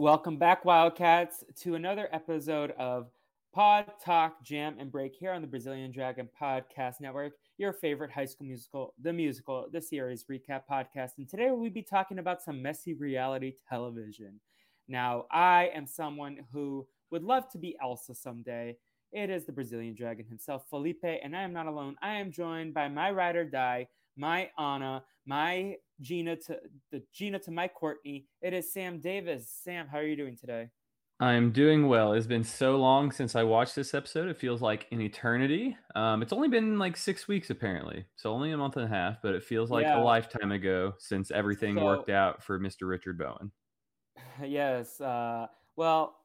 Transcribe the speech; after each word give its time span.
Welcome 0.00 0.38
back, 0.38 0.64
Wildcats, 0.64 1.44
to 1.60 1.74
another 1.74 2.08
episode 2.10 2.70
of 2.78 3.10
Pod 3.52 3.84
Talk 4.02 4.42
Jam 4.42 4.76
and 4.78 4.90
Break 4.90 5.12
here 5.14 5.32
on 5.32 5.42
the 5.42 5.46
Brazilian 5.46 5.92
Dragon 5.92 6.28
Podcast 6.40 7.02
Network, 7.02 7.32
your 7.60 7.72
favorite 7.74 8.10
high 8.10 8.24
school 8.24 8.46
musical, 8.46 8.94
the 9.02 9.12
musical, 9.12 9.66
the 9.70 9.82
series 9.82 10.24
recap 10.24 10.62
podcast. 10.68 11.10
And 11.18 11.28
today 11.28 11.50
we'll 11.50 11.70
be 11.70 11.82
talking 11.82 12.18
about 12.18 12.42
some 12.42 12.62
messy 12.62 12.94
reality 12.94 13.52
television. 13.68 14.40
Now, 14.88 15.26
I 15.30 15.70
am 15.74 15.86
someone 15.86 16.38
who 16.54 16.86
would 17.10 17.22
love 17.22 17.50
to 17.50 17.58
be 17.58 17.76
Elsa 17.82 18.14
someday. 18.14 18.78
It 19.12 19.28
is 19.28 19.44
the 19.44 19.52
Brazilian 19.52 19.94
Dragon 19.94 20.24
himself, 20.24 20.64
Felipe, 20.70 21.04
and 21.04 21.36
I 21.36 21.42
am 21.42 21.52
not 21.52 21.66
alone. 21.66 21.96
I 22.00 22.14
am 22.14 22.32
joined 22.32 22.72
by 22.72 22.88
my 22.88 23.10
ride 23.10 23.36
or 23.36 23.44
die, 23.44 23.88
my 24.16 24.48
Anna, 24.58 25.04
my 25.26 25.76
Gina 26.00 26.36
to 26.36 26.58
the 26.90 27.02
Gina 27.12 27.38
to 27.40 27.50
my 27.50 27.68
Kourtney. 27.68 28.24
It 28.40 28.54
is 28.54 28.72
Sam 28.72 29.00
Davis. 29.00 29.52
Sam, 29.62 29.86
how 29.86 29.98
are 29.98 30.06
you 30.06 30.16
doing 30.16 30.36
today? 30.38 30.70
I'm 31.20 31.52
doing 31.52 31.86
well. 31.86 32.14
It's 32.14 32.26
been 32.26 32.44
so 32.44 32.76
long 32.76 33.12
since 33.12 33.36
I 33.36 33.42
watched 33.42 33.76
this 33.76 33.92
episode. 33.92 34.28
It 34.28 34.38
feels 34.38 34.62
like 34.62 34.86
an 34.90 35.02
eternity. 35.02 35.76
Um, 35.94 36.22
it's 36.22 36.32
only 36.32 36.48
been 36.48 36.78
like 36.78 36.96
six 36.96 37.28
weeks, 37.28 37.50
apparently. 37.50 38.06
So 38.16 38.32
only 38.32 38.52
a 38.52 38.56
month 38.56 38.76
and 38.76 38.86
a 38.86 38.88
half, 38.88 39.18
but 39.22 39.34
it 39.34 39.44
feels 39.44 39.70
like 39.70 39.84
yeah. 39.84 40.00
a 40.00 40.02
lifetime 40.02 40.50
ago 40.50 40.94
since 40.98 41.30
everything 41.30 41.76
so, 41.76 41.84
worked 41.84 42.08
out 42.08 42.42
for 42.42 42.58
Mr. 42.58 42.88
Richard 42.88 43.18
Bowen. 43.18 43.52
Yes. 44.42 44.98
Uh, 45.02 45.48
well, 45.76 46.16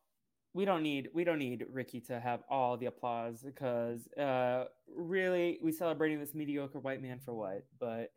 we 0.53 0.63
don't 0.63 0.83
need 0.83 1.09
we 1.13 1.25
don't 1.25 1.39
need 1.39 1.65
Ricky 1.69 1.99
to 2.01 2.17
have 2.17 2.43
all 2.49 2.77
the 2.77 2.85
applause 2.85 3.41
because 3.43 4.07
uh, 4.17 4.65
really 4.95 5.59
we 5.61 5.73
celebrating 5.73 6.21
this 6.21 6.33
mediocre 6.33 6.79
white 6.79 7.01
man 7.01 7.19
for 7.19 7.33
what? 7.33 7.65
But 7.77 8.11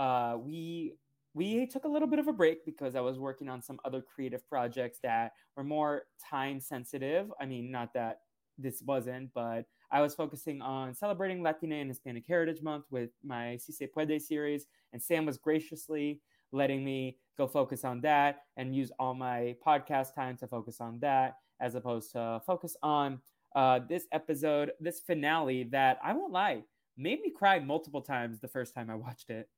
uh, 0.00 0.36
we 0.38 0.94
we 1.34 1.66
took 1.66 1.84
a 1.84 1.88
little 1.88 2.08
bit 2.08 2.20
of 2.20 2.28
a 2.28 2.32
break 2.32 2.64
because 2.64 2.94
I 2.94 3.00
was 3.00 3.18
working 3.18 3.48
on 3.48 3.60
some 3.60 3.80
other 3.84 4.00
creative 4.00 4.48
projects 4.48 4.98
that 5.02 5.32
were 5.56 5.64
more 5.64 6.04
time 6.30 6.60
sensitive. 6.60 7.30
I 7.40 7.46
mean, 7.46 7.70
not 7.70 7.92
that 7.94 8.20
this 8.56 8.82
wasn't, 8.86 9.30
but 9.34 9.66
I 9.90 10.00
was 10.00 10.14
focusing 10.14 10.62
on 10.62 10.94
celebrating 10.94 11.42
Latina 11.42 11.76
and 11.76 11.90
Hispanic 11.90 12.24
Heritage 12.26 12.62
Month 12.62 12.84
with 12.90 13.10
my 13.24 13.56
Si 13.56 13.72
Se 13.72 13.88
Puede 13.88 14.22
series, 14.22 14.66
and 14.92 15.02
Sam 15.02 15.26
was 15.26 15.38
graciously 15.38 16.20
letting 16.52 16.84
me 16.84 17.18
go 17.36 17.48
focus 17.48 17.84
on 17.84 18.00
that 18.02 18.42
and 18.56 18.74
use 18.74 18.92
all 19.00 19.14
my 19.14 19.56
podcast 19.66 20.14
time 20.14 20.36
to 20.36 20.46
focus 20.46 20.80
on 20.80 21.00
that 21.00 21.38
as 21.60 21.74
opposed 21.74 22.12
to 22.12 22.40
focus 22.46 22.76
on 22.82 23.20
uh, 23.56 23.80
this 23.88 24.06
episode, 24.12 24.72
this 24.80 25.00
finale 25.00 25.64
that 25.64 25.98
I 26.02 26.12
won't 26.12 26.32
lie, 26.32 26.62
made 26.96 27.20
me 27.20 27.30
cry 27.30 27.58
multiple 27.58 28.02
times 28.02 28.38
the 28.38 28.48
first 28.48 28.74
time 28.74 28.88
I 28.90 28.94
watched 28.94 29.30
it. 29.30 29.48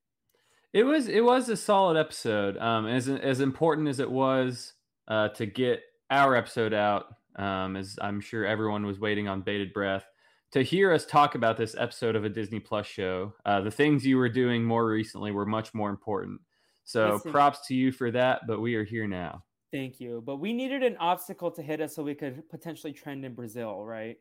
It 0.77 0.85
was 0.85 1.09
it 1.09 1.25
was 1.25 1.49
a 1.49 1.57
solid 1.57 1.97
episode. 1.97 2.59
Um, 2.59 2.87
as 2.87 3.09
as 3.09 3.41
important 3.41 3.89
as 3.89 3.99
it 3.99 4.11
was 4.11 4.75
uh, 5.09 5.29
to 5.31 5.47
get 5.47 5.81
our 6.11 6.37
episode 6.37 6.75
out, 6.75 7.07
um, 7.37 7.77
as 7.77 7.99
I'm 7.99 8.21
sure 8.21 8.45
everyone 8.45 8.85
was 8.85 9.01
waiting 9.01 9.27
on 9.27 9.41
bated 9.41 9.73
breath 9.73 10.05
to 10.53 10.63
hear 10.63 10.93
us 10.93 11.07
talk 11.07 11.35
about 11.35 11.57
this 11.57 11.75
episode 11.79 12.15
of 12.15 12.27
a 12.27 12.29
Disney 12.29 12.61
Plus 12.61 12.87
show. 12.87 13.33
Uh, 13.47 13.63
the 13.63 13.71
things 13.71 14.05
you 14.05 14.19
were 14.19 14.29
doing 14.29 14.65
more 14.65 14.87
recently 14.87 15.31
were 15.31 15.47
much 15.47 15.73
more 15.73 15.89
important. 15.89 16.43
So 16.85 17.15
Listen, 17.15 17.33
props 17.33 17.67
to 17.69 17.75
you 17.75 17.91
for 17.91 18.11
that. 18.11 18.43
But 18.47 18.61
we 18.61 18.75
are 18.75 18.85
here 18.85 19.07
now. 19.07 19.45
Thank 19.73 19.99
you. 19.99 20.23
But 20.27 20.41
we 20.41 20.53
needed 20.53 20.83
an 20.83 20.99
obstacle 20.99 21.51
to 21.53 21.63
hit 21.63 21.81
us 21.81 21.97
so 21.97 22.03
we 22.03 22.15
could 22.15 22.47
potentially 22.51 22.93
trend 22.93 23.25
in 23.25 23.33
Brazil, 23.33 23.83
right? 23.83 24.19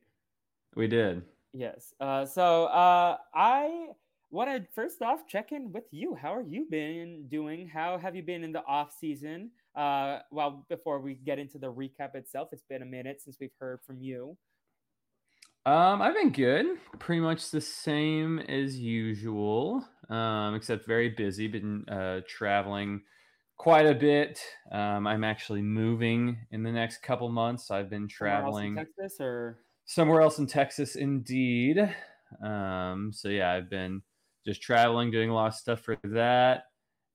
We 0.74 0.88
did. 0.88 1.24
Yes. 1.52 1.94
Uh, 2.00 2.26
so 2.26 2.68
uh, 2.68 3.18
I 3.34 3.88
want 4.36 4.50
to 4.50 4.70
first 4.76 5.02
off 5.02 5.28
check 5.28 5.52
in 5.52 5.72
with 5.72 5.86
you. 5.92 6.14
How 6.14 6.36
are 6.36 6.44
you 6.44 6.68
been 6.70 7.26
doing? 7.30 7.68
How 7.68 7.98
have 7.98 8.16
you 8.16 8.22
been 8.22 8.44
in 8.44 8.52
the 8.52 8.64
off 8.66 8.94
season? 9.00 9.52
Uh, 9.76 10.20
well, 10.30 10.66
before 10.70 11.00
we 11.00 11.16
get 11.16 11.40
into 11.40 11.58
the 11.58 11.72
recap 11.72 12.16
itself, 12.16 12.50
it's 12.52 12.64
been 12.70 12.82
a 12.82 12.86
minute 12.86 13.22
since 13.22 13.38
we've 13.40 13.56
heard 13.60 13.80
from 13.88 13.98
you. 14.00 14.38
Um, 15.66 16.02
I've 16.02 16.14
been 16.14 16.32
good. 16.32 16.66
Pretty 17.00 17.22
much 17.22 17.50
the 17.50 17.62
same 17.62 18.40
as 18.40 18.78
usual, 18.78 19.84
um, 20.10 20.54
except 20.54 20.86
very 20.86 21.10
busy. 21.10 21.48
Been 21.48 21.86
uh, 21.90 22.20
traveling 22.28 23.02
quite 23.58 23.88
a 23.88 23.96
bit. 23.96 24.40
Um, 24.72 25.08
I'm 25.08 25.24
actually 25.24 25.62
moving 25.62 26.38
in 26.52 26.62
the 26.62 26.72
next 26.72 27.02
couple 27.02 27.30
months. 27.30 27.72
I've 27.72 27.90
been 27.90 28.08
traveling 28.08 28.76
Texas 28.76 29.18
or 29.20 29.60
somewhere 29.86 30.22
else 30.22 30.40
in 30.40 30.46
Texas, 30.46 30.98
indeed. 30.98 31.90
Um, 32.44 33.12
so 33.14 33.30
yeah, 33.30 33.52
I've 33.52 33.70
been 33.70 34.02
just 34.46 34.62
traveling, 34.62 35.12
doing 35.12 35.30
a 35.30 35.34
lot 35.34 35.48
of 35.48 35.56
stuff 35.56 35.82
for 35.82 35.98
that, 36.04 36.66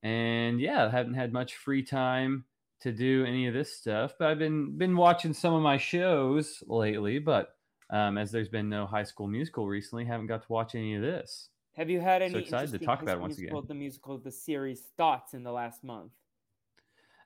and 0.03 0.61
yeah, 0.61 0.87
I 0.87 0.91
haven't 0.91 1.15
had 1.15 1.33
much 1.33 1.57
free 1.57 1.83
time 1.83 2.45
to 2.81 2.93
do 2.93 3.25
any 3.27 3.47
of 3.47 3.55
this 3.55 3.77
stuff. 3.77 4.15
But 4.19 4.29
I've 4.29 4.39
been 4.39 4.77
been 4.77 4.97
watching 4.97 5.33
some 5.33 5.55
of 5.55 5.63
my 5.63 5.77
shows 5.77 6.63
lately. 6.67 7.19
But 7.19 7.55
um, 7.91 8.19
as 8.19 8.31
there's 8.31 8.49
been 8.49 8.69
no 8.69 8.87
High 8.87 9.05
School 9.05 9.27
Musical 9.27 9.67
recently, 9.67 10.05
haven't 10.05 10.27
got 10.27 10.43
to 10.43 10.53
watch 10.53 10.75
any 10.75 10.95
of 10.95 11.03
this. 11.03 11.49
Have 11.77 11.89
you 11.89 12.01
had 12.01 12.23
any 12.23 12.33
so 12.33 12.39
excited 12.39 12.79
to 12.79 12.85
talk 12.85 13.03
about 13.03 13.19
it 13.19 13.21
once 13.21 13.39
musical, 13.39 13.61
again? 13.61 13.69
The 13.69 13.75
musical, 13.75 14.19
the 14.19 14.33
series 14.33 14.83
thoughts 14.97 15.35
in 15.35 15.45
the 15.45 15.53
last 15.53 15.85
month? 15.85 16.13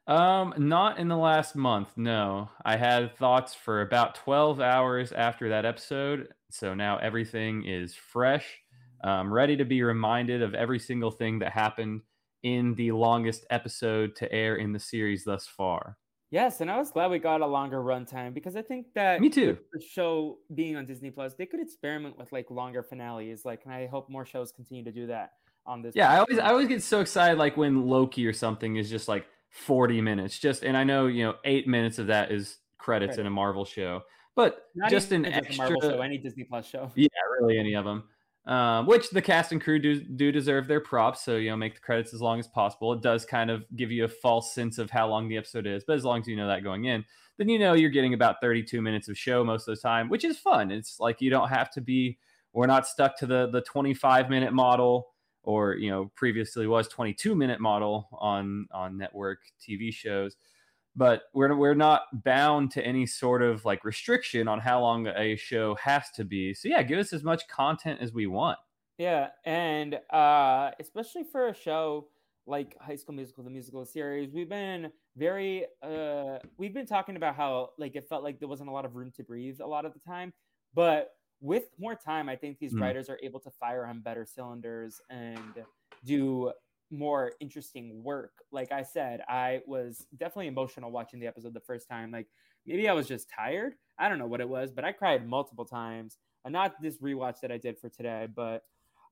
Um, 0.06 0.52
not 0.58 0.98
in 0.98 1.08
the 1.08 1.16
last 1.16 1.56
month. 1.56 1.88
No, 1.96 2.50
I 2.64 2.76
had 2.76 3.16
thoughts 3.16 3.54
for 3.54 3.80
about 3.80 4.16
12 4.16 4.60
hours 4.60 5.12
after 5.12 5.48
that 5.48 5.64
episode. 5.64 6.28
So 6.50 6.74
now 6.74 6.98
everything 6.98 7.64
is 7.64 7.94
fresh. 7.94 8.60
I'm 9.08 9.32
ready 9.32 9.56
to 9.56 9.64
be 9.64 9.82
reminded 9.82 10.42
of 10.42 10.54
every 10.54 10.78
single 10.78 11.10
thing 11.10 11.38
that 11.40 11.52
happened 11.52 12.02
in 12.42 12.74
the 12.74 12.92
longest 12.92 13.46
episode 13.50 14.16
to 14.16 14.32
air 14.32 14.56
in 14.56 14.72
the 14.72 14.78
series 14.78 15.24
thus 15.24 15.46
far. 15.46 15.96
Yes, 16.30 16.60
and 16.60 16.70
I 16.70 16.78
was 16.78 16.90
glad 16.90 17.10
we 17.10 17.18
got 17.18 17.42
a 17.42 17.46
longer 17.46 17.78
runtime 17.78 18.34
because 18.34 18.56
I 18.56 18.62
think 18.62 18.86
that 18.94 19.20
me 19.20 19.30
too. 19.30 19.56
The 19.72 19.80
show 19.80 20.38
being 20.54 20.74
on 20.74 20.84
Disney 20.84 21.10
Plus, 21.10 21.34
they 21.34 21.46
could 21.46 21.60
experiment 21.60 22.18
with 22.18 22.32
like 22.32 22.50
longer 22.50 22.82
finales. 22.82 23.44
Like, 23.44 23.62
and 23.64 23.72
I 23.72 23.86
hope 23.86 24.10
more 24.10 24.26
shows 24.26 24.50
continue 24.50 24.82
to 24.84 24.90
do 24.90 25.06
that 25.06 25.34
on 25.66 25.82
this. 25.82 25.94
Yeah, 25.94 26.10
I 26.10 26.18
always 26.18 26.38
I 26.38 26.48
always 26.48 26.66
get 26.66 26.82
so 26.82 27.00
excited 27.00 27.38
like 27.38 27.56
when 27.56 27.86
Loki 27.86 28.26
or 28.26 28.32
something 28.32 28.76
is 28.76 28.90
just 28.90 29.06
like 29.06 29.26
40 29.50 30.00
minutes. 30.00 30.38
Just 30.38 30.64
and 30.64 30.76
I 30.76 30.82
know 30.82 31.06
you 31.06 31.24
know 31.24 31.34
eight 31.44 31.68
minutes 31.68 31.98
of 31.98 32.08
that 32.08 32.32
is 32.32 32.58
credits 32.78 33.12
right. 33.12 33.20
in 33.20 33.26
a 33.26 33.30
Marvel 33.30 33.64
show, 33.64 34.02
but 34.34 34.66
Not 34.74 34.90
just 34.90 35.12
an 35.12 35.24
extra 35.26 35.56
Marvel 35.56 35.80
show, 35.80 36.00
any 36.00 36.18
Disney 36.18 36.44
Plus 36.44 36.68
show. 36.68 36.90
Yeah, 36.96 37.08
really 37.38 37.58
any 37.58 37.74
of 37.74 37.84
them. 37.84 38.04
Um, 38.46 38.84
which 38.84 39.08
the 39.08 39.22
cast 39.22 39.52
and 39.52 39.60
crew 39.60 39.78
do 39.78 40.00
do 40.00 40.30
deserve 40.30 40.66
their 40.68 40.80
props. 40.80 41.24
So 41.24 41.36
you 41.36 41.50
know, 41.50 41.56
make 41.56 41.74
the 41.74 41.80
credits 41.80 42.12
as 42.12 42.20
long 42.20 42.38
as 42.38 42.46
possible. 42.46 42.92
It 42.92 43.00
does 43.00 43.24
kind 43.24 43.50
of 43.50 43.64
give 43.74 43.90
you 43.90 44.04
a 44.04 44.08
false 44.08 44.54
sense 44.54 44.76
of 44.78 44.90
how 44.90 45.08
long 45.08 45.28
the 45.28 45.38
episode 45.38 45.66
is, 45.66 45.82
but 45.86 45.96
as 45.96 46.04
long 46.04 46.20
as 46.20 46.28
you 46.28 46.36
know 46.36 46.46
that 46.46 46.62
going 46.62 46.84
in, 46.84 47.04
then 47.38 47.48
you 47.48 47.58
know 47.58 47.72
you're 47.72 47.88
getting 47.88 48.12
about 48.12 48.42
32 48.42 48.82
minutes 48.82 49.08
of 49.08 49.16
show 49.16 49.42
most 49.44 49.66
of 49.66 49.74
the 49.74 49.80
time, 49.80 50.10
which 50.10 50.24
is 50.24 50.38
fun. 50.38 50.70
It's 50.70 51.00
like 51.00 51.22
you 51.22 51.30
don't 51.30 51.48
have 51.48 51.70
to 51.72 51.80
be. 51.80 52.18
We're 52.52 52.66
not 52.66 52.86
stuck 52.86 53.16
to 53.18 53.26
the 53.26 53.48
the 53.48 53.62
25 53.62 54.28
minute 54.28 54.52
model 54.52 55.14
or 55.42 55.74
you 55.76 55.90
know 55.90 56.10
previously 56.14 56.66
was 56.66 56.88
22 56.88 57.34
minute 57.34 57.60
model 57.60 58.08
on 58.12 58.66
on 58.72 58.98
network 58.98 59.38
TV 59.60 59.92
shows 59.92 60.36
but 60.96 61.22
we're 61.32 61.54
we're 61.56 61.74
not 61.74 62.02
bound 62.24 62.70
to 62.72 62.84
any 62.84 63.06
sort 63.06 63.42
of 63.42 63.64
like 63.64 63.84
restriction 63.84 64.48
on 64.48 64.60
how 64.60 64.80
long 64.80 65.06
a 65.08 65.36
show 65.36 65.74
has 65.76 66.10
to 66.16 66.24
be. 66.24 66.54
So 66.54 66.68
yeah 66.68 66.82
give 66.82 66.98
us 66.98 67.12
as 67.12 67.22
much 67.22 67.46
content 67.48 68.00
as 68.00 68.12
we 68.12 68.26
want. 68.26 68.58
Yeah 68.98 69.28
and 69.44 69.98
uh 70.10 70.70
especially 70.80 71.24
for 71.24 71.48
a 71.48 71.54
show 71.54 72.08
like 72.46 72.76
high 72.80 72.96
school 72.96 73.14
musical 73.14 73.42
the 73.42 73.50
musical 73.50 73.86
series 73.86 74.30
we've 74.30 74.50
been 74.50 74.92
very 75.16 75.64
uh 75.82 76.38
we've 76.58 76.74
been 76.74 76.86
talking 76.86 77.16
about 77.16 77.34
how 77.34 77.70
like 77.78 77.96
it 77.96 78.06
felt 78.08 78.22
like 78.22 78.38
there 78.38 78.48
wasn't 78.48 78.68
a 78.68 78.72
lot 78.72 78.84
of 78.84 78.94
room 78.94 79.10
to 79.16 79.22
breathe 79.22 79.60
a 79.60 79.66
lot 79.66 79.84
of 79.84 79.94
the 79.94 80.00
time. 80.00 80.32
But 80.74 81.10
with 81.40 81.64
more 81.78 81.94
time, 81.94 82.28
I 82.28 82.36
think 82.36 82.58
these 82.58 82.72
mm. 82.72 82.80
writers 82.80 83.08
are 83.10 83.18
able 83.22 83.38
to 83.40 83.50
fire 83.50 83.86
on 83.86 84.00
better 84.00 84.24
cylinders 84.24 85.00
and 85.10 85.38
do 86.04 86.52
more 86.96 87.32
interesting 87.40 88.02
work. 88.02 88.32
Like 88.52 88.72
I 88.72 88.82
said, 88.82 89.22
I 89.28 89.60
was 89.66 90.06
definitely 90.16 90.48
emotional 90.48 90.90
watching 90.90 91.20
the 91.20 91.26
episode 91.26 91.54
the 91.54 91.60
first 91.60 91.88
time. 91.88 92.10
Like 92.10 92.26
maybe 92.66 92.88
I 92.88 92.92
was 92.92 93.08
just 93.08 93.30
tired. 93.30 93.74
I 93.98 94.08
don't 94.08 94.18
know 94.18 94.26
what 94.26 94.40
it 94.40 94.48
was, 94.48 94.72
but 94.72 94.84
I 94.84 94.92
cried 94.92 95.28
multiple 95.28 95.64
times. 95.64 96.18
And 96.44 96.52
not 96.52 96.80
this 96.82 96.98
rewatch 96.98 97.40
that 97.40 97.50
I 97.50 97.58
did 97.58 97.78
for 97.78 97.88
today, 97.88 98.28
but 98.34 98.64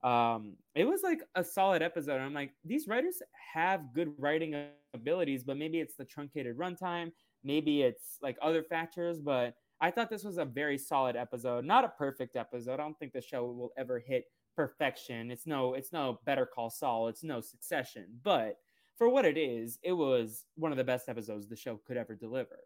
um, 0.03 0.55
it 0.75 0.85
was 0.85 1.03
like 1.03 1.21
a 1.35 1.45
solid 1.45 1.81
episode. 1.81 2.21
I'm 2.21 2.35
like, 2.35 2.53
these 2.65 2.89
writers 2.89 3.23
have 3.55 3.95
good 3.95 4.13
writing 4.19 4.67
abilities, 4.95 5.45
but 5.45 5.57
maybe 5.57 5.81
it's 5.81 5.95
the 5.95 6.05
truncated 6.05 6.59
runtime, 6.59 7.13
maybe 7.45 7.83
it's 7.83 8.19
like 8.21 8.37
other 8.43 8.63
factors, 8.63 9.21
but 9.21 9.55
I 9.83 9.91
thought 9.91 10.09
this 10.09 10.23
was 10.23 10.39
a 10.39 10.45
very 10.45 10.79
solid 10.79 11.17
episode. 11.17 11.65
Not 11.65 11.85
a 11.85 11.89
perfect 11.89 12.37
episode. 12.37 12.75
I 12.75 12.77
don't 12.77 12.97
think 13.01 13.13
the 13.13 13.21
show 13.21 13.45
will 13.47 13.73
ever 13.77 13.99
hit 13.99 14.27
perfection. 14.55 15.31
It's 15.33 15.47
no 15.47 15.75
it's 15.75 15.93
no 15.93 16.21
Better 16.25 16.47
Call 16.47 16.71
Saul. 16.71 17.09
It's 17.09 17.25
no 17.25 17.41
Succession. 17.41 18.07
But 18.23 18.59
for 18.97 19.09
what 19.09 19.25
it 19.25 19.37
is, 19.37 19.81
it 19.83 19.93
was 19.93 20.45
one 20.55 20.71
of 20.71 20.79
the 20.79 20.85
best 20.85 21.09
episodes 21.09 21.49
the 21.49 21.57
show 21.57 21.81
could 21.85 21.97
ever 21.97 22.15
deliver. 22.15 22.61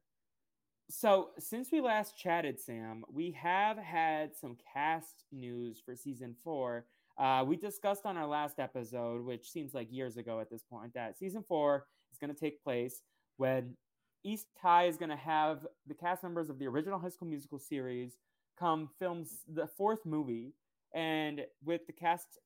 So, 0.91 1.31
since 1.39 1.73
we 1.73 1.81
last 1.81 2.19
chatted, 2.19 2.61
Sam, 2.61 3.03
we 3.11 3.33
have 3.33 3.79
had 3.79 4.37
some 4.37 4.57
cast 4.73 5.25
news 5.33 5.83
for 5.85 5.97
season 5.97 6.37
four. 6.45 6.85
Uh, 7.19 7.45
we 7.47 7.57
discussed 7.57 8.05
on 8.05 8.17
our 8.19 8.27
last 8.27 8.59
episode, 8.59 9.25
which 9.25 9.51
seems 9.51 9.73
like 9.73 9.91
years 9.91 10.19
ago 10.19 10.39
at 10.39 10.51
this 10.51 10.63
point, 10.63 10.93
that 10.95 11.19
season 11.19 11.43
four 11.49 11.87
is 12.13 12.19
going 12.19 12.33
to 12.33 12.39
take 12.39 12.63
place 12.63 13.03
when 13.39 13.75
East 14.25 14.47
High 14.61 14.87
is 14.87 14.97
going 14.97 15.11
to 15.11 15.17
have 15.17 15.67
the 15.87 15.95
cast 15.95 16.23
members 16.23 16.51
of 16.51 16.59
the 16.59 16.67
original 16.67 16.99
High 16.99 17.09
School 17.09 17.29
Musical 17.29 17.59
series 17.59 18.17
come 18.59 18.89
film 18.99 19.25
the 19.53 19.67
fourth 19.67 20.05
movie. 20.05 20.55
And 20.95 21.43
with 21.65 21.87
the 21.87 21.93
cast 21.93 22.39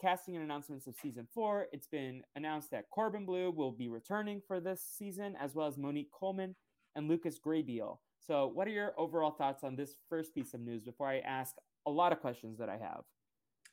casting 0.00 0.34
and 0.34 0.44
announcements 0.44 0.86
of 0.86 0.96
season 0.96 1.26
four, 1.32 1.66
it's 1.72 1.86
been 1.86 2.22
announced 2.36 2.70
that 2.70 2.90
Corbin 2.90 3.24
Bleu 3.24 3.50
will 3.50 3.72
be 3.72 3.88
returning 3.88 4.42
for 4.46 4.60
this 4.60 4.82
season, 4.82 5.36
as 5.40 5.54
well 5.54 5.66
as 5.66 5.78
Monique 5.78 6.10
Coleman 6.10 6.54
and 6.96 7.08
Lucas 7.08 7.38
Grabeel. 7.38 7.98
So, 8.18 8.50
what 8.52 8.66
are 8.66 8.72
your 8.72 8.94
overall 8.98 9.32
thoughts 9.32 9.64
on 9.64 9.76
this 9.76 9.96
first 10.08 10.34
piece 10.34 10.54
of 10.54 10.60
news 10.60 10.82
before 10.82 11.08
I 11.08 11.18
ask 11.18 11.54
a 11.86 11.90
lot 11.90 12.12
of 12.12 12.20
questions 12.20 12.58
that 12.58 12.68
I 12.68 12.78
have? 12.78 13.02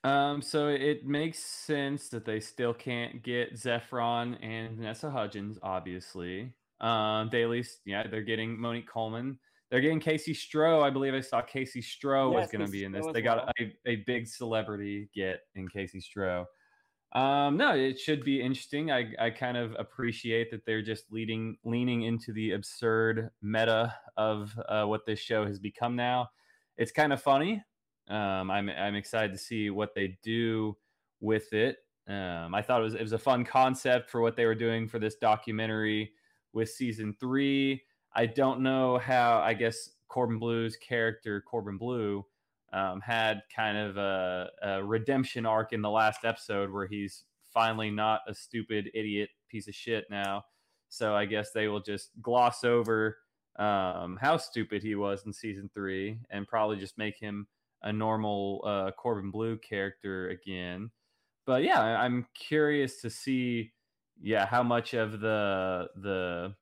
Um, 0.03 0.41
so 0.41 0.67
it 0.67 1.05
makes 1.05 1.39
sense 1.39 2.09
that 2.09 2.25
they 2.25 2.39
still 2.39 2.73
can't 2.73 3.21
get 3.21 3.53
Zephron 3.53 4.35
and 4.41 4.75
Vanessa 4.75 5.11
Hudgens, 5.11 5.59
obviously. 5.61 6.53
Um, 6.81 7.29
yeah, 7.85 8.07
they're 8.07 8.23
getting 8.23 8.59
Monique 8.59 8.89
Coleman. 8.89 9.37
They're 9.69 9.81
getting 9.81 10.01
Kaycee 10.01 10.35
Stroh. 10.35 10.83
I 10.83 10.89
believe 10.89 11.13
I 11.13 11.21
saw 11.21 11.41
Kaycee 11.41 11.77
Stroh 11.77 12.33
yes, 12.33 12.41
was 12.41 12.51
going 12.51 12.65
to 12.65 12.71
be 12.71 12.83
in 12.83 12.91
this. 12.91 13.05
They 13.13 13.21
got 13.21 13.49
a, 13.59 13.71
a 13.85 13.97
big 14.07 14.27
celebrity 14.27 15.09
get 15.15 15.41
in 15.55 15.69
Kaycee 15.69 16.03
Stroh. 16.03 16.45
Um, 17.13 17.57
no, 17.57 17.75
it 17.75 17.99
should 17.99 18.23
be 18.23 18.41
interesting. 18.41 18.91
I, 18.91 19.13
I 19.19 19.29
kind 19.29 19.57
of 19.57 19.75
appreciate 19.77 20.49
that 20.51 20.65
they're 20.65 20.81
just 20.81 21.11
leading 21.11 21.57
leaning 21.63 22.03
into 22.03 22.33
the 22.33 22.51
absurd 22.51 23.29
meta 23.41 23.93
of 24.17 24.57
uh, 24.67 24.85
what 24.85 25.05
this 25.05 25.19
show 25.19 25.45
has 25.45 25.59
become 25.59 25.95
now. 25.95 26.29
It's 26.77 26.91
kind 26.91 27.13
of 27.13 27.21
funny. 27.21 27.63
Um, 28.09 28.49
I'm 28.49 28.69
I'm 28.69 28.95
excited 28.95 29.33
to 29.33 29.37
see 29.37 29.69
what 29.69 29.93
they 29.93 30.17
do 30.23 30.75
with 31.19 31.51
it. 31.53 31.77
Um, 32.07 32.55
I 32.55 32.61
thought 32.61 32.81
it 32.81 32.85
was 32.85 32.95
it 32.95 33.01
was 33.01 33.13
a 33.13 33.19
fun 33.19 33.45
concept 33.45 34.09
for 34.09 34.21
what 34.21 34.35
they 34.35 34.45
were 34.45 34.55
doing 34.55 34.87
for 34.87 34.97
this 34.99 35.15
documentary 35.15 36.13
with 36.53 36.69
season 36.69 37.15
three. 37.19 37.83
I 38.15 38.25
don't 38.25 38.61
know 38.61 38.97
how. 38.97 39.39
I 39.39 39.53
guess 39.53 39.91
Corbin 40.07 40.39
Bleu's 40.39 40.75
character 40.75 41.41
Corbin 41.41 41.77
Bleu, 41.77 42.25
um, 42.73 43.01
had 43.01 43.43
kind 43.53 43.77
of 43.77 43.97
a, 43.97 44.49
a, 44.61 44.83
redemption 44.83 45.45
arc 45.45 45.73
in 45.73 45.81
the 45.81 45.89
last 45.89 46.23
episode 46.23 46.71
where 46.71 46.87
he's 46.87 47.23
finally 47.53 47.89
not 47.89 48.21
a 48.27 48.33
stupid 48.33 48.89
idiot 48.93 49.29
piece 49.49 49.67
of 49.67 49.75
shit 49.75 50.05
now. 50.09 50.45
So 50.89 51.15
I 51.15 51.25
guess 51.25 51.51
they 51.51 51.67
will 51.67 51.81
just 51.81 52.11
gloss 52.21 52.63
over 52.63 53.17
um, 53.57 54.17
how 54.21 54.37
stupid 54.37 54.83
he 54.83 54.95
was 54.95 55.25
in 55.25 55.33
season 55.33 55.69
three 55.73 56.17
and 56.29 56.47
probably 56.47 56.77
just 56.77 56.97
make 56.97 57.17
him 57.17 57.47
a 57.83 57.91
normal 57.91 58.63
uh, 58.65 58.91
Corbin 58.91 59.31
Bleu 59.31 59.57
character 59.57 60.29
again. 60.29 60.91
But 61.45 61.63
yeah, 61.63 61.81
I'm 61.81 62.25
curious 62.35 63.01
to 63.01 63.09
see, 63.09 63.71
yeah, 64.21 64.45
how 64.45 64.63
much 64.63 64.93
of 64.93 65.19
the 65.19 65.87
the 65.95 66.55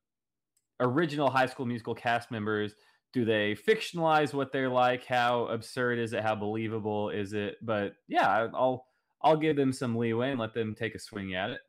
original 0.80 1.30
High 1.30 1.48
School 1.48 1.66
Musical 1.66 1.96
cast 1.96 2.32
members 2.32 2.76
do 3.12 3.26
they 3.26 3.56
fictionalize 3.56 4.34
what 4.34 4.52
they're 4.52 4.70
like? 4.70 5.06
How 5.06 5.46
absurd 5.48 6.00
is 6.00 6.14
it? 6.14 6.22
How 6.22 6.36
believable 6.36 7.10
is 7.10 7.34
it? 7.34 7.58
But 7.62 7.94
yeah 8.08 8.48
i'll 8.54 8.86
i'll 9.22 9.38
give 9.38 9.56
them 9.56 9.74
some 9.74 9.96
leeway 9.96 10.32
and 10.32 10.40
let 10.40 10.54
them 10.54 10.76
take 10.76 10.96
a 10.96 11.00
swing 11.00 11.34
at 11.36 11.50
it. 11.50 11.60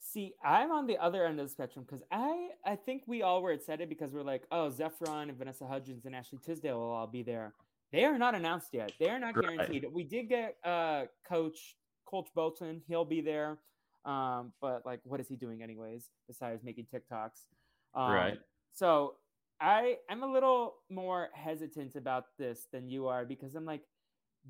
See 0.00 0.34
i'm 0.44 0.72
on 0.72 0.86
the 0.86 0.98
other 0.98 1.26
end 1.26 1.38
of 1.38 1.46
the 1.46 1.52
spectrum 1.52 1.84
because 1.86 2.02
i 2.10 2.48
i 2.64 2.74
think 2.74 3.02
we 3.06 3.22
all 3.22 3.42
were 3.42 3.52
excited 3.52 3.88
because 3.88 4.12
we're 4.12 4.22
like 4.22 4.42
oh 4.50 4.70
zephron 4.70 5.28
and 5.28 5.36
vanessa 5.38 5.66
hudgens 5.66 6.06
and 6.06 6.16
ashley 6.16 6.38
tisdale 6.44 6.78
will 6.78 6.90
all 6.90 7.06
be 7.06 7.22
there. 7.22 7.54
They 7.92 8.04
are 8.04 8.18
not 8.18 8.34
announced 8.34 8.68
yet. 8.72 8.92
They 9.00 9.10
are 9.10 9.18
not 9.18 9.34
guaranteed. 9.34 9.84
Right. 9.84 9.92
we 9.92 10.04
did 10.04 10.28
get 10.28 10.56
uh 10.64 11.04
coach 11.28 11.76
coach 12.06 12.28
bolton. 12.34 12.82
He'll 12.88 13.04
be 13.04 13.20
there 13.20 13.58
um 14.04 14.52
but 14.60 14.84
like 14.86 15.00
what 15.04 15.20
is 15.20 15.28
he 15.28 15.36
doing 15.36 15.62
anyways 15.62 16.10
besides 16.26 16.62
making 16.64 16.86
tiktoks 16.92 17.44
um, 17.94 18.12
right 18.12 18.38
so 18.72 19.14
I 19.60 19.96
I'm 20.08 20.22
a 20.22 20.26
little 20.26 20.76
more 20.88 21.28
hesitant 21.34 21.96
about 21.96 22.24
this 22.38 22.66
than 22.72 22.88
you 22.88 23.08
are 23.08 23.24
because 23.24 23.54
I'm 23.54 23.66
like, 23.66 23.82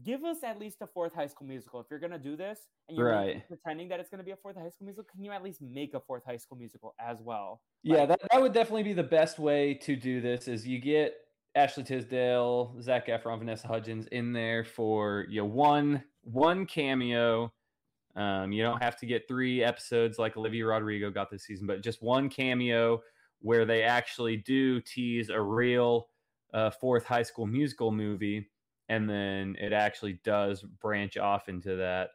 give 0.04 0.24
us 0.24 0.38
at 0.44 0.58
least 0.58 0.76
a 0.82 0.86
fourth 0.86 1.14
High 1.14 1.26
School 1.26 1.48
Musical 1.48 1.80
if 1.80 1.86
you're 1.90 1.98
gonna 1.98 2.18
do 2.18 2.36
this 2.36 2.60
and 2.88 2.96
you're 2.96 3.10
right. 3.10 3.42
pretending 3.48 3.88
that 3.88 3.98
it's 3.98 4.08
gonna 4.08 4.22
be 4.22 4.30
a 4.30 4.36
fourth 4.36 4.56
High 4.56 4.68
School 4.68 4.86
Musical. 4.86 5.08
Can 5.12 5.24
you 5.24 5.32
at 5.32 5.42
least 5.42 5.60
make 5.60 5.94
a 5.94 6.00
fourth 6.00 6.22
High 6.24 6.36
School 6.36 6.58
Musical 6.58 6.94
as 7.00 7.20
well? 7.20 7.60
Yeah, 7.82 8.06
that, 8.06 8.20
that 8.30 8.40
would 8.40 8.52
definitely 8.52 8.84
be 8.84 8.92
the 8.92 9.02
best 9.02 9.38
way 9.38 9.74
to 9.74 9.96
do 9.96 10.20
this. 10.20 10.46
Is 10.46 10.66
you 10.66 10.78
get 10.78 11.14
Ashley 11.56 11.82
Tisdale, 11.82 12.76
Zac 12.80 13.08
Efron, 13.08 13.40
Vanessa 13.40 13.66
Hudgens 13.66 14.06
in 14.08 14.32
there 14.32 14.64
for 14.64 15.26
you 15.28 15.40
know, 15.40 15.46
one 15.46 16.04
one 16.22 16.66
cameo. 16.66 17.52
Um, 18.16 18.52
you 18.52 18.62
don't 18.62 18.82
have 18.82 18.96
to 18.98 19.06
get 19.06 19.28
three 19.28 19.62
episodes 19.62 20.18
like 20.18 20.36
Olivia 20.36 20.66
Rodrigo 20.66 21.10
got 21.10 21.30
this 21.30 21.44
season, 21.44 21.66
but 21.66 21.82
just 21.82 22.02
one 22.02 22.28
cameo 22.28 23.00
where 23.40 23.64
they 23.64 23.82
actually 23.82 24.36
do 24.36 24.80
tease 24.80 25.30
a 25.30 25.40
real 25.40 26.08
uh, 26.52 26.70
fourth 26.70 27.04
high 27.04 27.22
school 27.22 27.46
musical 27.46 27.92
movie 27.92 28.50
and 28.88 29.08
then 29.08 29.56
it 29.60 29.72
actually 29.72 30.20
does 30.24 30.62
branch 30.62 31.16
off 31.16 31.48
into 31.48 31.76
that 31.76 32.10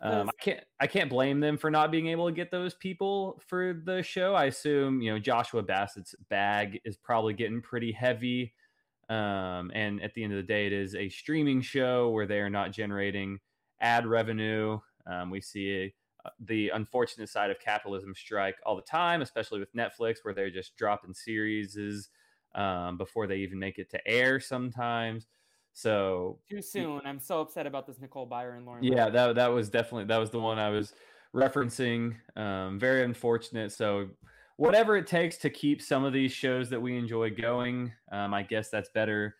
um, 0.00 0.28
I 0.28 0.32
can't 0.42 0.60
I 0.80 0.86
can't 0.86 1.08
blame 1.08 1.40
them 1.40 1.56
for 1.56 1.70
not 1.70 1.90
being 1.90 2.08
able 2.08 2.26
to 2.26 2.32
get 2.32 2.50
those 2.50 2.74
people 2.74 3.40
for 3.46 3.80
the 3.84 4.02
show. 4.02 4.34
I 4.34 4.44
assume 4.46 5.00
you 5.00 5.10
know 5.10 5.18
Joshua 5.18 5.62
Bassett's 5.62 6.14
bag 6.28 6.80
is 6.84 6.96
probably 6.96 7.32
getting 7.32 7.62
pretty 7.62 7.92
heavy, 7.92 8.52
um, 9.08 9.70
and 9.74 10.02
at 10.02 10.12
the 10.12 10.22
end 10.22 10.34
of 10.34 10.36
the 10.36 10.42
day, 10.42 10.66
it 10.66 10.72
is 10.74 10.94
a 10.94 11.08
streaming 11.08 11.62
show 11.62 12.10
where 12.10 12.26
they 12.26 12.40
are 12.40 12.50
not 12.50 12.72
generating 12.72 13.38
ad 13.80 14.06
revenue. 14.06 14.78
Um, 15.06 15.30
we 15.30 15.40
see 15.40 15.92
a, 16.24 16.30
the 16.40 16.70
unfortunate 16.70 17.28
side 17.28 17.50
of 17.50 17.58
capitalism 17.60 18.14
strike 18.14 18.56
all 18.64 18.76
the 18.76 18.82
time, 18.82 19.22
especially 19.22 19.60
with 19.60 19.74
Netflix, 19.74 20.16
where 20.22 20.34
they're 20.34 20.50
just 20.50 20.76
dropping 20.76 21.14
series 21.14 22.08
um, 22.54 22.96
before 22.96 23.26
they 23.26 23.36
even 23.36 23.58
make 23.58 23.78
it 23.78 23.90
to 23.90 24.08
air 24.08 24.40
sometimes. 24.40 25.26
So 25.72 26.38
too 26.48 26.62
soon. 26.62 27.02
I'm 27.04 27.20
so 27.20 27.42
upset 27.42 27.66
about 27.66 27.86
this 27.86 28.00
Nicole 28.00 28.26
Byer 28.26 28.56
and 28.56 28.64
Lauren. 28.64 28.82
Yeah, 28.82 29.10
that 29.10 29.34
that 29.34 29.48
was 29.48 29.68
definitely 29.68 30.06
that 30.06 30.16
was 30.16 30.30
the 30.30 30.40
one 30.40 30.58
I 30.58 30.70
was 30.70 30.94
referencing. 31.34 32.14
Um, 32.34 32.78
very 32.78 33.04
unfortunate. 33.04 33.72
So 33.72 34.08
whatever 34.56 34.96
it 34.96 35.06
takes 35.06 35.36
to 35.38 35.50
keep 35.50 35.82
some 35.82 36.02
of 36.02 36.14
these 36.14 36.32
shows 36.32 36.70
that 36.70 36.80
we 36.80 36.96
enjoy 36.96 37.30
going, 37.30 37.92
um, 38.10 38.32
I 38.32 38.42
guess 38.42 38.70
that's 38.70 38.88
better 38.88 39.36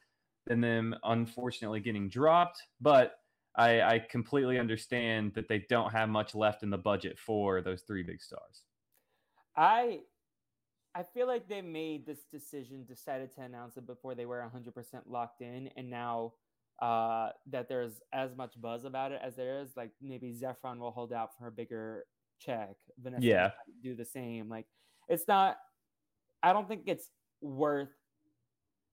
than 0.46 0.60
them 0.60 0.94
unfortunately 1.04 1.80
getting 1.80 2.08
dropped. 2.08 2.62
But 2.82 3.14
I, 3.56 3.80
I 3.80 3.98
completely 3.98 4.58
understand 4.58 5.32
that 5.34 5.48
they 5.48 5.64
don't 5.68 5.90
have 5.90 6.08
much 6.08 6.34
left 6.34 6.62
in 6.62 6.70
the 6.70 6.78
budget 6.78 7.18
for 7.18 7.62
those 7.62 7.82
three 7.82 8.02
big 8.02 8.20
stars. 8.20 8.62
I 9.56 10.00
I 10.94 11.02
feel 11.02 11.26
like 11.26 11.46
they 11.46 11.60
made 11.60 12.06
this 12.06 12.20
decision, 12.32 12.84
decided 12.86 13.34
to 13.34 13.42
announce 13.42 13.76
it 13.76 13.86
before 13.86 14.14
they 14.14 14.24
were 14.24 14.42
100% 14.54 14.72
locked 15.06 15.42
in, 15.42 15.68
and 15.76 15.90
now 15.90 16.32
uh, 16.80 17.30
that 17.50 17.68
there's 17.68 18.00
as 18.14 18.34
much 18.34 18.58
buzz 18.60 18.84
about 18.84 19.12
it 19.12 19.20
as 19.22 19.36
there 19.36 19.60
is, 19.60 19.76
like 19.76 19.90
maybe 20.00 20.32
Zephron 20.32 20.78
will 20.78 20.90
hold 20.90 21.12
out 21.12 21.30
for 21.38 21.48
a 21.48 21.50
bigger 21.50 22.04
check. 22.38 22.76
Vanessa 22.98 23.24
yeah, 23.24 23.50
do 23.82 23.94
the 23.94 24.04
same. 24.04 24.48
Like 24.48 24.66
it's 25.08 25.28
not. 25.28 25.58
I 26.42 26.52
don't 26.52 26.68
think 26.68 26.82
it's 26.86 27.10
worth 27.40 27.88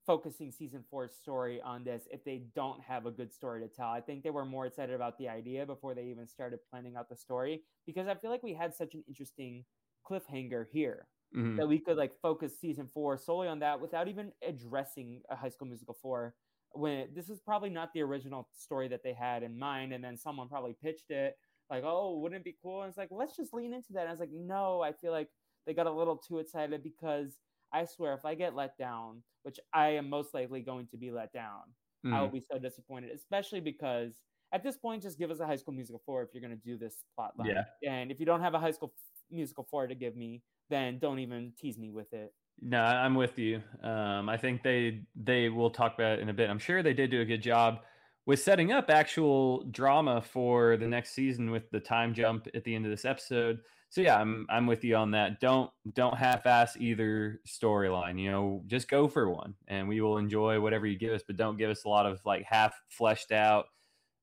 focusing 0.05 0.51
season 0.51 0.83
four's 0.89 1.13
story 1.13 1.61
on 1.61 1.83
this 1.83 2.03
if 2.11 2.23
they 2.23 2.43
don't 2.55 2.81
have 2.81 3.05
a 3.05 3.11
good 3.11 3.31
story 3.31 3.61
to 3.61 3.67
tell. 3.67 3.89
I 3.89 4.01
think 4.01 4.23
they 4.23 4.29
were 4.29 4.45
more 4.45 4.65
excited 4.65 4.95
about 4.95 5.17
the 5.17 5.29
idea 5.29 5.65
before 5.65 5.95
they 5.95 6.03
even 6.05 6.27
started 6.27 6.59
planning 6.69 6.95
out 6.95 7.09
the 7.09 7.15
story 7.15 7.61
because 7.85 8.07
I 8.07 8.15
feel 8.15 8.29
like 8.29 8.43
we 8.43 8.53
had 8.53 8.75
such 8.75 8.93
an 8.93 9.03
interesting 9.07 9.63
cliffhanger 10.09 10.65
here 10.71 11.07
mm-hmm. 11.35 11.57
that 11.57 11.67
we 11.67 11.79
could 11.79 11.97
like 11.97 12.11
focus 12.21 12.59
season 12.59 12.89
four 12.93 13.17
solely 13.17 13.47
on 13.47 13.59
that 13.59 13.79
without 13.79 14.07
even 14.07 14.31
addressing 14.47 15.21
a 15.29 15.35
high 15.35 15.49
school 15.49 15.67
musical 15.67 15.97
four 16.01 16.35
when 16.73 17.07
this 17.15 17.29
is 17.29 17.39
probably 17.39 17.69
not 17.69 17.93
the 17.93 18.01
original 18.01 18.47
story 18.53 18.87
that 18.87 19.03
they 19.03 19.13
had 19.13 19.43
in 19.43 19.57
mind 19.57 19.93
and 19.93 20.03
then 20.03 20.17
someone 20.17 20.49
probably 20.49 20.75
pitched 20.83 21.11
it 21.11 21.37
like 21.69 21.83
oh 21.85 22.17
wouldn't 22.17 22.41
it 22.41 22.43
be 22.43 22.55
cool 22.61 22.81
and 22.81 22.89
it's 22.89 22.97
like 22.97 23.09
let's 23.11 23.35
just 23.37 23.53
lean 23.53 23.73
into 23.73 23.93
that 23.93 24.01
and 24.01 24.09
i 24.09 24.11
was 24.11 24.19
like 24.19 24.31
no 24.33 24.81
i 24.81 24.91
feel 24.91 25.11
like 25.11 25.29
they 25.65 25.73
got 25.73 25.87
a 25.87 25.91
little 25.91 26.17
too 26.17 26.39
excited 26.39 26.83
because 26.83 27.37
I 27.73 27.85
swear, 27.85 28.13
if 28.13 28.25
I 28.25 28.35
get 28.35 28.55
let 28.55 28.77
down, 28.77 29.23
which 29.43 29.59
I 29.73 29.89
am 29.89 30.09
most 30.09 30.33
likely 30.33 30.61
going 30.61 30.87
to 30.91 30.97
be 30.97 31.11
let 31.11 31.33
down, 31.33 31.61
mm. 32.05 32.13
I 32.13 32.21
will 32.21 32.29
mm. 32.29 32.33
be 32.33 32.43
so 32.51 32.59
disappointed, 32.59 33.11
especially 33.15 33.59
because 33.59 34.13
at 34.53 34.63
this 34.63 34.77
point, 34.77 35.01
just 35.01 35.17
give 35.17 35.31
us 35.31 35.39
a 35.39 35.47
high 35.47 35.55
school 35.55 35.73
musical 35.73 36.01
four 36.05 36.21
if 36.21 36.29
you're 36.33 36.41
going 36.41 36.57
to 36.57 36.63
do 36.63 36.77
this 36.77 37.03
plot 37.15 37.31
line. 37.37 37.49
Yeah. 37.49 37.91
And 37.91 38.11
if 38.11 38.19
you 38.19 38.25
don't 38.25 38.41
have 38.41 38.53
a 38.53 38.59
high 38.59 38.71
school 38.71 38.93
musical 39.31 39.67
four 39.69 39.87
to 39.87 39.95
give 39.95 40.15
me, 40.15 40.43
then 40.69 40.99
don't 40.99 41.19
even 41.19 41.53
tease 41.59 41.77
me 41.77 41.89
with 41.89 42.13
it. 42.13 42.31
No, 42.61 42.79
I'm 42.79 43.15
with 43.15 43.39
you. 43.39 43.61
Um, 43.81 44.29
I 44.29 44.37
think 44.37 44.61
they 44.61 45.01
they 45.15 45.49
will 45.49 45.71
talk 45.71 45.95
about 45.95 46.13
it 46.13 46.19
in 46.19 46.29
a 46.29 46.33
bit. 46.33 46.51
I'm 46.51 46.59
sure 46.59 46.83
they 46.83 46.93
did 46.93 47.09
do 47.09 47.21
a 47.21 47.25
good 47.25 47.41
job 47.41 47.79
with 48.25 48.41
setting 48.41 48.71
up 48.71 48.89
actual 48.89 49.63
drama 49.65 50.21
for 50.21 50.77
the 50.77 50.87
next 50.87 51.13
season 51.13 51.51
with 51.51 51.69
the 51.71 51.79
time 51.79 52.13
jump 52.13 52.47
at 52.53 52.63
the 52.63 52.73
end 52.73 52.85
of 52.85 52.91
this 52.91 53.05
episode. 53.05 53.59
So 53.89 54.01
yeah, 54.01 54.19
I'm 54.19 54.47
I'm 54.49 54.65
with 54.65 54.83
you 54.83 54.95
on 54.95 55.11
that. 55.11 55.39
Don't 55.39 55.69
don't 55.93 56.17
half-ass 56.17 56.77
either 56.79 57.41
storyline. 57.47 58.19
You 58.19 58.31
know, 58.31 58.63
just 58.65 58.89
go 58.89 59.07
for 59.07 59.29
one, 59.29 59.53
and 59.67 59.87
we 59.87 60.01
will 60.01 60.17
enjoy 60.17 60.59
whatever 60.59 60.87
you 60.87 60.97
give 60.97 61.13
us. 61.13 61.21
But 61.25 61.37
don't 61.37 61.57
give 61.57 61.69
us 61.69 61.83
a 61.83 61.89
lot 61.89 62.07
of 62.07 62.19
like 62.25 62.43
half 62.43 62.73
fleshed 62.89 63.31
out, 63.31 63.65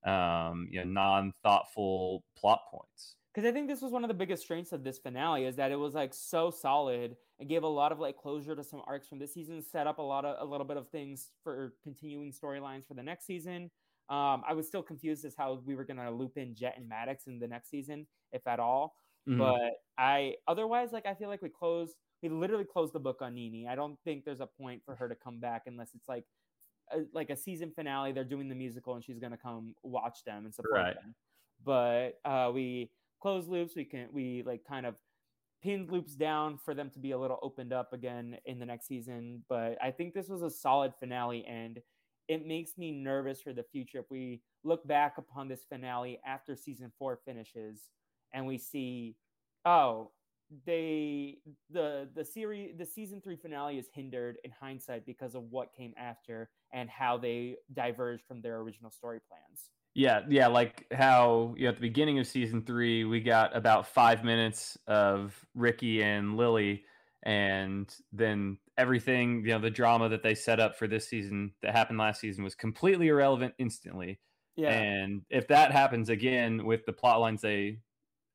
um, 0.04 0.66
you 0.73 0.80
know, 0.80 0.90
non-thoughtful 0.90 2.25
plot 2.37 2.62
points. 2.71 3.14
Because 3.33 3.49
I 3.49 3.52
think 3.52 3.69
this 3.69 3.80
was 3.80 3.92
one 3.92 4.02
of 4.02 4.09
the 4.09 4.14
biggest 4.14 4.42
strengths 4.42 4.73
of 4.73 4.83
this 4.83 4.99
finale 4.99 5.45
is 5.45 5.54
that 5.54 5.71
it 5.71 5.76
was 5.76 5.95
like 5.95 6.12
so 6.12 6.50
solid 6.50 7.14
and 7.38 7.49
gave 7.49 7.62
a 7.62 7.69
lot 7.69 7.92
of 7.92 8.00
like 8.00 8.16
closure 8.16 8.57
to 8.57 8.64
some 8.64 8.83
arcs 8.88 9.07
from 9.07 9.21
this 9.21 9.33
season, 9.33 9.62
set 9.62 9.87
up 9.87 9.99
a 9.99 10.02
lot 10.02 10.25
of 10.25 10.37
a 10.40 10.50
little 10.50 10.66
bit 10.66 10.78
of 10.78 10.88
things 10.88 11.30
for 11.45 11.75
continuing 11.85 12.33
storylines 12.33 12.88
for 12.88 12.95
the 12.95 13.04
next 13.04 13.25
season. 13.25 13.71
Um, 14.10 14.42
I 14.46 14.54
was 14.54 14.66
still 14.66 14.82
confused 14.82 15.24
as 15.24 15.34
how 15.38 15.62
we 15.64 15.76
were 15.76 15.84
going 15.84 15.98
to 15.98 16.10
loop 16.10 16.36
in 16.36 16.54
Jet 16.54 16.74
and 16.76 16.88
Maddox 16.88 17.28
in 17.28 17.38
the 17.38 17.46
next 17.46 17.70
season, 17.70 18.06
if 18.32 18.44
at 18.46 18.58
all. 18.58 18.96
Mm-hmm. 19.28 19.38
But 19.38 19.72
I 19.98 20.34
otherwise 20.48 20.92
like 20.92 21.06
I 21.06 21.14
feel 21.14 21.28
like 21.28 21.42
we 21.42 21.48
closed 21.48 21.94
we 22.22 22.28
literally 22.28 22.64
closed 22.64 22.92
the 22.92 23.00
book 23.00 23.18
on 23.20 23.34
Nini. 23.34 23.66
I 23.68 23.74
don't 23.74 23.98
think 24.04 24.24
there's 24.24 24.40
a 24.40 24.46
point 24.46 24.82
for 24.84 24.94
her 24.96 25.08
to 25.08 25.14
come 25.14 25.38
back 25.38 25.62
unless 25.66 25.90
it's 25.94 26.08
like 26.08 26.24
a, 26.92 27.00
like 27.12 27.30
a 27.30 27.36
season 27.36 27.70
finale. 27.74 28.12
They're 28.12 28.24
doing 28.24 28.48
the 28.48 28.54
musical 28.54 28.94
and 28.94 29.04
she's 29.04 29.18
gonna 29.18 29.36
come 29.36 29.74
watch 29.82 30.24
them 30.24 30.44
and 30.44 30.54
support 30.54 30.74
right. 30.74 30.94
them. 30.94 31.14
But 31.64 32.18
uh, 32.24 32.50
we 32.52 32.90
close 33.20 33.46
loops. 33.46 33.76
We 33.76 33.84
can 33.84 34.08
we 34.12 34.42
like 34.44 34.64
kind 34.66 34.86
of 34.86 34.94
pinned 35.62 35.90
loops 35.90 36.14
down 36.14 36.58
for 36.64 36.74
them 36.74 36.90
to 36.90 36.98
be 36.98 37.10
a 37.10 37.18
little 37.18 37.38
opened 37.42 37.72
up 37.72 37.92
again 37.92 38.36
in 38.46 38.58
the 38.58 38.66
next 38.66 38.88
season. 38.88 39.44
But 39.48 39.76
I 39.82 39.90
think 39.90 40.14
this 40.14 40.28
was 40.28 40.42
a 40.42 40.50
solid 40.50 40.94
finale 40.98 41.44
and 41.46 41.78
it 42.30 42.46
makes 42.46 42.78
me 42.78 42.92
nervous 42.92 43.40
for 43.40 43.52
the 43.52 43.64
future 43.72 43.99
if 43.99 44.04
we 44.08 44.40
look 44.62 44.87
back 44.87 45.18
upon 45.18 45.49
this 45.49 45.64
finale 45.68 46.20
after 46.25 46.54
season 46.54 46.92
four 46.96 47.18
finishes 47.25 47.88
and 48.32 48.46
we 48.46 48.56
see, 48.56 49.16
oh, 49.64 50.12
they 50.64 51.38
the 51.70 52.08
the 52.14 52.25
series 52.25 52.76
the 52.78 52.87
season 52.87 53.20
three 53.20 53.37
finale 53.37 53.78
is 53.78 53.87
hindered 53.92 54.37
in 54.44 54.50
hindsight 54.50 55.06
because 55.06 55.34
of 55.34 55.44
what 55.50 55.72
came 55.76 55.92
after 55.96 56.50
and 56.72 56.88
how 56.88 57.16
they 57.18 57.56
diverged 57.72 58.22
from 58.26 58.40
their 58.40 58.58
original 58.58 58.92
story 58.92 59.18
plans. 59.28 59.70
Yeah, 59.94 60.20
yeah, 60.28 60.46
like 60.46 60.87
how 60.92 61.54
you 61.56 61.64
know, 61.64 61.70
at 61.70 61.75
the 61.75 61.80
beginning 61.80 62.20
of 62.20 62.28
season 62.28 62.62
three, 62.62 63.04
we 63.04 63.20
got 63.20 63.56
about 63.56 63.88
five 63.88 64.22
minutes 64.22 64.78
of 64.87 65.34
Ricky 65.56 66.00
and 66.04 66.37
Lily, 66.37 66.84
and 67.22 67.94
then 68.12 68.58
everything, 68.78 69.42
you 69.44 69.52
know, 69.52 69.58
the 69.58 69.70
drama 69.70 70.08
that 70.08 70.22
they 70.22 70.34
set 70.34 70.60
up 70.60 70.76
for 70.76 70.86
this 70.86 71.08
season 71.08 71.52
that 71.62 71.74
happened 71.74 71.98
last 71.98 72.20
season 72.20 72.44
was 72.44 72.54
completely 72.54 73.08
irrelevant 73.08 73.54
instantly. 73.58 74.20
Yeah. 74.56 74.70
And 74.70 75.22
if 75.30 75.48
that 75.48 75.72
happens 75.72 76.08
again 76.08 76.64
with 76.64 76.84
the 76.86 76.92
plot 76.92 77.20
lines 77.20 77.42
they 77.42 77.78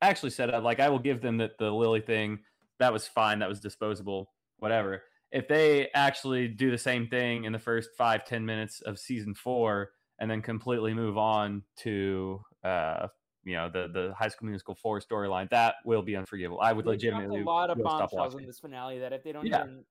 actually 0.02 0.30
set 0.32 0.54
up. 0.54 0.64
Like 0.64 0.80
I 0.80 0.90
will 0.90 1.00
give 1.00 1.22
them 1.22 1.38
that 1.38 1.58
the 1.58 1.72
Lily 1.72 2.02
thing 2.02 2.40
that 2.80 2.94
was 2.94 3.08
fine, 3.08 3.40
that 3.40 3.50
was 3.50 3.60
disposable, 3.60 4.32
whatever. 4.58 5.04
If 5.32 5.48
they 5.48 5.90
actually 5.94 6.48
do 6.48 6.72
the 6.72 6.78
same 6.78 7.08
thing 7.08 7.44
in 7.44 7.54
the 7.54 7.60
first 7.60 7.92
five 7.98 8.26
ten 8.26 8.46
minutes 8.46 8.82
of 8.82 9.00
season 9.00 9.34
four 9.34 9.92
and 10.20 10.30
then 10.30 10.42
completely 10.42 10.94
move 10.94 11.18
on 11.18 11.64
to 11.78 12.42
uh, 12.64 13.08
you 13.46 13.54
know 13.54 13.70
the 13.70 13.88
the 13.88 14.14
High 14.18 14.28
School 14.28 14.50
Musical 14.50 14.76
four 14.76 15.00
storyline, 15.00 15.50
that 15.52 15.76
will 15.86 16.02
be 16.02 16.16
unforgivable. 16.16 16.60
I 16.62 16.74
would 16.74 16.86
they 16.86 16.90
legitimately 16.90 17.42
a 17.42 17.46
lot 17.46 17.70
of 17.70 17.82
bombshells 17.82 18.36
in 18.36 18.46
this 18.46 18.60
finale 18.60 19.00
that 19.00 19.14
if 19.14 19.24
they 19.24 19.32
don't 19.32 19.46
yeah. 19.46 19.64
even 19.64 19.84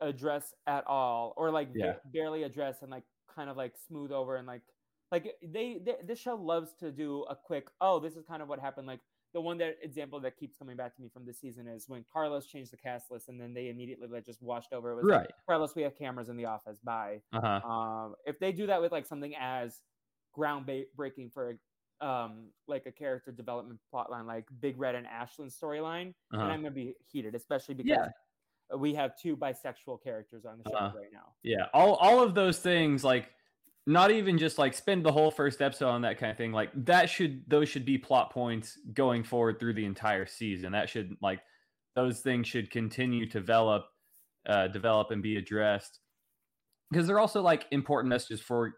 address 0.00 0.54
at 0.66 0.86
all 0.86 1.34
or 1.36 1.50
like 1.50 1.68
yeah. 1.74 1.94
barely 2.12 2.42
address 2.42 2.78
and 2.82 2.90
like 2.90 3.04
kind 3.34 3.50
of 3.50 3.56
like 3.56 3.74
smooth 3.86 4.12
over 4.12 4.36
and 4.36 4.46
like 4.46 4.62
like 5.12 5.34
they, 5.42 5.80
they 5.84 5.94
this 6.04 6.18
show 6.18 6.34
loves 6.34 6.72
to 6.80 6.90
do 6.90 7.24
a 7.30 7.36
quick 7.36 7.68
oh 7.80 8.00
this 8.00 8.14
is 8.14 8.24
kind 8.24 8.42
of 8.42 8.48
what 8.48 8.58
happened 8.58 8.86
like 8.86 9.00
the 9.34 9.40
one 9.40 9.58
that 9.58 9.76
example 9.82 10.20
that 10.20 10.38
keeps 10.38 10.56
coming 10.56 10.76
back 10.76 10.94
to 10.94 11.02
me 11.02 11.08
from 11.12 11.26
this 11.26 11.40
season 11.40 11.66
is 11.66 11.88
when 11.88 12.04
Carlos 12.10 12.46
changed 12.46 12.72
the 12.72 12.76
cast 12.76 13.10
list 13.10 13.28
and 13.28 13.40
then 13.40 13.52
they 13.52 13.68
immediately 13.68 14.06
like 14.06 14.24
just 14.24 14.40
washed 14.40 14.72
over. 14.72 14.92
It 14.92 14.94
was 14.94 15.04
right. 15.06 15.18
Like, 15.22 15.30
Carlos, 15.48 15.74
we 15.74 15.82
have 15.82 15.98
cameras 15.98 16.28
in 16.28 16.36
the 16.36 16.44
office. 16.44 16.78
Bye. 16.84 17.20
Uh-huh. 17.32 17.68
Um, 17.68 18.14
if 18.26 18.38
they 18.38 18.52
do 18.52 18.68
that 18.68 18.80
with 18.80 18.92
like 18.92 19.06
something 19.06 19.34
as 19.38 19.80
groundbreaking 20.38 21.32
for 21.32 21.58
um 22.00 22.48
like 22.66 22.86
a 22.86 22.92
character 22.92 23.30
development 23.30 23.78
plotline 23.92 24.26
like 24.26 24.46
Big 24.60 24.78
Red 24.78 24.94
and 24.94 25.06
Ashlyn's 25.06 25.56
storyline, 25.56 26.14
uh-huh. 26.32 26.42
and 26.42 26.52
I'm 26.52 26.60
gonna 26.60 26.70
be 26.70 26.94
heated, 27.10 27.34
especially 27.34 27.74
because 27.74 28.08
yeah. 28.70 28.76
we 28.76 28.94
have 28.94 29.18
two 29.20 29.36
bisexual 29.36 30.02
characters 30.02 30.44
on 30.44 30.58
the 30.58 30.70
show 30.70 30.76
uh-huh. 30.76 30.98
right 30.98 31.12
now. 31.12 31.32
Yeah, 31.42 31.66
all 31.72 31.94
all 31.94 32.22
of 32.22 32.34
those 32.34 32.58
things 32.58 33.04
like 33.04 33.30
not 33.86 34.10
even 34.10 34.38
just 34.38 34.58
like 34.58 34.74
spend 34.74 35.04
the 35.04 35.12
whole 35.12 35.30
first 35.30 35.60
episode 35.60 35.88
on 35.88 36.02
that 36.02 36.18
kind 36.18 36.30
of 36.30 36.38
thing 36.38 36.52
like 36.52 36.70
that 36.74 37.10
should 37.10 37.42
those 37.48 37.68
should 37.68 37.84
be 37.84 37.98
plot 37.98 38.30
points 38.32 38.78
going 38.94 39.22
forward 39.22 39.60
through 39.60 39.74
the 39.74 39.84
entire 39.84 40.24
season 40.24 40.72
that 40.72 40.88
should 40.88 41.14
like 41.20 41.40
those 41.94 42.20
things 42.20 42.46
should 42.46 42.70
continue 42.70 43.26
to 43.26 43.40
develop 43.40 43.84
uh, 44.46 44.68
develop 44.68 45.10
and 45.10 45.22
be 45.22 45.36
addressed 45.36 46.00
because 46.90 47.06
they're 47.06 47.20
also 47.20 47.42
like 47.42 47.66
important 47.70 48.08
messages 48.08 48.40
for 48.40 48.74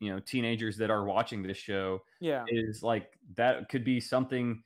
you 0.00 0.12
know 0.12 0.20
teenagers 0.20 0.76
that 0.76 0.90
are 0.90 1.04
watching 1.04 1.42
this 1.42 1.56
show 1.56 2.02
yeah 2.20 2.44
is 2.48 2.82
like 2.82 3.12
that 3.36 3.68
could 3.68 3.84
be 3.84 4.00
something 4.00 4.62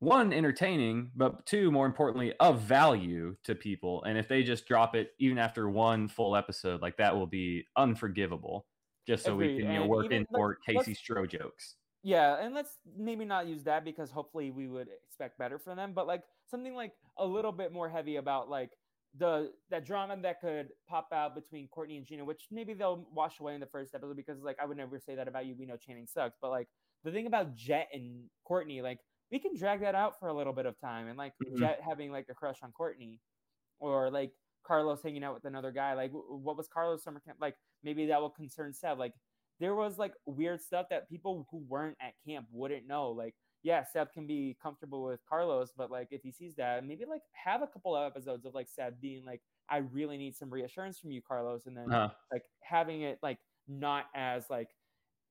one 0.00 0.32
entertaining 0.32 1.10
but 1.16 1.44
two 1.46 1.70
more 1.70 1.86
importantly 1.86 2.32
of 2.38 2.60
value 2.60 3.34
to 3.42 3.54
people 3.54 4.02
and 4.04 4.16
if 4.16 4.28
they 4.28 4.42
just 4.42 4.66
drop 4.66 4.94
it 4.94 5.12
even 5.18 5.38
after 5.38 5.68
one 5.68 6.06
full 6.06 6.36
episode 6.36 6.80
like 6.82 6.96
that 6.96 7.14
will 7.14 7.26
be 7.26 7.64
unforgivable 7.76 8.66
just 9.08 9.24
so 9.24 9.32
Agreed. 9.32 9.56
we 9.56 9.62
can 9.62 9.72
you 9.72 9.78
know, 9.80 9.86
work 9.86 10.12
in 10.12 10.26
more 10.30 10.58
Kaycee 10.68 10.94
Stroh 10.94 11.28
jokes. 11.28 11.76
Yeah, 12.04 12.36
and 12.40 12.54
let's 12.54 12.76
maybe 12.96 13.24
not 13.24 13.46
use 13.46 13.64
that 13.64 13.82
because 13.82 14.10
hopefully 14.10 14.50
we 14.50 14.68
would 14.68 14.88
expect 15.08 15.38
better 15.38 15.58
from 15.58 15.76
them, 15.76 15.92
but 15.94 16.06
like 16.06 16.22
something 16.50 16.74
like 16.74 16.92
a 17.16 17.26
little 17.26 17.50
bit 17.50 17.72
more 17.72 17.88
heavy 17.88 18.16
about 18.16 18.50
like 18.50 18.70
the 19.18 19.50
that 19.70 19.84
drama 19.84 20.16
that 20.22 20.40
could 20.40 20.68
pop 20.88 21.08
out 21.12 21.34
between 21.34 21.68
Kourtney 21.76 21.96
and 21.96 22.06
Gina, 22.06 22.24
which 22.24 22.46
maybe 22.50 22.74
they'll 22.74 23.06
wash 23.12 23.40
away 23.40 23.54
in 23.54 23.60
the 23.60 23.66
first 23.66 23.94
episode 23.94 24.16
because 24.16 24.42
like 24.42 24.56
I 24.62 24.66
would 24.66 24.76
never 24.76 24.98
say 24.98 25.14
that 25.14 25.28
about 25.28 25.46
you. 25.46 25.54
We 25.58 25.66
know 25.66 25.76
Channing 25.76 26.06
sucks, 26.06 26.36
but 26.40 26.50
like 26.50 26.68
the 27.04 27.10
thing 27.10 27.26
about 27.26 27.54
Jet 27.54 27.88
and 27.92 28.24
Kourtney, 28.48 28.82
like 28.82 28.98
we 29.30 29.38
can 29.38 29.56
drag 29.56 29.80
that 29.80 29.94
out 29.94 30.18
for 30.18 30.28
a 30.28 30.34
little 30.34 30.52
bit 30.52 30.66
of 30.66 30.78
time, 30.80 31.08
and 31.08 31.18
like 31.18 31.32
mm-hmm. 31.44 31.58
Jet 31.58 31.80
having 31.86 32.10
like 32.10 32.26
a 32.30 32.34
crush 32.34 32.58
on 32.62 32.72
Kourtney, 32.78 33.18
or 33.78 34.10
like 34.10 34.32
Carlos 34.68 35.02
hanging 35.02 35.24
out 35.24 35.34
with 35.34 35.46
another 35.46 35.72
guy. 35.72 35.94
Like, 35.94 36.12
what 36.12 36.56
was 36.56 36.68
Carlos 36.68 37.02
summer 37.02 37.20
camp? 37.20 37.38
Like, 37.40 37.56
maybe 37.82 38.06
that 38.06 38.20
will 38.20 38.30
concern 38.30 38.74
Seb. 38.74 38.98
Like, 38.98 39.14
there 39.58 39.74
was 39.74 39.98
like 39.98 40.12
weird 40.26 40.60
stuff 40.60 40.86
that 40.90 41.08
people 41.08 41.46
who 41.50 41.64
weren't 41.66 41.96
at 42.00 42.12
camp 42.26 42.46
wouldn't 42.52 42.86
know. 42.86 43.10
Like, 43.10 43.34
yeah, 43.62 43.84
Seb 43.84 44.12
can 44.12 44.26
be 44.26 44.56
comfortable 44.62 45.04
with 45.04 45.20
Carlos, 45.28 45.72
but 45.76 45.90
like 45.90 46.08
if 46.10 46.22
he 46.22 46.32
sees 46.32 46.54
that, 46.56 46.84
maybe 46.84 47.04
like 47.08 47.22
have 47.32 47.62
a 47.62 47.66
couple 47.66 47.96
of 47.96 48.06
episodes 48.06 48.44
of 48.46 48.54
like 48.54 48.68
Seb 48.68 49.00
being 49.00 49.24
like, 49.24 49.40
I 49.68 49.78
really 49.78 50.16
need 50.16 50.36
some 50.36 50.50
reassurance 50.50 50.98
from 50.98 51.10
you, 51.10 51.20
Carlos, 51.20 51.66
and 51.66 51.76
then 51.76 51.92
uh-huh. 51.92 52.14
like 52.32 52.42
having 52.62 53.02
it 53.02 53.18
like 53.22 53.38
not 53.68 54.06
as 54.14 54.44
like 54.48 54.68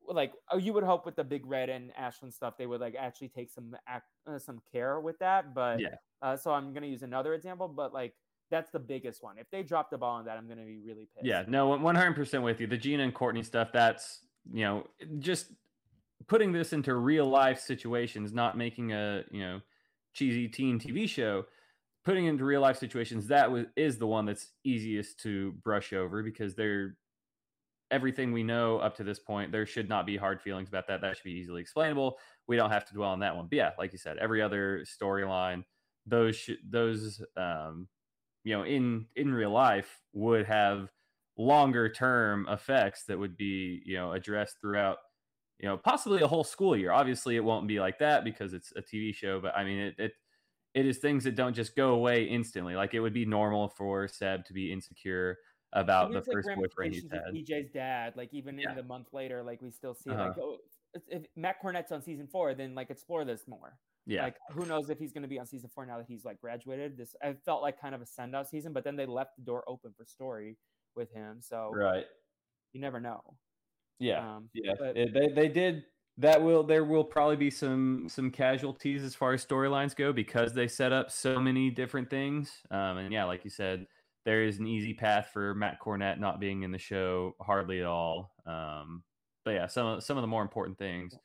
like 0.07 0.31
oh, 0.51 0.57
you 0.57 0.74
would 0.74 0.84
hope 0.84 1.05
with 1.05 1.15
the 1.15 1.24
big 1.24 1.46
red 1.46 1.69
and 1.69 1.91
Ashlyn 2.00 2.31
stuff 2.31 2.53
they 2.57 2.65
would 2.65 2.79
like 2.79 2.96
actually 2.98 3.27
take 3.29 3.50
some 3.50 3.75
act, 3.88 4.05
uh, 4.25 4.39
some 4.39 4.62
care 4.72 5.01
with 5.01 5.19
that 5.19 5.53
but 5.53 5.81
yeah 5.81 5.96
uh, 6.22 6.38
so 6.38 6.51
I'm 6.51 6.74
gonna 6.74 6.88
use 6.88 7.01
another 7.01 7.34
example 7.34 7.67
but 7.67 7.93
like 7.93 8.13
that's 8.50 8.72
the 8.72 8.79
biggest 8.79 9.24
one. 9.24 9.38
If 9.38 9.50
they 9.51 9.63
drop 9.63 9.89
the 9.89 9.98
ball 9.98 10.15
on 10.15 10.25
that, 10.25 10.38
I'm 10.38 10.46
going 10.46 10.60
to 10.60 10.65
be 10.65 10.79
really 10.79 11.07
pissed. 11.13 11.25
Yeah, 11.25 11.43
no, 11.48 11.69
100% 11.69 12.41
with 12.43 12.62
you. 12.62 12.67
The 12.67 12.77
Gina 12.77 13.03
and 13.03 13.13
Kourtney 13.13 13.46
stuff, 13.46 13.69
that's, 13.74 14.22
you 14.51 14.63
know, 14.63 14.88
just 15.19 15.48
putting 16.27 16.51
this 16.51 16.74
into 16.74 16.96
real 16.96 17.27
life 17.27 17.60
situations, 17.60 18.34
not 18.34 18.57
making 18.57 18.91
a, 18.93 19.24
you 19.31 19.41
know, 19.41 19.62
cheesy 20.13 20.48
teen 20.48 20.79
TV 20.79 21.07
show, 21.07 21.46
putting 22.03 22.25
into 22.25 22.46
real 22.46 22.62
life 22.62 22.77
situations, 22.77 23.27
that 23.27 23.51
was, 23.51 23.65
is 23.75 23.98
the 23.98 24.07
one 24.07 24.25
that's 24.25 24.51
easiest 24.63 25.19
to 25.22 25.53
brush 25.63 25.93
over 25.93 26.24
because 26.24 26.55
they're 26.55 26.98
everything 27.89 28.34
we 28.34 28.43
know 28.43 28.77
up 28.79 28.96
to 28.98 29.03
this 29.03 29.19
point. 29.19 29.51
There 29.51 29.65
should 29.65 29.88
not 29.88 30.05
be 30.05 30.17
hard 30.17 30.41
feelings 30.41 30.67
about 30.67 30.88
that. 30.88 31.01
That 31.01 31.15
should 31.15 31.24
be 31.24 31.31
easily 31.31 31.62
explainable. 31.62 32.17
We 32.48 32.57
don't 32.57 32.72
have 32.72 32.86
to 32.86 32.93
dwell 32.93 33.12
on 33.12 33.19
that 33.19 33.36
one. 33.36 33.48
But 33.50 33.55
yeah, 33.55 33.72
like 33.77 33.93
you 33.93 33.98
said, 33.98 34.17
every 34.17 34.41
other 34.41 34.84
storyline, 34.86 35.63
those 36.05 36.36
should, 36.36 36.57
those, 36.69 37.22
um, 37.38 37.88
you 38.48 38.53
know 38.55 38.63
in 38.63 39.05
in 39.17 39.34
real 39.34 39.51
life 39.51 40.00
would 40.13 40.46
have 40.46 40.89
longer 41.38 41.89
term 41.89 42.48
effects 42.50 43.03
that 43.03 43.19
would 43.19 43.36
be 43.36 43.81
you 43.86 43.98
know 43.98 44.13
addressed 44.13 44.55
throughout 44.62 45.00
you 45.60 45.68
know 45.68 45.78
possibly 45.78 46.22
a 46.22 46.28
whole 46.28 46.44
school 46.44 46.76
year 46.76 46.92
obviously 46.92 47.36
it 47.36 47.44
won't 47.44 47.68
be 47.68 47.80
like 47.80 48.00
that 48.00 48.24
because 48.24 48.54
it's 48.54 48.72
a 48.76 48.82
tv 48.82 49.14
show 49.14 49.40
but 49.40 49.56
i 49.56 49.64
mean 49.64 49.80
it 49.80 49.96
it, 49.98 50.12
it 50.74 50.86
is 50.86 50.98
things 50.98 51.24
that 51.24 51.36
don't 51.36 51.54
just 51.54 51.76
go 51.76 51.90
away 51.94 52.24
instantly 52.24 52.76
like 52.76 52.94
it 52.94 53.00
would 53.00 53.14
be 53.14 53.26
normal 53.26 53.68
for 53.68 54.08
seb 54.08 54.46
to 54.46 54.54
be 54.54 54.72
insecure 54.72 55.38
about 55.74 56.12
the 56.12 56.22
first 56.22 56.48
boyfriend 56.56 56.94
he's 56.94 57.06
had 57.12 57.22
EJ's 57.34 57.70
dad 57.74 58.14
like 58.16 58.30
even 58.34 58.58
yeah. 58.58 58.70
in 58.70 58.76
the 58.78 58.84
month 58.84 59.08
later 59.12 59.44
like 59.44 59.62
we 59.62 59.70
still 59.70 59.94
see 59.94 60.10
uh-huh. 60.10 60.28
like 60.28 60.38
oh 60.38 60.58
if 61.10 61.24
matt 61.36 61.60
cornett's 61.60 61.92
on 61.92 62.02
season 62.02 62.28
four 62.28 62.54
then 62.54 62.74
like 62.74 62.90
explore 62.90 63.26
this 63.26 63.48
more 63.48 63.78
Yeah. 64.08 64.24
Like 64.24 64.38
who 64.52 64.66
knows 64.66 64.90
if 64.90 64.98
he's 64.98 65.12
going 65.12 65.24
to 65.24 65.28
be 65.28 65.38
on 65.38 65.46
season 65.46 65.70
four 65.76 65.86
now 65.86 65.98
that 65.98 66.06
he's 66.08 66.24
like 66.24 66.40
graduated. 66.40 66.98
This 66.98 67.14
I 67.22 67.34
felt 67.46 67.62
like 67.62 67.80
kind 67.80 67.94
of 67.94 68.02
a 68.02 68.06
send 68.06 68.36
out 68.36 68.48
season, 68.48 68.72
but 68.72 68.86
then 68.86 68.96
they 68.96 69.06
left 69.06 69.36
the 69.36 69.44
door 69.44 69.66
open 69.68 69.94
for 69.98 70.06
story 70.06 70.56
with 70.96 71.12
him, 71.12 71.42
so 71.42 71.72
right. 71.74 72.06
you 72.72 72.80
never 72.80 73.02
know. 73.02 73.22
Yeah. 74.00 74.36
Um, 74.36 74.50
yeah. 74.54 74.74
but- 74.77 74.96
It- 74.98 75.13
they 75.13 75.30
they 75.30 75.48
did 75.50 75.86
that 76.20 76.42
will 76.42 76.63
there 76.63 76.84
will 76.84 77.04
probably 77.04 77.36
be 77.36 77.50
some 77.51 78.08
some 78.10 78.32
casualties 78.32 79.04
as 79.04 79.13
far 79.16 79.34
as 79.34 79.46
storylines 79.46 79.96
go 79.96 80.12
because 80.12 80.54
they 80.54 80.68
set 80.68 80.92
up 80.92 81.12
so 81.12 81.39
many 81.39 81.70
different 81.70 82.10
things. 82.10 82.51
Um, 82.72 82.98
and 82.98 83.13
yeah, 83.13 83.25
like 83.25 83.44
you 83.44 83.50
said, 83.51 83.86
there 84.25 84.44
is 84.44 84.60
an 84.60 84.68
easy 84.68 84.94
path 84.94 85.30
for 85.32 85.54
Matt 85.56 85.80
Cornett 85.80 86.20
not 86.20 86.39
being 86.39 86.63
in 86.63 86.72
the 86.72 86.77
show 86.80 87.36
hardly 87.39 87.80
at 87.80 87.86
all. 87.86 88.34
Um, 88.46 89.04
but 89.46 89.51
yeah, 89.51 89.68
some 89.68 89.86
of 89.88 90.04
some 90.04 90.18
of 90.18 90.22
the 90.22 90.27
more 90.27 90.42
important 90.42 90.77
things, 90.77 91.16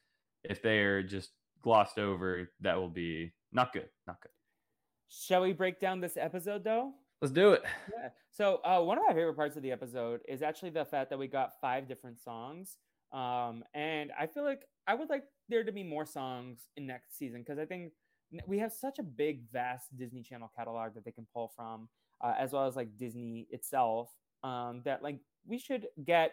if 0.44 0.62
they're 0.62 1.02
just 1.02 1.30
glossed 1.62 1.98
over, 1.98 2.50
that 2.60 2.76
will 2.76 2.90
be 2.90 3.32
not 3.50 3.72
good. 3.72 3.88
Not 4.06 4.20
good. 4.20 4.32
Shall 5.08 5.42
we 5.42 5.52
break 5.52 5.80
down 5.80 6.00
this 6.00 6.16
episode 6.16 6.64
though? 6.64 6.92
Let's 7.22 7.32
do 7.32 7.52
it. 7.52 7.62
Yeah. 7.92 8.08
So 8.32 8.60
uh, 8.64 8.80
one 8.80 8.98
of 8.98 9.04
my 9.06 9.14
favorite 9.14 9.36
parts 9.36 9.56
of 9.56 9.62
the 9.62 9.70
episode 9.70 10.22
is 10.26 10.42
actually 10.42 10.70
the 10.70 10.84
fact 10.84 11.08
that 11.10 11.18
we 11.20 11.28
got 11.28 11.60
five 11.60 11.86
different 11.86 12.18
songs. 12.18 12.78
Um, 13.12 13.62
and 13.74 14.10
I 14.18 14.26
feel 14.26 14.42
like 14.42 14.62
I 14.88 14.94
would 14.94 15.08
like 15.08 15.22
there 15.48 15.62
to 15.62 15.70
be 15.70 15.84
more 15.84 16.04
songs 16.04 16.66
in 16.76 16.86
next 16.86 17.16
season 17.16 17.42
because 17.42 17.60
I 17.60 17.64
think 17.64 17.92
we 18.46 18.58
have 18.58 18.72
such 18.72 18.98
a 18.98 19.04
big, 19.04 19.42
vast 19.52 19.96
Disney 19.96 20.22
Channel 20.22 20.50
catalog 20.56 20.94
that 20.94 21.04
they 21.04 21.12
can 21.12 21.26
pull 21.32 21.52
from, 21.54 21.88
uh, 22.22 22.34
as 22.36 22.52
well 22.52 22.66
as 22.66 22.74
like 22.74 22.98
Disney 22.98 23.46
itself. 23.50 24.10
Um, 24.42 24.82
that 24.84 25.04
like 25.04 25.20
we 25.46 25.58
should 25.58 25.86
get 26.04 26.32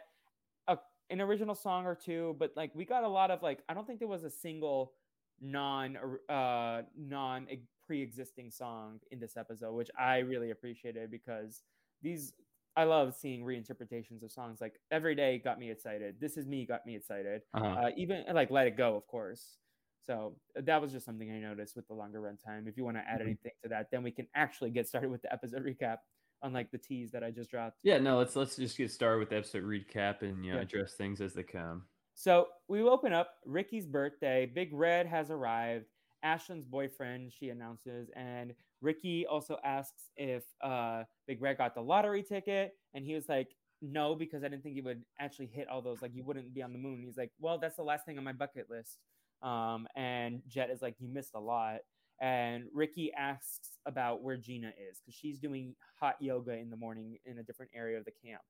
a 0.68 0.80
an 1.12 1.22
original 1.22 1.54
song 1.54 1.86
or 1.86 1.94
two, 1.94 2.36
but 2.40 2.52
like 2.56 2.72
we 2.74 2.84
got 2.84 3.04
a 3.04 3.08
lot 3.08 3.30
of 3.30 3.44
like 3.44 3.60
I 3.70 3.76
don't 3.76 3.86
think 3.86 4.00
there 4.00 4.08
was 4.08 4.24
a 4.24 4.32
single 4.32 4.94
non 5.40 5.98
uh 6.30 6.82
non 6.98 7.46
pre-existing 7.90 8.52
song 8.52 9.00
in 9.10 9.20
this 9.20 9.36
episode 9.36 9.74
which 9.74 9.90
i 9.98 10.20
really 10.20 10.52
appreciated 10.52 11.10
because 11.10 11.64
these 12.04 12.34
i 12.76 12.84
love 12.84 13.16
seeing 13.16 13.44
reinterpretations 13.44 14.22
of 14.22 14.32
songs 14.32 14.62
like 14.62 14.76
every 14.92 15.16
day 15.16 15.42
got 15.44 15.58
me 15.58 15.72
excited 15.72 16.14
this 16.22 16.38
is 16.38 16.46
me 16.46 16.68
got 16.68 16.86
me 16.86 16.96
excited 16.96 17.42
Uh-huh. 17.56 17.66
uh, 17.86 17.90
even 17.98 18.24
like 18.32 18.52
let 18.52 18.68
it 18.68 18.78
go 18.78 18.96
of 18.96 19.08
course 19.08 19.58
so 20.06 20.36
that 20.56 20.80
was 20.80 20.92
just 20.92 21.04
something 21.04 21.32
i 21.32 21.40
noticed 21.40 21.76
with 21.76 21.88
the 21.88 21.94
longer 21.96 22.22
runtime 22.22 22.68
if 22.68 22.78
you 22.78 22.86
want 22.86 22.96
to 22.96 23.02
add 23.02 23.22
Mhm. 23.22 23.26
anything 23.26 23.54
to 23.64 23.70
that 23.70 23.90
then 23.92 24.04
we 24.04 24.12
can 24.12 24.28
actually 24.36 24.70
get 24.70 24.88
started 24.88 25.10
with 25.10 25.24
the 25.24 25.34
episode 25.34 25.64
recap 25.72 25.98
unlike 26.44 26.70
the 26.70 26.78
tease 26.78 27.10
that 27.10 27.24
i 27.24 27.32
just 27.32 27.50
dropped 27.50 27.78
yeah, 27.82 27.98
no, 27.98 28.20
let's 28.20 28.36
let's 28.36 28.56
just 28.56 28.78
get 28.78 28.92
started 28.92 29.18
with 29.18 29.30
the 29.32 29.38
episode 29.38 29.64
recap 29.64 30.22
and 30.22 30.46
you 30.46 30.52
know 30.52 30.58
Yeah. 30.58 30.64
address 30.64 30.94
things 30.94 31.22
as 31.22 31.34
they 31.34 31.42
come. 31.44 31.86
So 32.14 32.48
we 32.68 32.82
open 32.84 33.14
up 33.14 33.30
Ricky's 33.46 33.88
birthday. 33.88 34.46
Big 34.46 34.74
Red 34.74 35.08
has 35.08 35.32
arrived. 35.32 35.86
Ashlyn's 36.24 36.66
boyfriend, 36.66 37.32
she 37.34 37.50
announces, 37.50 38.10
and 38.16 38.54
Ricky 38.82 39.26
also 39.26 39.58
asks 39.64 40.10
if 40.18 40.44
uh, 40.62 41.04
Big 41.28 41.42
Red 41.42 41.58
got 41.58 41.76
the 41.76 41.82
lottery 41.82 42.24
ticket, 42.24 42.74
and 42.94 43.06
he 43.06 43.14
was 43.16 43.28
like, 43.30 43.56
"No, 43.82 44.16
because 44.16 44.44
I 44.44 44.48
didn't 44.50 44.64
think 44.64 44.76
he 44.76 44.82
would 44.82 45.04
actually 45.20 45.48
hit 45.48 45.68
all 45.70 45.82
those. 45.82 46.02
Like, 46.02 46.14
you 46.14 46.24
wouldn't 46.24 46.54
be 46.54 46.62
on 46.64 46.74
the 46.74 46.80
moon." 46.80 47.02
He's 47.04 47.18
like, 47.18 47.32
"Well, 47.40 47.58
that's 47.60 47.76
the 47.78 47.84
last 47.84 48.06
thing 48.06 48.18
on 48.18 48.24
my 48.24 48.34
bucket 48.34 48.70
list." 48.70 48.98
Um, 49.42 49.88
and 49.96 50.42
Jet 50.48 50.70
is 50.70 50.82
like, 50.82 50.96
"You 51.00 51.08
missed 51.10 51.36
a 51.36 51.40
lot." 51.40 51.80
And 52.22 52.66
Ricky 52.74 53.14
asks 53.14 53.78
about 53.86 54.22
where 54.24 54.36
Gina 54.38 54.70
is 54.70 55.00
because 55.00 55.16
she's 55.16 55.40
doing 55.40 55.76
hot 56.00 56.16
yoga 56.20 56.52
in 56.54 56.70
the 56.70 56.76
morning 56.76 57.18
in 57.26 57.38
a 57.40 57.44
different 57.44 57.72
area 57.74 57.98
of 57.98 58.04
the 58.06 58.12
camp. 58.12 58.42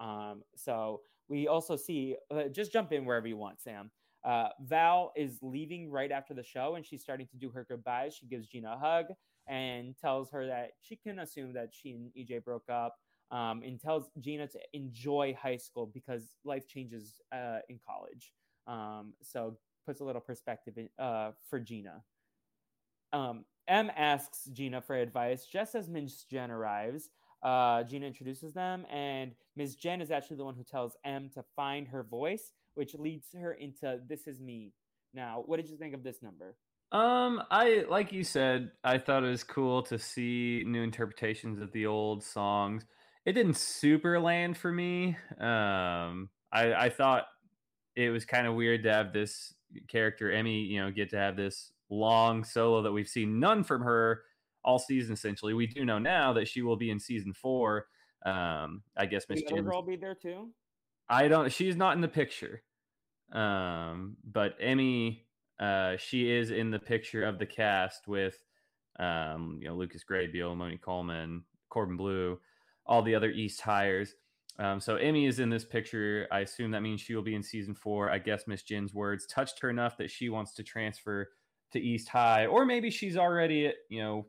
Um, 0.00 0.42
so 0.54 1.00
we 1.28 1.48
also 1.48 1.76
see, 1.76 2.16
uh, 2.30 2.44
just 2.48 2.72
jump 2.72 2.92
in 2.92 3.04
wherever 3.04 3.26
you 3.26 3.36
want, 3.36 3.60
Sam. 3.60 3.90
Uh, 4.24 4.48
Val 4.60 5.12
is 5.16 5.38
leaving 5.42 5.90
right 5.90 6.10
after 6.10 6.34
the 6.34 6.42
show 6.42 6.74
and 6.74 6.84
she's 6.84 7.02
starting 7.02 7.26
to 7.28 7.36
do 7.36 7.50
her 7.50 7.64
goodbyes. 7.68 8.14
She 8.14 8.26
gives 8.26 8.46
Gina 8.46 8.72
a 8.72 8.78
hug 8.78 9.06
and 9.46 9.96
tells 9.96 10.30
her 10.30 10.46
that 10.46 10.72
she 10.80 10.96
can 10.96 11.20
assume 11.20 11.52
that 11.54 11.70
she 11.72 11.92
and 11.92 12.10
EJ 12.18 12.44
broke 12.44 12.68
up 12.68 12.96
um, 13.30 13.62
and 13.62 13.80
tells 13.80 14.10
Gina 14.20 14.46
to 14.48 14.58
enjoy 14.72 15.36
high 15.40 15.56
school 15.56 15.86
because 15.86 16.34
life 16.44 16.66
changes 16.66 17.20
uh, 17.32 17.58
in 17.68 17.78
college. 17.86 18.32
Um, 18.66 19.14
so 19.22 19.56
puts 19.86 20.00
a 20.00 20.04
little 20.04 20.20
perspective 20.20 20.74
in, 20.76 20.88
uh, 20.98 21.32
for 21.48 21.58
Gina. 21.58 22.02
Um, 23.12 23.44
M 23.68 23.90
asks 23.96 24.44
Gina 24.52 24.80
for 24.80 24.96
advice 24.96 25.46
just 25.46 25.74
as 25.74 25.88
Miss 25.88 26.24
Jen 26.24 26.50
arrives. 26.50 27.10
Uh, 27.42 27.84
Gina 27.84 28.06
introduces 28.06 28.52
them, 28.52 28.84
and 28.90 29.32
Ms. 29.56 29.76
Jen 29.76 30.00
is 30.00 30.10
actually 30.10 30.38
the 30.38 30.44
one 30.44 30.56
who 30.56 30.64
tells 30.64 30.96
M 31.04 31.30
to 31.34 31.44
find 31.54 31.86
her 31.88 32.02
voice, 32.02 32.52
which 32.78 32.94
leads 32.94 33.26
her 33.34 33.52
into 33.52 34.00
"This 34.08 34.28
is 34.28 34.40
me." 34.40 34.72
Now, 35.12 35.42
what 35.44 35.56
did 35.56 35.68
you 35.68 35.76
think 35.76 35.94
of 35.94 36.04
this 36.04 36.22
number? 36.22 36.54
Um, 36.92 37.42
I 37.50 37.84
like 37.90 38.12
you 38.12 38.22
said, 38.22 38.70
I 38.84 38.96
thought 38.98 39.24
it 39.24 39.28
was 39.28 39.44
cool 39.44 39.82
to 39.82 39.98
see 39.98 40.62
new 40.64 40.82
interpretations 40.82 41.60
of 41.60 41.72
the 41.72 41.86
old 41.86 42.22
songs. 42.22 42.86
It 43.26 43.32
didn't 43.32 43.56
super 43.56 44.18
land 44.20 44.56
for 44.56 44.72
me. 44.72 45.16
Um, 45.38 46.30
I 46.52 46.72
I 46.74 46.88
thought 46.88 47.24
it 47.96 48.10
was 48.10 48.24
kind 48.24 48.46
of 48.46 48.54
weird 48.54 48.84
to 48.84 48.92
have 48.92 49.12
this 49.12 49.52
character 49.88 50.30
Emmy, 50.30 50.60
you 50.60 50.80
know, 50.80 50.90
get 50.90 51.10
to 51.10 51.18
have 51.18 51.36
this 51.36 51.72
long 51.90 52.44
solo 52.44 52.80
that 52.82 52.92
we've 52.92 53.08
seen 53.08 53.40
none 53.40 53.64
from 53.64 53.82
her 53.82 54.22
all 54.64 54.78
season. 54.78 55.12
Essentially, 55.12 55.52
we 55.52 55.66
do 55.66 55.84
know 55.84 55.98
now 55.98 56.32
that 56.32 56.46
she 56.46 56.62
will 56.62 56.76
be 56.76 56.90
in 56.90 57.00
season 57.00 57.34
four. 57.34 57.86
Um, 58.24 58.82
I 58.96 59.06
guess 59.06 59.26
Miss 59.28 59.42
Will 59.42 59.56
Jen. 59.56 59.64
girl 59.64 59.82
be 59.82 59.96
there 59.96 60.14
too? 60.14 60.50
I 61.08 61.28
don't. 61.28 61.50
She's 61.50 61.76
not 61.76 61.96
in 61.96 62.00
the 62.00 62.08
picture. 62.08 62.62
Um, 63.32 64.16
but 64.24 64.54
Emmy, 64.60 65.26
uh, 65.60 65.96
she 65.96 66.30
is 66.30 66.50
in 66.50 66.70
the 66.70 66.78
picture 66.78 67.24
of 67.24 67.38
the 67.38 67.46
cast 67.46 68.08
with, 68.08 68.42
um, 68.98 69.58
you 69.60 69.68
know, 69.68 69.74
Lucas 69.74 70.04
Grabeel, 70.08 70.56
Moni 70.56 70.78
Coleman, 70.78 71.44
Corbin 71.68 71.96
Bleu, 71.96 72.38
all 72.86 73.02
the 73.02 73.14
other 73.14 73.30
East 73.30 73.60
hires. 73.60 74.14
Um, 74.58 74.80
so 74.80 74.96
Emmy 74.96 75.26
is 75.26 75.38
in 75.38 75.50
this 75.50 75.64
picture. 75.64 76.26
I 76.32 76.40
assume 76.40 76.72
that 76.72 76.82
means 76.82 77.00
she 77.00 77.14
will 77.14 77.22
be 77.22 77.34
in 77.34 77.42
season 77.42 77.74
four. 77.74 78.10
I 78.10 78.18
guess 78.18 78.46
Miss 78.46 78.62
Jen's 78.62 78.92
words 78.92 79.26
touched 79.26 79.60
her 79.60 79.70
enough 79.70 79.96
that 79.98 80.10
she 80.10 80.30
wants 80.30 80.54
to 80.54 80.62
transfer 80.64 81.28
to 81.72 81.80
East 81.80 82.08
High, 82.08 82.46
or 82.46 82.64
maybe 82.64 82.90
she's 82.90 83.16
already 83.16 83.66
at, 83.66 83.74
you 83.88 84.00
know, 84.00 84.26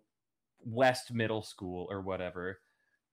West 0.59 1.13
Middle 1.13 1.41
School 1.41 1.87
or 1.89 2.01
whatever. 2.01 2.59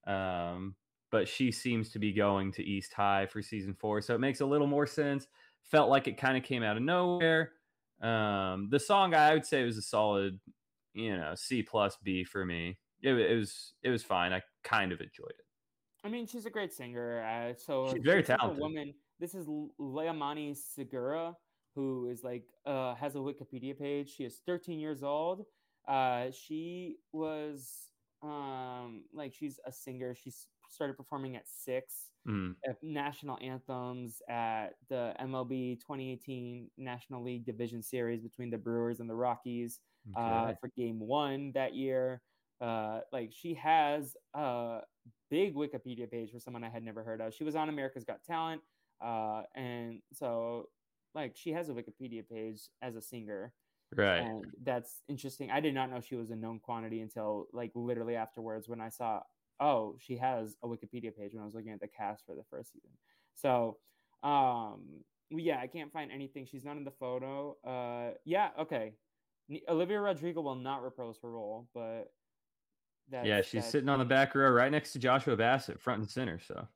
Um, 0.06 0.74
but 1.10 1.28
she 1.28 1.52
seems 1.52 1.90
to 1.90 1.98
be 1.98 2.12
going 2.12 2.52
to 2.52 2.64
East 2.64 2.92
High 2.92 3.26
for 3.26 3.40
season 3.40 3.72
four, 3.72 4.02
so 4.02 4.14
it 4.14 4.20
makes 4.20 4.40
a 4.40 4.46
little 4.46 4.66
more 4.66 4.86
sense. 4.86 5.26
Felt 5.70 5.90
like 5.90 6.06
it 6.06 6.16
kind 6.16 6.36
of 6.36 6.42
came 6.44 6.62
out 6.62 6.76
of 6.76 6.82
nowhere. 6.82 7.52
Um, 8.00 8.68
the 8.70 8.78
song 8.78 9.14
I 9.14 9.32
would 9.34 9.44
say 9.46 9.64
was 9.64 9.76
a 9.76 9.82
solid, 9.82 10.38
you 10.94 11.16
know, 11.16 11.34
C 11.34 11.62
plus 11.62 11.96
B 12.02 12.24
for 12.24 12.44
me. 12.44 12.78
It, 13.02 13.12
it 13.14 13.36
was 13.36 13.74
it 13.82 13.90
was 13.90 14.02
fine. 14.02 14.32
I 14.32 14.42
kind 14.62 14.92
of 14.92 15.00
enjoyed 15.00 15.30
it. 15.30 15.44
I 16.04 16.08
mean, 16.08 16.26
she's 16.26 16.46
a 16.46 16.50
great 16.50 16.72
singer. 16.72 17.22
Uh, 17.24 17.54
so 17.56 17.92
She's 17.92 18.02
very 18.04 18.20
this 18.22 18.28
is 18.28 18.34
a 18.34 18.36
talented. 18.38 18.60
woman. 18.62 18.94
This 19.18 19.34
is 19.34 19.46
Liamani 19.80 20.56
Segura, 20.56 21.34
who 21.74 22.08
is 22.08 22.22
like 22.22 22.44
uh, 22.64 22.94
has 22.94 23.16
a 23.16 23.18
Wikipedia 23.18 23.76
page. 23.76 24.14
She 24.14 24.24
is 24.24 24.40
13 24.46 24.78
years 24.78 25.02
old. 25.02 25.46
Uh, 25.88 26.26
she 26.30 26.96
was 27.12 27.88
um, 28.22 29.04
like 29.12 29.32
she's 29.34 29.58
a 29.66 29.72
singer. 29.72 30.14
She 30.14 30.30
s- 30.30 30.46
started 30.70 30.96
performing 30.96 31.36
at 31.36 31.44
six. 31.46 32.10
Mm, 32.28 32.56
at 32.68 32.76
national 32.82 33.38
anthems 33.40 34.20
at 34.28 34.70
the 34.88 35.14
MLB 35.20 35.78
2018 35.80 36.68
National 36.76 37.22
League 37.22 37.46
Division 37.46 37.82
Series 37.82 38.20
between 38.20 38.50
the 38.50 38.58
Brewers 38.58 38.98
and 38.98 39.08
the 39.08 39.14
Rockies 39.14 39.78
uh, 40.16 40.52
for 40.60 40.70
Game 40.76 40.98
One 40.98 41.52
that 41.52 41.74
year. 41.74 42.22
Uh, 42.60 43.00
like 43.12 43.32
she 43.32 43.54
has 43.54 44.16
a 44.34 44.80
big 45.30 45.54
Wikipedia 45.54 46.10
page 46.10 46.32
for 46.32 46.40
someone 46.40 46.64
I 46.64 46.70
had 46.70 46.82
never 46.82 47.02
heard 47.02 47.20
of. 47.20 47.34
She 47.34 47.44
was 47.44 47.54
on 47.54 47.68
America's 47.68 48.04
Got 48.04 48.24
Talent, 48.24 48.62
uh, 49.04 49.42
and 49.54 50.00
so 50.12 50.68
like 51.14 51.36
she 51.36 51.50
has 51.52 51.68
a 51.68 51.72
Wikipedia 51.72 52.26
page 52.26 52.60
as 52.80 52.96
a 52.96 53.02
singer, 53.02 53.52
right. 53.94 54.20
and 54.20 54.44
that's 54.62 55.02
interesting. 55.08 55.50
I 55.50 55.60
did 55.60 55.74
not 55.74 55.90
know 55.90 56.00
she 56.00 56.16
was 56.16 56.30
a 56.30 56.36
known 56.36 56.58
quantity 56.58 57.00
until 57.00 57.46
like 57.52 57.72
literally 57.74 58.16
afterwards 58.16 58.68
when 58.68 58.80
I 58.80 58.88
saw, 58.88 59.20
oh, 59.60 59.96
she 59.98 60.16
has 60.16 60.56
a 60.62 60.66
Wikipedia 60.66 61.16
page 61.16 61.32
when 61.32 61.42
I 61.42 61.46
was 61.46 61.54
looking 61.54 61.72
at 61.72 61.80
the 61.80 61.88
cast 61.88 62.24
for 62.26 62.34
the 62.34 62.44
first 62.50 62.72
season. 62.72 62.90
So, 63.34 63.78
um, 64.22 64.82
yeah, 65.30 65.58
I 65.60 65.66
can't 65.66 65.92
find 65.92 66.10
anything. 66.12 66.46
She's 66.46 66.64
not 66.64 66.76
in 66.76 66.84
the 66.84 66.90
photo. 66.90 67.56
Uh, 67.66 68.14
yeah, 68.24 68.50
okay. 68.60 68.92
Olivia 69.68 70.00
Rodrigo 70.00 70.40
will 70.40 70.54
not 70.56 70.82
repose 70.82 71.18
her 71.22 71.30
role, 71.30 71.68
but 71.74 72.12
that's, 73.10 73.26
yeah, 73.26 73.40
she's 73.40 73.52
that's- 73.52 73.70
sitting 73.70 73.88
on 73.88 73.98
the 73.98 74.04
back 74.04 74.34
row 74.34 74.50
right 74.50 74.70
next 74.72 74.92
to 74.92 74.98
Joshua 74.98 75.36
Bassett, 75.36 75.80
front 75.80 76.00
and 76.00 76.10
center. 76.10 76.38
So 76.40 76.66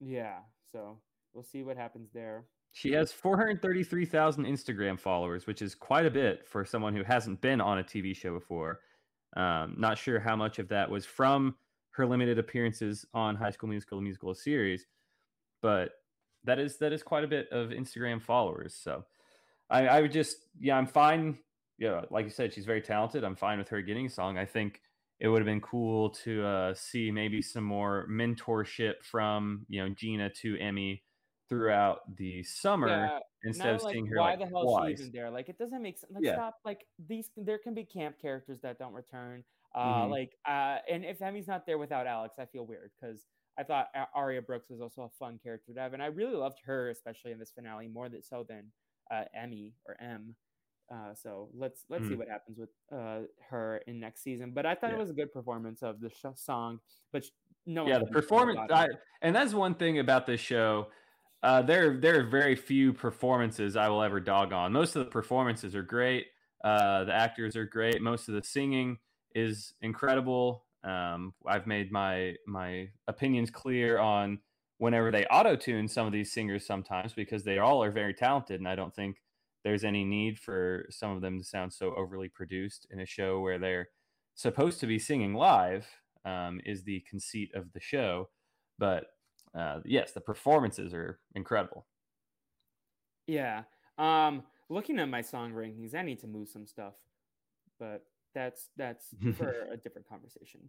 Yeah, 0.00 0.38
so 0.72 0.98
we'll 1.32 1.44
see 1.44 1.62
what 1.62 1.76
happens 1.76 2.10
there. 2.12 2.46
she 2.72 2.92
has 2.92 3.12
433,000 3.12 4.44
Instagram 4.44 4.98
followers, 5.00 5.46
which 5.46 5.62
is 5.62 5.74
quite 5.74 6.06
a 6.06 6.10
bit 6.10 6.46
for 6.46 6.64
someone 6.64 6.94
who 6.94 7.02
hasn't 7.04 7.40
been 7.40 7.60
on 7.60 7.78
a 7.78 7.84
TV 7.84 8.14
show 8.14 8.32
before. 8.34 8.80
Um, 9.36 9.74
not 9.78 9.98
sure 9.98 10.18
how 10.20 10.36
much 10.36 10.58
of 10.58 10.68
that 10.68 10.90
was 10.90 11.04
from 11.06 11.54
her 11.98 12.06
limited 12.06 12.38
appearances 12.38 13.04
on 13.12 13.36
High 13.36 13.50
School 13.50 13.68
Musical, 13.68 13.98
the 13.98 14.02
musical 14.02 14.34
series, 14.34 14.86
but 15.60 15.90
that 16.44 16.58
is 16.58 16.78
that 16.78 16.92
is 16.92 17.02
quite 17.02 17.24
a 17.24 17.28
bit 17.28 17.48
of 17.50 17.68
Instagram 17.68 18.22
followers. 18.22 18.74
So 18.74 19.04
I, 19.68 19.86
I 19.86 20.00
would 20.00 20.12
just 20.12 20.46
yeah, 20.58 20.78
I'm 20.78 20.86
fine 20.86 21.38
yeah, 21.78 22.02
like 22.10 22.24
you 22.24 22.30
said, 22.30 22.52
she's 22.52 22.64
very 22.64 22.82
talented. 22.82 23.24
I'm 23.24 23.36
fine 23.36 23.58
with 23.58 23.68
her 23.68 23.80
getting 23.80 24.06
a 24.06 24.10
song. 24.10 24.36
I 24.36 24.44
think 24.44 24.80
it 25.20 25.28
would 25.28 25.38
have 25.38 25.46
been 25.46 25.60
cool 25.60 26.10
to 26.10 26.44
uh, 26.44 26.74
see 26.74 27.10
maybe 27.10 27.40
some 27.40 27.64
more 27.64 28.06
mentorship 28.10 29.02
from 29.02 29.64
you 29.68 29.82
know 29.82 29.88
Gina 29.94 30.30
to 30.30 30.58
Emmy 30.58 31.02
throughout 31.48 32.14
the 32.16 32.42
summer 32.42 32.88
Yeah, 32.88 33.18
instead 33.44 33.74
of 33.76 33.82
like 33.82 33.92
seeing 33.94 34.06
her 34.06 34.16
why 34.18 34.30
like 34.30 34.38
the 34.40 34.46
hell 34.46 34.62
is 34.62 34.68
she 34.68 34.76
twice. 34.96 35.00
even 35.00 35.12
there? 35.12 35.30
Like 35.30 35.48
it 35.48 35.58
doesn't 35.58 35.82
make 35.82 35.98
sense. 35.98 36.12
Like 36.12 36.24
Yeah. 36.24 36.34
stop. 36.34 36.58
Like 36.64 36.86
these, 37.08 37.30
there 37.36 37.58
can 37.58 37.74
be 37.74 37.84
camp 37.84 38.16
characters 38.20 38.60
that 38.62 38.78
don't 38.78 38.92
return. 38.92 39.44
Uh, 39.74 40.04
Mhm. 40.06 40.10
like 40.10 40.32
uh, 40.46 40.78
and 40.90 41.04
if 41.04 41.20
Emmy's 41.22 41.46
not 41.46 41.66
there 41.66 41.78
without 41.78 42.06
Alex, 42.06 42.36
I 42.38 42.46
feel 42.46 42.66
weird 42.66 42.90
because 43.00 43.26
I 43.58 43.64
thought 43.64 43.88
Aria 44.14 44.40
Brooks 44.42 44.68
was 44.70 44.80
also 44.80 45.02
a 45.02 45.08
fun 45.18 45.38
character 45.42 45.72
to 45.74 45.80
have, 45.80 45.92
and 45.92 46.02
I 46.02 46.06
really 46.06 46.34
loved 46.36 46.60
her, 46.64 46.90
especially 46.90 47.32
in 47.32 47.38
this 47.38 47.50
finale, 47.50 47.88
more 47.88 48.08
than 48.08 48.22
so 48.22 48.44
than 48.48 48.70
uh, 49.10 49.24
Emmy 49.34 49.74
or 49.86 49.96
M. 50.00 50.36
Uh, 50.90 51.12
so 51.14 51.50
let's 51.54 51.84
let's 51.90 52.06
see 52.08 52.14
Mm. 52.14 52.18
what 52.18 52.28
happens 52.28 52.58
with 52.58 52.70
uh, 52.92 53.22
her 53.50 53.78
in 53.86 54.00
next 54.00 54.22
season. 54.22 54.52
But 54.52 54.64
I 54.64 54.74
thought 54.74 54.90
Yeah. 54.90 54.96
it 54.96 55.00
was 55.00 55.10
a 55.10 55.14
good 55.14 55.32
performance 55.32 55.82
of 55.82 56.00
the 56.00 56.08
sh- 56.08 56.24
song. 56.36 56.80
But 57.12 57.24
sh- 57.24 57.30
no, 57.66 57.86
yeah, 57.86 57.98
the 57.98 58.06
performance, 58.06 58.58
I, 58.70 58.86
and 59.20 59.34
that's 59.36 59.52
one 59.52 59.74
thing 59.74 59.98
about 59.98 60.24
this 60.26 60.40
show. 60.40 60.90
Uh, 61.42 61.62
there, 61.62 61.96
there 61.98 62.20
are 62.20 62.24
very 62.24 62.56
few 62.56 62.92
performances 62.92 63.76
I 63.76 63.88
will 63.88 64.02
ever 64.02 64.18
dog 64.20 64.52
on. 64.52 64.72
Most 64.72 64.96
of 64.96 65.04
the 65.04 65.10
performances 65.10 65.74
are 65.74 65.82
great. 65.82 66.26
Uh, 66.64 67.04
the 67.04 67.14
actors 67.14 67.54
are 67.56 67.64
great. 67.64 68.02
Most 68.02 68.28
of 68.28 68.34
the 68.34 68.42
singing 68.42 68.98
is 69.34 69.74
incredible. 69.80 70.64
Um, 70.82 71.34
I've 71.46 71.66
made 71.66 71.92
my 71.92 72.34
my 72.46 72.88
opinions 73.06 73.50
clear 73.50 73.98
on 73.98 74.38
whenever 74.78 75.10
they 75.10 75.26
auto 75.26 75.56
tune 75.56 75.88
some 75.88 76.06
of 76.06 76.12
these 76.12 76.32
singers 76.32 76.66
sometimes 76.66 77.12
because 77.12 77.44
they 77.44 77.58
all 77.58 77.82
are 77.82 77.90
very 77.90 78.14
talented, 78.14 78.60
and 78.60 78.68
I 78.68 78.74
don't 78.74 78.94
think 78.94 79.16
there's 79.64 79.84
any 79.84 80.04
need 80.04 80.38
for 80.38 80.86
some 80.90 81.10
of 81.12 81.20
them 81.20 81.38
to 81.38 81.44
sound 81.44 81.72
so 81.72 81.94
overly 81.94 82.28
produced 82.28 82.86
in 82.90 83.00
a 83.00 83.06
show 83.06 83.40
where 83.40 83.58
they're 83.58 83.88
supposed 84.34 84.80
to 84.80 84.86
be 84.86 84.98
singing 84.98 85.34
live. 85.34 85.86
Um, 86.24 86.60
is 86.66 86.82
the 86.82 87.02
conceit 87.08 87.52
of 87.54 87.72
the 87.72 87.80
show, 87.80 88.28
but 88.78 89.06
uh, 89.54 89.80
yes, 89.84 90.12
the 90.12 90.20
performances 90.20 90.92
are 90.94 91.18
incredible. 91.34 91.86
Yeah. 93.26 93.62
Um, 93.98 94.42
looking 94.68 94.98
at 94.98 95.08
my 95.08 95.20
song 95.22 95.52
rankings, 95.52 95.94
I 95.94 96.02
need 96.02 96.20
to 96.20 96.26
move 96.26 96.48
some 96.48 96.66
stuff, 96.66 96.94
but 97.78 98.04
that's 98.34 98.68
that's 98.76 99.14
for 99.36 99.68
a 99.72 99.76
different 99.76 100.08
conversation. 100.08 100.60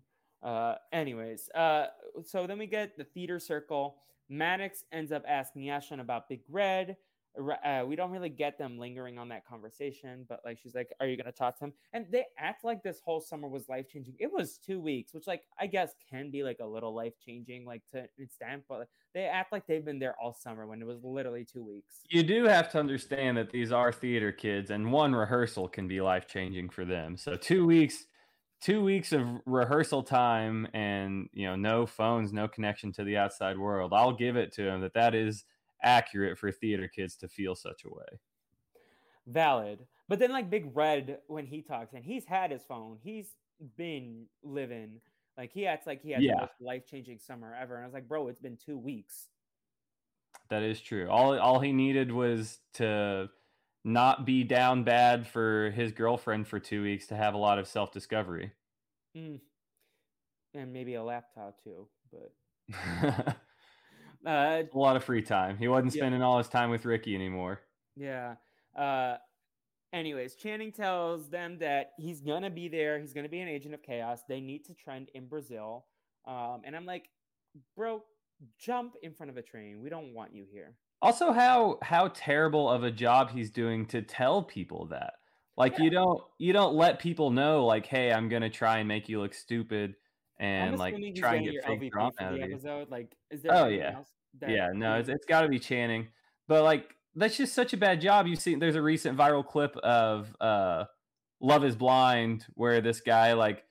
Uh, 0.42 0.76
anyways, 0.94 1.50
uh, 1.56 1.88
so 2.24 2.48
then 2.48 2.58
we 2.58 2.68
get 2.68 2.98
the 2.98 3.04
theater 3.04 3.40
circle. 3.40 3.98
Maddox 4.30 4.84
ends 4.92 5.12
up 5.12 5.24
asking 5.28 5.64
Ashlyn 5.64 6.00
about 6.00 6.30
Big 6.30 6.42
Red. 6.50 6.96
Uh, 7.38 7.84
we 7.88 7.96
don't 7.96 8.12
really 8.12 8.30
get 8.30 8.58
them 8.58 8.78
lingering 8.78 9.18
on 9.18 9.30
that 9.30 9.46
conversation, 9.46 10.26
but 10.28 10.42
like 10.44 10.58
she's 10.58 10.76
like, 10.76 10.92
"Are 11.00 11.08
you 11.08 11.16
gonna 11.16 11.32
talk 11.32 11.58
to 11.60 11.66
him?" 11.66 11.74
And 11.94 12.06
they 12.12 12.26
act 12.38 12.64
like 12.64 12.84
this 12.84 13.00
whole 13.00 13.22
summer 13.22 13.48
was 13.48 13.70
life 13.70 13.88
changing. 13.88 14.16
It 14.20 14.32
was 14.32 14.58
two 14.58 14.80
weeks, 14.82 15.14
which 15.14 15.28
like 15.28 15.44
I 15.60 15.68
guess 15.68 15.94
can 16.10 16.32
be 16.32 16.44
like 16.44 16.58
a 16.60 16.66
little 16.66 16.94
life 16.94 17.14
changing, 17.24 17.66
like 17.66 17.84
to 17.92 18.00
an 18.00 18.08
extent, 18.18 18.64
but 18.68 18.88
they 19.14 19.26
act 19.26 19.52
like 19.52 19.68
they've 19.68 19.86
been 19.86 20.00
there 20.00 20.16
all 20.22 20.34
summer 20.34 20.68
when 20.68 20.82
it 20.82 20.86
was 20.86 21.04
literally 21.04 21.46
two 21.46 21.64
weeks. 21.64 22.02
You 22.10 22.24
do 22.24 22.46
have 22.46 22.72
to 22.72 22.80
understand 22.80 23.38
that 23.38 23.52
these 23.52 23.72
are 23.72 23.92
theater 23.92 24.32
kids, 24.32 24.72
and 24.72 24.92
one 24.92 25.14
rehearsal 25.14 25.68
can 25.68 25.88
be 25.88 26.02
life 26.02 26.28
changing 26.28 26.70
for 26.70 26.86
them. 26.86 27.16
So 27.18 27.36
two 27.36 27.66
weeks, 27.66 28.06
two 28.62 28.84
weeks 28.84 29.12
of 29.14 29.28
rehearsal 29.46 30.04
time, 30.04 30.68
and 30.74 31.30
you 31.34 31.48
know, 31.48 31.56
no 31.56 31.86
phones, 31.86 32.34
no 32.34 32.48
connection 32.48 32.92
to 32.94 33.04
the 33.04 33.18
outside 33.18 33.58
world. 33.58 33.94
I'll 33.94 34.14
give 34.14 34.36
it 34.36 34.54
to 34.54 34.64
them 34.64 34.82
that 34.82 34.94
that 34.94 35.16
is 35.16 35.46
accurate 35.84 36.38
for 36.38 36.52
theater 36.52 36.88
kids 36.88 37.16
to 37.18 37.28
feel 37.28 37.56
such 37.56 37.84
a 37.86 37.90
way. 37.90 38.20
valid. 39.28 39.86
But 40.08 40.18
then 40.20 40.32
like 40.32 40.50
Big 40.50 40.76
Red 40.76 41.20
when 41.28 41.46
he 41.46 41.62
talks 41.62 41.94
and 41.94 42.04
he's 42.04 42.26
had 42.26 42.50
his 42.52 42.64
phone, 42.64 42.98
he's 43.04 43.36
been 43.78 44.26
living 44.44 45.02
like 45.38 45.52
he 45.54 45.68
acts 45.68 45.86
like 45.86 46.02
he 46.02 46.12
had 46.12 46.24
Yeah. 46.24 46.34
the 46.36 46.42
most 46.42 46.62
life 46.62 46.86
changing 46.88 47.20
summer 47.20 47.56
ever. 47.60 47.76
And 47.76 47.84
I 47.84 47.88
was 47.88 47.94
like, 47.94 48.08
bro, 48.08 48.28
it's 48.28 48.40
been 48.40 48.58
two 48.58 48.78
weeks. 48.78 49.28
That 50.50 50.64
is 50.64 50.82
true. 50.82 51.08
All 51.10 51.38
all 51.40 51.60
he 51.60 51.72
needed 51.72 52.12
was 52.12 52.60
to 52.74 53.30
not 53.86 54.26
be 54.26 54.44
down 54.44 54.84
bad 54.84 55.28
for 55.28 55.70
his 55.72 55.92
girlfriend 55.92 56.48
for 56.48 56.60
two 56.60 56.82
weeks 56.82 57.06
to 57.08 57.16
have 57.16 57.36
a 57.36 57.38
lot 57.38 57.60
of 57.60 57.68
self 57.68 57.92
discovery. 57.92 58.52
Mm. 59.16 59.40
And 60.56 60.74
maybe 60.74 60.96
a 60.96 61.04
laptop 61.04 61.64
too. 61.64 61.88
But 62.12 63.38
a 64.26 64.30
uh 64.30 64.64
lot 64.74 64.96
of 64.96 65.04
free 65.04 65.22
time. 65.22 65.58
He 65.58 65.68
wasn't 65.68 65.94
Yeah. 65.96 66.02
spending 66.02 66.22
all 66.22 66.38
his 66.38 66.48
time 66.50 66.70
with 66.70 66.86
Ricky 66.86 67.16
anymore. 67.16 67.62
yeah. 67.96 68.36
Uh 68.76 69.18
anyways, 69.94 70.36
Channing 70.36 70.72
tells 70.72 71.30
them 71.30 71.58
that 71.60 71.92
he's 71.98 72.22
gonna 72.22 72.50
be 72.50 72.68
there, 72.68 73.00
he's 73.00 73.14
gonna 73.14 73.30
be 73.30 73.40
an 73.40 73.48
agent 73.48 73.74
of 73.74 73.82
chaos. 73.84 74.22
They 74.28 74.42
need 74.42 74.66
to 74.66 74.74
trend 74.74 75.10
in 75.14 75.28
Brazil. 75.28 75.86
Um, 76.26 76.62
and 76.64 76.76
I'm 76.76 76.86
like, 76.86 77.10
bro, 77.76 78.04
jump 78.60 78.96
in 79.02 79.14
front 79.14 79.30
of 79.32 79.38
a 79.38 79.42
train. 79.42 79.82
We 79.82 79.90
don't 79.90 80.14
want 80.14 80.34
you 80.36 80.46
here. 80.52 80.76
Also, 81.02 81.32
how 81.32 81.80
how 81.82 82.10
terrible 82.10 82.70
of 82.70 82.84
a 82.84 82.92
job 82.92 83.32
he's 83.32 83.50
doing 83.52 83.86
to 83.88 84.02
tell 84.02 84.44
people 84.44 84.86
that. 84.88 85.14
Like 85.58 85.80
you 85.80 85.90
don't 85.90 86.22
you 86.38 86.54
don't 86.54 86.76
let 86.76 87.00
people 87.00 87.32
know 87.32 87.66
like, 87.66 87.86
hey, 87.86 88.12
I'm 88.14 88.30
gonna 88.30 88.50
try 88.50 88.78
and 88.80 88.88
make 88.88 89.10
you 89.10 89.20
look 89.20 89.34
stupid 89.34 89.96
and 90.40 90.78
like 90.78 90.96
try 91.16 91.36
and 91.36 91.46
get 91.46 91.54
your 91.54 91.64
fake 91.64 91.82
LVP 91.82 91.92
drama 91.92 92.12
for 92.18 92.24
out 92.24 92.34
the 92.34 92.44
of 92.44 92.52
episode. 92.52 92.90
Like, 92.90 93.16
is 93.30 93.42
there 93.42 93.52
Oh, 93.54 93.68
yeah. 93.68 94.00
Yeah, 94.48 94.70
no, 94.74 94.96
it's, 94.96 95.10
it's 95.10 95.26
got 95.26 95.42
to 95.42 95.50
be 95.50 95.60
Channing. 95.60 96.08
But 96.48 96.64
like, 96.64 96.96
that's 97.16 97.38
just 97.38 97.54
such 97.54 97.74
a 97.74 97.78
bad 97.78 98.00
job. 98.02 98.28
You've 98.28 98.40
seen 98.40 98.60
there's 98.60 98.76
a 98.76 98.82
recent 98.82 99.18
viral 99.18 99.46
clip 99.46 99.76
of 99.78 100.34
uh, 100.40 100.86
Love 101.42 101.66
Is 101.66 101.76
Blind 101.76 102.46
where 102.54 102.82
this 102.82 103.02
guy 103.02 103.34
like 103.34 103.64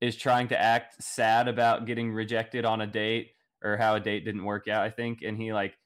is 0.00 0.16
trying 0.16 0.48
to 0.48 0.60
act 0.60 1.02
sad 1.02 1.48
about 1.48 1.86
getting 1.86 2.12
rejected 2.12 2.64
on 2.64 2.80
a 2.80 2.86
date 2.86 3.30
or 3.62 3.76
how 3.76 3.94
a 3.94 4.00
date 4.00 4.24
didn't 4.24 4.44
work 4.44 4.68
out. 4.68 4.82
I 4.82 4.90
think, 4.90 5.22
and 5.22 5.36
he 5.36 5.52
like 5.52 5.76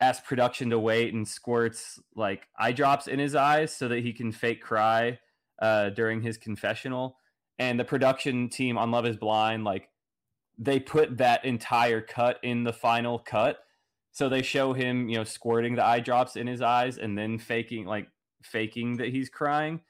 asks 0.00 0.26
production 0.26 0.70
to 0.70 0.78
wait 0.78 1.14
and 1.14 1.28
squirts 1.28 2.00
like 2.16 2.48
eye 2.58 2.72
drops 2.72 3.06
in 3.06 3.18
his 3.18 3.34
eyes 3.34 3.74
so 3.74 3.86
that 3.88 4.02
he 4.02 4.12
can 4.12 4.32
fake 4.32 4.60
cry 4.60 5.18
uh, 5.60 5.90
during 5.90 6.22
his 6.22 6.36
confessional. 6.38 7.16
And 7.62 7.78
the 7.78 7.84
production 7.84 8.48
team 8.48 8.76
on 8.76 8.90
Love 8.90 9.06
Is 9.06 9.16
Blind 9.16 9.62
like 9.62 9.88
they 10.58 10.80
put 10.80 11.18
that 11.18 11.44
entire 11.44 12.00
cut 12.00 12.40
in 12.42 12.64
the 12.64 12.72
final 12.72 13.20
cut. 13.20 13.60
So 14.10 14.28
they 14.28 14.42
show 14.42 14.72
him, 14.72 15.08
you 15.08 15.16
know, 15.16 15.22
squirting 15.22 15.76
the 15.76 15.84
eye 15.84 16.00
drops 16.00 16.34
in 16.34 16.48
his 16.48 16.60
eyes 16.60 16.98
and 16.98 17.16
then 17.16 17.38
faking 17.38 17.86
like 17.86 18.08
faking 18.42 18.96
that 18.96 19.10
he's 19.10 19.28
crying. 19.28 19.80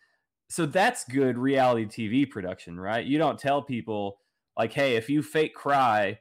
So 0.51 0.67
that's 0.67 1.05
good 1.05 1.39
reality 1.39 1.87
TV 1.87 2.31
production, 2.31 2.79
right? 2.79 3.07
You 3.07 3.17
don't 3.17 3.39
tell 3.39 3.63
people 3.63 4.19
like, 4.55 4.75
"Hey, 4.75 4.97
if 4.97 5.09
you 5.09 5.23
fake 5.23 5.55
cry, 5.55 6.21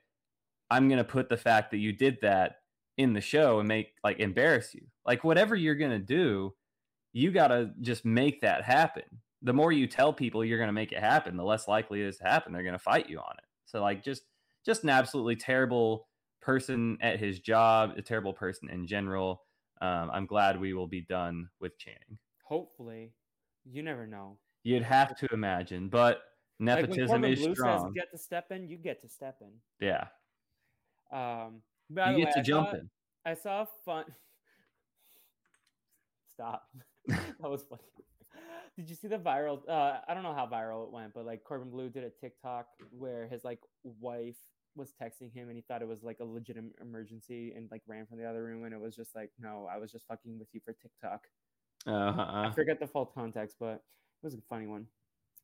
I'm 0.70 0.88
going 0.88 1.00
to 1.00 1.04
put 1.04 1.28
the 1.28 1.36
fact 1.36 1.72
that 1.72 1.80
you 1.80 1.92
did 1.92 2.18
that 2.22 2.62
in 2.96 3.12
the 3.12 3.20
show 3.20 3.60
and 3.60 3.68
make 3.68 3.96
like 4.06 4.20
embarrass 4.22 4.74
you." 4.74 4.84
Like 5.06 5.26
whatever 5.26 5.54
you're 5.58 5.76
going 5.76 5.92
to 5.92 6.00
do, 6.00 6.54
you 7.12 7.30
got 7.32 7.50
to 7.50 7.72
just 7.82 8.06
make 8.06 8.40
that 8.40 8.64
happen. 8.64 9.04
The 9.41 9.54
more 9.54 9.71
you 9.71 9.88
tell 9.88 10.13
people 10.13 10.45
you're 10.45 10.60
going 10.60 10.67
to 10.67 10.73
make 10.73 10.91
it 10.91 10.99
happen, 10.99 11.36
the 11.36 11.43
less 11.43 11.67
likely 11.67 12.01
it 12.01 12.08
is 12.08 12.17
to 12.17 12.25
happen. 12.25 12.54
They're 12.54 12.63
going 12.63 12.73
to 12.73 12.80
fight 12.80 13.10
you 13.10 13.17
on 13.19 13.36
it. 13.38 13.43
So 13.65 13.82
like 13.82 14.04
just 14.04 14.23
just 14.65 14.84
an 14.84 14.89
absolutely 14.89 15.36
terrible 15.36 16.08
person 16.41 16.97
at 17.01 17.19
his 17.19 17.39
job, 17.39 17.93
a 17.97 18.01
terrible 18.01 18.34
person 18.34 18.69
in 18.69 18.86
general. 18.86 19.41
Um, 19.82 20.12
I'm 20.13 20.25
glad 20.27 20.60
we 20.60 20.73
will 20.73 20.88
be 20.88 21.01
done 21.01 21.49
with 21.60 21.75
Channing. 21.80 22.19
hopefully, 22.43 23.13
you 23.65 23.82
never 23.82 24.06
know. 24.06 24.38
You'd 24.63 24.84
have 24.84 25.15
to 25.17 25.27
imagine, 25.34 25.89
but 25.89 26.21
nepotism 26.60 27.08
Corbin 27.08 27.32
is 27.34 27.39
Blue 27.39 27.56
says 27.56 27.82
get 27.95 28.12
to 28.12 28.17
step 28.19 28.51
in, 28.51 28.67
you 28.67 28.77
get 28.77 29.01
to 29.01 29.10
step 29.10 29.38
in. 29.41 29.51
yeah, 29.80 30.06
Um, 31.12 31.63
by 31.89 32.12
you 32.12 32.17
the 32.17 32.19
get 32.19 32.25
way, 32.27 32.32
to 32.34 32.39
I 32.39 32.43
jump 32.43 32.69
saw, 32.69 32.75
in. 32.75 32.89
I 33.25 33.34
saw 33.34 33.62
a 33.63 33.67
fun. 33.86 34.06
Stop. 36.34 36.63
that 37.08 37.41
was 37.41 37.63
funny. 37.63 37.82
Did 38.76 38.90
you 38.90 38.96
see 38.96 39.08
the 39.08 39.18
viral? 39.18 39.68
Uh, 39.68 40.00
I 40.08 40.14
don't 40.14 40.24
know 40.24 40.34
how 40.34 40.48
viral 40.48 40.86
it 40.86 40.92
went, 40.92 41.14
but 41.14 41.26
like 41.26 41.44
Corbin 41.44 41.70
Bleu 41.70 41.90
did 41.90 42.04
a 42.04 42.10
TikTok 42.10 42.68
where 42.90 43.28
his 43.28 43.44
like 43.44 43.60
wife 43.84 44.38
was 44.76 44.94
texting 44.94 45.32
him 45.34 45.50
and 45.50 45.58
he 45.58 45.62
thought 45.62 45.82
it 45.82 45.88
was 45.88 46.04
like 46.04 46.22
a 46.22 46.26
legitimate 46.26 46.76
emergency 46.80 47.52
and 47.54 47.70
like 47.70 47.82
ran 47.86 48.06
from 48.08 48.18
the 48.18 48.26
other 48.26 48.44
room 48.44 48.64
and 48.64 48.74
it 48.74 48.80
was 48.80 48.96
just 48.96 49.14
like, 49.14 49.32
no, 49.38 49.68
I 49.70 49.78
was 49.78 49.92
just 49.92 50.08
fucking 50.08 50.40
with 50.40 50.48
you 50.54 50.62
for 50.64 50.74
TikTok. 50.74 51.28
I 52.44 52.50
Uh-huh. 52.50 52.54
forget 52.54 52.80
the 52.80 52.88
full 52.88 53.06
context, 53.06 53.58
but 53.60 53.76
it 53.76 54.24
was 54.24 54.36
a 54.36 54.42
funny 54.42 54.68
one. 54.68 54.88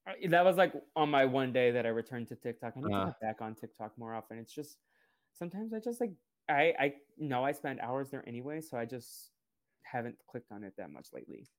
Uh, 0.08 0.14
That 0.30 0.46
was 0.46 0.58
like 0.58 0.74
on 0.96 1.10
my 1.10 1.26
one 1.26 1.54
day 1.54 1.72
that 1.72 1.86
I 1.86 1.90
returned 1.90 2.28
to 2.30 2.36
TikTok. 2.36 2.74
I 2.78 2.82
need 2.82 2.94
to 2.96 3.02
Uh. 3.02 3.12
get 3.12 3.20
back 3.20 3.42
on 3.42 3.56
TikTok 3.56 3.98
more 3.98 4.14
often. 4.14 4.38
It's 4.38 4.54
just 4.54 4.78
sometimes 5.34 5.74
I 5.74 5.80
just 5.80 6.00
like 6.02 6.14
I 6.50 6.74
I 6.80 6.96
know 7.18 7.44
I 7.44 7.52
spend 7.52 7.80
hours 7.80 8.10
there 8.10 8.28
anyway, 8.28 8.62
so 8.62 8.78
I 8.78 8.86
just 8.86 9.32
haven't 9.84 10.18
clicked 10.28 10.52
on 10.52 10.64
it 10.64 10.76
that 10.78 10.92
much 10.92 11.10
lately. 11.14 11.50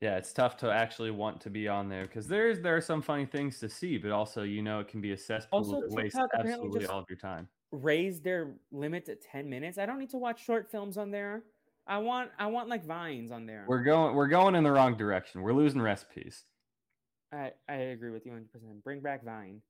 Yeah, 0.00 0.16
it's 0.16 0.32
tough 0.32 0.56
to 0.58 0.70
actually 0.70 1.10
want 1.10 1.40
to 1.42 1.50
be 1.50 1.66
on 1.68 1.88
there 1.88 2.02
because 2.02 2.26
there's 2.26 2.60
there 2.60 2.76
are 2.76 2.80
some 2.80 3.00
funny 3.00 3.26
things 3.26 3.58
to 3.60 3.68
see, 3.68 3.96
but 3.96 4.10
also 4.10 4.42
you 4.42 4.62
know 4.62 4.80
it 4.80 4.88
can 4.88 5.00
be 5.00 5.12
a 5.12 5.16
cesspool 5.16 5.60
Also, 5.60 5.80
that 5.80 5.90
wastes 5.90 6.18
absolutely 6.34 6.80
just- 6.80 6.92
all 6.92 6.98
of 7.00 7.06
your 7.08 7.18
time. 7.18 7.48
Raise 7.70 8.20
their 8.20 8.54
limit 8.70 9.04
to 9.06 9.16
10 9.16 9.50
minutes. 9.50 9.78
I 9.78 9.86
don't 9.86 9.98
need 9.98 10.10
to 10.10 10.16
watch 10.18 10.44
short 10.44 10.70
films 10.70 10.96
on 10.96 11.10
there. 11.10 11.42
I 11.86 11.98
want 11.98 12.30
I 12.38 12.46
want 12.46 12.68
like 12.68 12.84
vines 12.84 13.32
on 13.32 13.46
there. 13.46 13.64
We're 13.66 13.82
going 13.82 14.14
we're 14.14 14.28
going 14.28 14.54
in 14.54 14.62
the 14.64 14.70
wrong 14.72 14.96
direction. 14.96 15.42
We're 15.42 15.52
losing 15.52 15.82
recipes. 15.82 16.44
I, 17.32 17.52
I 17.68 17.74
agree 17.74 18.10
with 18.10 18.26
you 18.26 18.32
100%. 18.32 18.82
Bring 18.84 19.00
back 19.00 19.24
Vine. 19.24 19.60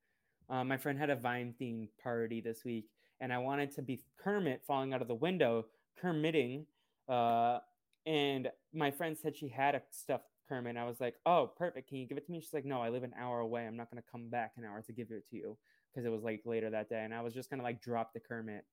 Uh, 0.50 0.64
my 0.64 0.76
friend 0.76 0.98
had 0.98 1.08
a 1.08 1.16
Vine 1.16 1.54
themed 1.58 1.88
party 2.02 2.40
this 2.42 2.62
week, 2.64 2.90
and 3.20 3.32
I 3.32 3.38
wanted 3.38 3.70
to 3.76 3.82
be 3.82 4.02
Kermit 4.18 4.62
falling 4.66 4.92
out 4.92 5.00
of 5.00 5.08
the 5.08 5.14
window, 5.14 5.66
Kermitting. 6.02 6.66
Uh, 7.08 7.60
and 8.06 8.50
my 8.72 8.90
friend 8.90 9.16
said 9.16 9.36
she 9.36 9.48
had 9.48 9.74
a 9.74 9.82
stuffed 9.90 10.24
Kermit. 10.48 10.76
I 10.76 10.84
was 10.84 11.00
like, 11.00 11.14
oh, 11.26 11.50
perfect. 11.56 11.88
Can 11.88 11.98
you 11.98 12.06
give 12.06 12.18
it 12.18 12.26
to 12.26 12.32
me? 12.32 12.40
She's 12.40 12.52
like, 12.52 12.64
no, 12.64 12.80
I 12.80 12.90
live 12.90 13.02
an 13.02 13.14
hour 13.18 13.40
away. 13.40 13.66
I'm 13.66 13.76
not 13.76 13.90
going 13.90 14.02
to 14.02 14.10
come 14.10 14.28
back 14.28 14.52
an 14.56 14.64
hour 14.64 14.82
to 14.82 14.92
give 14.92 15.10
it 15.10 15.28
to 15.30 15.36
you 15.36 15.56
because 15.90 16.04
it 16.06 16.10
was 16.10 16.22
like 16.22 16.42
later 16.44 16.70
that 16.70 16.88
day. 16.88 17.02
And 17.02 17.14
I 17.14 17.22
was 17.22 17.34
just 17.34 17.50
going 17.50 17.60
to 17.60 17.64
like 17.64 17.80
drop 17.80 18.12
the 18.12 18.20
Kermit, 18.20 18.64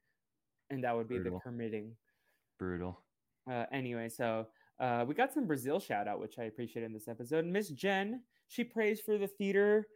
and 0.69 0.83
that 0.83 0.95
would 0.95 1.07
be 1.07 1.15
Brutal. 1.15 1.41
the 1.43 1.49
Kermitting. 1.49 1.91
Brutal. 2.59 2.99
Uh, 3.49 3.65
anyway, 3.71 4.09
so 4.09 4.47
uh, 4.79 5.05
we 5.07 5.13
got 5.15 5.33
some 5.33 5.47
Brazil 5.47 5.79
shout 5.79 6.07
out, 6.07 6.19
which 6.19 6.39
I 6.39 6.43
appreciate 6.43 6.83
in 6.83 6.93
this 6.93 7.07
episode. 7.07 7.45
Miss 7.45 7.69
Jen, 7.69 8.21
she 8.47 8.63
prays 8.63 8.99
for 9.01 9.17
the 9.17 9.27
theater 9.27 9.87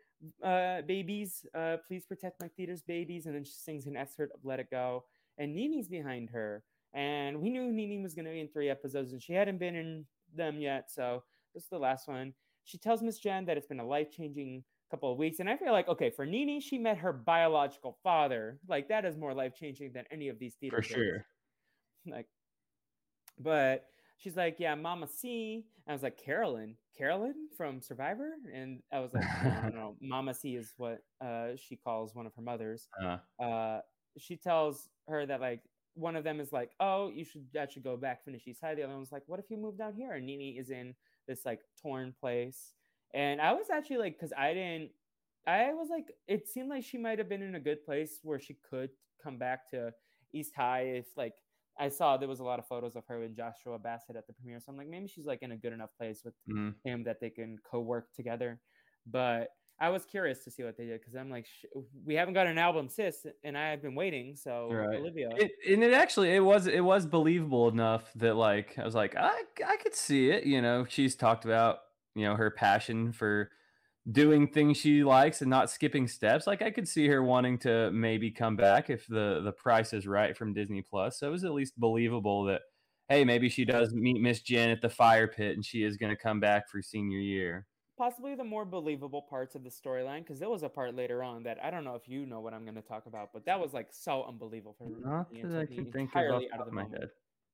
uh, 0.44 0.82
babies. 0.82 1.46
Uh, 1.54 1.78
Please 1.88 2.06
protect 2.06 2.42
my 2.42 2.48
theater's 2.56 2.82
babies. 2.82 3.26
And 3.26 3.36
then 3.36 3.44
she 3.44 3.54
sings 3.54 3.86
an 3.86 3.98
excerpt 3.98 4.34
of 4.34 4.40
Let 4.44 4.60
It 4.60 4.72
Go. 4.72 5.04
And 5.38 5.54
Nini's 5.54 5.90
behind 5.90 6.30
her. 6.30 6.64
And 6.96 7.42
we 7.42 7.50
knew 7.50 7.72
Nini 7.72 8.02
was 8.02 8.16
going 8.16 8.26
to 8.26 8.32
be 8.32 8.40
in 8.40 8.48
three 8.48 8.70
episodes, 8.70 9.12
and 9.12 9.22
she 9.22 9.34
hadn't 9.34 9.60
been 9.60 9.76
in 9.76 10.06
them 10.34 10.60
yet. 10.60 10.90
So 10.90 11.24
this 11.54 11.64
is 11.64 11.70
the 11.70 11.78
last 11.78 12.08
one. 12.08 12.34
She 12.64 12.78
tells 12.78 13.04
Miss 13.04 13.20
Jen 13.20 13.46
that 13.46 13.58
it's 13.58 13.68
been 13.68 13.80
a 13.80 13.86
life 13.86 14.10
changing 14.12 14.64
couple 14.90 15.12
of 15.12 15.18
weeks. 15.18 15.40
And 15.40 15.50
I 15.50 15.58
feel 15.58 15.72
like, 15.72 15.88
okay, 15.88 16.10
for 16.10 16.26
Nini, 16.26 16.60
she 16.60 16.78
met 16.78 16.98
her 16.98 17.12
biological 17.12 17.98
father. 18.04 18.60
Like, 18.68 18.88
that 18.90 19.06
is 19.06 19.18
more 19.18 19.34
life 19.34 19.54
changing 19.56 19.92
than 19.94 20.06
any 20.12 20.30
of 20.30 20.40
these 20.40 20.56
theater 20.56 20.78
For 20.78 20.82
sure. 20.84 21.26
Like, 22.08 22.28
but 23.40 23.86
she's 24.18 24.36
like, 24.36 24.58
yeah, 24.60 24.76
Mama 24.76 25.08
C. 25.08 25.66
I 25.88 25.94
was 25.94 26.04
like, 26.04 26.24
Carolyn, 26.24 26.76
Carolyn 26.96 27.34
from 27.58 27.82
Survivor, 27.82 28.34
and 28.54 28.84
I 28.94 29.00
was 29.00 29.12
like, 29.12 29.24
no, 29.44 29.50
no, 29.50 29.70
no. 29.70 29.96
Mama 30.02 30.36
C 30.36 30.56
is 30.56 30.76
what 30.78 31.00
uh, 31.20 31.56
she 31.56 31.78
calls 31.78 32.14
one 32.14 32.28
of 32.28 32.34
her 32.36 32.44
mothers. 32.44 32.88
Uh, 33.04 33.18
Uh, 33.44 33.80
she 34.20 34.38
tells 34.38 34.88
her 35.08 35.26
that 35.26 35.42
like 35.42 35.62
one 35.96 36.16
of 36.16 36.24
them 36.24 36.40
is 36.40 36.52
like, 36.52 36.72
oh, 36.80 37.10
you 37.10 37.26
should 37.26 37.46
actually 37.58 37.82
go 37.82 37.98
back 37.98 38.24
finish 38.24 38.44
East 38.46 38.62
High. 38.62 38.76
The 38.76 38.84
other 38.84 38.94
one's 38.94 39.12
like, 39.12 39.24
what 39.28 39.40
if 39.40 39.46
you 39.50 39.58
move 39.58 39.78
down 39.78 39.94
here? 39.94 40.14
And 40.14 40.26
Nini 40.26 40.58
is 40.58 40.70
in 40.70 40.94
this 41.28 41.46
like 41.46 41.62
torn 41.82 42.14
place, 42.20 42.74
and 43.14 43.42
I 43.42 43.54
was 43.54 43.70
actually 43.70 43.98
like, 43.98 44.18
because 44.18 44.34
I 44.38 44.54
didn't. 44.54 44.92
I 45.48 45.74
was 45.74 45.90
like, 45.90 46.08
it 46.28 46.48
seemed 46.48 46.70
like 46.70 46.84
she 46.84 46.98
might 46.98 47.20
have 47.20 47.30
been 47.30 47.44
in 47.44 47.56
a 47.56 47.60
good 47.60 47.86
place 47.86 48.20
where 48.24 48.40
she 48.40 48.58
could 48.68 48.90
come 49.24 49.38
back 49.38 49.70
to 49.72 49.92
East 50.34 50.54
High 50.56 50.82
if 50.82 51.06
like 51.16 51.34
I 51.80 51.90
saw 51.90 52.18
there 52.18 52.30
was 52.30 52.40
a 52.40 52.44
lot 52.44 52.60
of 52.60 52.68
photos 52.68 52.96
of 52.96 53.04
her 53.08 53.24
and 53.24 53.36
Joshua 53.36 53.78
Bassett 53.78 54.16
at 54.16 54.28
the 54.28 54.34
premiere. 54.34 54.60
So 54.60 54.72
I'm 54.72 54.78
like, 54.78 54.88
maybe 54.88 55.08
she's 55.08 55.26
like 55.26 55.40
in 55.42 55.52
a 55.52 55.58
good 55.58 55.74
enough 55.74 55.90
place 55.98 56.22
with 56.24 56.34
mhm. 56.50 56.74
him 56.84 57.04
that 57.04 57.20
they 57.20 57.30
can 57.30 57.58
co-work 57.70 58.08
together. 58.16 58.60
But 59.06 59.50
I 59.80 59.90
was 59.90 60.06
curious 60.06 60.44
to 60.46 60.52
see 60.52 60.64
what 60.64 60.78
they 60.78 60.86
did 60.86 61.02
because 61.02 61.16
I'm 61.16 61.30
like, 61.30 61.46
sh- 61.46 61.66
we 62.06 62.16
haven't 62.16 62.34
got 62.34 62.48
an 62.48 62.58
album, 62.58 62.88
sis, 62.88 63.26
and 63.44 63.58
I've 63.58 63.82
been 63.82 63.96
waiting. 63.96 64.36
So 64.36 64.70
Right. 64.72 65.00
Olivia, 65.00 65.30
It, 65.36 65.52
and 65.68 65.84
it 65.84 65.94
actually 65.94 66.34
it 66.34 66.40
was 66.40 66.68
it 66.68 66.84
was 66.84 67.06
believable 67.06 67.68
enough 67.68 68.12
that 68.16 68.36
like 68.36 68.78
I 68.80 68.86
was 68.86 68.96
like 68.96 69.16
I 69.18 69.42
I 69.68 69.78
could 69.78 69.96
see 69.96 70.30
it. 70.30 70.46
You 70.46 70.62
know, 70.62 70.86
she's 70.88 71.16
talked 71.16 71.46
about 71.46 71.80
you 72.16 72.26
know 72.26 72.36
her 72.36 72.52
passion 72.52 73.12
for 73.12 73.52
doing 74.12 74.48
things 74.48 74.78
she 74.78 75.04
likes 75.04 75.42
and 75.42 75.50
not 75.50 75.70
skipping 75.70 76.08
steps. 76.08 76.48
Like 76.48 76.62
I 76.62 76.72
could 76.72 76.88
see 76.88 77.08
her 77.08 77.24
wanting 77.24 77.58
to 77.60 77.92
maybe 77.92 78.32
come 78.32 78.56
back 78.56 78.90
if 78.90 79.06
the 79.08 79.42
the 79.44 79.52
price 79.52 79.92
is 79.94 80.08
right 80.08 80.38
from 80.38 80.54
Disney 80.54 80.84
Plus. 80.84 81.20
So 81.20 81.28
it 81.28 81.32
was 81.32 81.44
at 81.44 81.54
least 81.54 81.78
believable 81.78 82.46
that 82.46 82.62
hey 83.10 83.26
maybe 83.26 83.50
she 83.50 83.66
does 83.66 83.94
meet 83.94 84.22
Miss 84.22 84.42
Jen 84.42 84.70
at 84.70 84.82
the 84.82 84.90
fire 84.90 85.28
pit 85.28 85.56
and 85.56 85.66
she 85.66 85.84
is 85.84 85.98
going 85.98 86.16
to 86.16 86.22
come 86.22 86.40
back 86.40 86.70
for 86.70 86.82
senior 86.82 87.20
year. 87.20 87.68
Possibly 87.98 88.36
the 88.36 88.44
more 88.44 88.66
believable 88.66 89.22
parts 89.22 89.56
of 89.56 89.64
the 89.64 89.70
storyline 89.70 90.20
because 90.20 90.40
there 90.40 90.50
was 90.50 90.64
a 90.64 90.70
part 90.70 90.96
later 90.96 91.24
on 91.24 91.44
that 91.44 91.58
I 91.64 91.72
don't 91.72 91.84
know 91.84 91.96
if 91.96 92.08
you 92.08 92.26
know 92.26 92.40
what 92.40 92.54
I'm 92.54 92.64
going 92.64 92.76
to 92.76 92.82
talk 92.82 93.06
about, 93.06 93.30
but 93.34 93.46
that 93.46 93.60
was 93.60 93.74
like 93.74 93.88
so 93.92 94.24
unbelievable 94.28 94.76
for 94.78 94.88
Not 95.08 95.32
me. 95.32 95.42
that 95.44 95.60
I 95.60 95.66
can 95.66 95.86
think 95.86 95.96
entirely 95.96 96.50
out 96.54 96.60
of 96.62 96.68
the 96.68 96.72
my 96.72 96.84
moment. 96.84 97.02
head. 97.02 97.10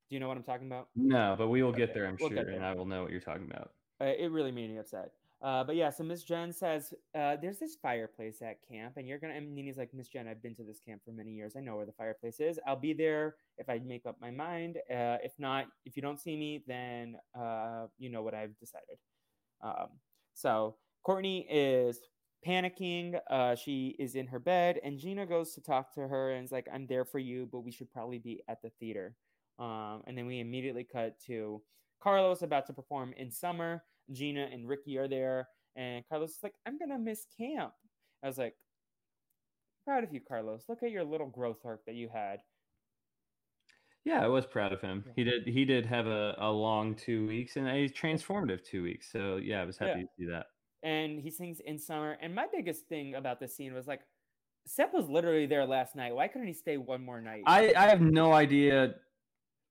Do 0.09 0.15
you 0.15 0.19
know 0.19 0.27
what 0.27 0.37
I'm 0.37 0.43
talking 0.43 0.67
about? 0.67 0.89
No, 0.95 1.35
but 1.37 1.47
we 1.47 1.63
will 1.63 1.71
get 1.71 1.93
there, 1.93 2.05
I'm 2.05 2.17
we'll 2.19 2.29
sure, 2.29 2.43
there. 2.43 2.53
and 2.53 2.65
I 2.65 2.73
will 2.73 2.85
know 2.85 3.03
what 3.03 3.11
you're 3.11 3.21
talking 3.21 3.47
about. 3.49 3.71
Uh, 4.01 4.05
it 4.05 4.31
really 4.31 4.51
made 4.51 4.69
me 4.69 4.77
upset. 4.77 5.11
Uh, 5.41 5.63
but 5.63 5.75
yeah, 5.75 5.89
so 5.89 6.03
Miss 6.03 6.23
Jen 6.23 6.53
says 6.53 6.93
uh, 7.15 7.35
there's 7.41 7.57
this 7.57 7.75
fireplace 7.81 8.43
at 8.43 8.57
camp, 8.67 8.97
and 8.97 9.07
you're 9.07 9.17
gonna. 9.17 9.33
And 9.33 9.55
Nini's 9.55 9.77
like, 9.77 9.91
Miss 9.91 10.07
Jen, 10.07 10.27
I've 10.27 10.41
been 10.43 10.53
to 10.55 10.63
this 10.63 10.79
camp 10.79 11.01
for 11.03 11.11
many 11.11 11.31
years. 11.31 11.53
I 11.57 11.61
know 11.61 11.77
where 11.77 11.85
the 11.85 11.93
fireplace 11.93 12.39
is. 12.39 12.59
I'll 12.67 12.75
be 12.75 12.93
there 12.93 13.35
if 13.57 13.67
I 13.67 13.79
make 13.79 14.05
up 14.05 14.17
my 14.21 14.29
mind. 14.29 14.77
Uh, 14.89 15.17
if 15.23 15.31
not, 15.39 15.65
if 15.85 15.95
you 15.95 16.03
don't 16.03 16.19
see 16.19 16.35
me, 16.37 16.63
then 16.67 17.15
uh, 17.39 17.87
you 17.97 18.11
know 18.11 18.21
what 18.21 18.35
I've 18.35 18.55
decided. 18.59 18.97
Um, 19.63 19.87
so 20.41 20.75
Kourtney 21.07 21.45
is 21.49 21.99
panicking. 22.45 23.19
Uh, 23.29 23.55
she 23.55 23.95
is 23.99 24.15
in 24.15 24.27
her 24.27 24.39
bed, 24.39 24.79
and 24.83 24.99
Gina 24.99 25.25
goes 25.25 25.53
to 25.53 25.61
talk 25.61 25.93
to 25.93 26.07
her 26.07 26.31
and 26.31 26.43
is 26.43 26.51
like, 26.51 26.67
"I'm 26.73 26.87
there 26.87 27.05
for 27.05 27.19
you, 27.19 27.47
but 27.51 27.61
we 27.61 27.71
should 27.71 27.91
probably 27.91 28.19
be 28.19 28.43
at 28.47 28.61
the 28.61 28.71
theater." 28.79 29.15
Um, 29.59 30.03
and 30.07 30.17
then 30.17 30.25
we 30.25 30.39
immediately 30.39 30.83
cut 30.83 31.19
to 31.27 31.61
Carlos 32.01 32.41
about 32.41 32.65
to 32.67 32.73
perform 32.73 33.13
in 33.13 33.31
summer. 33.31 33.83
Gina 34.11 34.49
and 34.51 34.67
Ricky 34.67 34.97
are 34.97 35.07
there, 35.07 35.49
and 35.75 36.03
Carlos 36.09 36.31
is 36.31 36.43
like, 36.43 36.55
"I'm 36.65 36.77
gonna 36.77 36.99
miss 36.99 37.25
camp." 37.37 37.73
I 38.23 38.27
was 38.27 38.37
like, 38.37 38.55
"Proud 39.85 40.03
of 40.03 40.11
you, 40.11 40.21
Carlos. 40.21 40.67
Look 40.67 40.81
at 40.81 40.89
your 40.89 41.03
little 41.03 41.27
growth 41.27 41.63
arc 41.65 41.85
that 41.85 41.93
you 41.93 42.09
had." 42.09 42.41
Yeah, 44.03 44.23
I 44.23 44.27
was 44.27 44.45
proud 44.45 44.73
of 44.73 44.81
him. 44.81 45.05
He 45.15 45.23
did 45.23 45.47
he 45.47 45.63
did 45.65 45.85
have 45.85 46.07
a, 46.07 46.35
a 46.39 46.51
long 46.51 46.95
two 46.95 47.27
weeks 47.27 47.55
and 47.55 47.67
a 47.67 47.87
transformative 47.87 48.63
two 48.63 48.81
weeks. 48.83 49.11
So 49.11 49.37
yeah, 49.37 49.61
I 49.61 49.65
was 49.65 49.77
happy 49.77 49.99
Yeah. 49.99 50.05
to 50.05 50.09
see 50.17 50.25
that. 50.31 50.45
And 50.83 51.19
he 51.19 51.29
sings 51.29 51.59
in 51.59 51.77
summer. 51.77 52.17
And 52.21 52.33
my 52.33 52.47
biggest 52.51 52.87
thing 52.87 53.13
about 53.13 53.39
this 53.39 53.55
scene 53.55 53.73
was 53.73 53.85
like, 53.85 54.01
Seb 54.65 54.89
was 54.93 55.07
literally 55.07 55.45
there 55.45 55.65
last 55.65 55.95
night. 55.95 56.15
Why 56.15 56.27
couldn't 56.27 56.47
he 56.47 56.53
stay 56.53 56.77
one 56.77 57.05
more 57.05 57.21
night? 57.21 57.43
I, 57.45 57.73
I 57.77 57.87
have 57.87 58.01
no 58.01 58.33
idea 58.33 58.95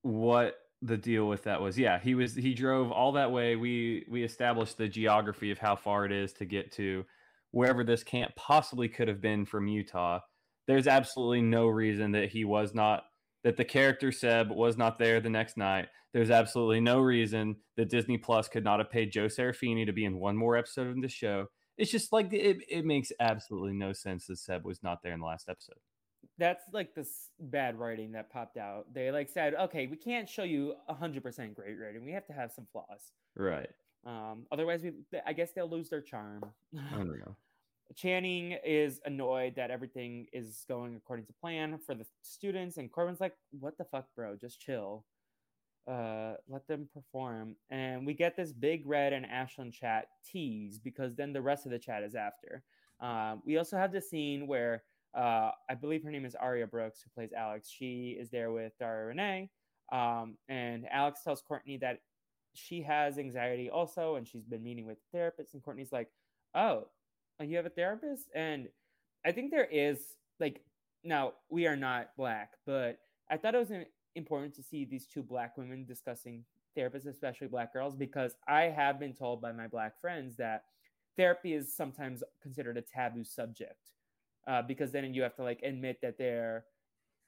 what 0.02 0.54
the 0.82 0.96
deal 0.96 1.26
with 1.26 1.44
that 1.44 1.60
was. 1.60 1.78
Yeah, 1.78 1.98
he 1.98 2.14
was 2.14 2.34
he 2.34 2.54
drove 2.54 2.90
all 2.92 3.12
that 3.12 3.32
way. 3.32 3.56
We 3.56 4.06
we 4.08 4.22
established 4.22 4.78
the 4.78 4.88
geography 4.88 5.50
of 5.50 5.58
how 5.58 5.76
far 5.76 6.04
it 6.04 6.12
is 6.12 6.32
to 6.34 6.44
get 6.44 6.72
to 6.72 7.04
wherever 7.50 7.82
this 7.84 8.04
camp 8.04 8.32
possibly 8.36 8.88
could 8.88 9.08
have 9.08 9.20
been 9.20 9.44
from 9.44 9.66
Utah. 9.66 10.20
There's 10.68 10.86
absolutely 10.86 11.42
no 11.42 11.66
reason 11.66 12.12
that 12.12 12.28
he 12.30 12.44
was 12.44 12.74
not 12.74 13.02
that 13.44 13.57
the 13.57 13.64
character 13.64 14.12
Seb 14.12 14.50
was 14.50 14.76
not 14.76 14.98
there 14.98 15.20
the 15.20 15.31
next 15.31 15.57
night. 15.57 15.88
There's 16.12 16.31
absolutely 16.31 16.81
no 16.81 17.00
reason 17.00 17.57
that 17.76 17.88
Disney 17.88 18.18
Plus 18.18 18.48
could 18.48 18.64
not 18.64 18.81
have 18.81 18.90
paid 18.90 19.12
Joe 19.12 19.26
Serafini 19.26 19.87
to 19.87 19.92
be 19.92 20.05
in 20.05 20.18
one 20.18 20.37
more 20.37 20.57
episode 20.57 20.88
of 20.88 21.00
the 21.00 21.09
show. 21.09 21.46
It's 21.79 21.90
just 21.90 22.12
like 22.12 22.33
it, 22.33 22.59
it 22.68 22.85
makes 22.85 23.12
absolutely 23.20 23.72
no 23.72 23.92
sense 23.92 24.26
that 24.26 24.38
Seb 24.38 24.64
was 24.64 24.83
not 24.83 25.03
there 25.03 25.12
in 25.12 25.20
the 25.20 25.26
last 25.26 25.48
episode. 25.48 25.79
That's 26.37 26.64
like 26.72 26.94
this 26.94 27.31
bad 27.38 27.79
writing 27.79 28.12
that 28.12 28.31
popped 28.31 28.57
out. 28.57 28.92
They 28.92 29.11
like 29.11 29.29
said, 29.29 29.55
okay, 29.55 29.87
we 29.87 29.96
can't 29.96 30.29
show 30.29 30.42
you 30.42 30.74
a 30.88 30.94
hundred 30.94 31.22
percent 31.22 31.55
great 31.55 31.79
writing. 31.81 32.05
We 32.05 32.12
have 32.12 32.26
to 32.26 32.33
have 32.33 32.53
some 32.53 32.66
flaws. 32.72 33.12
Right. 33.37 33.70
Um, 34.05 34.46
otherwise, 34.50 34.83
we 34.83 34.92
I 35.26 35.33
guess 35.33 35.53
they'll 35.53 35.70
lose 35.70 35.88
their 35.88 36.00
charm. 36.00 36.44
I 36.76 36.96
don't 36.96 37.18
know. 37.18 37.37
Channing 37.96 38.53
is 38.64 39.00
annoyed 39.05 39.55
that 39.57 39.70
everything 39.70 40.26
is 40.33 40.64
going 40.68 40.94
according 40.96 41.26
to 41.26 41.33
plan 41.33 41.79
for 41.85 41.94
the 41.94 42.07
students, 42.22 42.76
and 42.76 42.90
Corbin's 42.90 43.20
like, 43.20 43.35
"What 43.59 43.76
the 43.79 43.85
fuck, 43.85 44.07
bro? 44.14 44.37
Just 44.37 44.61
chill. 44.61 45.05
Uh, 45.87 46.35
let 46.48 46.66
them 46.68 46.88
perform." 46.94 47.57
And 47.70 48.07
we 48.07 48.14
get 48.14 48.37
this 48.37 48.53
big 48.53 48.87
red 48.87 49.12
and 49.12 49.26
Ashlyn 49.26 49.72
chat 49.72 50.07
tease 50.24 50.79
because 50.79 51.14
then 51.16 51.33
the 51.33 51.42
rest 51.42 51.66
of 51.66 51.72
the 51.72 51.79
chat 51.79 52.03
is 52.03 52.14
after. 52.14 52.62
Um, 53.00 53.42
we 53.44 53.57
also 53.59 53.76
have 53.76 53.92
the 53.92 54.00
scene 54.00 54.46
where 54.46 54.85
uh, 55.14 55.50
I 55.68 55.74
believe 55.74 56.05
her 56.05 56.11
name 56.11 56.24
is 56.24 56.37
Aria 56.37 56.66
Brooks, 56.66 57.03
who 57.03 57.11
plays 57.11 57.33
Alex. 57.33 57.68
She 57.68 58.16
is 58.18 58.31
there 58.31 58.53
with 58.53 58.72
Dara 58.79 59.07
Renee, 59.07 59.50
um, 59.92 60.37
and 60.48 60.87
Alex 60.90 61.22
tells 61.24 61.42
Kourtney 61.42 61.81
that 61.81 61.98
she 62.55 62.83
has 62.83 63.18
anxiety 63.18 63.70
also, 63.70 64.16
and 64.16 64.26
she's 64.26 64.44
been 64.44 64.62
meeting 64.62 64.87
with 64.87 64.98
therapists. 65.14 65.55
And 65.55 65.62
Kourtney's 65.62 65.92
like, 65.92 66.09
"Oh, 66.55 66.79
uh, 66.79 66.85
you 67.42 67.57
have 67.57 67.66
a 67.66 67.70
therapist 67.70 68.29
and 68.35 68.68
i 69.24 69.33
think 69.33 69.50
there 69.50 69.68
is 69.70 70.16
like 70.40 70.62
now 71.05 71.33
we 71.50 71.66
are 71.66 71.76
not 71.76 72.09
black 72.16 72.53
but 72.66 72.98
i 73.31 73.37
thought 73.37 73.55
it 73.55 73.59
was 73.59 73.72
important 74.14 74.55
to 74.55 74.62
see 74.62 74.85
these 74.85 75.07
two 75.07 75.22
black 75.22 75.57
women 75.57 75.85
discussing 75.85 76.44
therapists 76.76 77.07
especially 77.07 77.46
black 77.48 77.72
girls 77.72 77.94
because 77.96 78.35
i 78.48 78.62
have 78.62 78.98
been 78.98 79.14
told 79.14 79.40
by 79.40 79.53
my 79.53 79.66
black 79.66 80.00
friends 80.00 80.37
that 80.37 80.64
therapy 81.16 81.55
is 81.55 81.74
sometimes 81.74 82.22
considered 82.42 82.76
a 82.76 82.83
taboo 82.83 83.24
subject 83.24 83.92
uh, 84.46 84.62
because 84.62 84.90
then 84.92 85.12
you 85.14 85.22
have 85.22 85.35
to 85.35 85.42
like 85.42 85.61
admit 85.62 85.98
that 86.03 86.16
they're 86.18 86.64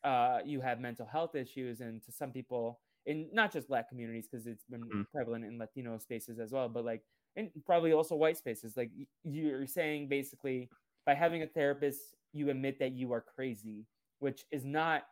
uh, 0.04 0.40
you 0.44 0.60
have 0.60 0.80
mental 0.80 1.06
health 1.06 1.34
issues 1.34 1.80
and 1.80 2.02
to 2.04 2.12
some 2.12 2.30
people 2.32 2.80
in 3.06 3.28
not 3.32 3.52
just 3.52 3.68
black 3.68 3.88
communities 3.88 4.26
because 4.30 4.46
it's 4.46 4.64
been 4.64 4.92
Mhm. 4.92 5.04
prevalent 5.12 5.44
in 5.44 5.58
latino 5.58 5.98
spaces 5.98 6.38
as 6.38 6.52
well 6.52 6.68
but 6.68 6.84
like 6.84 7.02
and 7.36 7.50
probably 7.64 7.92
also 7.92 8.14
white 8.14 8.36
spaces. 8.38 8.76
Like 8.76 8.90
you're 9.24 9.66
saying, 9.66 10.08
basically, 10.08 10.68
by 11.06 11.14
having 11.14 11.42
a 11.42 11.46
therapist, 11.46 12.00
you 12.32 12.50
admit 12.50 12.78
that 12.78 12.92
you 12.92 13.12
are 13.12 13.20
crazy, 13.20 13.86
which 14.20 14.44
is 14.50 14.64
not 14.64 15.04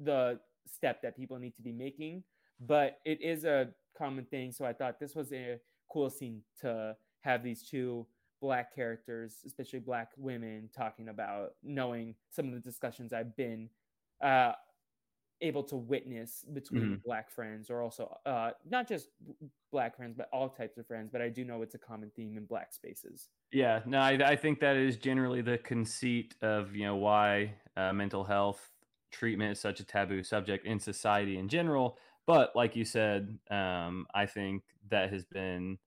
the 0.00 0.38
step 0.66 1.02
that 1.02 1.16
people 1.16 1.38
need 1.38 1.54
to 1.56 1.62
be 1.62 1.72
making. 1.72 2.22
but 2.60 2.98
it 3.04 3.20
is 3.22 3.44
a 3.44 3.68
common 3.96 4.24
thing. 4.24 4.52
So 4.52 4.64
I 4.64 4.72
thought 4.72 4.98
this 4.98 5.14
was 5.14 5.32
a 5.32 5.58
cool 5.92 6.10
scene 6.10 6.42
to 6.60 6.96
have 7.22 7.42
these 7.42 7.62
two 7.62 8.06
black 8.40 8.74
characters, 8.74 9.36
especially 9.46 9.80
black 9.80 10.10
women, 10.16 10.68
talking 10.76 11.08
about 11.08 11.54
knowing 11.62 12.14
some 12.30 12.46
of 12.48 12.54
the 12.54 12.60
discussions 12.60 13.12
I've 13.12 13.36
been 13.36 13.68
uh, 14.22 14.52
able 15.40 15.62
to 15.64 15.76
witness 15.76 16.44
between 16.52 16.82
mm-hmm. 16.82 16.94
black 17.04 17.30
friends, 17.30 17.70
or 17.70 17.82
also 17.82 18.16
uh, 18.26 18.50
not 18.68 18.88
just 18.88 19.08
black 19.70 19.96
friends, 19.96 20.14
but 20.16 20.28
all 20.32 20.48
types 20.48 20.78
of 20.78 20.86
friends. 20.86 21.10
But 21.12 21.22
I 21.22 21.28
do 21.28 21.44
know 21.44 21.62
it's 21.62 21.74
a 21.74 21.78
common 21.78 22.10
theme 22.14 22.36
in 22.36 22.44
black 22.44 22.72
spaces. 22.72 23.28
Yeah, 23.52 23.80
no, 23.86 23.98
I, 23.98 24.18
I 24.24 24.36
think 24.36 24.60
that 24.60 24.76
is 24.76 24.96
generally 24.96 25.42
the 25.42 25.58
conceit 25.58 26.34
of 26.42 26.74
you 26.74 26.84
know 26.84 26.96
why 26.96 27.54
uh, 27.76 27.92
mental 27.92 28.24
health 28.24 28.72
treatment 29.10 29.52
is 29.52 29.60
such 29.60 29.80
a 29.80 29.84
taboo 29.84 30.22
subject 30.22 30.66
in 30.66 30.78
society 30.78 31.38
in 31.38 31.48
general. 31.48 31.98
But 32.26 32.54
like 32.54 32.76
you 32.76 32.84
said, 32.84 33.38
um, 33.50 34.06
I 34.14 34.26
think 34.26 34.62
that 34.90 35.12
has 35.12 35.24
been 35.24 35.78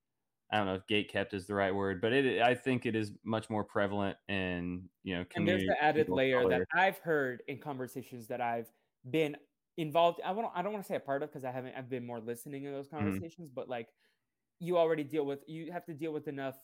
I 0.51 0.57
don't 0.57 0.65
know 0.65 0.75
if 0.75 0.87
gate 0.87 1.09
kept 1.09 1.33
is 1.33 1.47
the 1.47 1.53
right 1.53 1.73
word, 1.73 2.01
but 2.01 2.11
it 2.11 2.41
I 2.41 2.55
think 2.55 2.85
it 2.85 2.95
is 2.95 3.13
much 3.23 3.49
more 3.49 3.63
prevalent 3.63 4.17
in 4.27 4.89
you 5.03 5.15
know 5.15 5.25
And 5.35 5.47
there's 5.47 5.63
the 5.63 5.81
added 5.81 6.09
layer 6.09 6.47
that 6.49 6.63
I've 6.75 6.99
heard 6.99 7.41
in 7.47 7.59
conversations 7.59 8.27
that 8.27 8.41
I've 8.41 8.67
been 9.09 9.35
involved. 9.77 10.19
I 10.25 10.31
want 10.31 10.51
I 10.55 10.61
don't 10.61 10.73
want 10.73 10.83
to 10.83 10.87
say 10.87 10.95
a 10.95 11.01
part 11.01 11.23
of 11.23 11.29
because 11.29 11.45
I 11.45 11.51
haven't 11.51 11.73
I've 11.77 11.89
been 11.89 12.05
more 12.05 12.19
listening 12.19 12.65
in 12.65 12.73
those 12.73 12.87
mm-hmm. 12.87 12.97
conversations, 12.97 13.49
mm-hmm. 13.49 13.55
but 13.55 13.69
like 13.69 13.87
you 14.59 14.77
already 14.77 15.03
deal 15.03 15.25
with 15.25 15.39
you 15.47 15.71
have 15.71 15.85
to 15.85 15.93
deal 15.93 16.13
with 16.13 16.27
enough 16.27 16.55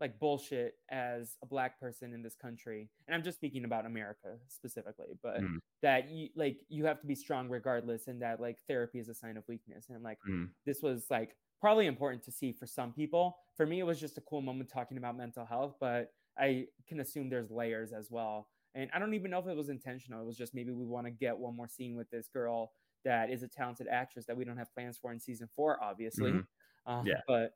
like 0.00 0.18
bullshit 0.18 0.74
as 0.90 1.36
a 1.42 1.46
black 1.46 1.78
person 1.78 2.14
in 2.14 2.22
this 2.22 2.34
country 2.34 2.88
and 3.06 3.14
i'm 3.14 3.22
just 3.22 3.36
speaking 3.36 3.66
about 3.66 3.84
america 3.84 4.38
specifically 4.48 5.18
but 5.22 5.42
mm. 5.42 5.58
that 5.82 6.08
you 6.08 6.30
like 6.34 6.62
you 6.70 6.86
have 6.86 6.98
to 6.98 7.06
be 7.06 7.14
strong 7.14 7.50
regardless 7.50 8.06
and 8.06 8.22
that 8.22 8.40
like 8.40 8.56
therapy 8.66 8.98
is 8.98 9.10
a 9.10 9.14
sign 9.14 9.36
of 9.36 9.44
weakness 9.46 9.90
and 9.90 10.02
like 10.02 10.16
mm. 10.26 10.48
this 10.64 10.80
was 10.80 11.04
like 11.10 11.36
probably 11.60 11.86
important 11.86 12.24
to 12.24 12.32
see 12.32 12.52
for 12.52 12.66
some 12.66 12.92
people. 12.92 13.36
For 13.56 13.66
me, 13.66 13.78
it 13.80 13.86
was 13.86 14.00
just 14.00 14.18
a 14.18 14.22
cool 14.22 14.40
moment 14.40 14.70
talking 14.72 14.96
about 14.96 15.16
mental 15.16 15.44
health, 15.44 15.74
but 15.78 16.12
I 16.38 16.66
can 16.88 17.00
assume 17.00 17.28
there's 17.28 17.50
layers 17.50 17.92
as 17.92 18.08
well. 18.10 18.48
And 18.74 18.90
I 18.94 18.98
don't 18.98 19.14
even 19.14 19.30
know 19.30 19.38
if 19.38 19.46
it 19.46 19.56
was 19.56 19.68
intentional. 19.68 20.22
It 20.22 20.26
was 20.26 20.36
just 20.36 20.54
maybe 20.54 20.70
we 20.70 20.86
want 20.86 21.06
to 21.06 21.10
get 21.10 21.36
one 21.36 21.56
more 21.56 21.68
scene 21.68 21.96
with 21.96 22.10
this 22.10 22.28
girl 22.28 22.72
that 23.04 23.30
is 23.30 23.42
a 23.42 23.48
talented 23.48 23.88
actress 23.90 24.26
that 24.26 24.36
we 24.36 24.44
don't 24.44 24.56
have 24.56 24.72
plans 24.74 24.98
for 24.98 25.12
in 25.12 25.18
season 25.18 25.48
four, 25.56 25.82
obviously. 25.82 26.32
Mm-hmm. 26.32 26.92
Uh, 26.92 27.02
yeah. 27.04 27.20
But 27.26 27.54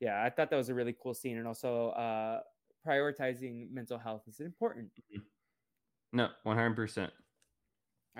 yeah, 0.00 0.22
I 0.22 0.30
thought 0.30 0.50
that 0.50 0.56
was 0.56 0.68
a 0.68 0.74
really 0.74 0.94
cool 1.00 1.14
scene. 1.14 1.38
And 1.38 1.46
also, 1.46 1.90
uh, 1.90 2.40
prioritizing 2.86 3.70
mental 3.70 3.98
health 3.98 4.22
is 4.26 4.40
important. 4.40 4.90
Mm-hmm. 5.14 6.16
No, 6.16 6.28
100%. 6.46 7.10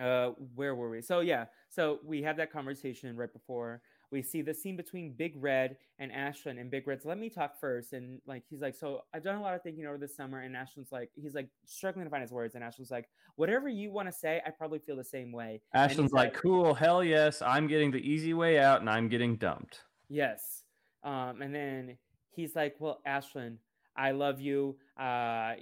Uh, 0.00 0.30
where 0.54 0.74
were 0.74 0.88
we? 0.88 1.02
So, 1.02 1.20
yeah. 1.20 1.46
So 1.68 1.98
we 2.04 2.22
had 2.22 2.36
that 2.38 2.50
conversation 2.50 3.16
right 3.16 3.32
before 3.32 3.82
we 4.12 4.22
see 4.22 4.42
the 4.42 4.55
scene 4.55 4.77
between 4.77 5.12
Big 5.12 5.35
Red 5.37 5.77
and 5.98 6.12
Ashlyn. 6.12 6.61
And 6.61 6.70
Big 6.70 6.87
Red's, 6.87 7.05
let 7.05 7.18
me 7.18 7.31
talk 7.31 7.59
first. 7.59 7.94
And 7.94 8.20
like, 8.27 8.44
he's 8.48 8.61
like, 8.61 8.77
so 8.77 9.03
I've 9.14 9.25
done 9.25 9.37
a 9.37 9.42
lot 9.42 9.55
of 9.55 9.62
thinking 9.62 9.87
over 9.87 9.98
the 9.98 10.07
summer. 10.07 10.40
And 10.40 10.55
Ashlyn's 10.55 10.92
like, 10.92 11.11
he's 11.14 11.35
like 11.35 11.48
struggling 11.64 12.05
to 12.05 12.11
find 12.11 12.20
his 12.20 12.31
words. 12.31 12.55
And 12.55 12.62
Ashlyn's 12.62 12.90
like, 12.90 13.09
whatever 13.37 13.68
you 13.68 13.90
want 13.90 14.09
to 14.09 14.12
say, 14.12 14.42
I 14.46 14.51
probably 14.51 14.79
feel 14.79 14.96
the 14.96 15.05
same 15.05 15.33
way. 15.33 15.62
Ashlyn's 15.75 16.12
like, 16.12 16.35
like, 16.35 16.35
cool, 16.35 16.75
hell 16.75 17.03
yes, 17.03 17.42
I'm 17.42 17.66
getting 17.66 17.90
the 17.90 17.98
easy 17.98 18.35
way 18.35 18.59
out 18.59 18.81
and 18.81 18.90
I'm 18.90 19.09
getting 19.09 19.37
dumped. 19.37 19.81
Yes. 20.09 20.62
Um, 21.03 21.40
and 21.40 21.55
then 21.55 21.96
he's 22.31 22.55
like, 22.55 22.77
well, 22.79 23.01
Ashlyn, 23.09 23.57
I 23.96 24.12
love 24.12 24.40
you. 24.40 24.77
Uh, 24.98 25.55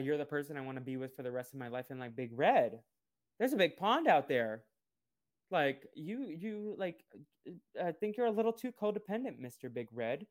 you're 0.00 0.18
the 0.18 0.24
person 0.24 0.56
I 0.56 0.60
want 0.60 0.76
to 0.76 0.84
be 0.84 0.96
with 0.96 1.14
for 1.14 1.22
the 1.22 1.30
rest 1.30 1.54
of 1.54 1.60
my 1.60 1.68
life. 1.68 1.86
And 1.90 2.00
like, 2.00 2.16
Big 2.16 2.30
Red, 2.32 2.80
there's 3.38 3.52
a 3.52 3.56
big 3.56 3.76
pond 3.76 4.08
out 4.08 4.28
there 4.28 4.64
like 5.50 5.86
you 5.94 6.34
you 6.38 6.74
like 6.78 7.04
uh, 7.48 7.84
i 7.84 7.92
think 7.92 8.16
you're 8.16 8.26
a 8.26 8.30
little 8.30 8.52
too 8.52 8.72
codependent 8.72 9.40
mr 9.40 9.72
big 9.72 9.88
red. 9.92 10.26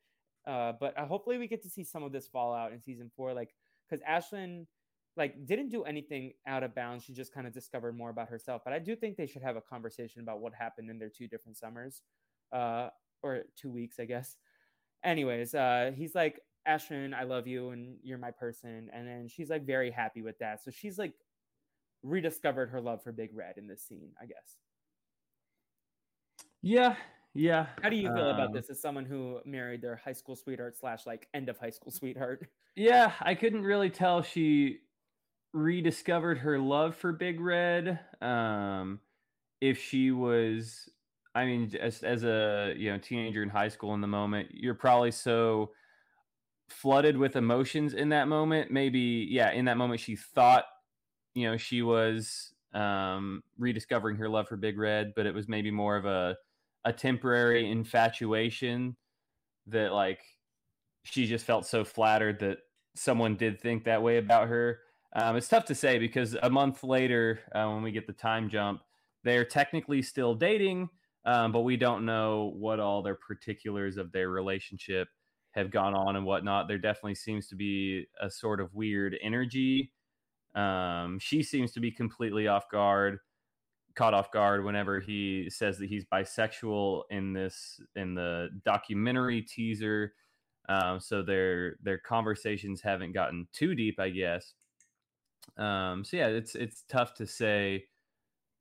Uh, 0.48 0.72
but 0.80 0.98
uh, 0.98 1.06
hopefully 1.06 1.38
we 1.38 1.48
get 1.48 1.62
to 1.62 1.70
see 1.70 1.84
some 1.84 2.02
of 2.02 2.12
this 2.12 2.28
fallout 2.28 2.72
in 2.72 2.82
season 2.82 3.12
four 3.16 3.34
like 3.34 3.54
because 3.90 4.04
ashlyn 4.06 4.66
like 5.18 5.46
didn't 5.46 5.70
do 5.70 5.84
anything 5.84 6.32
out 6.48 6.64
of 6.64 6.74
bounds. 6.74 7.04
She 7.04 7.14
just 7.14 7.34
kind 7.34 7.46
of 7.46 7.54
discovered 7.54 7.98
more 7.98 8.10
about 8.10 8.30
herself. 8.30 8.62
But 8.64 8.74
i 8.74 8.80
do 8.80 8.96
think 8.96 9.18
they 9.18 9.28
should 9.28 9.42
have 9.42 9.58
a 9.58 9.62
conversation 9.62 10.22
about 10.22 10.40
what 10.40 10.54
happened 10.54 10.90
in 10.90 10.98
their 10.98 11.10
two 11.10 11.28
different 11.28 11.58
summers 11.58 12.02
uh, 12.54 12.90
or 13.22 13.44
two 13.56 13.72
weeks 13.72 14.00
i 14.00 14.06
guess. 14.06 14.38
Anyways 15.04 15.54
uh, 15.54 15.92
he's 15.96 16.16
like 16.16 16.40
ashlyn 16.68 17.14
i 17.14 17.24
love 17.24 17.48
you 17.48 17.72
and 17.72 17.98
you're 18.04 18.18
my 18.18 18.32
person. 18.32 18.90
And 18.94 19.08
then 19.08 19.28
she's 19.28 19.50
like 19.50 19.66
very 19.66 19.92
happy 19.92 20.22
with 20.22 20.40
that. 20.40 20.64
So 20.64 20.72
she's 20.72 20.98
like 20.98 21.14
rediscovered 22.04 22.70
her 22.70 22.80
love 22.80 23.04
for 23.04 23.12
big 23.12 23.32
red 23.36 23.58
in 23.58 23.68
this 23.68 23.84
scene 23.84 24.12
i 24.22 24.26
guess 24.26 24.56
yeah, 26.62 26.96
yeah. 27.34 27.68
How 27.82 27.90
do 27.90 27.96
you 27.96 28.14
feel 28.14 28.28
um, 28.28 28.36
about 28.36 28.54
this 28.54 28.70
as 28.70 28.82
someone 28.82 29.06
who 29.06 29.40
married 29.46 29.82
their 29.82 29.96
high 29.96 30.14
school 30.14 30.36
sweetheart 30.36 30.78
slash 30.78 31.06
like 31.06 31.28
end 31.34 31.50
of 31.50 31.58
high 31.58 31.70
school 31.70 31.92
sweetheart? 31.92 32.48
Yeah, 32.76 33.12
I 33.20 33.36
couldn't 33.36 33.64
really 33.64 33.90
tell 33.90 34.22
she 34.22 34.80
rediscovered 35.52 36.38
her 36.38 36.58
love 36.60 36.96
for 36.96 37.12
Big 37.12 37.42
Red. 37.42 38.00
Um, 38.22 39.02
if 39.60 39.82
she 39.82 40.12
was, 40.12 40.90
I 41.36 41.46
mean, 41.46 41.76
as 41.76 42.04
as 42.04 42.24
a 42.24 42.74
you 42.78 42.92
know 42.92 42.98
teenager 42.98 43.44
in 43.44 43.50
high 43.50 43.68
school 43.68 43.94
in 43.96 44.02
the 44.02 44.08
moment, 44.08 44.50
you're 44.54 44.76
probably 44.76 45.12
so 45.12 45.72
flooded 46.70 47.18
with 47.18 47.36
emotions 47.36 47.94
in 47.94 48.10
that 48.10 48.28
moment. 48.28 48.72
Maybe, 48.72 49.28
yeah, 49.30 49.52
in 49.52 49.66
that 49.66 49.76
moment 49.78 50.00
she 50.00 50.16
thought, 50.16 50.66
you 51.34 51.50
know, 51.50 51.58
she 51.58 51.82
was 51.82 52.54
um 52.74 53.44
rediscovering 53.58 54.16
her 54.18 54.30
love 54.30 54.48
for 54.48 54.56
Big 54.58 54.78
Red, 54.78 55.14
but 55.16 55.26
it 55.26 55.34
was 55.34 55.50
maybe 55.50 55.72
more 55.72 55.98
of 55.98 56.06
a 56.06 56.38
a 56.86 56.94
temporary 56.94 57.70
infatuation 57.70 58.96
that 59.68 59.94
like 59.94 60.22
she 61.04 61.26
just 61.26 61.46
felt 61.46 61.66
so 61.66 61.84
flattered 61.84 62.40
that 62.40 62.60
someone 62.96 63.36
did 63.36 63.60
think 63.60 63.84
that 63.84 64.02
way 64.02 64.18
about 64.18 64.48
her. 64.48 64.80
Um, 65.16 65.36
it's 65.36 65.48
tough 65.48 65.66
to 65.66 65.76
say 65.76 65.98
because 65.98 66.36
a 66.42 66.50
month 66.50 66.84
later, 66.84 67.40
uh, 67.54 67.68
when 67.70 67.82
we 67.82 67.92
get 67.92 68.08
the 68.08 68.14
time 68.14 68.50
jump, 68.50 68.82
they're 69.24 69.46
technically 69.46 70.02
still 70.02 70.36
dating, 70.36 70.90
um, 71.26 71.52
but 71.52 71.62
we 71.62 71.78
don't 71.78 72.06
know 72.06 72.54
what 72.56 72.80
all 72.80 73.02
their 73.02 73.16
particulars 73.16 73.98
of 73.98 74.12
their 74.12 74.30
relationship 74.30 75.08
have 75.52 75.72
gone 75.72 75.96
on 75.96 76.16
and 76.16 76.26
whatnot. 76.26 76.68
There 76.68 76.78
definitely 76.78 77.16
seems 77.16 77.48
to 77.48 77.56
be 77.56 78.06
a 78.22 78.30
sort 78.30 78.62
of 78.62 78.74
weird 78.76 79.18
energy. 79.22 79.92
Um, 80.56 81.18
she 81.20 81.42
seems 81.44 81.72
to 81.74 81.80
be 81.80 81.92
completely 81.92 82.48
off 82.48 82.70
guard 82.70 83.20
caught 83.96 84.14
off 84.14 84.32
guard 84.32 84.64
whenever 84.64 85.00
he 85.00 85.50
says 85.50 85.78
that 85.78 85.90
he's 85.90 86.06
bisexual 86.06 87.04
in 87.10 87.34
this 87.34 87.82
in 87.96 88.16
the 88.16 88.50
documentary 88.66 89.42
teaser. 89.42 90.14
Um, 90.68 91.00
so 91.00 91.22
their 91.22 91.76
their 91.82 91.98
conversations 91.98 92.82
haven't 92.82 93.14
gotten 93.14 93.48
too 93.54 93.76
deep, 93.76 94.00
I 94.00 94.10
guess. 94.10 94.54
Um, 95.58 96.06
so 96.06 96.18
yeah, 96.18 96.28
it's 96.28 96.56
it's 96.56 96.84
tough 96.88 97.14
to 97.16 97.26
say 97.26 97.86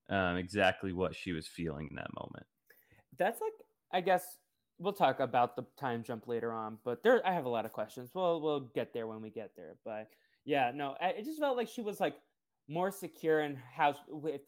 um, 0.08 0.36
exactly 0.36 0.92
what 0.92 1.14
she 1.14 1.32
was 1.32 1.46
feeling 1.46 1.88
in 1.90 1.96
that 1.96 2.14
moment. 2.18 2.46
That's 3.18 3.40
like, 3.40 3.52
I 3.92 4.00
guess 4.00 4.36
we'll 4.78 4.92
talk 4.92 5.20
about 5.20 5.56
the 5.56 5.66
time 5.78 6.02
jump 6.02 6.28
later 6.28 6.52
on, 6.52 6.78
but 6.84 7.02
there 7.02 7.24
I 7.26 7.32
have 7.34 7.44
a 7.44 7.50
lot 7.50 7.66
of 7.66 7.72
questions. 7.72 8.10
We'll 8.14 8.40
we'll 8.40 8.70
get 8.74 8.92
there 8.92 9.06
when 9.06 9.20
we 9.20 9.30
get 9.30 9.50
there. 9.56 9.76
But 9.84 10.08
yeah, 10.44 10.72
no, 10.74 10.96
it 11.00 11.24
just 11.24 11.38
felt 11.38 11.56
like 11.56 11.68
she 11.68 11.82
was 11.82 12.00
like 12.00 12.14
more 12.68 12.90
secure 12.90 13.40
in 13.40 13.58
how 13.74 13.94
with 14.08 14.42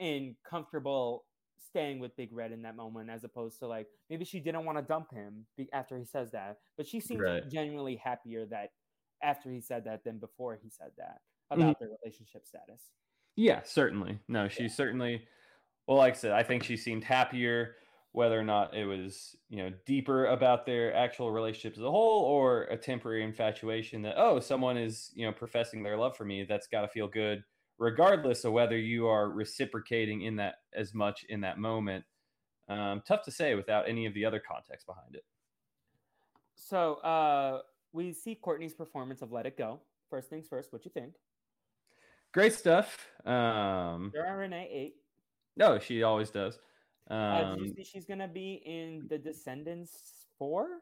and 0.00 0.34
comfortable 0.48 1.24
staying 1.68 2.00
with 2.00 2.16
Big 2.16 2.30
Red 2.32 2.52
in 2.52 2.62
that 2.62 2.74
moment, 2.74 3.10
as 3.10 3.22
opposed 3.22 3.58
to 3.60 3.66
like 3.66 3.86
maybe 4.08 4.24
she 4.24 4.40
didn't 4.40 4.64
want 4.64 4.78
to 4.78 4.82
dump 4.82 5.12
him 5.12 5.46
after 5.72 5.96
he 5.98 6.04
says 6.04 6.32
that, 6.32 6.56
but 6.76 6.86
she 6.86 6.98
seems 6.98 7.20
right. 7.20 7.48
genuinely 7.48 7.96
happier 7.96 8.46
that 8.46 8.70
after 9.22 9.50
he 9.50 9.60
said 9.60 9.84
that 9.84 10.02
than 10.02 10.18
before 10.18 10.58
he 10.60 10.70
said 10.70 10.90
that 10.96 11.18
about 11.50 11.76
mm-hmm. 11.76 11.84
their 11.84 11.96
relationship 12.02 12.46
status. 12.46 12.82
Yeah, 13.36 13.60
certainly. 13.64 14.18
No, 14.26 14.48
she 14.48 14.64
yeah. 14.64 14.70
certainly. 14.70 15.22
Well, 15.86 15.98
like 15.98 16.14
I 16.14 16.16
said, 16.16 16.32
I 16.32 16.42
think 16.42 16.64
she 16.64 16.76
seemed 16.76 17.04
happier. 17.04 17.76
Whether 18.12 18.40
or 18.40 18.44
not 18.44 18.74
it 18.74 18.86
was, 18.86 19.36
you 19.50 19.58
know, 19.58 19.70
deeper 19.86 20.26
about 20.26 20.66
their 20.66 20.92
actual 20.92 21.30
relationship 21.30 21.78
as 21.78 21.84
a 21.84 21.90
whole, 21.90 22.24
or 22.24 22.62
a 22.64 22.76
temporary 22.76 23.22
infatuation 23.22 24.02
that 24.02 24.14
oh, 24.16 24.40
someone 24.40 24.76
is, 24.76 25.12
you 25.14 25.24
know, 25.24 25.32
professing 25.32 25.84
their 25.84 25.96
love 25.96 26.16
for 26.16 26.24
me. 26.24 26.44
That's 26.48 26.66
got 26.66 26.80
to 26.80 26.88
feel 26.88 27.06
good 27.06 27.44
regardless 27.80 28.44
of 28.44 28.52
whether 28.52 28.78
you 28.78 29.08
are 29.08 29.30
reciprocating 29.30 30.22
in 30.22 30.36
that 30.36 30.56
as 30.74 30.94
much 30.94 31.24
in 31.28 31.40
that 31.40 31.58
moment. 31.58 32.04
Um, 32.68 33.02
tough 33.04 33.24
to 33.24 33.32
say 33.32 33.56
without 33.56 33.88
any 33.88 34.06
of 34.06 34.14
the 34.14 34.24
other 34.24 34.38
context 34.38 34.86
behind 34.86 35.16
it. 35.16 35.24
So 36.54 36.96
uh, 36.96 37.62
we 37.92 38.12
see 38.12 38.38
Kourtney's 38.40 38.74
performance 38.74 39.22
of 39.22 39.32
"Let 39.32 39.46
It 39.46 39.56
Go." 39.58 39.80
First 40.08 40.28
things 40.28 40.46
first, 40.46 40.72
what 40.72 40.84
you 40.84 40.90
think? 40.92 41.14
Great 42.32 42.52
stuff. 42.52 43.08
Um, 43.24 44.12
Dara 44.14 44.36
Renee 44.36 44.68
ate. 44.70 44.96
No, 45.56 45.80
she 45.80 46.04
always 46.04 46.30
does. 46.30 46.58
Um, 47.08 47.18
uh, 47.18 47.54
do 47.56 47.64
you 47.64 47.74
see 47.74 47.82
she's 47.82 48.04
gonna 48.04 48.28
be 48.28 48.62
in 48.64 49.06
the 49.08 49.18
Descendants 49.18 50.26
four? 50.38 50.80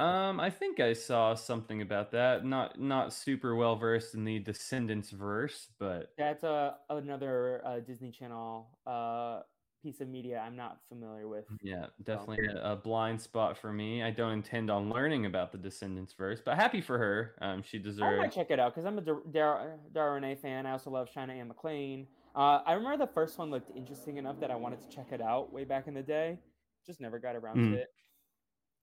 Um, 0.00 0.40
I 0.40 0.48
think 0.48 0.80
I 0.80 0.94
saw 0.94 1.34
something 1.34 1.82
about 1.82 2.10
that. 2.12 2.44
Not 2.44 2.80
not 2.80 3.12
super 3.12 3.54
well 3.54 3.76
versed 3.76 4.14
in 4.14 4.24
the 4.24 4.38
Descendants 4.38 5.10
verse, 5.10 5.68
but 5.78 6.12
that's 6.16 6.42
a 6.42 6.76
uh, 6.88 6.96
another 6.96 7.60
uh, 7.66 7.80
Disney 7.80 8.10
Channel 8.10 8.66
uh, 8.86 9.40
piece 9.82 10.00
of 10.00 10.08
media 10.08 10.42
I'm 10.44 10.56
not 10.56 10.78
familiar 10.88 11.28
with. 11.28 11.44
Yeah, 11.62 11.86
definitely 12.02 12.46
a, 12.46 12.72
a, 12.72 12.76
blind 12.76 13.20
spot 13.20 13.58
for 13.58 13.72
me. 13.72 14.02
I 14.02 14.10
don't 14.10 14.32
intend 14.32 14.70
on 14.70 14.88
learning 14.88 15.26
about 15.26 15.52
the 15.52 15.58
Descendants 15.58 16.14
verse, 16.14 16.40
but 16.42 16.56
happy 16.56 16.80
for 16.80 16.96
her. 16.96 17.34
Um, 17.42 17.62
she 17.62 17.78
deserves. 17.78 18.18
I 18.18 18.22
might 18.22 18.32
check 18.32 18.50
it 18.50 18.58
out 18.58 18.74
because 18.74 18.86
I'm 18.86 18.98
a 18.98 19.02
Dara 19.02 19.76
Renee 19.94 20.36
fan. 20.36 20.64
I 20.64 20.72
also 20.72 20.90
love 20.90 21.10
China 21.12 21.34
Anne 21.34 21.50
McClain. 21.50 22.06
Uh, 22.34 22.60
I 22.64 22.72
remember 22.72 23.04
the 23.04 23.12
first 23.12 23.36
one 23.36 23.50
looked 23.50 23.76
interesting 23.76 24.16
enough 24.16 24.40
that 24.40 24.50
I 24.50 24.56
wanted 24.56 24.80
to 24.80 24.88
check 24.88 25.08
it 25.12 25.20
out 25.20 25.52
way 25.52 25.64
back 25.64 25.88
in 25.88 25.94
the 25.94 26.02
day. 26.02 26.38
Just 26.86 27.00
never 27.02 27.18
got 27.18 27.36
around 27.36 27.58
mm. 27.58 27.72
to 27.72 27.76
it. 27.80 27.88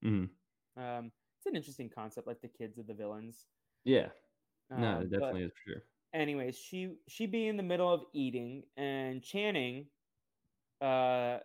Mm. 0.06 0.30
Um, 0.78 1.12
it's 1.38 1.46
an 1.46 1.56
interesting 1.56 1.90
concept, 1.90 2.28
like 2.28 2.42
the 2.42 2.48
kids 2.48 2.78
of 2.78 2.88
the 2.88 2.94
villains. 2.94 3.46
Yeah, 3.84 4.08
no, 4.70 4.98
uh, 4.98 5.00
it 5.02 5.12
definitely 5.12 5.44
is 5.44 5.52
for 5.52 5.72
sure. 5.72 5.84
Anyways, 6.14 6.58
she 6.58 6.94
she 7.08 7.26
be 7.26 7.48
in 7.48 7.58
the 7.58 7.64
middle 7.64 7.92
of 7.92 8.02
eating, 8.14 8.64
and 8.76 9.22
Channing 9.22 9.88
uh, 10.82 11.38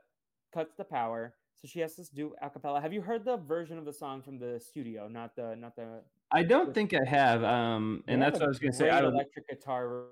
cuts 0.52 0.74
the 0.76 0.84
power, 0.84 1.34
so 1.56 1.68
she 1.68 1.80
has 1.80 1.94
to 1.96 2.04
do 2.14 2.34
a 2.40 2.50
cappella. 2.50 2.80
Have 2.80 2.92
you 2.92 3.00
heard 3.00 3.24
the 3.24 3.36
version 3.36 3.78
of 3.78 3.84
the 3.84 3.92
song 3.92 4.22
from 4.22 4.38
the 4.38 4.60
studio? 4.60 5.08
Not 5.08 5.36
the 5.36 5.56
not 5.56 5.76
the. 5.76 6.02
I 6.30 6.42
don't 6.42 6.68
the, 6.68 6.74
think 6.74 6.94
I 6.94 7.08
have. 7.08 7.44
Um, 7.44 8.02
and 8.08 8.20
that's 8.20 8.38
what 8.38 8.44
I 8.44 8.48
was 8.48 8.58
gonna 8.58 8.72
say. 8.72 8.90
I 8.90 9.00
don't... 9.00 9.14
electric 9.14 9.48
guitar 9.48 10.04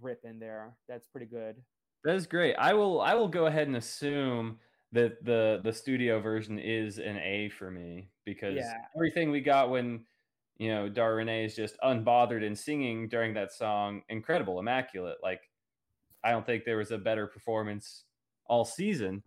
rip 0.00 0.24
in 0.24 0.38
there. 0.38 0.76
That's 0.88 1.06
pretty 1.06 1.26
good. 1.26 1.56
That 2.04 2.16
is 2.16 2.26
great. 2.26 2.54
I 2.56 2.74
will 2.74 3.00
I 3.00 3.14
will 3.14 3.28
go 3.28 3.46
ahead 3.46 3.66
and 3.66 3.76
assume 3.76 4.58
that 4.94 5.24
the 5.24 5.60
the 5.62 5.72
studio 5.72 6.20
version 6.20 6.58
is 6.58 6.98
an 6.98 7.18
A 7.18 7.50
for 7.50 7.70
me 7.70 8.08
because 8.24 8.54
yeah. 8.56 8.74
everything 8.96 9.30
we 9.30 9.40
got 9.40 9.68
when 9.68 10.04
you 10.56 10.72
know 10.72 10.88
Dara 10.88 11.16
Renee 11.16 11.44
is 11.44 11.56
just 11.56 11.76
unbothered 11.84 12.46
and 12.46 12.56
singing 12.56 13.08
during 13.08 13.34
that 13.34 13.52
song, 13.52 14.02
incredible, 14.08 14.58
immaculate. 14.58 15.18
Like 15.22 15.40
I 16.22 16.30
don't 16.30 16.46
think 16.46 16.64
there 16.64 16.78
was 16.78 16.92
a 16.92 16.98
better 16.98 17.26
performance 17.26 18.04
all 18.46 18.64
season. 18.64 19.22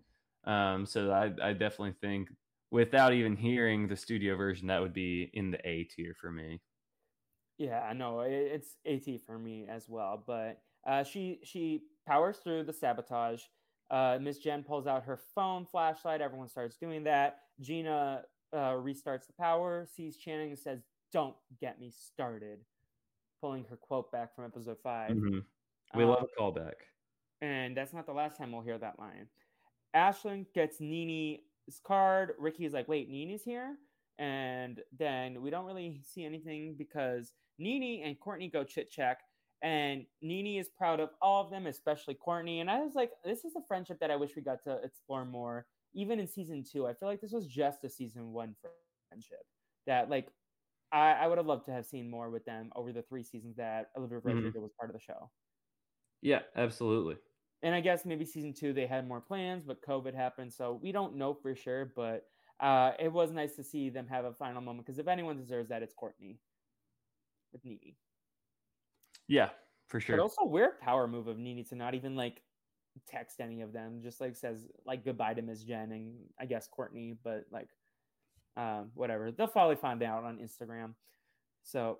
Um, 0.45 0.86
so 0.86 1.11
I, 1.11 1.49
I 1.49 1.51
definitely 1.51 1.95
think 1.99 2.30
without 2.72 3.13
even 3.13 3.36
hearing 3.36 3.88
the 3.88 3.97
studio 3.97 4.38
version, 4.38 4.68
that 4.68 4.82
would 4.82 4.93
be 4.93 5.30
in 5.34 5.51
the 5.51 5.59
A 5.68 5.84
tier 5.84 6.15
for 6.20 6.32
me. 6.32 6.61
Yeah, 7.57 7.82
I 7.82 7.93
know 7.93 8.22
it's 8.22 8.78
AT 8.86 9.22
for 9.26 9.38
me 9.38 9.65
as 9.70 9.89
well. 9.89 10.24
But 10.26 10.61
uh, 10.88 11.03
she 11.03 11.39
she 11.43 11.82
powers 12.07 12.38
through 12.38 12.63
the 12.63 12.74
sabotage. 12.74 13.41
Uh, 13.89 14.17
Miss 14.21 14.38
Jen 14.38 14.63
pulls 14.63 14.88
out 14.88 15.03
her 15.03 15.19
phone 15.33 15.65
flashlight. 15.65 16.21
Everyone 16.21 16.49
starts 16.49 16.77
doing 16.77 17.03
that. 17.05 17.39
Gina 17.61 18.23
uh, 18.53 18.57
restarts 18.73 19.27
the 19.27 19.33
power, 19.39 19.88
sees 19.95 20.17
Channing, 20.17 20.49
and 20.49 20.59
says, 20.59 20.81
"Don't 21.11 21.35
get 21.59 21.79
me 21.79 21.91
started." 21.91 22.59
Pulling 23.41 23.65
her 23.65 23.77
quote 23.77 24.11
back 24.11 24.35
from 24.35 24.45
episode 24.45 24.77
5 24.81 25.11
mm-hmm. 25.11 25.39
We 25.95 26.03
um, 26.03 26.09
love 26.09 26.23
a 26.23 26.41
callback. 26.41 26.73
And 27.41 27.77
that's 27.77 27.93
not 27.93 28.07
the 28.07 28.13
last 28.13 28.35
time 28.35 28.51
we'll 28.51 28.63
hear 28.63 28.79
that 28.79 28.97
line. 28.97 29.27
Ashlyn 29.95 30.45
gets 30.55 30.81
Nini's 30.81 31.39
card. 31.85 32.33
Ricky 32.39 32.65
is 32.65 32.73
like, 32.73 32.88
wait, 32.88 33.09
Nini's 33.09 33.43
here? 33.43 33.75
And 34.17 34.81
then 34.97 35.41
we 35.41 35.51
don't 35.51 35.65
really 35.65 36.01
see 36.03 36.25
anything 36.25 36.75
because 36.77 37.33
Nini 37.59 38.01
and 38.03 38.19
Kourtney 38.19 38.51
go 38.51 38.63
chit 38.63 38.89
chat. 38.89 39.19
And 39.64 40.05
Nini 40.22 40.60
is 40.60 40.70
proud 40.70 40.99
of 40.99 41.10
all 41.22 41.43
of 41.43 41.49
them, 41.49 41.66
especially 41.66 42.16
Kourtney. 42.16 42.62
And 42.62 42.70
I 42.70 42.80
was 42.80 42.93
like, 42.93 43.12
this 43.26 43.43
is 43.43 43.55
a 43.55 43.66
friendship 43.68 43.99
that 43.99 44.12
I 44.12 44.16
wish 44.16 44.36
we 44.36 44.41
got 44.41 44.64
to 44.66 44.80
explore 44.84 45.26
more, 45.26 45.66
even 45.93 46.20
in 46.20 46.28
season 46.28 46.64
two. 46.64 46.86
I 46.86 46.93
feel 46.93 47.10
like 47.10 47.22
this 47.22 47.32
was 47.32 47.47
just 47.47 47.84
a 47.84 47.89
season 47.89 48.34
one 48.34 48.55
friendship 49.10 49.45
that, 49.88 50.10
like, 50.10 50.28
I, 50.91 51.14
I 51.14 51.28
would 51.28 51.38
have 51.38 51.47
loved 51.47 51.66
to 51.66 51.72
have 51.72 51.86
seen 51.86 52.10
more 52.10 52.30
with 52.30 52.45
them 52.45 52.72
over 52.76 52.93
the 52.93 53.01
three 53.01 53.24
seasons 53.24 53.58
that 53.58 53.89
Olivia 53.97 54.20
mm-hmm. 54.20 54.28
Rodrigo 54.28 54.60
was 54.60 54.72
part 54.80 54.89
of 54.89 54.95
the 54.95 55.01
show. 55.01 55.30
Yeah, 56.22 56.41
absolutely. 56.55 57.16
And 57.64 57.74
I 57.74 57.82
guess 57.82 58.05
maybe 58.05 58.26
season 58.26 58.53
two 58.53 58.74
they 58.74 58.86
had 58.86 59.08
more 59.08 59.20
plans, 59.20 59.64
but 59.66 59.82
COVID 59.82 60.14
happened, 60.14 60.53
so 60.53 60.80
we 60.82 60.91
don't 60.91 61.16
know 61.16 61.34
for 61.34 61.55
sure. 61.55 61.91
But 61.95 62.26
uh, 62.60 62.91
it 62.99 63.12
was 63.12 63.32
nice 63.32 63.55
to 63.55 63.64
see 63.64 63.89
them 63.89 64.08
have 64.08 64.26
a 64.26 64.34
final 64.34 64.62
moment 64.62 64.86
because 64.86 64.99
if 64.99 65.08
anyone 65.08 65.38
deserves 65.38 65.70
that, 65.70 65.84
it's 65.84 65.93
Kourtney 65.93 66.38
with 67.51 67.66
Nini. 67.66 67.97
Yeah, 69.28 69.49
for 69.88 69.99
sure. 69.99 70.17
But 70.17 70.23
also 70.23 70.45
weird 70.45 70.80
power 70.80 71.07
move 71.07 71.28
of 71.28 71.38
Nini 71.38 71.63
to 71.65 71.75
not 71.75 71.93
even 71.93 72.15
like 72.15 72.41
text 73.07 73.39
any 73.39 73.61
of 73.61 73.73
them, 73.73 74.01
just 74.01 74.21
like 74.21 74.36
says 74.36 74.67
like 74.86 75.05
goodbye 75.05 75.34
to 75.34 75.41
Miss 75.41 75.63
Jen 75.63 75.91
and 75.91 76.13
I 76.39 76.45
guess 76.45 76.67
Kourtney, 76.67 77.17
but 77.23 77.45
like 77.51 77.69
um, 78.55 78.91
whatever. 78.95 79.32
They'll 79.32 79.47
probably 79.47 79.75
find 79.75 80.01
out 80.01 80.23
on 80.23 80.39
Instagram. 80.39 80.93
So 81.63 81.99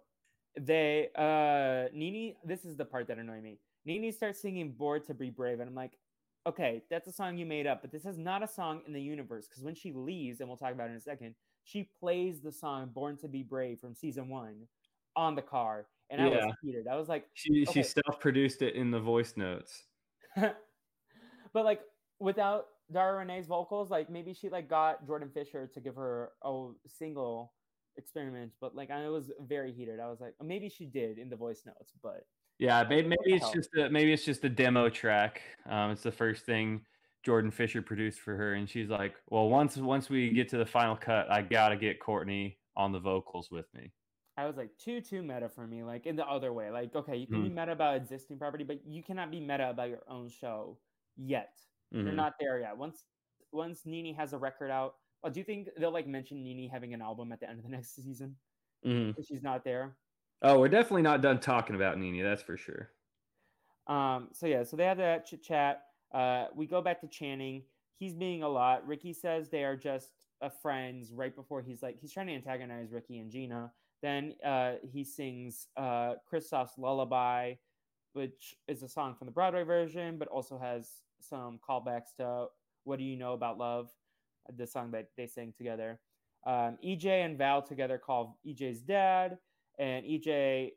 they 0.60 1.10
uh 1.16 1.94
Nini, 1.96 2.38
this 2.44 2.66
is 2.66 2.78
the 2.78 2.86
part 2.86 3.08
that 3.08 3.18
annoyed 3.18 3.44
me. 3.44 3.60
Nini 3.86 4.12
starts 4.12 4.42
singing 4.42 4.72
Born 4.72 5.04
to 5.06 5.14
Be 5.14 5.30
Brave, 5.30 5.60
and 5.60 5.70
I'm 5.70 5.76
like, 5.76 5.98
okay, 6.46 6.82
that's 6.90 7.08
a 7.08 7.12
song 7.12 7.38
you 7.38 7.46
made 7.46 7.68
up, 7.68 7.82
but 7.82 7.92
this 7.92 8.06
is 8.06 8.18
not 8.18 8.44
a 8.44 8.48
song 8.48 8.82
in 8.88 8.94
the 8.94 9.02
universe 9.02 9.48
because 9.48 9.64
when 9.64 9.76
she 9.76 9.92
leaves, 9.94 10.40
and 10.40 10.50
we'll 10.50 10.58
talk 10.58 10.72
about 10.72 10.88
it 10.88 10.92
in 10.92 10.98
a 10.98 11.02
second, 11.02 11.36
she 11.64 11.90
plays 12.00 12.40
the 12.40 12.52
song 12.52 12.90
Born 12.94 13.18
to 13.18 13.28
Be 13.28 13.44
Brave 13.44 13.80
from 13.80 13.94
season 13.94 14.30
one 14.30 14.68
on 15.16 15.36
the 15.36 15.42
car. 15.42 15.86
And 16.10 16.22
I 16.22 16.30
yeah. 16.30 16.46
was 16.46 16.56
heated. 16.62 16.88
I 16.88 16.96
was 16.96 17.10
like, 17.10 17.26
she 17.34 17.64
okay. 17.68 17.82
she 17.82 17.84
self 17.84 18.20
produced 18.20 18.62
it 18.62 18.76
in 18.76 18.92
the 18.92 19.00
voice 19.00 19.34
notes. 19.36 19.84
but 20.36 20.56
like 21.54 21.82
without 22.20 22.68
Dara 22.92 23.18
Renee's 23.18 23.48
vocals, 23.48 23.90
like 23.90 24.10
maybe 24.10 24.34
she 24.34 24.50
like 24.50 24.70
got 24.70 25.06
Jordan 25.06 25.30
Fisher 25.34 25.70
to 25.74 25.80
give 25.82 25.96
her 25.96 26.32
a 26.44 26.70
single 26.88 27.54
experiment, 27.98 28.52
but 28.62 28.76
like 28.76 28.92
I 28.92 29.10
was 29.10 29.32
very 29.42 29.74
heated. 29.74 30.00
I 30.00 30.08
was 30.08 30.22
like, 30.22 30.34
maybe 30.44 30.70
she 30.70 30.86
did 30.86 31.18
in 31.18 31.30
the 31.30 31.36
voice 31.36 31.64
notes, 31.66 31.94
but 32.02 32.26
yeah, 32.60 32.84
maybe, 32.88 33.10
maybe 33.10 33.36
it's 33.36 33.52
just 33.52 33.70
a, 33.78 33.90
maybe 33.90 34.14
it's 34.14 34.26
just 34.26 34.44
a 34.44 34.50
demo 34.50 34.90
track. 34.90 35.42
Um, 35.70 35.92
it's 35.92 36.02
the 36.02 36.12
first 36.12 36.46
thing 36.46 36.82
Jordan 37.24 37.52
Fisher 37.52 37.82
produced 37.82 38.20
for 38.20 38.36
her, 38.36 38.54
and 38.54 38.68
she's 38.68 38.90
like, 38.90 39.16
"Well, 39.30 39.50
once 39.50 39.78
once 39.78 40.10
we 40.10 40.30
get 40.32 40.50
to 40.50 40.58
the 40.58 40.66
final 40.66 40.96
cut, 40.96 41.30
I 41.32 41.44
gotta 41.44 41.76
get 41.76 42.00
Kourtney 42.00 42.56
on 42.76 42.92
the 42.92 43.00
vocals 43.00 43.52
with 43.52 43.66
me." 43.76 43.92
I 44.38 44.46
was 44.46 44.56
like, 44.56 44.70
too 44.78 45.02
too 45.02 45.24
meta 45.24 45.50
for 45.50 45.66
me. 45.66 45.84
Like 45.84 46.06
in 46.06 46.16
the 46.16 46.26
other 46.26 46.54
way, 46.54 46.70
like 46.70 46.96
okay, 46.96 47.18
you 47.18 47.26
can 47.26 47.38
mm. 47.38 47.44
be 47.44 47.50
meta 47.50 47.72
about 47.72 47.96
existing 47.96 48.38
property, 48.38 48.64
but 48.64 48.80
you 48.86 49.02
cannot 49.02 49.32
be 49.32 49.40
meta 49.40 49.70
about 49.70 49.90
your 49.90 50.04
own 50.08 50.30
show 50.30 50.78
yet. 51.16 51.58
Mm-hmm. 51.94 52.06
You're 52.06 52.16
not 52.16 52.34
there 52.40 52.60
yet. 52.60 52.78
Once 52.78 53.04
once 53.52 53.82
Nini 53.86 54.14
has 54.14 54.34
a 54.34 54.38
record 54.38 54.70
out, 54.70 54.96
well, 55.24 55.32
do 55.32 55.40
you 55.40 55.44
think 55.44 55.70
they'll 55.80 55.92
like 55.92 56.08
mention 56.08 56.44
Nini 56.44 56.68
having 56.68 56.94
an 56.94 57.02
album 57.02 57.32
at 57.32 57.40
the 57.40 57.50
end 57.50 57.58
of 57.58 57.64
the 57.64 57.72
next 57.76 57.96
season? 57.96 58.36
Mm-hmm. 58.86 59.22
She's 59.24 59.42
not 59.42 59.64
there. 59.64 59.96
Oh, 60.44 60.60
we're 60.60 60.70
definitely 60.70 61.02
not 61.02 61.22
done 61.22 61.40
talking 61.40 61.76
about 61.76 61.98
Nini. 61.98 62.22
That's 62.22 62.44
for 62.44 62.58
sure. 62.58 62.92
Um. 63.88 64.30
So 64.34 64.46
yeah. 64.46 64.64
So 64.64 64.78
they 64.78 64.86
have 64.86 64.98
that 64.98 65.26
chit 65.26 65.42
chat. 65.42 65.82
Uh. 66.14 66.46
We 66.56 66.68
go 66.68 66.82
back 66.82 67.02
to 67.02 67.08
Channing. 67.08 67.64
He's 67.98 68.14
being 68.14 68.44
a 68.44 68.50
lot. 68.50 68.86
Ricky 68.86 69.14
says 69.14 69.50
they 69.50 69.64
are 69.64 69.76
just 69.76 70.12
uh, 70.44 70.50
friends. 70.62 71.12
Right 71.12 71.36
before 71.36 71.64
he's 71.64 71.82
like 71.82 71.98
he's 72.00 72.14
trying 72.14 72.28
to 72.28 72.34
antagonize 72.34 72.92
Ricky 72.92 73.18
and 73.18 73.32
Gina. 73.32 73.72
Then 74.02 74.36
uh, 74.46 74.74
he 74.84 75.04
sings 75.04 75.68
uh, 75.76 76.16
Kristoff's 76.32 76.78
Lullaby, 76.78 77.54
which 78.14 78.56
is 78.68 78.84
a 78.84 78.90
song 78.90 79.16
from 79.16 79.26
the 79.26 79.32
Broadway 79.32 79.64
version, 79.64 80.18
but 80.18 80.28
also 80.28 80.58
has 80.58 80.90
some 81.20 81.60
callbacks 81.68 82.16
to 82.18 82.48
What 82.84 83.00
Do 83.00 83.06
You 83.06 83.18
Know 83.18 83.34
About 83.34 83.58
Love, 83.58 83.90
the 84.56 84.68
song 84.68 84.92
that 84.92 85.10
they 85.18 85.28
sing 85.28 85.54
together. 85.58 86.00
Um, 86.46 86.78
EJ 86.86 87.26
and 87.26 87.38
Val 87.38 87.62
together 87.62 87.98
call 87.98 88.40
EJ's 88.48 88.82
dad 88.82 89.38
and 89.80 90.06
EJ, 90.06 90.72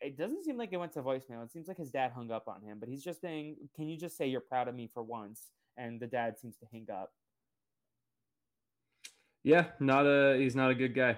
it 0.00 0.16
doesn't 0.16 0.44
seem 0.44 0.56
like 0.56 0.72
it 0.72 0.76
went 0.76 0.92
to 0.92 1.02
voicemail. 1.02 1.44
It 1.44 1.52
seems 1.52 1.68
like 1.68 1.78
his 1.78 1.90
dad 1.90 2.12
hung 2.12 2.30
up 2.30 2.46
on 2.48 2.62
him, 2.62 2.78
but 2.78 2.88
he's 2.88 3.02
just 3.02 3.20
saying, 3.20 3.56
"Can 3.74 3.88
you 3.88 3.96
just 3.96 4.16
say 4.16 4.26
you're 4.26 4.40
proud 4.40 4.68
of 4.68 4.74
me 4.74 4.86
for 4.92 5.02
once?" 5.02 5.52
And 5.76 5.98
the 5.98 6.06
dad 6.06 6.38
seems 6.38 6.56
to 6.58 6.66
hang 6.70 6.88
up. 6.90 7.12
Yeah, 9.42 9.66
not 9.80 10.06
a 10.06 10.36
he's 10.38 10.54
not 10.54 10.70
a 10.70 10.74
good 10.74 10.94
guy. 10.94 11.16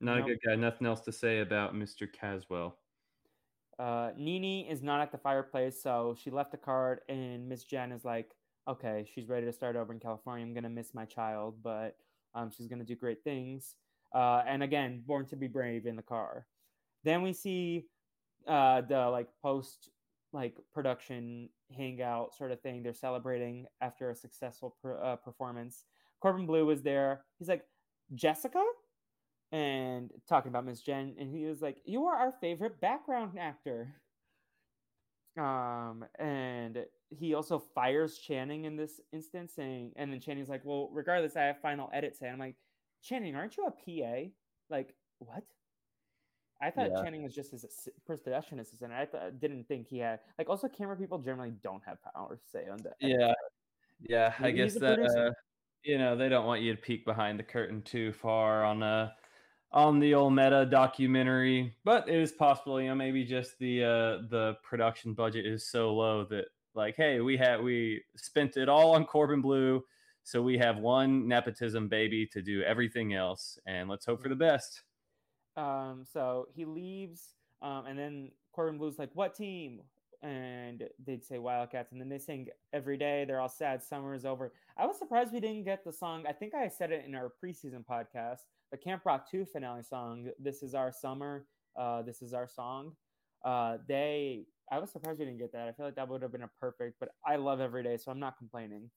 Not 0.00 0.18
nope. 0.18 0.26
a 0.26 0.28
good 0.28 0.38
guy. 0.44 0.54
Nothing 0.56 0.86
else 0.86 1.00
to 1.02 1.12
say 1.12 1.40
about 1.40 1.74
Mr. 1.74 2.10
Caswell. 2.10 2.76
Uh, 3.78 4.10
Nini 4.16 4.68
is 4.68 4.82
not 4.82 5.00
at 5.00 5.10
the 5.10 5.18
fireplace, 5.18 5.82
so 5.82 6.14
she 6.18 6.30
left 6.30 6.54
a 6.54 6.58
card, 6.58 7.00
and 7.08 7.48
Miss 7.48 7.64
Jen 7.64 7.92
is 7.92 8.04
like, 8.04 8.36
"Okay, 8.68 9.08
she's 9.12 9.28
ready 9.28 9.46
to 9.46 9.52
start 9.52 9.76
over 9.76 9.92
in 9.92 10.00
California. 10.00 10.46
I'm 10.46 10.54
gonna 10.54 10.68
miss 10.68 10.94
my 10.94 11.04
child, 11.04 11.56
but 11.62 11.96
um, 12.34 12.50
she's 12.50 12.68
gonna 12.68 12.84
do 12.84 12.94
great 12.94 13.24
things." 13.24 13.74
Uh, 14.12 14.42
and 14.46 14.62
again, 14.62 15.02
born 15.04 15.26
to 15.26 15.36
be 15.36 15.48
brave 15.48 15.86
in 15.86 15.96
the 15.96 16.02
car. 16.02 16.46
Then 17.02 17.22
we 17.22 17.32
see 17.32 17.86
uh, 18.46 18.82
the 18.82 19.08
like 19.08 19.28
post 19.42 19.90
like 20.32 20.56
production 20.72 21.48
hangout 21.76 22.34
sort 22.34 22.52
of 22.52 22.60
thing. 22.60 22.82
They're 22.82 22.94
celebrating 22.94 23.66
after 23.80 24.10
a 24.10 24.14
successful 24.14 24.76
per, 24.82 25.00
uh, 25.02 25.16
performance. 25.16 25.84
Corbin 26.20 26.46
Bleu 26.46 26.64
was 26.66 26.82
there. 26.82 27.24
He's 27.38 27.48
like 27.48 27.64
Jessica, 28.14 28.62
and 29.54 30.10
talking 30.28 30.48
about 30.48 30.66
Miss 30.66 30.80
Jen, 30.80 31.14
and 31.16 31.30
he 31.30 31.44
was 31.44 31.62
like, 31.62 31.78
"You 31.84 32.06
are 32.06 32.16
our 32.16 32.32
favorite 32.40 32.80
background 32.80 33.38
actor." 33.38 33.94
Um, 35.38 36.04
and 36.18 36.84
he 37.10 37.34
also 37.34 37.60
fires 37.60 38.18
Channing 38.18 38.64
in 38.64 38.74
this 38.74 39.00
instance, 39.12 39.52
saying, 39.54 39.92
and 39.94 40.12
then 40.12 40.18
Channing's 40.18 40.48
like, 40.48 40.62
"Well, 40.64 40.90
regardless, 40.92 41.36
I 41.36 41.42
have 41.42 41.60
final 41.60 41.88
edit 41.92 42.16
say." 42.16 42.28
I'm 42.28 42.40
like, 42.40 42.56
Channing, 43.00 43.36
aren't 43.36 43.56
you 43.56 43.66
a 43.66 43.70
PA? 43.70 44.30
Like, 44.70 44.96
what? 45.20 45.44
I 46.60 46.70
thought 46.70 46.90
yeah. 46.90 47.02
Channing 47.04 47.22
was 47.22 47.32
just 47.32 47.52
his 47.52 47.64
production 48.06 48.58
assistant. 48.58 48.92
I 48.92 49.04
th- 49.04 49.34
didn't 49.38 49.68
think 49.68 49.86
he 49.86 49.98
had 49.98 50.18
like 50.36 50.48
also 50.48 50.66
camera 50.66 50.96
people 50.96 51.18
generally 51.18 51.52
don't 51.62 51.82
have 51.86 51.98
power 52.12 52.40
say 52.50 52.64
on 52.68 52.78
that. 52.78 52.94
Yeah, 52.98 53.34
Yeah, 54.00 54.34
I 54.40 54.50
guess 54.50 54.74
that 54.74 54.98
uh, 54.98 55.30
you 55.84 55.96
know 55.96 56.16
they 56.16 56.28
don't 56.28 56.46
want 56.46 56.62
you 56.62 56.74
to 56.74 56.80
peek 56.80 57.04
behind 57.04 57.38
the 57.38 57.44
curtain 57.44 57.82
too 57.82 58.12
far 58.12 58.64
on 58.64 58.82
uh 58.82 59.10
on 59.74 59.98
the 59.98 60.14
old 60.14 60.32
meta 60.32 60.64
documentary, 60.64 61.74
but 61.84 62.08
it 62.08 62.14
is 62.14 62.32
possible. 62.32 62.80
You 62.80 62.88
know, 62.88 62.94
maybe 62.94 63.24
just 63.24 63.58
the 63.58 63.84
uh 63.84 64.28
the 64.30 64.56
production 64.62 65.12
budget 65.12 65.44
is 65.44 65.66
so 65.66 65.92
low 65.92 66.24
that 66.30 66.46
like, 66.74 66.96
hey, 66.96 67.20
we 67.20 67.36
had 67.36 67.60
we 67.60 68.02
spent 68.16 68.56
it 68.56 68.68
all 68.68 68.94
on 68.94 69.04
Corbin 69.04 69.42
Bleu, 69.42 69.82
so 70.22 70.40
we 70.40 70.56
have 70.58 70.78
one 70.78 71.26
nepotism 71.28 71.88
baby 71.88 72.24
to 72.28 72.40
do 72.40 72.62
everything 72.62 73.14
else, 73.14 73.58
and 73.66 73.88
let's 73.88 74.06
hope 74.06 74.22
for 74.22 74.28
the 74.28 74.36
best. 74.36 74.82
Um, 75.56 76.04
so 76.10 76.46
he 76.54 76.64
leaves, 76.64 77.34
um, 77.60 77.86
and 77.86 77.98
then 77.98 78.30
Corbin 78.52 78.78
Bleu's 78.78 78.98
like, 78.98 79.10
"What 79.14 79.34
team?" 79.34 79.82
And 80.24 80.82
they'd 81.06 81.22
say 81.22 81.38
Wildcats, 81.38 81.92
and 81.92 82.00
then 82.00 82.08
they 82.08 82.18
sing 82.18 82.48
every 82.72 82.96
day. 82.96 83.26
They're 83.26 83.40
all 83.40 83.48
sad. 83.50 83.82
Summer 83.82 84.14
is 84.14 84.24
over. 84.24 84.54
I 84.78 84.86
was 84.86 84.98
surprised 84.98 85.34
we 85.34 85.40
didn't 85.40 85.64
get 85.64 85.84
the 85.84 85.92
song. 85.92 86.24
I 86.26 86.32
think 86.32 86.54
I 86.54 86.66
said 86.68 86.92
it 86.92 87.04
in 87.06 87.14
our 87.14 87.30
preseason 87.44 87.84
podcast, 87.84 88.38
the 88.70 88.78
Camp 88.78 89.02
Rock 89.04 89.30
Two 89.30 89.44
finale 89.44 89.82
song. 89.82 90.30
This 90.38 90.62
is 90.62 90.74
our 90.74 90.90
summer. 90.90 91.44
Uh, 91.78 92.00
this 92.00 92.22
is 92.22 92.32
our 92.32 92.48
song. 92.48 92.92
Uh, 93.44 93.76
they. 93.86 94.46
I 94.72 94.78
was 94.78 94.90
surprised 94.90 95.18
we 95.18 95.26
didn't 95.26 95.40
get 95.40 95.52
that. 95.52 95.68
I 95.68 95.72
feel 95.72 95.84
like 95.84 95.96
that 95.96 96.08
would 96.08 96.22
have 96.22 96.32
been 96.32 96.42
a 96.42 96.50
perfect. 96.58 96.96
But 97.00 97.10
I 97.26 97.36
love 97.36 97.60
every 97.60 97.82
day, 97.82 97.98
so 97.98 98.10
I'm 98.10 98.18
not 98.18 98.38
complaining. 98.38 98.88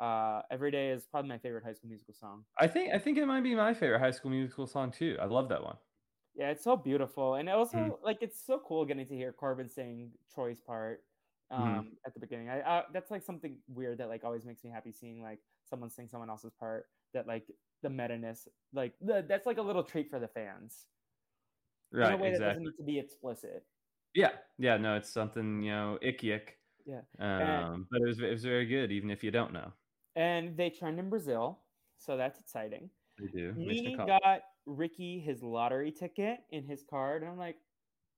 Uh, 0.00 0.42
every 0.50 0.72
day 0.72 0.90
is 0.90 1.06
probably 1.06 1.28
my 1.28 1.38
favorite 1.38 1.62
High 1.64 1.74
School 1.74 1.90
Musical 1.90 2.14
song. 2.14 2.44
I 2.58 2.66
think 2.66 2.92
I 2.92 2.98
think 2.98 3.18
it 3.18 3.26
might 3.26 3.44
be 3.44 3.54
my 3.54 3.72
favorite 3.72 4.00
High 4.00 4.10
School 4.10 4.32
Musical 4.32 4.66
song 4.66 4.90
too. 4.90 5.16
I 5.22 5.26
love 5.26 5.48
that 5.50 5.62
one. 5.62 5.76
Yeah, 6.36 6.50
it's 6.50 6.62
so 6.64 6.76
beautiful, 6.76 7.34
and 7.36 7.48
also 7.48 7.78
Mhm. 7.78 8.02
like 8.02 8.18
it's 8.20 8.38
so 8.44 8.58
cool 8.58 8.84
getting 8.84 9.06
to 9.06 9.14
hear 9.16 9.32
Corbin 9.32 9.68
sing 9.68 10.12
Troy's 10.30 10.60
part 10.60 11.02
um, 11.50 11.82
Mhm. 11.82 11.96
at 12.06 12.12
the 12.12 12.20
beginning. 12.20 12.50
I, 12.50 12.60
I 12.60 12.84
that's 12.92 13.10
like 13.10 13.22
something 13.22 13.58
weird 13.68 13.98
that 13.98 14.08
like 14.08 14.22
always 14.24 14.44
makes 14.44 14.62
me 14.62 14.70
happy 14.70 14.92
seeing 14.92 15.22
like 15.22 15.40
someone 15.64 15.88
sing 15.90 16.08
someone 16.08 16.28
else's 16.28 16.52
part. 16.52 16.90
That 17.14 17.26
like 17.26 17.46
the 17.82 17.88
meta 17.88 18.18
ness, 18.18 18.48
like 18.74 18.94
the, 19.00 19.24
that's 19.26 19.46
like 19.46 19.56
a 19.58 19.62
little 19.62 19.82
treat 19.82 20.10
for 20.10 20.18
the 20.18 20.28
fans 20.28 20.86
Right, 21.92 22.08
in 22.08 22.12
a 22.12 22.16
way 22.16 22.30
that 22.32 22.44
doesn't 22.44 22.62
need 22.62 22.76
to 22.76 22.82
be 22.84 22.98
explicit. 22.98 23.64
Yeah, 24.14 24.38
yeah, 24.58 24.76
no, 24.78 24.96
it's 24.96 25.10
something 25.10 25.62
you 25.62 25.70
know, 25.70 25.98
icky 26.02 26.32
ick. 26.32 26.58
Yeah. 26.84 27.02
Um, 27.18 27.86
but 27.90 28.00
it 28.02 28.06
was 28.06 28.20
it 28.20 28.30
was 28.30 28.44
very 28.44 28.66
good, 28.66 28.92
even 28.92 29.10
if 29.10 29.22
you 29.24 29.30
don't 29.30 29.52
know. 29.52 29.72
And 30.14 30.56
they 30.56 30.70
trend 30.70 30.98
in 30.98 31.10
Brazil, 31.10 31.60
so 31.98 32.16
that's 32.16 32.38
exciting. 32.40 32.90
They 33.18 33.26
do. 33.28 33.90
Cop. 33.96 34.06
got 34.06 34.42
Ricky 34.66 35.20
his 35.20 35.42
lottery 35.42 35.90
ticket 35.92 36.40
in 36.50 36.64
his 36.64 36.82
card, 36.82 37.22
and 37.22 37.30
I'm 37.30 37.38
like, 37.38 37.56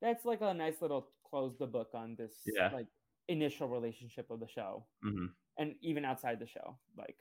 that's 0.01 0.25
like 0.25 0.41
a 0.41 0.55
nice 0.55 0.81
little 0.83 1.09
close 1.25 1.57
the 1.59 1.67
book 1.67 1.91
on 1.95 2.15
this 2.17 2.43
Yeah. 2.47 2.71
like 2.73 2.87
initial 3.29 3.69
relationship 3.69 4.31
of 4.31 4.41
the 4.41 4.49
show, 4.49 4.87
Mhm. 5.05 5.35
and 5.59 5.77
even 5.83 6.05
outside 6.05 6.39
the 6.39 6.47
show, 6.47 6.79
like 6.97 7.19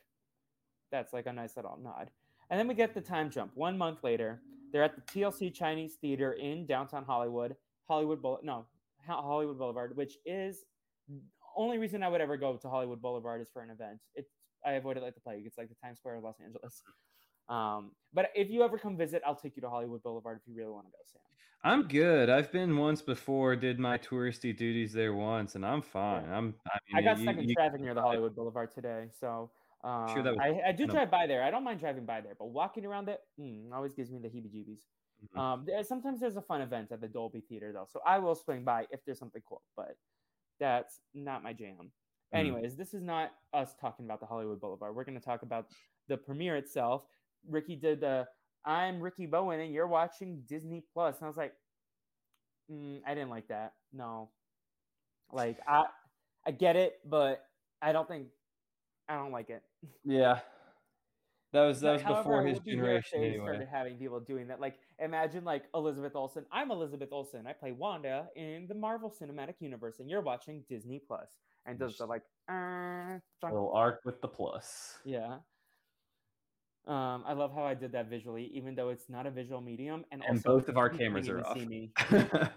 that's 0.91 1.11
like 1.13 1.25
a 1.25 1.33
nice 1.33 1.57
little 1.57 1.75
nod. 1.77 2.11
And 2.49 2.57
then 2.57 2.67
we 2.67 2.73
get 2.73 2.93
the 2.93 3.01
time 3.01 3.29
jump. 3.29 3.55
One 3.57 3.77
month 3.77 4.03
later, 4.03 4.41
they're 4.71 4.83
at 4.83 4.95
the 4.95 5.01
TLC 5.01 5.51
Chinese 5.51 5.97
Theater 5.97 6.33
in 6.33 6.65
downtown 6.65 7.03
Hollywood, 7.03 7.57
Hollywood 7.89 8.21
Boulevard, 8.21 8.45
no, 8.45 8.65
Hollywood 9.05 9.57
Boulevard, 9.57 9.97
which 9.97 10.17
is 10.25 10.65
only 11.57 11.77
reason 11.77 12.03
I 12.03 12.07
would 12.09 12.21
ever 12.21 12.37
go 12.37 12.55
to 12.55 12.69
Hollywood 12.69 13.01
Boulevard 13.01 13.41
is 13.41 13.49
for 13.49 13.61
an 13.61 13.69
event. 13.69 13.99
It's 14.15 14.31
I 14.63 14.73
avoid 14.73 14.95
it 14.97 15.03
like 15.03 15.15
the 15.15 15.21
plague. 15.21 15.45
It's 15.45 15.57
like 15.57 15.69
the 15.69 15.75
Times 15.75 15.99
Square 15.99 16.15
of 16.15 16.23
Los 16.23 16.39
Angeles. 16.39 16.83
Um, 17.49 17.91
but 18.13 18.31
if 18.35 18.49
you 18.49 18.63
ever 18.63 18.77
come 18.77 18.97
visit, 18.97 19.21
I'll 19.25 19.35
take 19.35 19.55
you 19.55 19.61
to 19.61 19.69
Hollywood 19.69 20.03
Boulevard 20.03 20.39
if 20.41 20.47
you 20.47 20.55
really 20.55 20.71
want 20.71 20.85
to 20.87 20.91
go, 20.91 20.97
Sam. 21.05 21.21
I'm 21.63 21.87
good. 21.87 22.29
I've 22.29 22.51
been 22.51 22.77
once 22.77 23.01
before, 23.01 23.55
did 23.55 23.79
my 23.79 23.97
touristy 23.97 24.55
duties 24.55 24.93
there 24.93 25.13
once, 25.13 25.55
and 25.55 25.65
I'm 25.65 25.81
fine. 25.81 26.23
Yeah. 26.25 26.37
I'm. 26.37 26.55
I, 26.93 26.99
I 26.99 27.01
got 27.01 27.17
you- 27.17 27.23
stuck 27.23 27.37
in 27.37 27.53
traffic 27.53 27.81
near 27.81 27.93
the 27.93 28.01
Hollywood 28.07 28.35
Boulevard 28.35 28.71
today, 28.73 29.09
so 29.19 29.49
um, 29.83 30.07
Sure 30.13 30.41
I, 30.41 30.69
I 30.69 30.71
do 30.71 30.87
drive 30.87 31.11
by 31.11 31.27
there. 31.27 31.43
I 31.43 31.51
don't 31.51 31.63
mind 31.63 31.79
driving 31.79 32.05
by 32.05 32.21
there, 32.21 32.33
but 32.37 32.47
walking 32.47 32.85
around 32.85 33.09
it 33.09 33.21
mm, 33.39 33.71
always 33.73 33.93
gives 33.93 34.11
me 34.11 34.19
the 34.19 34.27
heebie-jeebies. 34.27 34.81
Mhm. 35.35 35.39
Um, 35.39 35.63
there, 35.65 35.83
sometimes 35.83 36.19
there's 36.19 36.35
a 36.37 36.41
fun 36.41 36.61
event 36.61 36.91
at 36.91 37.01
the 37.01 37.07
Dolby 37.07 37.41
Theater 37.41 37.71
though, 37.73 37.87
so 37.91 38.01
I 38.05 38.19
will 38.19 38.35
swing 38.35 38.63
by 38.63 38.85
if 38.91 39.03
there's 39.05 39.19
something 39.19 39.41
cool. 39.47 39.61
But 39.75 39.97
that's 40.59 40.99
not 41.13 41.43
my 41.43 41.53
jam. 41.53 41.75
Mhm. 41.79 41.89
Anyways, 42.33 42.75
this 42.75 42.93
is 42.93 43.01
not 43.01 43.31
us 43.53 43.73
talking 43.79 44.05
about 44.05 44.19
the 44.19 44.25
Hollywood 44.25 44.59
Boulevard. 44.59 44.95
We're 44.95 45.05
going 45.05 45.19
to 45.19 45.25
talk 45.25 45.41
about 45.43 45.67
the 46.07 46.17
premiere 46.17 46.55
itself. 46.57 47.03
Ricky 47.49 47.75
did 47.75 48.01
the 48.01 48.27
"I'm 48.65 48.99
Ricky 49.01 49.25
Bowen 49.25 49.59
and 49.59 49.73
you're 49.73 49.87
watching 49.87 50.43
Disney 50.47 50.83
Plus," 50.93 51.17
and 51.17 51.25
I 51.25 51.27
was 51.27 51.37
like, 51.37 51.53
mm, 52.71 52.99
I 53.05 53.13
didn't 53.13 53.29
like 53.29 53.47
that. 53.47 53.73
No, 53.93 54.29
like 55.31 55.59
I 55.67 55.85
I 56.45 56.51
get 56.51 56.75
it, 56.75 56.99
but 57.05 57.43
I 57.81 57.91
don't 57.91 58.07
think 58.07 58.27
I 59.09 59.15
don't 59.15 59.31
like 59.31 59.49
it. 59.49 59.63
Yeah, 60.03 60.39
that 61.53 61.63
was 61.65 61.79
that 61.81 61.93
was 61.93 62.03
before 62.03 62.45
his 62.45 62.55
would 62.55 62.65
be 62.65 62.75
rare 62.75 62.97
if 62.97 63.05
generation 63.05 63.23
anyway. 63.23 63.45
started 63.45 63.67
having 63.69 63.97
people 63.97 64.19
doing 64.19 64.47
that. 64.47 64.59
Like, 64.59 64.75
imagine 64.99 65.45
like 65.45 65.63
Elizabeth 65.73 66.15
Olsen. 66.15 66.45
I'm 66.51 66.71
Elizabeth 66.71 67.09
Olsen. 67.11 67.47
I 67.47 67.53
play 67.53 67.71
Wanda 67.71 68.27
in 68.35 68.65
the 68.67 68.75
Marvel 68.75 69.09
Cinematic 69.09 69.55
Universe, 69.59 69.99
and 69.99 70.09
you're 70.09 70.21
watching 70.21 70.63
Disney 70.69 71.01
Plus, 71.05 71.29
and 71.65 71.79
does 71.79 71.97
the 71.97 72.05
like, 72.05 72.23
uh, 72.49 73.17
Little 73.43 73.71
arc 73.73 74.01
with 74.03 74.19
the 74.21 74.27
plus. 74.27 74.97
yeah. 75.05 75.37
Um, 76.87 77.23
I 77.27 77.33
love 77.33 77.53
how 77.53 77.63
I 77.63 77.73
did 77.73 77.91
that 77.91 78.09
visually, 78.09 78.49
even 78.53 78.73
though 78.73 78.89
it's 78.89 79.09
not 79.09 79.25
a 79.25 79.31
visual 79.31 79.59
medium, 79.59 80.05
and, 80.11 80.23
And 80.23 80.37
also 80.37 80.57
both 80.57 80.69
of 80.69 80.77
our 80.77 80.89
cameras 80.89 81.27
are 81.29 81.41
off. 81.45 81.57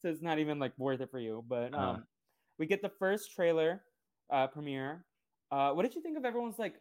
So 0.00 0.08
it's 0.08 0.22
not 0.22 0.38
even 0.38 0.58
like 0.58 0.72
worth 0.78 1.02
it 1.02 1.10
for 1.10 1.18
you. 1.18 1.44
But 1.46 1.74
um, 1.74 1.80
Uh-huh. 1.80 1.98
we 2.58 2.64
get 2.66 2.80
the 2.80 2.88
first 2.98 3.32
trailer 3.34 3.82
uh, 4.30 4.46
premiere. 4.46 5.04
Uh, 5.50 5.72
what 5.72 5.82
did 5.82 5.94
you 5.94 6.00
think 6.00 6.16
of 6.16 6.24
everyone's 6.24 6.58
like 6.58 6.76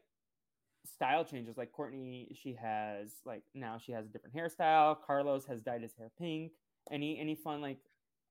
style 0.85 1.25
changes? 1.25 1.57
Like 1.57 1.71
Kourtney, 1.77 2.27
she 2.41 2.53
has 2.53 3.15
like 3.25 3.43
now 3.53 3.77
she 3.77 3.91
has 3.91 4.05
a 4.05 4.07
different 4.09 4.33
hairstyle. 4.35 4.95
Carlos 5.05 5.45
has 5.47 5.61
dyed 5.61 5.81
his 5.81 5.93
hair 5.97 6.09
pink. 6.17 6.53
Any 6.89 7.19
any 7.19 7.35
fun 7.35 7.59
like 7.61 7.79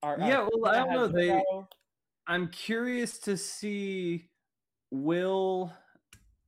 art? 0.03 0.21
Yeah, 0.21 0.49
well, 0.57 0.73
I 0.73 0.79
don't 0.79 0.91
know, 0.91 1.09
they- 1.09 1.29
They... 1.29 1.43
I'm 2.27 2.49
curious 2.49 3.19
to 3.21 3.37
see 3.37 4.31
will 4.91 5.73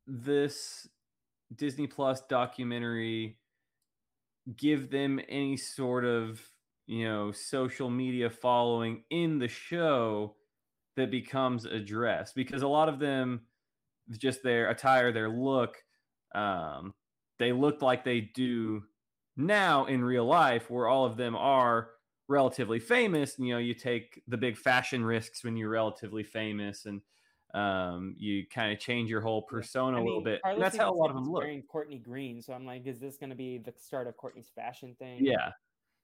this 0.06 0.88
Disney 1.54 1.86
Plus 1.86 2.22
documentary 2.28 3.38
give 4.56 4.90
them 4.90 5.20
any 5.28 5.56
sort 5.56 6.04
of, 6.04 6.40
you 6.86 7.04
know, 7.04 7.32
social 7.32 7.90
media 7.90 8.30
following 8.30 9.04
in 9.10 9.38
the 9.38 9.48
show 9.48 10.36
that 10.96 11.10
becomes 11.10 11.64
addressed 11.64 12.34
because 12.34 12.62
a 12.62 12.68
lot 12.68 12.88
of 12.88 12.98
them 12.98 13.42
just 14.18 14.42
their 14.42 14.70
attire, 14.70 15.12
their 15.12 15.28
look, 15.28 15.76
um, 16.34 16.94
they 17.38 17.52
look 17.52 17.80
like 17.82 18.04
they 18.04 18.20
do 18.20 18.82
now 19.36 19.86
in 19.86 20.04
real 20.04 20.26
life, 20.26 20.70
where 20.70 20.88
all 20.88 21.04
of 21.04 21.16
them 21.16 21.36
are 21.36 21.90
relatively 22.28 22.78
famous. 22.78 23.38
You 23.38 23.54
know, 23.54 23.58
you 23.58 23.74
take 23.74 24.22
the 24.26 24.36
big 24.36 24.56
fashion 24.56 25.04
risks 25.04 25.44
when 25.44 25.56
you're 25.56 25.70
relatively 25.70 26.24
famous, 26.24 26.86
and 26.86 27.00
um, 27.54 28.14
you 28.18 28.46
kind 28.46 28.72
of 28.72 28.78
change 28.78 29.10
your 29.10 29.20
whole 29.20 29.42
persona 29.42 29.96
I 29.96 30.00
a 30.00 30.04
little 30.04 30.20
mean, 30.20 30.38
bit. 30.44 30.58
That's 30.58 30.76
how 30.76 30.92
a 30.92 30.94
lot 30.94 31.10
of 31.10 31.16
them 31.16 31.30
look. 31.30 31.42
Wearing 31.42 31.62
Kourtney 31.62 32.02
Green, 32.02 32.40
so 32.40 32.52
I'm 32.52 32.66
like, 32.66 32.86
is 32.86 33.00
this 33.00 33.16
going 33.16 33.30
to 33.30 33.36
be 33.36 33.58
the 33.58 33.72
start 33.78 34.06
of 34.06 34.16
Kourtney's 34.16 34.50
fashion 34.54 34.94
thing? 34.98 35.24
Yeah. 35.24 35.50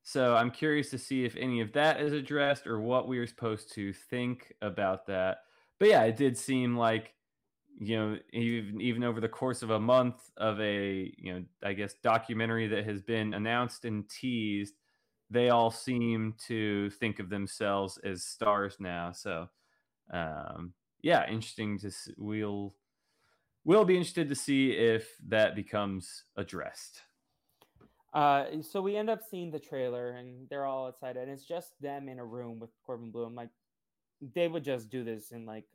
So 0.03 0.37
I'm 0.37 0.51
curious 0.51 0.91
to 0.91 0.99
see 0.99 1.25
if 1.25 1.35
any 1.37 1.61
of 1.61 1.73
that 1.73 2.01
is 2.01 2.13
addressed 2.13 2.67
or 2.67 2.81
what 2.81 3.09
we 3.09 3.19
are 3.19 3.27
supposed 3.27 3.73
to 3.75 3.93
think 3.93 4.53
about 4.63 5.07
that. 5.07 5.39
But 5.81 5.89
yeah, 5.89 6.03
it 6.05 6.17
did 6.17 6.39
seem 6.39 6.77
like 6.77 7.13
you 7.79 7.97
know 7.97 8.17
even 8.33 8.81
even 8.81 9.05
over 9.05 9.21
the 9.21 9.29
course 9.29 9.63
of 9.63 9.71
a 9.71 9.81
month 9.81 10.31
of 10.37 10.61
a 10.61 11.13
you 11.19 11.35
know 11.35 11.45
I 11.63 11.73
guess 11.73 11.95
documentary 12.03 12.69
that 12.69 12.87
has 12.87 13.03
been 13.03 13.35
announced 13.35 13.85
and 13.85 14.09
teased, 14.09 14.75
they 15.29 15.51
all 15.51 15.71
seem 15.71 16.35
to 16.47 16.89
think 16.91 17.19
of 17.19 17.29
themselves 17.29 17.99
as 18.05 18.25
stars 18.25 18.77
now. 18.79 19.13
So 19.13 19.49
um, 20.13 20.73
yeah, 21.07 21.25
interesting 21.29 21.79
to 21.79 21.91
see. 21.93 22.13
We'll 22.19 22.75
we'll 23.65 23.85
be 23.85 23.97
interested 23.97 24.29
to 24.29 24.35
see 24.35 24.73
if 24.73 25.17
that 25.29 25.55
becomes 25.55 26.25
addressed. 26.37 27.01
Uh, 28.13 28.61
so 28.61 28.83
we 28.83 28.97
end 28.97 29.09
up 29.09 29.21
seeing 29.23 29.53
the 29.53 29.61
trailer, 29.61 30.11
and 30.11 30.49
they're 30.49 30.65
all 30.67 30.89
excited, 30.89 31.23
and 31.23 31.31
it's 31.31 31.45
just 31.47 31.81
them 31.81 32.09
in 32.09 32.19
a 32.19 32.25
room 32.25 32.59
with 32.59 32.71
Corbin 32.85 33.13
Bleu. 33.13 33.25
I'm 33.25 33.37
like, 33.37 33.51
they 34.35 34.49
would 34.49 34.65
just 34.65 34.91
do 34.91 35.05
this 35.05 35.31
in 35.31 35.47
like 35.47 35.67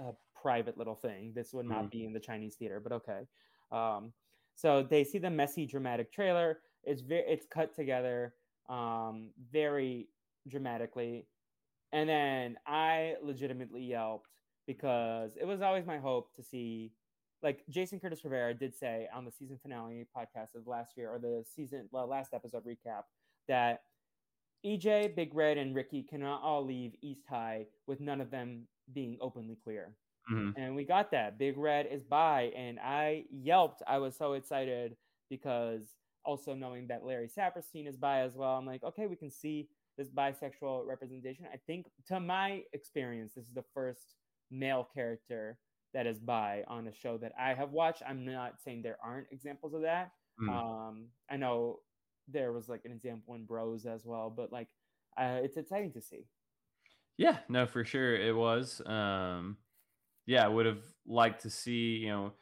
a 0.00 0.12
private 0.34 0.76
little 0.76 0.96
thing. 0.96 1.32
This 1.34 1.52
would 1.54 1.66
not 1.66 1.88
Mhm. 1.88 1.90
be 1.92 2.04
in 2.04 2.12
the 2.12 2.20
Chinese 2.20 2.56
theater, 2.56 2.80
but 2.80 2.92
okay. 2.92 3.28
Um, 3.70 4.12
so 4.56 4.82
they 4.82 5.04
see 5.04 5.18
the 5.18 5.30
messy, 5.30 5.66
dramatic 5.66 6.10
trailer. 6.12 6.62
It's 6.82 7.02
very, 7.02 7.30
it's 7.30 7.46
cut 7.46 7.74
together, 7.74 8.34
um, 8.68 9.30
very 9.38 10.08
dramatically, 10.48 11.28
and 11.92 12.08
then 12.08 12.58
I 12.66 13.16
legitimately 13.22 13.84
yelped 13.84 14.37
because 14.68 15.32
it 15.40 15.46
was 15.46 15.62
always 15.62 15.86
my 15.86 15.98
hope 15.98 16.32
to 16.36 16.42
see 16.44 16.92
like 17.42 17.62
Jason 17.68 17.98
Curtis 17.98 18.22
Rivera 18.24 18.52
did 18.52 18.74
say 18.74 19.08
on 19.14 19.24
the 19.24 19.32
season 19.32 19.58
finale 19.62 20.06
podcast 20.16 20.54
of 20.54 20.66
last 20.66 20.96
year 20.96 21.08
or 21.10 21.18
the 21.18 21.44
season 21.56 21.88
well, 21.90 22.06
last 22.06 22.34
episode 22.34 22.64
recap 22.64 23.04
that 23.48 23.82
EJ, 24.66 25.14
Big 25.14 25.34
Red, 25.34 25.56
and 25.56 25.74
Ricky 25.74 26.02
cannot 26.02 26.42
all 26.42 26.64
leave 26.64 26.92
East 27.00 27.22
High 27.28 27.66
with 27.86 28.00
none 28.00 28.20
of 28.20 28.30
them 28.30 28.66
being 28.92 29.16
openly 29.20 29.56
queer. 29.56 29.94
Mhm. 30.30 30.52
and 30.58 30.76
we 30.76 30.84
got 30.84 31.10
that. 31.12 31.38
Big 31.38 31.56
Red 31.56 31.86
is 31.86 32.04
by, 32.04 32.52
and 32.54 32.78
I 32.80 33.24
yelped. 33.30 33.82
I 33.86 33.96
was 33.96 34.14
so 34.14 34.34
excited 34.34 34.94
because 35.30 35.96
also 36.26 36.52
knowing 36.54 36.86
that 36.88 37.02
Larry 37.02 37.28
Saperstein 37.28 37.86
is 37.88 37.96
by 37.96 38.20
as 38.20 38.34
well. 38.34 38.58
I'm 38.58 38.66
like, 38.66 38.84
okay, 38.84 39.06
we 39.06 39.16
can 39.16 39.30
see 39.30 39.70
this 39.96 40.10
bisexual 40.10 40.86
representation. 40.86 41.46
I 41.50 41.56
think, 41.56 41.86
to 42.08 42.20
my 42.20 42.62
experience, 42.74 43.32
this 43.32 43.46
is 43.46 43.54
the 43.54 43.64
first 43.72 44.16
male 44.50 44.88
character 44.94 45.58
that 45.94 46.06
is 46.06 46.18
bi 46.18 46.62
on 46.68 46.86
a 46.86 46.94
show 46.94 47.16
that 47.18 47.32
I 47.40 47.54
have 47.54 47.72
watched. 47.72 48.02
I'm 48.06 48.24
not 48.24 48.60
saying 48.62 48.82
there 48.82 48.98
aren't 49.02 49.28
examples 49.30 49.74
of 49.74 49.82
that. 49.82 50.10
Mm. 50.40 50.48
Um, 50.50 51.06
I 51.30 51.36
know 51.36 51.80
there 52.28 52.52
was 52.52 52.68
like 52.68 52.82
an 52.84 52.92
example 52.92 53.34
in 53.34 53.44
Bros 53.44 53.86
as 53.86 54.04
well, 54.04 54.32
but 54.34 54.52
like, 54.52 54.68
uh, 55.16 55.38
it's 55.42 55.56
exciting 55.56 55.92
to 55.92 56.02
see. 56.02 56.26
Yeah, 57.16 57.38
no, 57.48 57.66
for 57.66 57.84
sure 57.84 58.14
it 58.14 58.36
was. 58.36 58.80
Um, 58.86 59.56
yeah, 60.26 60.44
I 60.44 60.48
would 60.48 60.66
have 60.66 60.82
liked 61.06 61.42
to 61.42 61.50
see, 61.50 61.96
you 62.02 62.08
know, 62.10 62.32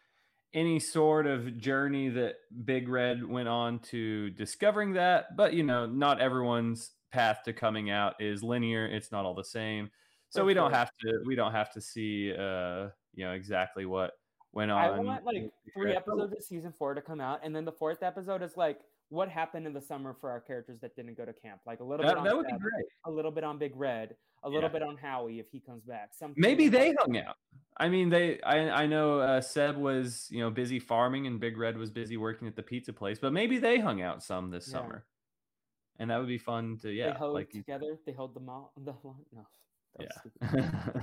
any 0.52 0.80
sort 0.80 1.26
of 1.26 1.58
journey 1.58 2.08
that 2.10 2.34
Big 2.64 2.88
Red 2.88 3.24
went 3.24 3.48
on 3.48 3.78
to 3.90 4.30
discovering 4.30 4.94
that. 4.94 5.36
But, 5.36 5.54
you 5.54 5.62
know, 5.62 5.86
not 5.86 6.20
everyone's 6.20 6.90
path 7.12 7.40
to 7.44 7.52
coming 7.52 7.90
out 7.90 8.14
is 8.20 8.42
linear. 8.42 8.86
It's 8.86 9.12
not 9.12 9.24
all 9.24 9.34
the 9.34 9.44
same. 9.44 9.90
So 10.36 10.44
we 10.44 10.54
don't 10.54 10.72
have 10.72 10.90
to 11.00 11.22
we 11.24 11.34
don't 11.34 11.52
have 11.52 11.72
to 11.72 11.80
see 11.80 12.32
uh, 12.32 12.88
you 13.14 13.24
know, 13.24 13.32
exactly 13.32 13.86
what 13.86 14.12
went 14.52 14.70
on. 14.70 14.78
I 14.84 14.98
want 14.98 15.24
like 15.24 15.50
three 15.74 15.94
episodes 15.94 16.32
of 16.32 16.42
season 16.42 16.72
four 16.72 16.94
to 16.94 17.02
come 17.02 17.20
out, 17.20 17.40
and 17.42 17.54
then 17.54 17.64
the 17.64 17.72
fourth 17.72 18.02
episode 18.02 18.42
is 18.42 18.56
like 18.56 18.80
what 19.08 19.28
happened 19.28 19.66
in 19.66 19.72
the 19.72 19.80
summer 19.80 20.14
for 20.20 20.30
our 20.30 20.40
characters 20.40 20.80
that 20.80 20.96
didn't 20.96 21.16
go 21.16 21.24
to 21.24 21.32
camp. 21.32 21.60
Like 21.66 21.80
a 21.80 21.84
little 21.84 22.04
bit 22.04 22.08
That, 22.08 22.18
on 22.18 22.24
that 22.24 22.36
would 22.36 22.46
be 22.46 22.52
great. 22.58 22.86
a 23.04 23.10
little 23.10 23.30
bit 23.30 23.44
on 23.44 23.58
Big 23.58 23.72
Red, 23.76 24.16
a 24.42 24.48
little 24.48 24.68
Yeah. 24.68 24.72
bit 24.72 24.82
on 24.82 24.96
Howie 24.96 25.38
if 25.38 25.46
he 25.50 25.60
comes 25.60 25.84
back. 25.84 26.10
Some 26.12 26.34
Maybe 26.36 26.68
they 26.68 26.94
hung 26.98 27.16
out. 27.18 27.36
I 27.76 27.88
mean, 27.88 28.08
they. 28.08 28.40
I 28.42 28.70
I 28.82 28.86
know 28.86 29.20
uh, 29.20 29.40
Seb 29.40 29.76
was 29.76 30.26
you 30.30 30.40
know 30.40 30.50
busy 30.50 30.78
farming 30.78 31.26
and 31.26 31.38
Big 31.38 31.56
Red 31.56 31.76
was 31.76 31.90
busy 31.90 32.16
working 32.16 32.48
at 32.48 32.56
the 32.56 32.62
pizza 32.62 32.92
place, 32.92 33.18
but 33.18 33.32
maybe 33.32 33.58
they 33.58 33.78
hung 33.78 34.02
out 34.02 34.22
some 34.22 34.50
this 34.50 34.66
Yeah. 34.66 34.72
summer, 34.80 35.06
and 35.98 36.10
that 36.10 36.18
would 36.18 36.28
be 36.28 36.38
fun 36.38 36.78
to 36.78 36.88
they 36.88 36.94
yeah 36.94 37.16
hold 37.16 37.34
like 37.34 37.50
together. 37.50 37.98
They 38.06 38.12
hold 38.12 38.34
the 38.34 38.40
mall. 38.40 38.72
The 38.76 38.92
no, 39.32 39.46
yeah. 39.98 41.02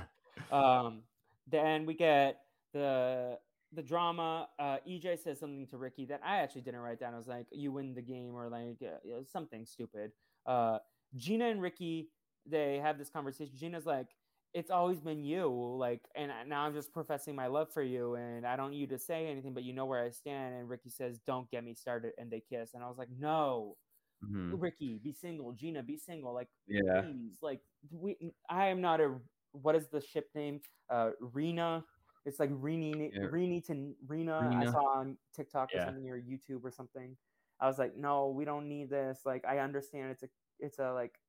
Um, 0.52 1.02
then 1.50 1.86
we 1.86 1.94
get 1.94 2.40
the 2.72 3.38
the 3.72 3.82
drama. 3.82 4.48
Uh, 4.58 4.76
EJ 4.88 5.18
says 5.22 5.40
something 5.40 5.66
to 5.68 5.76
Ricky 5.76 6.04
that 6.06 6.20
I 6.24 6.38
actually 6.38 6.60
didn't 6.62 6.80
write 6.80 7.00
down. 7.00 7.14
I 7.14 7.16
was 7.16 7.26
like, 7.26 7.46
"You 7.50 7.72
win 7.72 7.94
the 7.94 8.02
game," 8.02 8.34
or 8.34 8.48
like 8.48 8.76
uh, 8.82 9.22
something 9.30 9.64
stupid. 9.66 10.12
Uh, 10.46 10.78
Gina 11.16 11.46
and 11.48 11.60
Ricky 11.62 12.10
they 12.46 12.78
have 12.78 12.98
this 12.98 13.10
conversation. 13.10 13.54
Gina's 13.56 13.86
like, 13.86 14.08
"It's 14.52 14.70
always 14.70 15.00
been 15.00 15.24
you," 15.24 15.48
like, 15.78 16.02
and 16.14 16.30
now 16.48 16.62
I'm 16.62 16.74
just 16.74 16.92
professing 16.92 17.34
my 17.34 17.46
love 17.46 17.72
for 17.72 17.82
you, 17.82 18.14
and 18.14 18.46
I 18.46 18.56
don't 18.56 18.70
need 18.70 18.78
you 18.78 18.86
to 18.88 18.98
say 18.98 19.26
anything, 19.26 19.54
but 19.54 19.64
you 19.64 19.72
know 19.72 19.86
where 19.86 20.04
I 20.04 20.10
stand. 20.10 20.54
And 20.54 20.68
Ricky 20.68 20.90
says, 20.90 21.18
"Don't 21.26 21.50
get 21.50 21.64
me 21.64 21.74
started," 21.74 22.12
and 22.18 22.30
they 22.30 22.40
kiss, 22.40 22.74
and 22.74 22.82
I 22.82 22.88
was 22.88 22.98
like, 22.98 23.10
"No." 23.18 23.76
Mhm. 24.24 24.60
Ricky, 24.60 24.98
be 25.02 25.12
single. 25.12 25.52
Gina, 25.52 25.82
be 25.82 25.96
single. 25.96 26.32
Like, 26.34 26.48
yeah 26.66 27.02
please 27.02 27.36
like 27.42 27.60
we 27.90 28.16
i 28.48 28.66
am 28.66 28.80
not 28.80 29.00
a 29.00 29.14
what 29.52 29.74
is 29.76 29.86
the 29.88 30.00
ship 30.00 30.28
name 30.34 30.60
uh 30.90 31.10
rena 31.20 31.84
it's 32.26 32.40
like 32.40 32.50
Rini, 32.52 33.10
Yeah. 33.12 33.24
Rini 33.28 33.62
to 33.66 33.94
Rena. 34.06 34.38
I 34.56 34.64
saw 34.72 34.98
on 34.98 35.18
TikTok 35.36 35.68
or 35.74 35.78
something 35.84 36.08
or 36.08 36.18
YouTube 36.18 36.64
or 36.64 36.70
something. 36.70 37.14
I 37.60 37.66
was 37.66 37.78
like, 37.78 37.96
no, 37.98 38.28
we 38.28 38.46
don't 38.46 38.66
need 38.66 38.88
this. 38.88 39.20
Like, 39.26 39.44
I 39.44 39.58
understand 39.58 40.10
it's 40.10 40.22
a 40.22 40.28
it's 40.58 40.78
a 40.78 40.90
like 40.94 41.20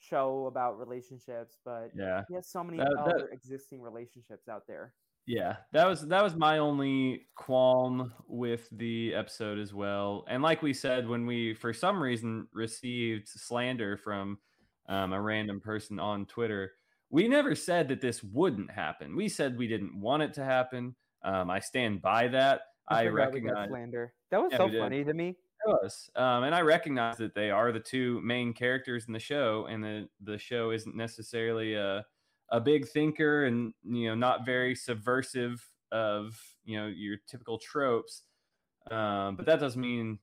show 0.00 0.46
about 0.46 0.76
relationships, 0.76 1.58
but 1.64 1.92
yeah 1.94 2.24
he 2.28 2.34
has 2.34 2.48
so 2.50 2.64
many 2.64 2.78
That- 2.78 2.90
that- 2.90 3.14
other 3.14 3.28
existing 3.28 3.80
relationships 3.80 4.48
out 4.48 4.66
there. 4.66 4.92
Yeah 5.30 5.56
that 5.72 5.86
was 5.86 6.06
that 6.08 6.24
was 6.24 6.34
my 6.34 6.58
only 6.58 7.26
qualm 7.36 8.12
with 8.26 8.68
the 8.72 9.14
episode 9.14 9.58
as 9.58 9.72
well 9.72 10.24
and 10.28 10.42
like 10.42 10.60
we 10.60 10.74
said 10.74 11.08
when 11.08 11.24
we 11.24 11.54
for 11.54 11.72
some 11.72 12.02
reason 12.02 12.48
received 12.52 13.28
slander 13.28 13.96
from 13.96 14.38
um, 14.88 15.12
a 15.12 15.20
random 15.20 15.60
person 15.60 16.00
on 16.00 16.26
twitter 16.26 16.72
we 17.10 17.28
never 17.28 17.54
said 17.54 17.86
that 17.86 18.00
this 18.00 18.24
wouldn't 18.24 18.70
happen 18.70 19.14
we 19.14 19.28
said 19.28 19.56
we 19.56 19.68
didn't 19.68 19.98
want 20.00 20.20
it 20.20 20.34
to 20.34 20.44
happen 20.44 20.96
um, 21.22 21.48
i 21.48 21.60
stand 21.60 22.02
by 22.02 22.26
that 22.26 22.62
i, 22.88 23.04
got 23.04 23.12
recognize 23.12 23.68
slander. 23.68 24.12
That 24.32 24.42
was 24.42 24.52
Yeah, 24.52 24.58
so 24.58 24.70
funny 24.70 25.04
to 25.04 25.14
me. 25.14 25.28
It 25.30 25.68
was. 25.68 26.10
Um, 26.16 26.44
and 26.44 26.54
I 26.54 26.62
recognize 26.62 27.18
that 27.18 27.34
they 27.34 27.50
are 27.50 27.72
the 27.72 27.80
two 27.80 28.20
main 28.22 28.52
characters 28.52 29.04
in 29.06 29.12
the 29.12 29.20
show, 29.20 29.66
and 29.68 29.82
the 29.82 30.08
the 30.22 30.38
show 30.38 30.70
isn't 30.70 30.96
necessarily 30.96 31.74
a 31.74 32.04
a 32.50 32.60
big 32.60 32.88
thinker 32.88 33.44
and 33.44 33.74
you 33.84 34.08
know 34.08 34.14
not 34.14 34.44
very 34.46 34.74
subversive 34.74 35.70
of 35.92 36.40
you 36.64 36.78
know 36.78 36.86
your 36.86 37.16
typical 37.26 37.58
tropes. 37.58 38.24
Um, 38.90 39.36
but 39.36 39.46
that 39.46 39.60
doesn't 39.60 39.80
mean 39.80 40.20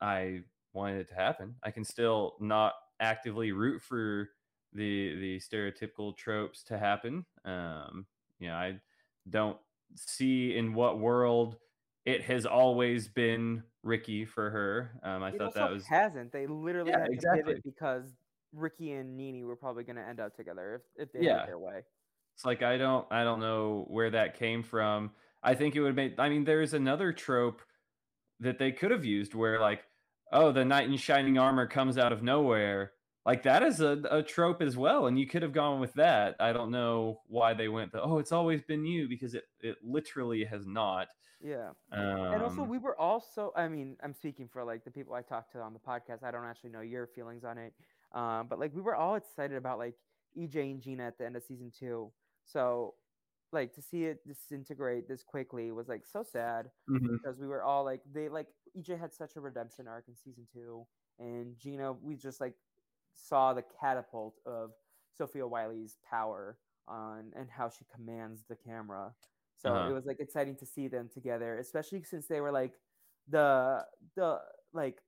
I 0.00 0.42
wanted 0.72 1.00
it 1.00 1.08
to 1.08 1.14
happen. 1.14 1.56
I 1.62 1.70
can 1.70 1.84
still 1.84 2.36
not 2.40 2.74
actively 3.00 3.52
root 3.52 3.82
for 3.82 4.30
the 4.72 5.14
the 5.16 5.38
stereotypical 5.40 6.16
tropes 6.16 6.64
to 6.64 6.78
happen. 6.78 7.26
Um, 7.44 8.06
you 8.38 8.48
know, 8.48 8.54
I 8.56 8.80
don't 9.28 9.60
see 9.96 10.56
in 10.56 10.74
what 10.74 10.98
world 11.00 11.58
it 12.04 12.22
has 12.24 12.44
always 12.46 13.08
been 13.08 13.64
Ricky 13.82 14.24
for 14.24 14.50
her. 14.50 15.00
Um, 15.02 15.22
I 15.22 15.32
It 15.32 15.42
thought 15.42 15.54
that 15.54 15.70
was 15.70 15.90
hasn't. 15.90 16.32
They 16.32 16.46
literally 16.46 16.92
Yeah, 16.92 16.96
had 16.96 17.14
to 17.14 17.22
exactly. 17.22 17.22
pivot 17.22 17.62
because 17.62 18.16
Ricky 18.54 18.92
and 18.92 19.16
Nini 19.16 19.44
were 19.44 19.56
probably 19.56 19.84
going 19.84 19.96
to 19.96 20.06
end 20.06 20.20
up 20.20 20.36
together 20.36 20.82
if, 20.96 21.08
if 21.08 21.12
they 21.12 21.26
Yeah. 21.26 21.40
had 21.40 21.48
their 21.48 21.58
way. 21.58 21.82
it's 22.34 22.44
like 22.44 22.62
I 22.62 22.76
don't 22.78 23.06
I 23.10 23.24
don't 23.24 23.40
know 23.40 23.84
where 23.88 24.10
that 24.10 24.38
came 24.38 24.62
from. 24.62 25.12
I 25.42 25.54
think 25.54 25.76
it 25.76 25.80
would 25.82 25.94
make 25.96 26.14
I 26.18 26.28
mean 26.28 26.44
there's 26.44 26.74
another 26.74 27.12
trope 27.12 27.62
that 28.40 28.58
they 28.58 28.72
could 28.72 28.90
have 28.90 29.04
used 29.04 29.34
where 29.34 29.60
like 29.60 29.84
oh 30.32 30.50
the 30.52 30.64
knight 30.64 30.88
in 30.88 30.96
shining 30.96 31.38
armor 31.38 31.66
comes 31.66 31.96
out 31.98 32.12
of 32.12 32.22
nowhere. 32.22 32.92
Like 33.26 33.44
that 33.44 33.62
is 33.62 33.80
a, 33.80 34.02
a 34.10 34.22
trope 34.22 34.60
as 34.62 34.76
well 34.76 35.06
and 35.06 35.18
you 35.18 35.26
could 35.26 35.42
have 35.42 35.52
gone 35.52 35.80
with 35.80 35.94
that. 35.94 36.34
I 36.40 36.52
don't 36.52 36.70
know 36.70 37.20
why 37.26 37.54
they 37.54 37.68
went 37.68 37.92
the 37.92 38.02
oh 38.02 38.18
it's 38.18 38.32
always 38.32 38.62
been 38.62 38.84
you 38.84 39.08
because 39.08 39.34
it 39.34 39.44
it 39.60 39.76
literally 39.84 40.44
has 40.44 40.66
not. 40.66 41.08
Yeah. 41.42 41.70
Um, 41.92 42.00
and 42.00 42.42
also 42.42 42.62
we 42.62 42.78
were 42.78 42.98
also 42.98 43.52
i 43.54 43.68
mean 43.68 43.96
i'm 44.02 44.14
speaking 44.14 44.48
for 44.50 44.64
like 44.64 44.82
the 44.84 44.90
people 44.90 45.12
i 45.14 45.20
talked 45.20 45.52
to 45.52 45.60
on 45.60 45.74
the 45.74 45.78
podcast 45.78 46.22
i 46.24 46.30
don't 46.30 46.46
actually 46.46 46.70
know 46.70 46.80
your 46.80 47.06
feelings 47.06 47.44
on 47.44 47.58
it 47.58 47.74
um, 48.14 48.46
but 48.48 48.58
like 48.58 48.74
we 48.74 48.82
were 48.82 48.96
all 48.96 49.16
excited 49.16 49.56
about 49.56 49.78
like 49.78 49.94
ej 50.38 50.56
and 50.56 50.80
gina 50.82 51.04
at 51.04 51.18
the 51.18 51.26
end 51.26 51.36
of 51.36 51.42
season 51.44 51.70
two 51.78 52.10
so 52.44 52.94
like 53.52 53.72
to 53.74 53.82
see 53.82 54.04
it 54.04 54.18
disintegrate 54.26 55.08
this 55.08 55.22
quickly 55.22 55.70
was 55.72 55.88
like 55.88 56.04
so 56.06 56.22
sad 56.24 56.70
mhm. 56.90 57.08
because 57.12 57.38
we 57.38 57.46
were 57.46 57.62
all 57.62 57.84
like 57.84 58.00
they 58.12 58.28
like 58.28 58.48
ej 58.78 58.98
had 58.98 59.12
such 59.14 59.36
a 59.36 59.40
redemption 59.40 59.86
arc 59.88 60.04
in 60.08 60.16
season 60.16 60.46
two 60.52 60.86
and 61.18 61.56
gina 61.58 61.92
we 61.92 62.16
just 62.16 62.40
like 62.40 62.54
saw 63.14 63.52
the 63.54 63.64
catapult 63.80 64.34
of 64.46 64.70
sofia 65.16 65.44
wylie's 65.46 65.98
power 66.08 66.58
on 66.88 67.32
and 67.36 67.48
how 67.50 67.68
she 67.68 67.84
commands 67.94 68.44
the 68.48 68.56
camera 68.56 69.12
so 69.56 69.72
Uh-huh. 69.72 69.90
it 69.90 69.92
was 69.94 70.04
like 70.06 70.20
exciting 70.20 70.56
to 70.56 70.66
see 70.66 70.88
them 70.88 71.08
together 71.12 71.58
especially 71.58 72.02
since 72.02 72.26
they 72.26 72.40
were 72.40 72.52
like 72.52 72.74
the 73.28 73.84
the 74.16 74.40
like 74.72 74.98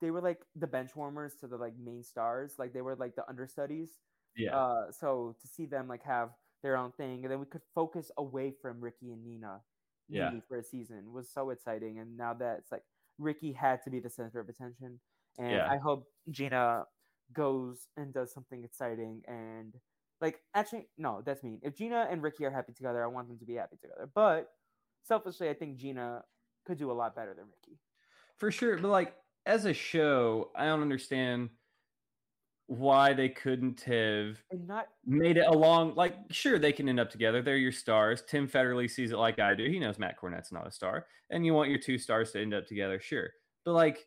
they 0.00 0.10
were 0.10 0.20
like 0.20 0.40
the 0.56 0.66
bench 0.66 0.96
warmers 0.96 1.34
to 1.40 1.46
the 1.46 1.56
like 1.56 1.74
main 1.78 2.02
stars 2.02 2.54
like 2.58 2.72
they 2.72 2.80
were 2.80 2.96
like 2.96 3.14
the 3.14 3.28
understudies 3.28 3.90
yeah. 4.36 4.56
uh, 4.56 4.90
so 4.90 5.36
to 5.40 5.48
see 5.48 5.66
them 5.66 5.88
like 5.88 6.02
have 6.04 6.30
their 6.62 6.76
own 6.76 6.92
thing, 6.92 7.22
and 7.22 7.32
then 7.32 7.40
we 7.40 7.46
could 7.46 7.62
focus 7.74 8.10
away 8.16 8.52
from 8.60 8.80
Ricky 8.80 9.12
and 9.12 9.24
Nina, 9.24 9.60
Yeah. 10.08 10.30
For 10.48 10.58
a 10.58 10.64
season 10.64 11.12
was 11.12 11.30
so 11.30 11.50
exciting. 11.50 11.98
And 11.98 12.16
now 12.16 12.34
that 12.34 12.58
it's 12.58 12.72
like 12.72 12.82
Ricky 13.18 13.52
had 13.52 13.82
to 13.84 13.90
be 13.90 14.00
the 14.00 14.10
center 14.10 14.40
of 14.40 14.48
attention, 14.48 15.00
and 15.38 15.50
Yeah. 15.52 15.68
I 15.70 15.76
hope 15.76 16.06
Gina 16.30 16.86
goes 17.32 17.86
and 17.96 18.12
does 18.12 18.32
something 18.32 18.64
exciting. 18.64 19.22
And 19.26 19.74
like, 20.20 20.40
actually, 20.54 20.88
no, 20.96 21.22
that's 21.24 21.44
mean. 21.44 21.60
If 21.62 21.76
Gina 21.76 22.08
and 22.10 22.22
Ricky 22.22 22.44
are 22.44 22.50
happy 22.50 22.72
together, 22.72 23.04
I 23.04 23.06
want 23.06 23.28
them 23.28 23.38
to 23.38 23.44
be 23.44 23.54
happy 23.54 23.76
together. 23.76 24.10
But 24.12 24.48
selfishly, 25.04 25.48
I 25.48 25.54
think 25.54 25.76
Gina 25.76 26.24
could 26.66 26.78
do 26.78 26.90
a 26.90 26.94
lot 26.94 27.14
better 27.14 27.34
than 27.34 27.44
Ricky. 27.44 27.78
For 28.36 28.50
sure, 28.50 28.78
but 28.78 28.88
like 28.88 29.14
as 29.48 29.64
a 29.64 29.72
show, 29.72 30.50
I 30.54 30.66
don't 30.66 30.82
understand 30.82 31.48
why 32.66 33.14
they 33.14 33.30
couldn't 33.30 33.80
have 33.80 34.36
not 34.52 34.88
made 35.06 35.38
it 35.38 35.46
along. 35.46 35.94
Like, 35.94 36.16
sure, 36.30 36.58
they 36.58 36.70
can 36.70 36.86
end 36.86 37.00
up 37.00 37.10
together. 37.10 37.40
They're 37.40 37.56
your 37.56 37.72
stars. 37.72 38.22
Tim 38.28 38.46
Federle 38.46 38.88
sees 38.90 39.10
it 39.10 39.16
like 39.16 39.38
I 39.38 39.54
do. 39.54 39.64
He 39.64 39.78
knows 39.78 39.98
Matt 39.98 40.18
Cornett's 40.18 40.52
not 40.52 40.66
a 40.66 40.70
star, 40.70 41.06
and 41.30 41.46
you 41.46 41.54
want 41.54 41.70
your 41.70 41.78
two 41.78 41.96
stars 41.96 42.30
to 42.32 42.42
end 42.42 42.52
up 42.52 42.66
together, 42.66 43.00
sure. 43.00 43.30
But 43.64 43.72
like, 43.72 44.06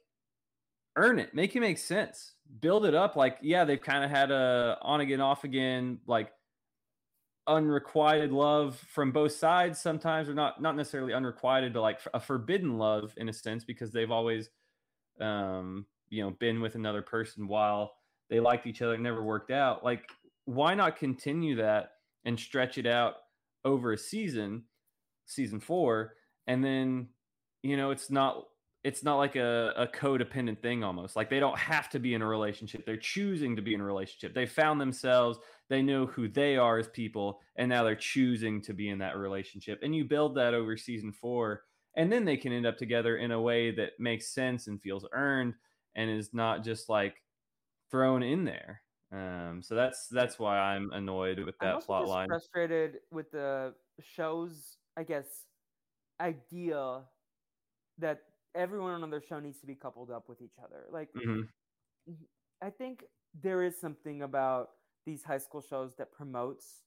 earn 0.96 1.18
it. 1.18 1.34
Make 1.34 1.56
it 1.56 1.60
make 1.60 1.80
sense. 1.80 2.36
Build 2.60 2.86
it 2.86 2.94
up. 2.94 3.16
Like, 3.16 3.40
yeah, 3.42 3.66
they've 3.66 3.82
kind 3.82 4.04
of 4.04 4.12
had 4.12 4.30
a 4.30 4.78
on 4.84 5.02
again, 5.02 5.22
off 5.22 5.44
again, 5.44 6.00
like 6.06 6.32
unrequited 7.48 8.32
love 8.32 8.76
from 8.76 9.12
both 9.12 9.32
sides 9.32 9.82
sometimes, 9.82 10.30
or 10.30 10.36
not 10.36 10.62
not 10.62 10.76
necessarily 10.76 11.14
unrequited, 11.14 11.74
but 11.74 11.82
like 11.82 12.00
a 12.14 12.20
forbidden 12.20 12.78
love 12.78 13.12
in 13.18 13.28
a 13.28 13.34
sense 13.34 13.64
because 13.64 13.92
they've 13.92 14.12
always, 14.12 14.52
um, 15.22 15.86
you 16.10 16.24
know, 16.24 16.32
been 16.32 16.62
with 16.62 16.76
another 16.76 17.02
person 17.02 17.48
while 17.48 17.94
they 18.30 18.40
liked 18.40 18.68
each 18.68 18.82
other. 18.82 18.98
Never 18.98 19.24
worked 19.24 19.52
out. 19.52 19.84
Like, 19.84 20.04
why 20.46 20.74
not 20.74 20.98
continue 20.98 21.56
that 21.58 21.92
and 22.26 22.40
stretch 22.40 22.78
it 22.78 22.86
out 22.86 23.16
over 23.64 23.94
a 23.94 23.98
season, 23.98 24.64
season 25.26 25.60
four, 25.60 26.16
and 26.48 26.64
then 26.64 27.08
you 27.64 27.78
know 27.78 27.92
it's 27.92 28.10
not 28.10 28.44
it's 28.84 29.04
not 29.04 29.18
like 29.18 29.36
a, 29.36 29.74
a 29.78 29.88
codependent 29.88 30.60
thing 30.62 30.84
almost 30.84 31.16
like 31.16 31.30
they 31.30 31.40
don't 31.40 31.58
have 31.58 31.90
to 31.90 32.00
be 32.00 32.14
in 32.14 32.22
a 32.22 32.28
relationship 32.28 32.86
they're 32.86 32.98
choosing 32.98 33.56
to 33.56 33.62
be 33.62 33.74
in 33.74 33.82
a 33.82 33.86
relationship 33.86 34.34
they 34.34 34.46
found 34.46 34.82
themselves 34.82 35.38
they 35.70 35.82
know 35.82 36.06
who 36.08 36.28
they 36.28 36.58
are 36.58 36.80
as 36.80 36.88
people 36.88 37.40
and 37.56 37.70
now 37.70 37.84
they're 37.84 37.96
choosing 37.96 38.62
to 38.62 38.74
be 38.74 38.90
in 38.90 39.00
that 39.00 39.18
relationship 39.18 39.80
and 39.84 39.96
you 39.96 40.04
build 40.04 40.36
that 40.36 40.54
over 40.54 40.76
season 40.76 41.12
four 41.12 41.64
and 41.96 42.12
then 42.12 42.26
they 42.26 42.38
can 42.38 42.52
end 42.52 42.66
up 42.66 42.78
together 42.78 43.18
in 43.18 43.32
a 43.32 43.42
way 43.42 43.72
that 43.72 43.92
makes 44.00 44.34
sense 44.34 44.68
and 44.68 44.82
feels 44.82 45.06
earned 45.14 45.54
and 45.96 46.10
is 46.10 46.34
not 46.34 46.64
just 46.64 46.90
like 46.90 47.16
thrown 47.90 48.24
in 48.24 48.46
there 48.46 48.82
um, 49.12 49.62
so 49.62 49.76
that's 49.76 50.08
that's 50.08 50.40
why 50.40 50.58
i'm 50.58 50.92
annoyed 50.94 51.40
with 51.40 51.58
that 51.60 51.82
plot 51.82 52.08
line 52.08 52.28
frustrated 52.28 53.00
with 53.12 53.30
the 53.32 53.74
show's 54.00 54.78
i 54.98 55.04
guess 55.04 55.26
idea 56.22 57.02
that 57.98 58.22
everyone 58.56 59.04
on 59.04 59.10
their 59.10 59.22
show 59.22 59.40
needs 59.40 59.60
to 59.60 59.68
be 59.68 59.76
coupled 59.76 60.12
up 60.12 60.30
with 60.30 60.42
each 60.42 60.56
other. 60.64 60.86
Like, 60.92 61.10
mm-hmm. 61.14 62.14
I 62.62 62.70
think 62.70 63.04
there 63.42 63.64
is 63.64 63.80
something 63.80 64.22
about 64.22 64.70
these 65.06 65.24
high 65.24 65.38
school 65.38 65.62
shows 65.62 65.96
that 65.98 66.12
promotes 66.12 66.82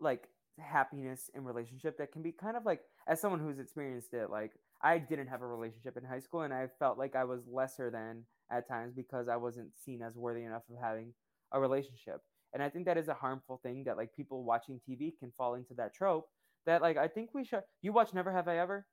like 0.00 0.28
happiness 0.58 1.30
in 1.34 1.44
relationship 1.44 1.98
that 1.98 2.12
can 2.12 2.22
be 2.22 2.32
kind 2.32 2.56
of 2.56 2.64
like 2.64 2.80
as 3.08 3.20
someone 3.20 3.40
who's 3.40 3.58
experienced 3.58 4.12
it 4.14 4.30
like 4.30 4.52
i 4.82 4.98
didn't 4.98 5.26
have 5.26 5.42
a 5.42 5.46
relationship 5.46 5.96
in 5.96 6.04
high 6.04 6.20
school 6.20 6.42
and 6.42 6.54
i 6.54 6.66
felt 6.78 6.98
like 6.98 7.14
i 7.16 7.24
was 7.24 7.40
lesser 7.50 7.90
than 7.90 8.24
at 8.50 8.68
times 8.68 8.92
because 8.94 9.28
i 9.28 9.36
wasn't 9.36 9.68
seen 9.84 10.02
as 10.02 10.16
worthy 10.16 10.44
enough 10.44 10.62
of 10.70 10.76
having 10.80 11.12
a 11.52 11.60
relationship 11.60 12.20
and 12.52 12.62
i 12.62 12.68
think 12.68 12.84
that 12.84 12.98
is 12.98 13.08
a 13.08 13.14
harmful 13.14 13.60
thing 13.62 13.84
that 13.84 13.96
like 13.96 14.14
people 14.14 14.44
watching 14.44 14.80
tv 14.88 15.12
can 15.18 15.32
fall 15.36 15.54
into 15.54 15.74
that 15.74 15.94
trope 15.94 16.28
that 16.66 16.82
like 16.82 16.96
i 16.96 17.08
think 17.08 17.30
we 17.34 17.44
should 17.44 17.62
you 17.82 17.92
watch 17.92 18.14
never 18.14 18.32
have 18.32 18.48
i 18.48 18.58
ever 18.58 18.86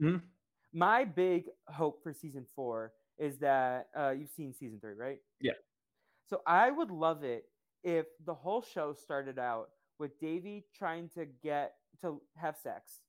mm-hmm 0.00 0.18
my 0.76 1.04
big 1.04 1.44
hope 1.68 2.02
for 2.02 2.12
season 2.12 2.44
four 2.54 2.92
is 3.18 3.38
that 3.38 3.88
uh, 3.98 4.10
you've 4.10 4.30
seen 4.30 4.52
season 4.52 4.78
three, 4.78 4.92
right? 4.92 5.18
Yeah. 5.40 5.52
So 6.28 6.42
I 6.46 6.70
would 6.70 6.90
love 6.90 7.24
it 7.24 7.44
if 7.82 8.06
the 8.26 8.34
whole 8.34 8.62
show 8.62 8.92
started 8.92 9.38
out 9.38 9.68
with 9.98 10.18
Devi 10.20 10.64
trying 10.76 11.08
to 11.14 11.26
get 11.42 11.74
to 12.02 12.20
have 12.36 12.56
sex, 12.62 13.00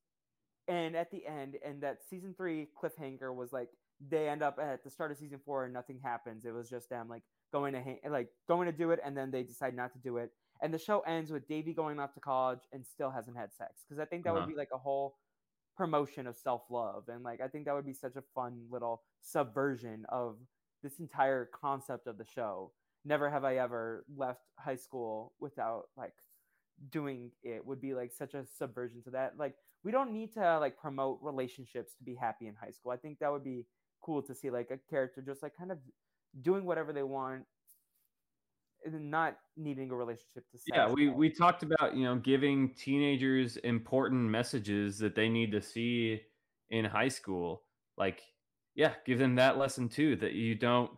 and 0.68 0.96
at 0.96 1.12
the 1.12 1.26
end, 1.26 1.58
and 1.66 1.82
that 1.82 2.00
season 2.10 2.34
three 2.36 2.68
cliffhanger 2.82 3.34
was 3.34 3.54
like 3.54 3.70
they 4.10 4.30
end 4.30 4.44
up 4.44 4.60
at 4.62 4.84
the 4.84 4.90
start 4.90 5.12
of 5.12 5.18
season 5.18 5.40
four 5.44 5.66
and 5.66 5.74
nothing 5.74 6.00
happens. 6.04 6.46
It 6.46 6.54
was 6.54 6.70
just 6.70 6.90
them 6.90 7.08
like 7.10 7.24
going 7.52 7.74
to 7.74 7.82
ha- 7.82 8.10
like 8.10 8.30
going 8.48 8.66
to 8.68 8.72
do 8.72 8.92
it, 8.92 9.00
and 9.04 9.16
then 9.16 9.32
they 9.32 9.44
decide 9.44 9.76
not 9.76 9.94
to 9.94 10.00
do 10.00 10.18
it, 10.18 10.32
and 10.62 10.74
the 10.74 10.80
show 10.80 11.02
ends 11.02 11.32
with 11.32 11.48
Devi 11.48 11.74
going 11.74 12.00
off 12.00 12.14
to 12.14 12.20
college 12.20 12.62
and 12.72 12.86
still 12.86 13.10
hasn't 13.10 13.38
had 13.38 13.54
sex 13.54 13.84
because 13.88 14.00
I 14.00 14.06
think 14.06 14.24
that 14.24 14.32
uh-huh. 14.32 14.42
would 14.42 14.50
be 14.50 14.58
like 14.58 14.70
a 14.74 14.78
whole 14.78 15.16
promotion 15.78 16.26
of 16.26 16.36
self-love 16.36 17.04
and 17.08 17.24
like 17.24 17.40
i 17.40 17.48
think 17.48 17.66
that 17.66 17.76
would 17.76 17.86
be 17.86 17.94
such 17.94 18.16
a 18.16 18.24
fun 18.34 18.64
little 18.72 19.04
subversion 19.22 20.06
of 20.10 20.36
this 20.82 21.00
entire 21.00 21.48
concept 21.54 22.08
of 22.08 22.18
the 22.18 22.26
show 22.26 22.72
never 23.06 23.30
have 23.30 23.46
i 23.46 23.58
ever 23.58 24.04
left 24.18 24.42
high 24.58 24.76
school 24.76 25.34
without 25.40 25.84
like 25.96 26.16
doing 26.90 27.30
it 27.44 27.64
would 27.64 27.80
be 27.80 27.94
like 27.94 28.12
such 28.12 28.34
a 28.34 28.44
subversion 28.58 29.04
to 29.04 29.12
that 29.12 29.34
like 29.38 29.54
we 29.88 29.94
don't 29.94 30.12
need 30.12 30.34
to 30.34 30.60
like 30.60 30.78
promote 30.78 31.18
relationships 31.22 31.94
to 31.98 32.04
be 32.04 32.14
happy 32.14 32.48
in 32.48 32.56
high 32.62 32.72
school. 32.72 32.92
I 32.92 32.98
think 32.98 33.20
that 33.20 33.32
would 33.32 33.46
be 33.46 33.66
cool 34.02 34.22
to 34.22 34.36
see 34.36 34.50
like 34.50 34.70
a 34.70 34.78
character 34.90 35.24
just 35.26 35.42
like 35.42 35.54
kind 35.58 35.72
of 35.72 35.78
doing 36.42 36.66
whatever 36.66 36.92
they 36.92 37.04
want 37.04 37.46
and 38.84 39.10
not 39.10 39.38
needing 39.56 39.90
a 39.90 39.96
relationship 39.96 40.44
to 40.52 40.60
yeah 40.68 40.92
we 40.92 41.08
we 41.08 41.30
talked 41.30 41.64
about 41.64 41.96
you 41.96 42.04
know 42.04 42.18
giving 42.18 42.74
teenagers 42.74 43.56
important 43.64 44.30
messages 44.30 45.00
that 45.00 45.16
they 45.16 45.30
need 45.30 45.54
to 45.54 45.62
see 45.62 46.20
in 46.70 46.84
high 46.84 47.08
school. 47.08 47.62
Like 47.98 48.22
yeah 48.76 48.92
give 49.06 49.20
them 49.20 49.36
that 49.36 49.58
lesson 49.58 49.88
too 49.88 50.18
that 50.18 50.34
you 50.34 50.54
don't 50.54 50.92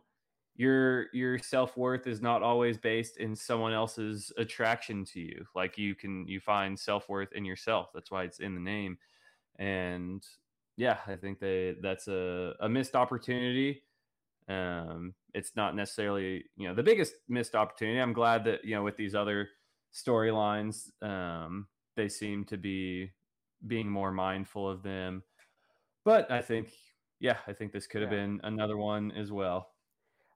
your 0.60 1.07
your 1.14 1.39
self-worth 1.39 2.05
is 2.05 2.22
not 2.22 2.43
always 2.43 2.78
based 2.78 3.18
in 3.18 3.36
someone 3.36 3.74
else's 3.74 4.32
attraction 4.38 5.05
to 5.05 5.20
you 5.20 5.45
like 5.55 5.78
you 5.78 5.95
can 5.95 6.28
you 6.28 6.39
find 6.39 6.78
self-worth 6.78 7.32
in 7.34 7.45
yourself 7.45 7.89
that's 7.93 8.12
why 8.12 8.24
it's 8.24 8.39
in 8.39 8.53
the 8.53 8.62
name 8.62 8.97
and 9.57 10.24
yeah 10.76 10.97
i 11.07 11.16
think 11.16 11.39
they 11.39 11.76
that's 11.82 12.07
a, 12.07 12.53
a 12.60 12.70
missed 12.70 12.95
opportunity 12.95 13.82
um, 14.49 15.14
it's 15.36 15.55
not 15.55 15.76
necessarily 15.76 16.43
you 16.57 16.68
know 16.68 16.74
the 16.74 16.84
biggest 16.84 17.14
missed 17.30 17.55
opportunity. 17.55 17.99
I'm 17.99 18.14
glad 18.14 18.43
that 18.45 18.66
you 18.66 18.76
know 18.76 18.84
with 18.84 18.97
these 18.97 19.14
other 19.14 19.49
storylines, 19.93 20.89
um, 21.03 21.68
they 21.95 22.10
seem 22.10 22.43
to 22.45 22.57
be 22.57 23.12
being 23.68 23.89
more 23.89 24.12
mindful 24.12 24.68
of 24.68 24.82
them. 24.82 25.24
But 26.03 26.32
I 26.32 26.41
think, 26.41 26.72
yeah, 27.20 27.38
I 27.47 27.53
think 27.53 27.72
this 27.72 27.86
could 27.86 28.01
have 28.01 28.12
yeah. 28.12 28.20
been 28.20 28.41
another 28.43 28.78
one 28.78 29.12
as 29.12 29.32
well. 29.32 29.70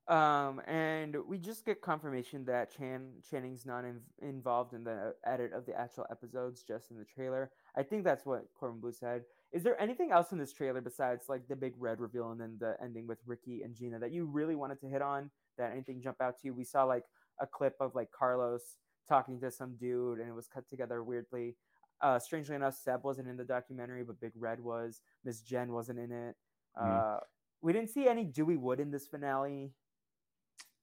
Um, 0.09 0.59
and 0.67 1.15
we 1.29 1.37
just 1.37 1.65
get 1.65 1.81
confirmation 1.81 2.43
that 2.45 2.75
Chan 2.75 3.07
Channing's 3.29 3.65
not 3.65 3.85
in, 3.85 4.01
involved 4.21 4.73
in 4.73 4.83
the 4.83 5.13
edit 5.25 5.53
of 5.53 5.65
the 5.65 5.79
actual 5.79 6.05
episodes, 6.11 6.63
just 6.63 6.91
in 6.91 6.97
the 6.97 7.05
trailer. 7.05 7.51
I 7.77 7.83
think 7.83 8.03
that's 8.03 8.25
what 8.25 8.45
Corbin 8.53 8.81
Bleu 8.81 8.91
said. 8.91 9.21
Is 9.53 9.63
there 9.63 9.79
anything 9.81 10.11
else 10.11 10.33
in 10.33 10.37
this 10.37 10.51
trailer 10.51 10.81
besides 10.81 11.25
like 11.29 11.47
the 11.47 11.55
big 11.55 11.73
red 11.77 12.01
reveal 12.01 12.31
and 12.31 12.41
then 12.41 12.57
the 12.59 12.75
ending 12.83 13.07
with 13.07 13.19
Ricky 13.25 13.61
and 13.61 13.75
Gina 13.75 13.97
that 13.99 14.11
you 14.11 14.25
really 14.25 14.55
wanted 14.55 14.81
to 14.81 14.87
hit 14.87 15.01
on? 15.01 15.29
That 15.57 15.71
anything 15.71 16.01
jump 16.01 16.17
out 16.21 16.37
to 16.39 16.47
you? 16.47 16.53
We 16.53 16.65
saw 16.65 16.83
like 16.83 17.05
a 17.39 17.47
clip 17.47 17.75
of 17.79 17.95
like 17.95 18.09
Carlos 18.11 18.77
talking 19.07 19.39
to 19.39 19.51
some 19.51 19.75
dude 19.79 20.19
and 20.19 20.27
it 20.27 20.35
was 20.35 20.47
cut 20.47 20.67
together 20.67 21.01
weirdly. 21.03 21.55
Uh, 22.01 22.19
strangely 22.19 22.55
enough, 22.55 22.75
Seb 22.75 23.05
wasn't 23.05 23.29
in 23.29 23.37
the 23.37 23.45
documentary, 23.45 24.03
but 24.03 24.19
Big 24.19 24.33
Red 24.35 24.59
was. 24.59 24.99
Miss 25.23 25.39
Jen 25.39 25.71
wasn't 25.71 25.99
in 25.99 26.11
it. 26.11 26.35
Mm. 26.77 27.15
Uh, 27.15 27.19
we 27.61 27.71
didn't 27.71 27.91
see 27.91 28.09
any 28.09 28.25
Dewey 28.25 28.57
Wood 28.57 28.81
in 28.81 28.91
this 28.91 29.07
finale. 29.07 29.71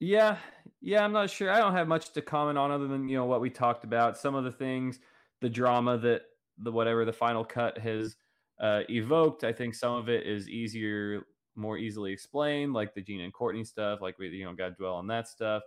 Yeah, 0.01 0.39
yeah, 0.81 1.05
I'm 1.05 1.13
not 1.13 1.29
sure. 1.31 1.51
I 1.51 1.59
don't 1.59 1.75
have 1.75 1.87
much 1.87 2.13
to 2.15 2.23
comment 2.23 2.57
on 2.57 2.71
other 2.71 2.89
than 2.89 3.09
you 3.09 3.17
know 3.17 3.27
what 3.27 3.43
we 3.43 3.51
talked 3.51 3.85
about. 3.85 4.17
Some 4.17 4.35
of 4.35 4.45
the 4.45 4.53
things, 4.53 4.99
the 5.41 5.49
drama 5.51 5.99
that 5.99 6.23
the 6.59 6.73
whatever 6.73 7.05
the 7.05 7.13
final 7.13 7.45
cut 7.45 7.77
has 7.79 8.17
uh, 8.61 8.81
evoked. 8.89 9.45
I 9.45 9.53
think 9.53 9.75
some 9.75 9.93
of 9.95 10.09
it 10.09 10.27
is 10.27 10.49
easier, 10.49 11.27
more 11.55 11.77
easily 11.77 12.13
explained, 12.13 12.73
like 12.73 12.95
the 12.95 13.03
Gene 13.03 13.21
and 13.21 13.33
Kourtney 13.33 13.67
stuff. 13.67 14.01
Like 14.01 14.19
we, 14.19 14.29
you 14.29 14.45
know, 14.47 14.55
got 14.55 14.71
to 14.71 14.75
dwell 14.75 14.95
on 14.95 15.07
that 15.09 15.29
stuff. 15.29 15.63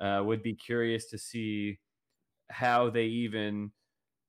Uh, 0.00 0.22
would 0.24 0.42
be 0.42 0.54
curious 0.54 1.06
to 1.06 1.18
see 1.18 1.78
how 2.50 2.90
they 2.90 3.04
even 3.04 3.70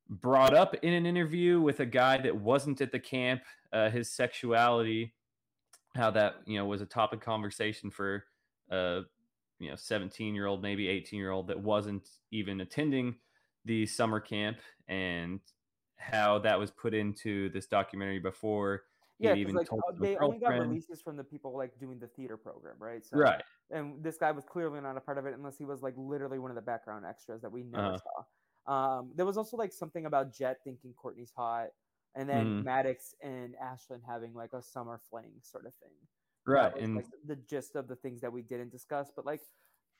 brought 0.09 0.53
up 0.53 0.75
in 0.83 0.93
an 0.93 1.05
interview 1.05 1.59
with 1.61 1.79
a 1.79 1.85
guy 1.85 2.17
that 2.17 2.35
wasn't 2.35 2.81
at 2.81 2.91
the 2.91 2.99
camp 2.99 3.41
uh, 3.73 3.89
his 3.89 4.11
sexuality, 4.11 5.13
how 5.95 6.11
that 6.11 6.35
you 6.45 6.57
know 6.57 6.65
was 6.65 6.81
a 6.81 6.85
topic 6.85 7.21
conversation 7.21 7.89
for 7.89 8.25
a 8.69 9.01
you 9.59 9.69
know 9.69 9.75
17 9.75 10.33
year 10.33 10.45
old, 10.45 10.61
maybe 10.61 10.87
18 10.87 11.19
year 11.19 11.31
old 11.31 11.47
that 11.47 11.59
wasn't 11.59 12.09
even 12.31 12.61
attending 12.61 13.15
the 13.65 13.85
summer 13.85 14.19
camp 14.19 14.57
and 14.87 15.39
how 15.97 16.39
that 16.39 16.57
was 16.57 16.71
put 16.71 16.93
into 16.93 17.49
this 17.49 17.67
documentary 17.67 18.19
before 18.19 18.83
yeah, 19.19 19.35
even 19.35 19.53
like, 19.53 19.67
told 19.67 19.81
uh, 19.87 19.93
they 19.99 20.15
only 20.17 20.39
got 20.39 20.57
releases 20.57 21.01
from 21.01 21.17
the 21.17 21.23
people 21.23 21.55
like 21.55 21.77
doing 21.77 21.99
the 21.99 22.07
theater 22.07 22.37
program, 22.37 22.75
right? 22.79 23.05
So, 23.05 23.17
right. 23.17 23.43
And 23.69 24.01
this 24.01 24.17
guy 24.17 24.31
was 24.31 24.45
clearly 24.45 24.79
not 24.79 24.95
a 24.95 25.01
part 25.01 25.17
of 25.17 25.25
it 25.25 25.33
unless 25.35 25.57
he 25.57 25.65
was 25.65 25.81
like 25.81 25.93
literally 25.97 26.39
one 26.39 26.51
of 26.51 26.55
the 26.55 26.61
background 26.61 27.05
extras 27.05 27.41
that 27.41 27.51
we 27.51 27.63
never 27.63 27.95
uh-huh. 27.95 27.97
saw. 27.97 28.97
Um, 28.97 29.11
there 29.15 29.25
was 29.25 29.37
also 29.37 29.57
like 29.57 29.73
something 29.73 30.05
about 30.05 30.33
Jet 30.33 30.59
thinking 30.63 30.93
Kourtney's 30.93 31.33
hot, 31.35 31.67
and 32.15 32.29
then 32.29 32.45
mm-hmm. 32.45 32.63
Maddox 32.63 33.13
and 33.21 33.55
Ashlyn 33.61 33.99
having 34.07 34.33
like 34.33 34.53
a 34.53 34.61
summer 34.61 35.01
fling 35.09 35.31
sort 35.41 35.65
of 35.65 35.73
thing. 35.75 35.91
Right. 36.49 36.75
and 36.77 36.95
like 36.95 37.05
the 37.25 37.35
gist 37.35 37.75
of 37.75 37.87
the 37.87 37.95
things 37.95 38.21
that 38.21 38.31
we 38.31 38.41
didn't 38.41 38.71
discuss, 38.71 39.11
but 39.15 39.25
like 39.25 39.41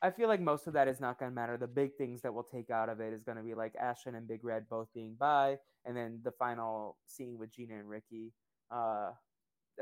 I 0.02 0.12
feel 0.12 0.28
like 0.30 0.39
most 0.39 0.68
of 0.68 0.74
that 0.74 0.88
is 0.88 1.00
not 1.00 1.20
going 1.20 1.30
to 1.30 1.36
matter. 1.36 1.58
The 1.58 1.68
big 1.68 1.95
things 1.97 2.22
that 2.22 2.34
we'll 2.34 2.43
take 2.43 2.70
out 2.70 2.88
of 2.89 3.02
it 3.02 3.14
is 3.14 3.24
going 3.24 3.38
to 3.38 3.43
be 3.43 3.54
like 3.54 3.76
Ashlyn 3.76 4.16
and 4.16 4.28
Big 4.28 4.43
Red 4.43 4.70
both 4.70 4.88
being 4.93 5.16
by, 5.20 5.58
and 5.86 5.95
then 5.95 6.20
the 6.24 6.32
final 6.32 6.97
scene 7.06 7.38
with 7.38 7.54
Gina 7.54 7.76
and 7.76 7.89
Ricky. 7.89 8.32
Uh, 8.72 9.12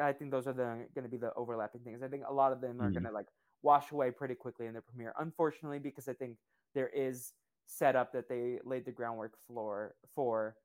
I 0.01 0.13
think 0.13 0.31
those 0.31 0.47
are 0.47 0.53
the 0.53 0.87
going 0.95 1.03
to 1.03 1.09
be 1.09 1.17
the 1.17 1.33
overlapping 1.35 1.81
things. 1.81 2.01
I 2.01 2.07
think 2.07 2.23
a 2.27 2.33
lot 2.33 2.51
of 2.51 2.61
them 2.61 2.81
are 2.81 2.85
mm-hmm. 2.85 2.93
going 2.93 3.03
to 3.03 3.11
like 3.11 3.27
wash 3.61 3.91
away 3.91 4.11
pretty 4.11 4.35
quickly 4.35 4.65
in 4.65 4.73
the 4.73 4.81
premiere. 4.81 5.13
Unfortunately, 5.19 5.79
because 5.79 6.07
I 6.07 6.13
think 6.13 6.37
there 6.73 6.89
is 6.89 7.33
set 7.67 7.95
up 7.95 8.11
that 8.13 8.29
they 8.29 8.59
laid 8.63 8.85
the 8.85 8.91
groundwork 8.91 9.33
floor 9.45 9.95
for 10.15 10.55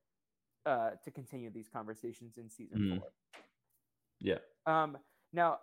uh, 0.65 0.91
to 1.05 1.11
continue 1.11 1.51
these 1.51 1.69
conversations 1.69 2.39
in 2.39 2.49
season 2.49 2.79
mm-hmm. 2.79 2.99
four. 2.99 3.09
Yeah. 4.21 4.39
Um. 4.67 4.97
Now, 5.35 5.59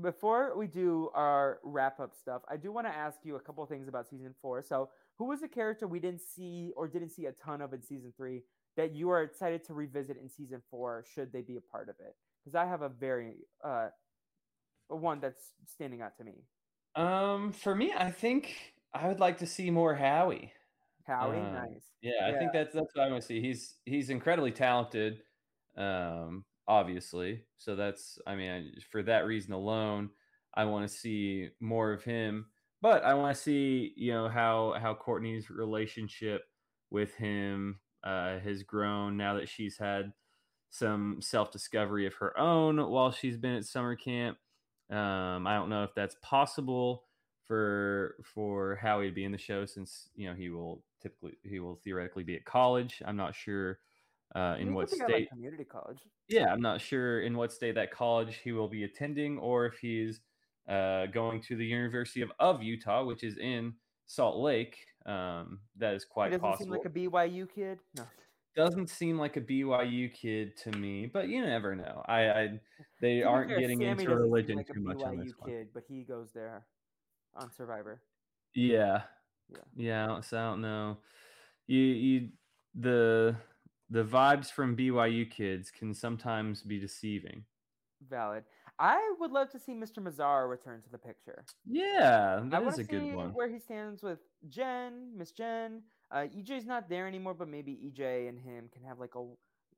before 0.00 0.56
we 0.56 0.66
do 0.66 1.10
our 1.14 1.58
wrap 1.62 2.00
up 2.00 2.14
stuff, 2.14 2.42
I 2.48 2.56
do 2.56 2.72
want 2.72 2.86
to 2.86 2.92
ask 2.92 3.18
you 3.24 3.36
a 3.36 3.40
couple 3.40 3.64
things 3.66 3.88
about 3.88 4.08
season 4.08 4.34
four. 4.40 4.62
So, 4.62 4.88
who 5.18 5.26
was 5.26 5.42
a 5.42 5.48
character 5.48 5.86
we 5.86 6.00
didn't 6.00 6.22
see 6.22 6.72
or 6.76 6.88
didn't 6.88 7.10
see 7.10 7.26
a 7.26 7.32
ton 7.32 7.60
of 7.60 7.72
in 7.72 7.82
season 7.82 8.12
three 8.16 8.42
that 8.76 8.94
you 8.94 9.10
are 9.10 9.22
excited 9.22 9.64
to 9.66 9.74
revisit 9.74 10.16
in 10.16 10.28
season 10.28 10.62
four, 10.70 11.04
should 11.14 11.32
they 11.32 11.42
be 11.42 11.56
a 11.56 11.60
part 11.60 11.88
of 11.88 11.96
it? 12.00 12.16
Because 12.42 12.54
I 12.54 12.66
have 12.66 12.82
a 12.82 12.88
very 12.88 13.34
uh, 13.62 13.88
one 14.88 15.20
that's 15.20 15.42
standing 15.66 16.00
out 16.00 16.16
to 16.18 16.24
me. 16.24 16.44
Um, 16.94 17.52
for 17.52 17.74
me, 17.74 17.92
I 17.96 18.10
think 18.10 18.56
I 18.94 19.08
would 19.08 19.20
like 19.20 19.38
to 19.38 19.46
see 19.46 19.70
more 19.70 19.94
Howie. 19.94 20.52
Howie, 21.06 21.38
Um, 21.38 21.54
nice. 21.54 21.84
Yeah, 22.00 22.26
I 22.26 22.38
think 22.38 22.52
that's 22.52 22.74
that's 22.74 22.94
what 22.94 23.06
I 23.06 23.10
want 23.10 23.22
to 23.22 23.26
see. 23.26 23.40
He's 23.40 23.76
he's 23.84 24.10
incredibly 24.10 24.52
talented, 24.52 25.22
um, 25.76 26.44
obviously. 26.68 27.44
So 27.58 27.76
that's 27.76 28.18
I 28.26 28.34
mean, 28.34 28.72
for 28.90 29.02
that 29.04 29.26
reason 29.26 29.52
alone, 29.52 30.10
I 30.54 30.64
want 30.64 30.88
to 30.88 30.94
see 30.94 31.50
more 31.60 31.92
of 31.92 32.04
him. 32.04 32.46
But 32.80 33.04
I 33.04 33.14
want 33.14 33.36
to 33.36 33.42
see 33.42 33.92
you 33.96 34.12
know 34.12 34.28
how 34.28 34.74
how 34.80 34.94
Kourtney's 34.94 35.50
relationship 35.50 36.42
with 36.90 37.14
him 37.14 37.78
uh, 38.04 38.38
has 38.40 38.62
grown 38.62 39.16
now 39.16 39.34
that 39.34 39.48
she's 39.48 39.78
had 39.78 40.12
some 40.70 41.18
self 41.20 41.50
discovery 41.50 42.06
of 42.06 42.14
her 42.14 42.38
own 42.38 42.78
while 42.90 43.12
she's 43.12 43.36
been 43.36 43.54
at 43.54 43.64
summer 43.64 43.94
camp. 43.94 44.38
Um, 44.90 45.46
I 45.46 45.54
don't 45.54 45.68
know 45.68 45.84
if 45.84 45.94
that's 45.94 46.16
possible 46.22 47.04
for 47.46 48.16
for 48.24 48.76
Howie 48.76 49.08
to 49.08 49.14
be 49.14 49.24
in 49.24 49.32
the 49.32 49.38
show 49.38 49.66
since 49.66 50.08
you 50.14 50.28
know 50.28 50.34
he 50.34 50.50
will 50.50 50.82
typically 51.00 51.36
he 51.44 51.60
will 51.60 51.76
theoretically 51.84 52.24
be 52.24 52.36
at 52.36 52.44
college. 52.44 53.02
I'm 53.04 53.16
not 53.16 53.34
sure 53.34 53.78
uh, 54.34 54.56
in 54.58 54.74
what 54.74 54.88
could 54.88 54.98
be 54.98 55.02
at, 55.02 55.08
state. 55.08 55.14
like, 55.20 55.28
community 55.30 55.64
college. 55.64 55.98
yeah, 56.28 56.52
I'm 56.52 56.60
not 56.60 56.80
sure 56.80 57.22
in 57.22 57.36
what 57.36 57.52
state 57.52 57.74
that 57.74 57.90
college 57.90 58.40
he 58.42 58.52
will 58.52 58.68
be 58.68 58.84
attending, 58.84 59.38
or 59.38 59.66
if 59.66 59.78
he's 59.78 60.20
uh, 60.68 61.06
going 61.06 61.40
to 61.42 61.56
the 61.56 61.64
University 61.66 62.22
of, 62.22 62.30
of 62.38 62.62
Utah, 62.62 63.04
which 63.04 63.22
is 63.24 63.36
in 63.38 63.74
Salt 64.06 64.38
Lake. 64.38 64.76
Um, 65.06 65.58
that 65.78 65.94
is 65.94 66.04
He 66.04 66.08
quite 66.10 66.26
doesn't 66.30 66.40
possible. 66.40 66.64
seem 66.64 66.70
like 66.72 66.84
a 66.86 66.90
BYU 66.90 67.48
kid. 67.52 67.78
No. 67.96 68.04
Doesn't 68.54 68.88
seem 68.88 69.18
like 69.18 69.36
a 69.36 69.40
BYU 69.40 70.12
kid 70.12 70.56
to 70.58 70.70
me, 70.78 71.06
but 71.06 71.28
you 71.28 71.42
never 71.44 71.74
know. 71.74 72.02
I, 72.06 72.28
I 72.28 72.60
they 73.00 73.22
aren't 73.22 73.48
getting 73.48 73.78
Sammy 73.80 74.04
into 74.04 74.14
religion 74.14 74.58
like 74.58 74.66
too 74.66 74.80
much 74.80 75.02
on 75.02 75.16
BYU 75.16 75.24
this 75.24 75.32
one. 75.38 75.50
kid, 75.50 75.68
but 75.74 75.82
he 75.88 76.02
goes 76.02 76.28
there 76.34 76.66
on 77.34 77.50
Survivor. 77.50 78.00
Yeah. 78.54 79.02
Yeah. 79.48 79.58
Yeah. 79.74 80.20
So 80.20 80.36
I 80.38 80.42
don't 80.42 80.60
know. 80.60 80.98
You 81.66 81.80
you 81.80 82.28
the 82.74 83.34
the 83.92 84.04
vibes 84.04 84.50
from 84.50 84.74
BYU 84.74 85.30
kids 85.30 85.70
can 85.70 85.92
sometimes 85.92 86.62
be 86.62 86.80
deceiving. 86.80 87.44
Valid. 88.08 88.44
I 88.78 89.14
would 89.20 89.30
love 89.30 89.50
to 89.50 89.58
see 89.58 89.74
Mr. 89.74 89.98
Mazzara 89.98 90.48
return 90.48 90.80
to 90.80 90.88
the 90.90 90.98
picture. 90.98 91.44
Yeah, 91.66 92.40
that 92.44 92.62
want 92.64 92.74
is 92.74 92.78
a 92.78 92.84
good 92.84 93.14
one. 93.14 93.34
where 93.34 93.50
he 93.50 93.58
stands 93.58 94.02
with 94.02 94.18
Jen, 94.48 95.12
Miss 95.16 95.30
Jen. 95.30 95.82
Uh, 96.10 96.24
EJ's 96.36 96.64
not 96.64 96.88
there 96.88 97.06
anymore, 97.06 97.34
but 97.34 97.48
maybe 97.48 97.72
EJ 97.72 98.28
and 98.28 98.38
him 98.38 98.70
can 98.72 98.82
have 98.82 98.98
like 98.98 99.14
a 99.14 99.24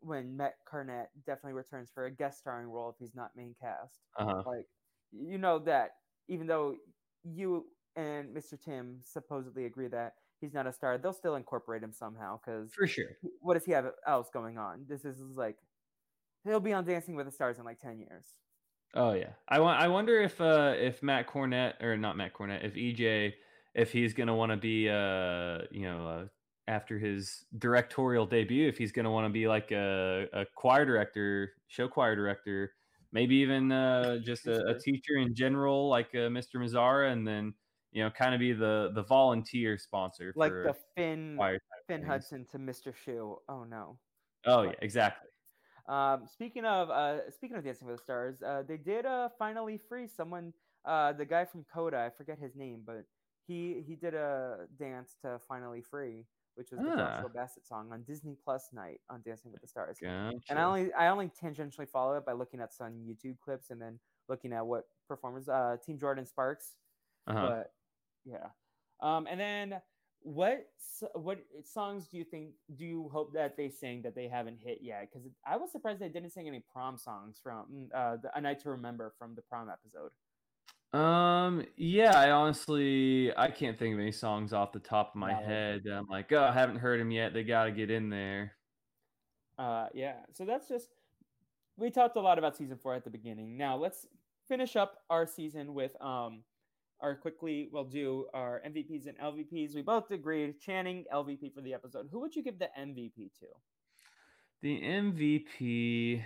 when 0.01 0.37
Matt 0.37 0.55
Cornett 0.71 1.07
definitely 1.27 1.55
returns 1.55 1.91
for 1.93 2.05
a 2.05 2.11
guest 2.11 2.39
starring 2.39 2.69
role 2.69 2.91
if 2.91 2.97
he's 2.99 3.15
not 3.15 3.31
main 3.37 3.55
cast. 3.61 3.99
Uh-huh. 4.17 4.43
Like 4.47 4.67
you 5.13 5.39
know 5.39 5.59
that 5.61 5.97
even 6.29 6.47
though 6.47 6.77
you 7.25 7.67
and 7.97 8.35
Mr. 8.35 8.61
Tim 8.61 9.01
supposedly 9.03 9.67
agree 9.67 9.89
that 9.89 10.15
he's 10.41 10.55
not 10.55 10.67
a 10.67 10.73
star, 10.73 10.99
they'll 10.99 11.13
still 11.13 11.37
incorporate 11.37 11.83
him 11.83 11.93
somehow 11.93 12.39
because 12.45 12.73
For 12.73 12.87
sure. 12.87 13.17
what 13.41 13.55
does 13.55 13.65
he 13.65 13.73
have 13.73 13.87
else 14.07 14.29
going 14.33 14.59
on? 14.59 14.85
This 14.89 15.05
is 15.05 15.19
like 15.37 15.57
he'll 16.45 16.61
be 16.61 16.73
on 16.73 16.85
Dancing 16.85 17.17
with 17.17 17.27
the 17.27 17.33
Stars 17.33 17.59
in 17.59 17.65
like 17.65 17.81
ten 17.81 17.99
years. 17.99 18.25
Oh 18.95 19.13
yeah. 19.13 19.31
I 19.49 19.61
want. 19.61 19.81
I 19.81 19.89
wonder 19.89 20.21
if 20.21 20.41
uh 20.41 20.75
if 20.77 21.03
Matt 21.03 21.27
Cornett 21.27 21.83
or 21.83 21.97
not 21.97 22.17
Matt 22.17 22.33
Cornett, 22.33 22.65
if 22.65 22.75
EJ, 22.75 23.33
if 23.75 23.91
he's 23.91 24.15
gonna 24.15 24.35
want 24.35 24.53
to 24.53 24.57
be 24.57 24.89
uh 24.89 25.67
you 25.71 25.83
know 25.83 26.07
uh, 26.07 26.25
after 26.69 26.99
his 26.99 27.45
directorial 27.59 28.25
debut, 28.27 28.69
if 28.69 28.79
he's 28.79 28.93
gonna 28.93 29.11
want 29.11 29.27
to 29.27 29.33
be 29.33 29.49
like 29.49 29.73
a, 29.73 30.27
a 30.33 30.45
choir 30.55 30.85
director, 30.85 31.53
show 31.69 31.89
choir 31.89 32.15
director, 32.15 32.73
maybe 33.13 33.35
even 33.37 33.73
uh 33.73 34.19
just 34.25 34.47
a, 34.47 34.65
a 34.69 34.79
teacher 34.79 35.17
in 35.17 35.35
general, 35.35 35.89
like 35.89 36.11
uh, 36.15 36.29
Mr. 36.31 36.57
Mazzara, 36.57 37.11
and 37.13 37.27
then 37.27 37.53
you 37.95 38.03
know 38.05 38.11
kind 38.11 38.35
of 38.35 38.41
be 38.41 38.53
the 38.53 38.91
the 38.95 39.03
volunteer 39.03 39.79
sponsor 39.79 40.33
Like 40.37 40.53
for 40.53 40.65
the 40.65 40.77
Finn. 40.95 41.39
Finn 41.89 42.01
things. 42.01 42.07
Hudson 42.07 42.47
to 42.53 42.59
Mr. 42.59 42.93
Schue. 42.93 43.37
Oh 43.49 43.65
no. 43.65 43.99
Oh 44.45 44.63
yeah, 44.63 44.73
exactly. 44.83 45.31
Um, 45.89 46.27
speaking 46.31 46.65
of 46.65 46.91
uh, 46.91 47.31
speaking 47.31 47.57
of 47.57 47.65
Dancing 47.65 47.87
with 47.87 47.97
the 47.99 48.03
Stars, 48.03 48.43
uh, 48.43 48.63
they 48.67 48.77
did 48.77 49.07
uh, 49.07 49.29
finally 49.39 49.79
free 49.89 50.07
someone. 50.07 50.53
Uh, 50.85 51.13
the 51.13 51.25
guy 51.25 51.45
from 51.47 51.65
Coda, 51.73 51.99
I 51.99 52.11
forget 52.11 52.39
his 52.39 52.55
name, 52.57 52.83
but 52.85 53.05
he 53.47 53.83
he 53.87 53.95
did 53.95 54.15
a 54.15 54.67
dance 54.79 55.17
to 55.23 55.39
Finally 55.49 55.83
Free, 55.83 56.25
which 56.57 56.71
was 56.71 56.81
the 56.81 56.91
Ah. 56.91 56.97
Joshua 57.17 57.31
Bassett 57.31 57.67
song 57.67 57.91
on 57.93 58.03
Disney 58.03 58.37
Plus 58.45 58.71
night 58.73 59.01
on 59.11 59.23
Dancing 59.25 59.53
with 59.53 59.61
the 59.61 59.69
Stars. 59.69 59.99
Gotcha. 60.01 60.39
And 60.51 60.59
I 60.59 60.63
only 60.65 60.93
I 60.95 61.09
only 61.09 61.31
tangentially 61.43 61.89
follow 61.89 62.17
it 62.17 62.25
by 62.27 62.33
looking 62.33 62.61
at 62.61 62.73
some 62.73 62.93
YouTube 63.07 63.39
clips 63.45 63.71
and 63.71 63.81
then 63.81 63.99
looking 64.29 64.53
at 64.53 64.67
what 64.67 64.85
performers 65.07 65.49
uh, 65.49 65.77
Team 65.85 65.99
Jordin 65.99 66.27
Sparks. 66.27 66.73
uh-huh. 67.27 67.47
But 67.47 67.73
yeah, 68.25 68.49
um, 69.01 69.27
and 69.31 69.41
then 69.41 69.81
what 70.25 70.67
what 71.15 71.39
songs 71.65 72.09
do 72.09 72.17
you 72.17 72.25
think 72.25 72.51
do 72.77 72.85
you 72.85 73.11
hope 73.13 73.33
that 73.35 73.57
they 73.57 73.69
sing 73.69 74.03
that 74.03 74.15
they 74.15 74.27
haven't 74.27 74.59
hit 74.59 74.79
yet? 74.81 75.09
Because 75.11 75.29
I 75.47 75.57
was 75.57 75.71
surprised 75.71 76.01
they 76.01 76.09
didn't 76.09 76.31
sing 76.31 76.49
any 76.49 76.65
prom 76.73 76.97
songs 76.97 77.39
from 77.43 77.89
uh, 77.95 78.17
the, 78.23 78.37
A 78.37 78.41
Night 78.41 78.61
to 78.61 78.71
Remember 78.71 79.13
from 79.19 79.35
the 79.35 79.43
prom 79.43 79.69
episode. 79.69 80.11
Um, 80.99 81.65
yeah, 81.77 82.19
I 82.19 82.31
honestly 82.31 83.37
I 83.37 83.51
can't 83.51 83.79
think 83.79 83.95
of 83.95 84.01
any 84.01 84.13
songs 84.13 84.53
off 84.53 84.73
the 84.73 84.79
top 84.79 85.11
of 85.11 85.17
my 85.17 85.33
Valid. 85.33 85.47
head. 85.47 85.83
I'm 85.93 86.07
like, 86.09 86.33
oh, 86.33 86.43
I 86.43 86.53
haven't 86.53 86.77
heard 86.77 87.01
them 87.01 87.11
yet. 87.11 87.35
They 87.35 87.43
got 87.43 87.65
to 87.65 87.71
get 87.71 87.91
in 87.91 88.09
there. 88.09 88.53
Uh, 89.59 89.87
yeah, 89.93 90.15
so 90.33 90.45
that's 90.45 90.69
just 90.69 90.89
we 91.77 91.91
talked 91.91 92.17
a 92.17 92.21
lot 92.21 92.39
about 92.39 92.57
season 92.57 92.79
four 92.79 92.95
at 92.95 93.05
the 93.05 93.11
beginning. 93.11 93.57
Now 93.59 93.77
let's 93.77 94.07
finish 94.49 94.77
up 94.77 95.03
our 95.11 95.27
season 95.27 95.75
with 95.75 96.01
um 96.01 96.43
our 97.05 97.15
quickly 97.15 97.69
we'll 97.71 97.85
do 97.85 98.27
our 98.33 98.63
MVPs 98.67 99.07
and 99.07 99.19
LVPs. 99.19 99.75
We 99.75 99.83
both 99.83 100.11
agreed 100.11 100.59
Channing 100.59 101.05
LVP 101.13 101.53
for 101.55 101.61
the 101.61 101.75
episode. 101.75 102.09
Who 102.11 102.19
would 102.21 102.35
you 102.35 102.43
give 102.43 102.59
the 102.59 102.71
MVP 102.81 103.31
to? 103.41 103.47
The 104.63 104.81
MVP, 104.81 106.23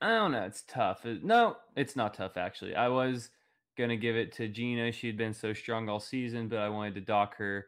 I 0.00 0.08
don't 0.08 0.30
know. 0.30 0.44
It's 0.44 0.62
tough. 0.68 1.04
It- 1.04 1.24
no, 1.24 1.56
it's 1.76 1.96
not 1.96 2.14
tough 2.14 2.36
actually. 2.36 2.76
I 2.76 2.86
was 2.86 3.30
gonna 3.76 3.96
give 3.96 4.14
it 4.14 4.30
to 4.34 4.46
Gina. 4.46 4.92
She'd 4.92 5.18
been 5.18 5.34
so 5.34 5.52
strong 5.52 5.88
all 5.88 5.98
season, 5.98 6.48
but 6.48 6.60
I 6.60 6.68
wanted 6.68 6.94
to 6.94 7.00
dock 7.00 7.36
her 7.38 7.66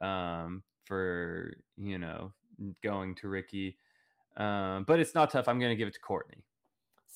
um, 0.00 0.62
for 0.84 1.56
you 1.76 1.98
know 1.98 2.32
going 2.84 3.16
to 3.16 3.28
Ricky. 3.28 3.78
Um, 4.36 4.84
but 4.84 5.00
it's 5.00 5.16
not 5.16 5.30
tough. 5.30 5.48
I'm 5.48 5.58
gonna 5.58 5.74
give 5.74 5.88
it 5.88 5.94
to 5.94 6.00
Kourtney. 6.00 6.42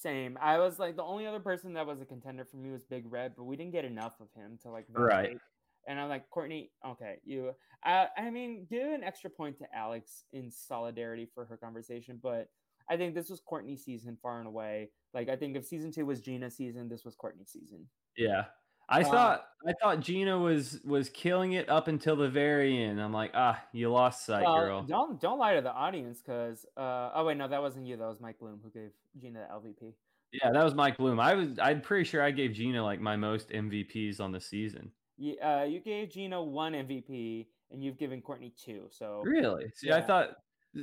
Same. 0.03 0.37
I 0.43 0.59
was 0.59 0.81
like 0.81 0.97
the 0.97 1.05
only 1.05 1.27
other 1.27 1.39
person 1.39 1.75
that 1.75 1.87
was 1.87 2.01
a 2.01 2.05
contender 2.05 2.45
for 2.45 2.57
me 2.57 2.73
was 2.73 2.83
Big 2.83 3.05
Red, 3.09 3.35
but 3.37 3.45
we 3.45 3.57
didn't 3.57 3.73
get 3.73 3.85
enough 3.85 4.15
of 4.21 4.29
him 4.35 4.59
to 4.63 4.71
like 4.71 4.87
Right. 4.91 5.39
And 5.87 6.01
I'm 6.01 6.09
like 6.09 6.25
Kourtney. 6.31 6.71
Okay, 6.85 7.17
you. 7.25 7.53
I 7.85 8.09
I 8.17 8.31
mean, 8.31 8.67
give 8.69 8.89
an 8.89 9.05
extra 9.05 9.31
point 9.31 9.59
to 9.59 9.67
Alex 9.75 10.25
in 10.33 10.51
solidarity 10.51 11.29
for 11.33 11.45
her 11.45 11.57
conversation, 11.57 12.19
but 12.21 12.49
I 12.91 12.97
think 12.97 13.15
this 13.15 13.31
was 13.31 13.41
Kourtney's 13.41 13.85
season 13.85 14.19
far 14.21 14.39
and 14.39 14.49
away. 14.49 14.91
Like 15.15 15.29
I 15.29 15.37
think 15.37 15.57
if 15.57 15.65
season 15.65 15.93
two 15.93 16.07
was 16.07 16.21
Gina's 16.21 16.57
season, 16.57 16.89
this 16.89 17.05
was 17.05 17.15
Kourtney's 17.15 17.53
season. 17.53 17.87
Yeah. 18.17 18.45
I 18.89 19.03
Uh, 19.03 19.05
thought 19.11 19.45
I 19.67 19.73
thought 19.81 20.01
Gina 20.01 20.39
was 20.39 20.81
was 20.85 21.09
killing 21.09 21.53
it 21.53 21.69
up 21.69 21.87
until 21.89 22.17
the 22.17 22.29
very 22.29 22.83
end. 22.83 23.01
I'm 23.01 23.13
like, 23.13 23.31
ah, 23.35 23.63
you 23.73 23.91
lost 23.91 24.27
sight, 24.27 24.43
Well, 24.43 24.57
girl. 24.61 24.83
don't 24.83 25.21
don't 25.21 25.39
lie 25.39 25.55
to 25.55 25.61
the 25.63 25.73
audience, 25.73 26.21
because 26.21 26.67
uh, 26.77 27.11
oh 27.15 27.25
wait, 27.25 27.37
no, 27.37 27.47
that 27.49 27.61
wasn't 27.63 27.87
you. 27.87 27.97
That 27.97 28.09
was 28.09 28.21
Mike 28.21 28.39
Bloom 28.39 28.61
who 28.63 28.71
gave 28.71 28.91
Gina 29.17 29.47
the 29.49 29.55
LVP. 29.55 29.95
Yeah, 30.33 30.51
that 30.51 30.65
was 30.65 30.75
Mike 30.75 30.97
Bloom. 30.97 31.21
I 31.21 31.35
was 31.35 31.59
I'm 31.59 31.81
pretty 31.81 32.05
sure 32.05 32.23
I 32.23 32.31
gave 32.31 32.53
Gina 32.53 32.83
like 32.83 33.01
my 33.01 33.17
most 33.17 33.51
MVPs 33.51 34.21
on 34.21 34.33
the 34.33 34.41
season. 34.41 34.91
You, 35.19 35.39
uh, 35.39 35.65
you 35.69 35.79
gave 35.81 36.11
Gina 36.11 36.43
one 36.43 36.73
MVP, 36.73 37.47
and 37.71 37.85
you've 37.85 37.99
given 37.99 38.21
Kourtney 38.23 38.53
two. 38.57 38.89
So 38.91 39.23
Really? 39.25 39.71
See, 39.77 39.93
I 39.93 40.01
thought 40.01 40.31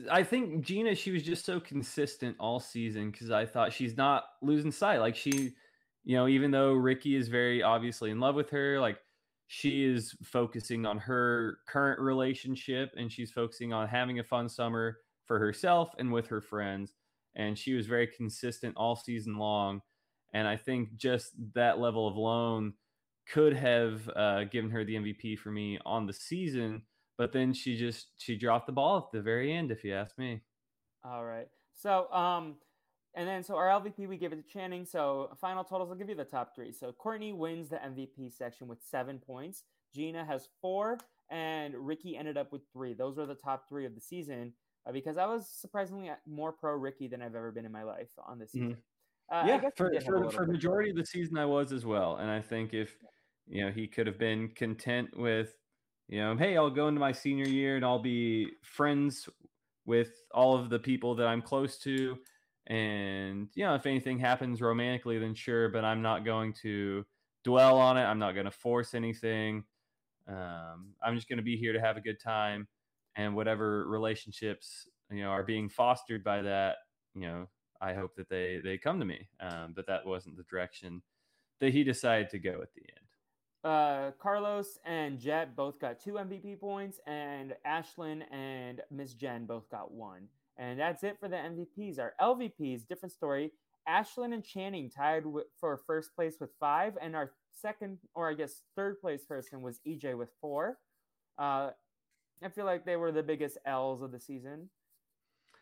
I 0.09 0.23
think 0.23 0.63
Gina 0.63 0.93
she 0.95 1.11
was 1.11 1.23
just 1.23 1.43
so 1.45 1.59
consistent 1.59 2.37
all 2.39 2.59
season 2.59 3.11
because 3.11 3.31
I 3.31 3.45
thought 3.45 3.73
she's 3.73 3.97
not 3.97 4.25
losing 4.41 4.71
sight. 4.71 4.99
Like 4.99 5.15
she, 5.15 5.55
you 6.03 6.15
know, 6.15 6.27
even 6.27 6.51
though 6.51 6.73
Ricky 6.73 7.15
is 7.15 7.27
very 7.27 7.61
obviously 7.61 8.11
in 8.11 8.19
love 8.19 8.35
with 8.35 8.49
her, 8.51 8.79
like 8.79 8.99
she 9.47 9.85
is 9.85 10.15
focusing 10.23 10.85
on 10.85 10.97
her 10.97 11.59
current 11.67 11.99
relationship 11.99 12.93
and 12.97 13.11
she's 13.11 13.31
focusing 13.31 13.73
on 13.73 13.87
having 13.87 14.19
a 14.19 14.23
fun 14.23 14.47
summer 14.47 14.97
for 15.25 15.39
herself 15.39 15.91
and 15.97 16.11
with 16.11 16.27
her 16.27 16.41
friends. 16.41 16.93
And 17.35 17.57
she 17.57 17.73
was 17.73 17.87
very 17.87 18.07
consistent 18.07 18.75
all 18.77 18.95
season 18.95 19.37
long. 19.37 19.81
And 20.33 20.47
I 20.47 20.57
think 20.57 20.95
just 20.97 21.31
that 21.53 21.79
level 21.79 22.07
of 22.07 22.15
loan 22.15 22.73
could 23.27 23.53
have 23.53 24.09
uh, 24.15 24.43
given 24.45 24.71
her 24.71 24.83
the 24.83 24.95
MVP 24.95 25.37
for 25.37 25.51
me 25.51 25.79
on 25.85 26.05
the 26.05 26.13
season 26.13 26.83
but 27.19 27.33
then 27.33 27.53
she 27.53 27.75
just 27.75 28.07
she 28.17 28.37
dropped 28.37 28.65
the 28.65 28.71
ball 28.71 28.97
at 28.97 29.11
the 29.11 29.21
very 29.21 29.53
end 29.53 29.71
if 29.71 29.83
you 29.83 29.93
ask 29.93 30.17
me 30.17 30.41
All 31.03 31.23
right. 31.23 31.47
So, 31.75 32.11
um, 32.11 32.55
and 33.19 33.27
then 33.27 33.43
so 33.43 33.55
our 33.55 33.67
LVP 33.67 34.07
we 34.07 34.17
give 34.17 34.33
it 34.33 34.37
to 34.37 34.53
Channing. 34.53 34.85
So 34.85 35.29
final 35.39 35.63
totals, 35.63 35.89
I'll 35.89 35.97
give 35.97 36.09
you 36.09 36.15
the 36.15 36.23
top 36.23 36.55
three. 36.55 36.71
So 36.71 36.93
Kourtney 36.93 37.35
wins 37.35 37.69
the 37.69 37.77
MVP 37.77 38.35
section 38.35 38.67
with 38.67 38.79
seven 38.81 39.19
points. 39.19 39.63
Gina 39.93 40.25
has 40.25 40.47
four, 40.61 40.97
and 41.29 41.75
Ricky 41.75 42.17
ended 42.17 42.37
up 42.37 42.51
with 42.51 42.61
three. 42.71 42.93
Those 42.93 43.17
were 43.17 43.25
the 43.25 43.35
top 43.35 43.67
three 43.67 43.85
of 43.85 43.95
the 43.95 44.01
season. 44.01 44.53
Uh, 44.87 44.91
because 44.91 45.17
I 45.17 45.25
was 45.25 45.47
surprisingly 45.47 46.09
more 46.25 46.51
pro 46.51 46.73
Ricky 46.73 47.07
than 47.07 47.21
I've 47.21 47.35
ever 47.35 47.51
been 47.51 47.65
in 47.65 47.71
my 47.71 47.83
life 47.83 48.09
on 48.25 48.39
this 48.39 48.51
season. 48.51 48.77
Uh, 49.31 49.43
yeah 49.45 49.61
for, 49.75 49.91
for, 50.03 50.31
for 50.31 50.47
majority 50.47 50.89
of 50.89 50.95
the 50.95 51.05
season 51.05 51.37
i 51.37 51.45
was 51.45 51.71
as 51.71 51.85
well 51.85 52.15
and 52.15 52.31
i 52.31 52.41
think 52.41 52.73
if 52.73 52.97
you 53.47 53.63
know 53.63 53.71
he 53.71 53.85
could 53.85 54.07
have 54.07 54.17
been 54.17 54.47
content 54.55 55.07
with 55.15 55.53
you 56.09 56.19
know, 56.19 56.35
hey, 56.35 56.57
I'll 56.57 56.71
go 56.71 56.87
into 56.87 56.99
my 56.99 57.11
senior 57.11 57.47
year 57.47 57.75
and 57.75 57.85
I'll 57.85 58.01
be 58.01 58.47
friends 58.63 59.29
with 59.85 60.09
all 60.33 60.57
of 60.57 60.71
the 60.71 60.79
people 60.79 61.13
that 61.15 61.27
I'm 61.27 61.41
close 61.41 61.77
to. 61.79 62.17
And, 62.69 63.49
you 63.55 63.65
know, 63.65 63.73
if 63.75 63.85
anything 63.87 64.19
happens 64.19 64.61
romantically, 64.61 65.17
then 65.17 65.33
sure, 65.33 65.69
but 65.69 65.83
I'm 65.83 66.01
not 66.01 66.23
going 66.23 66.53
to 66.61 67.03
dwell 67.43 67.77
on 67.77 67.97
it. 67.97 68.03
I'm 68.03 68.19
not 68.19 68.33
going 68.33 68.45
to 68.45 68.51
force 68.51 68.93
anything. 68.93 69.63
Um, 70.27 70.93
I'm 71.03 71.15
just 71.15 71.27
going 71.27 71.37
to 71.37 71.43
be 71.43 71.57
here 71.57 71.73
to 71.73 71.81
have 71.81 71.97
a 71.97 72.01
good 72.01 72.19
time. 72.19 72.67
And 73.15 73.35
whatever 73.35 73.87
relationships, 73.87 74.87
you 75.11 75.23
know, 75.23 75.29
are 75.29 75.43
being 75.43 75.67
fostered 75.67 76.23
by 76.23 76.43
that, 76.43 76.77
you 77.15 77.21
know, 77.21 77.47
I 77.81 77.93
hope 77.93 78.15
that 78.17 78.29
they 78.29 78.59
they 78.63 78.77
come 78.77 78.99
to 78.99 79.05
me. 79.05 79.27
Um, 79.39 79.73
but 79.75 79.87
that 79.87 80.05
wasn't 80.05 80.37
the 80.37 80.43
direction 80.43 81.01
that 81.59 81.73
he 81.73 81.83
decided 81.83 82.29
to 82.29 82.39
go 82.39 82.61
at 82.61 82.73
the 82.73 82.81
end. 82.81 83.09
Uh, 83.61 84.11
Carlos 84.19 84.77
and 84.85 85.19
Jet 85.19 85.55
both 85.55 85.79
got 85.79 85.99
two 85.99 86.13
MVP 86.13 86.59
points, 86.59 86.99
and 87.07 87.55
Ashlyn 87.67 88.23
and 88.31 88.81
Miss 88.89 89.13
Jen 89.13 89.45
both 89.45 89.69
got 89.69 89.91
one. 89.91 90.27
And 90.59 90.79
that's 90.79 91.03
it 91.03 91.17
for 91.19 91.29
the 91.29 91.37
MVPs. 91.37 91.99
Our 91.99 92.13
LVPs, 92.21 92.87
different 92.87 93.13
story. 93.13 93.53
Ashlyn 93.87 94.33
and 94.33 94.43
Channing 94.43 94.89
tied 94.89 95.23
for 95.59 95.81
first 95.87 96.13
place 96.15 96.35
with 96.39 96.49
five, 96.59 96.93
and 97.01 97.15
our 97.15 97.31
second, 97.53 97.97
or 98.13 98.29
I 98.29 98.33
guess 98.33 98.61
third 98.75 98.99
place 98.99 99.25
person 99.25 99.61
was 99.61 99.79
EJ 99.87 100.17
with 100.17 100.29
four. 100.41 100.77
Uh, 101.39 101.69
I 102.43 102.49
feel 102.49 102.65
like 102.65 102.85
they 102.85 102.97
were 102.97 103.11
the 103.11 103.23
biggest 103.23 103.57
L's 103.65 104.01
of 104.01 104.11
the 104.11 104.19
season. 104.19 104.69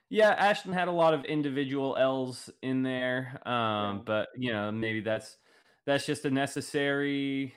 Yeah, 0.10 0.54
Ashlyn 0.54 0.74
had 0.74 0.88
a 0.88 0.92
lot 0.92 1.14
of 1.14 1.26
individual 1.26 1.96
L's 1.98 2.50
in 2.62 2.82
there, 2.82 3.40
um, 3.46 3.54
yeah. 3.98 4.02
but 4.06 4.30
you 4.36 4.52
know 4.52 4.72
maybe 4.72 5.02
that's 5.02 5.38
that's 5.86 6.06
just 6.06 6.26
a 6.26 6.32
necessary 6.32 7.54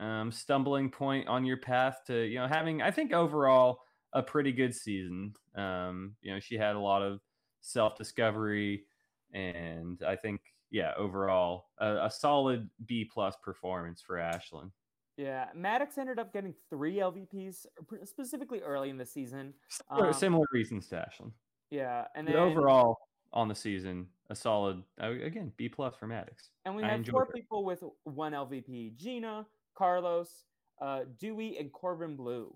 um, 0.00 0.32
stumbling 0.32 0.90
point 0.90 1.28
on 1.28 1.44
your 1.44 1.56
path 1.58 2.00
to 2.06 2.24
you 2.24 2.38
know 2.38 2.46
having 2.46 2.82
I 2.82 2.90
think 2.90 3.12
overall 3.12 3.80
a 4.12 4.22
pretty 4.22 4.52
good 4.52 4.74
season. 4.74 5.34
Um, 5.58 6.14
you 6.22 6.32
know 6.32 6.40
she 6.40 6.56
had 6.56 6.76
a 6.76 6.80
lot 6.80 7.02
of 7.02 7.20
self 7.60 7.96
discovery, 7.96 8.84
and 9.32 10.00
I 10.06 10.16
think 10.16 10.40
yeah 10.70 10.92
overall 10.96 11.66
a, 11.78 12.04
a 12.04 12.10
solid 12.10 12.68
B 12.86 13.04
plus 13.04 13.36
performance 13.42 14.00
for 14.00 14.16
Ashlyn. 14.16 14.70
Yeah, 15.16 15.46
Maddox 15.52 15.98
ended 15.98 16.20
up 16.20 16.32
getting 16.32 16.54
three 16.70 16.96
LVPs 16.96 17.66
specifically 18.04 18.60
early 18.60 18.88
in 18.88 18.96
the 18.96 19.04
season. 19.04 19.52
Um, 19.90 20.12
Similar 20.12 20.46
reasons 20.52 20.86
to 20.88 20.96
Ashlyn. 20.96 21.32
Yeah, 21.70 22.04
and 22.14 22.26
then, 22.26 22.36
overall 22.36 22.98
on 23.32 23.48
the 23.48 23.54
season, 23.54 24.06
a 24.30 24.36
solid 24.36 24.82
again 24.98 25.52
B 25.56 25.68
plus 25.68 25.94
for 25.96 26.06
Maddox. 26.06 26.50
And 26.64 26.76
we 26.76 26.82
had 26.82 27.06
four 27.08 27.24
her. 27.24 27.32
people 27.32 27.64
with 27.64 27.82
one 28.04 28.32
LVP: 28.32 28.96
Gina, 28.96 29.44
Carlos, 29.76 30.44
uh, 30.80 31.00
Dewey, 31.18 31.58
and 31.58 31.72
Corbin 31.72 32.16
Bleu. 32.16 32.54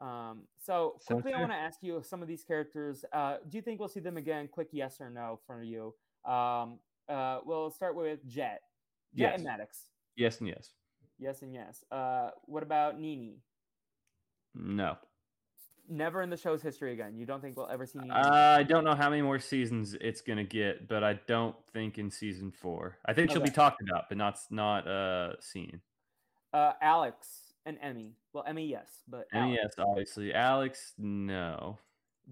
Um, 0.00 0.42
so 0.58 0.96
quickly, 1.06 1.32
I 1.32 1.40
want 1.40 1.52
to 1.52 1.56
ask 1.56 1.78
you 1.82 2.02
some 2.04 2.22
of 2.22 2.28
these 2.28 2.44
characters. 2.44 3.04
Uh, 3.12 3.36
do 3.48 3.56
you 3.56 3.62
think 3.62 3.80
we'll 3.80 3.88
see 3.88 4.00
them 4.00 4.16
again? 4.16 4.48
Quick 4.50 4.68
yes 4.72 5.00
or 5.00 5.10
no 5.10 5.40
for 5.46 5.62
you. 5.62 5.94
Um, 6.30 6.78
uh, 7.08 7.40
we'll 7.44 7.70
start 7.70 7.96
with 7.96 8.26
Jet. 8.26 8.62
Jet 9.14 9.22
yes. 9.22 9.34
and 9.36 9.44
Maddox. 9.44 9.78
Yes 10.16 10.38
and 10.40 10.48
yes. 10.48 10.70
Yes 11.18 11.42
and 11.42 11.54
yes. 11.54 11.84
Uh, 11.90 12.30
what 12.46 12.62
about 12.62 12.98
Nini? 12.98 13.38
No. 14.54 14.96
Never 15.88 16.22
in 16.22 16.30
the 16.30 16.36
show's 16.36 16.62
history 16.62 16.92
again. 16.92 17.14
You 17.16 17.26
don't 17.26 17.40
think 17.42 17.56
we'll 17.56 17.68
ever 17.68 17.86
see 17.86 17.98
Nini? 17.98 18.10
Uh, 18.10 18.58
I 18.58 18.62
don't 18.62 18.84
know 18.84 18.94
how 18.94 19.10
many 19.10 19.22
more 19.22 19.38
seasons 19.38 19.94
it's 20.00 20.22
gonna 20.22 20.44
get, 20.44 20.88
but 20.88 21.04
I 21.04 21.20
don't 21.28 21.54
think 21.72 21.98
in 21.98 22.10
season 22.10 22.50
four. 22.50 22.98
I 23.04 23.12
think 23.12 23.28
okay. 23.28 23.34
she'll 23.34 23.44
be 23.44 23.50
talked 23.50 23.82
about, 23.82 24.04
but 24.08 24.16
not 24.16 24.38
not 24.50 24.88
uh 24.88 25.38
seen. 25.40 25.80
Uh, 26.54 26.72
Alex 26.80 27.43
and 27.66 27.78
Emmy. 27.82 28.16
Well, 28.32 28.44
Emmy, 28.46 28.66
yes, 28.66 28.88
but 29.08 29.26
Emmy, 29.32 29.54
yes, 29.54 29.74
obviously. 29.78 30.34
Alex, 30.34 30.92
no. 30.98 31.78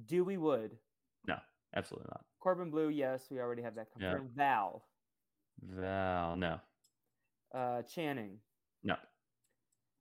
Dewey 0.06 0.36
Wood. 0.36 0.72
No, 1.26 1.36
absolutely 1.74 2.08
not. 2.10 2.24
Corbin 2.40 2.70
Bleu, 2.70 2.88
yes, 2.88 3.26
we 3.30 3.38
already 3.38 3.62
have 3.62 3.76
that 3.76 3.92
confirmed. 3.92 4.30
Yeah. 4.36 4.44
Val. 4.44 4.84
Val, 5.62 6.36
no. 6.36 6.60
Uh, 7.54 7.82
Channing. 7.82 8.38
No. 8.82 8.96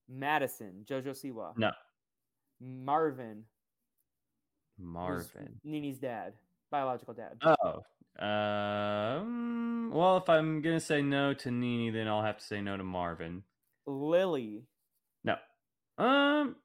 Madison, 0.09 0.85
Jojo 0.89 1.11
Siwa. 1.11 1.57
No. 1.57 1.71
Marvin. 2.59 3.43
Marvin. 4.79 5.59
Nini's 5.63 5.99
dad, 5.99 6.33
biological 6.69 7.13
dad. 7.13 7.41
Oh. 7.41 7.83
Um, 8.19 9.91
well, 9.93 10.17
if 10.17 10.29
I'm 10.29 10.61
going 10.61 10.77
to 10.77 10.85
say 10.85 11.01
no 11.01 11.33
to 11.33 11.51
Nini, 11.51 11.91
then 11.91 12.07
I'll 12.07 12.23
have 12.23 12.37
to 12.37 12.43
say 12.43 12.61
no 12.61 12.75
to 12.77 12.83
Marvin. 12.83 13.43
Lily. 13.85 14.63
Um, 15.97 16.55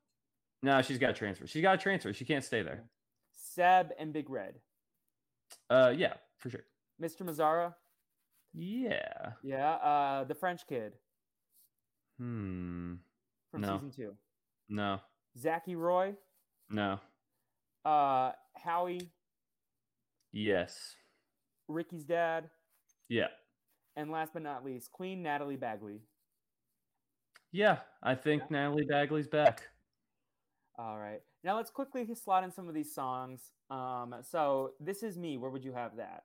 no, 0.62 0.82
she's 0.82 0.98
got 0.98 1.08
to 1.08 1.12
transfer. 1.12 1.46
She's 1.46 1.62
got 1.62 1.72
to 1.72 1.78
transfer. 1.78 2.12
She 2.12 2.24
can't 2.24 2.44
stay 2.44 2.62
there. 2.62 2.84
Seb 3.32 3.92
and 3.98 4.12
Big 4.12 4.30
Red. 4.30 4.54
Uh, 5.70 5.92
yeah, 5.96 6.14
for 6.38 6.50
sure. 6.50 6.64
Mr. 7.00 7.22
Mazzara. 7.22 7.74
Yeah. 8.54 9.32
Yeah. 9.42 9.72
Uh, 9.74 10.24
the 10.24 10.34
French 10.34 10.66
kid. 10.66 10.94
Hmm. 12.18 12.94
From 13.50 13.60
no. 13.60 13.74
season 13.74 13.90
two. 13.90 14.14
No. 14.68 15.00
Zachy 15.38 15.76
Roy. 15.76 16.14
No. 16.70 16.98
Uh, 17.84 18.32
Howie. 18.54 19.10
Yes. 20.32 20.96
Ricky's 21.68 22.04
dad. 22.04 22.50
Yeah. 23.08 23.28
And 23.94 24.10
last 24.10 24.32
but 24.32 24.42
not 24.42 24.64
least, 24.64 24.92
Queen 24.92 25.22
Natalie 25.22 25.56
Bagley. 25.56 26.00
Yeah, 27.52 27.78
I 28.02 28.14
think 28.14 28.42
yeah. 28.42 28.58
Natalie 28.58 28.84
Bagley's 28.84 29.28
back. 29.28 29.62
All 30.78 30.98
right. 30.98 31.20
Now 31.42 31.56
let's 31.56 31.70
quickly 31.70 32.06
slot 32.14 32.44
in 32.44 32.50
some 32.50 32.68
of 32.68 32.74
these 32.74 32.94
songs. 32.94 33.50
Um, 33.70 34.14
so 34.22 34.72
this 34.80 35.02
is 35.02 35.16
me. 35.16 35.38
Where 35.38 35.50
would 35.50 35.64
you 35.64 35.72
have 35.72 35.92
that? 35.96 36.24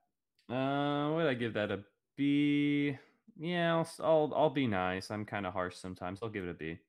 Uh, 0.53 1.13
would 1.13 1.28
I 1.28 1.34
give 1.34 1.53
that 1.53 1.72
a 1.72 1.80
B? 2.17 2.97
Yeah, 3.39 3.76
I'll 3.76 3.89
I'll, 3.99 4.34
I'll 4.36 4.49
be 4.49 4.67
nice. 4.67 5.09
I'm 5.09 5.26
kind 5.26 5.45
of 5.45 5.53
harsh 5.53 5.76
sometimes. 5.76 6.19
I'll 6.22 6.30
give 6.30 6.43
it 6.43 6.49
a 6.49 6.53
B. 6.53 6.80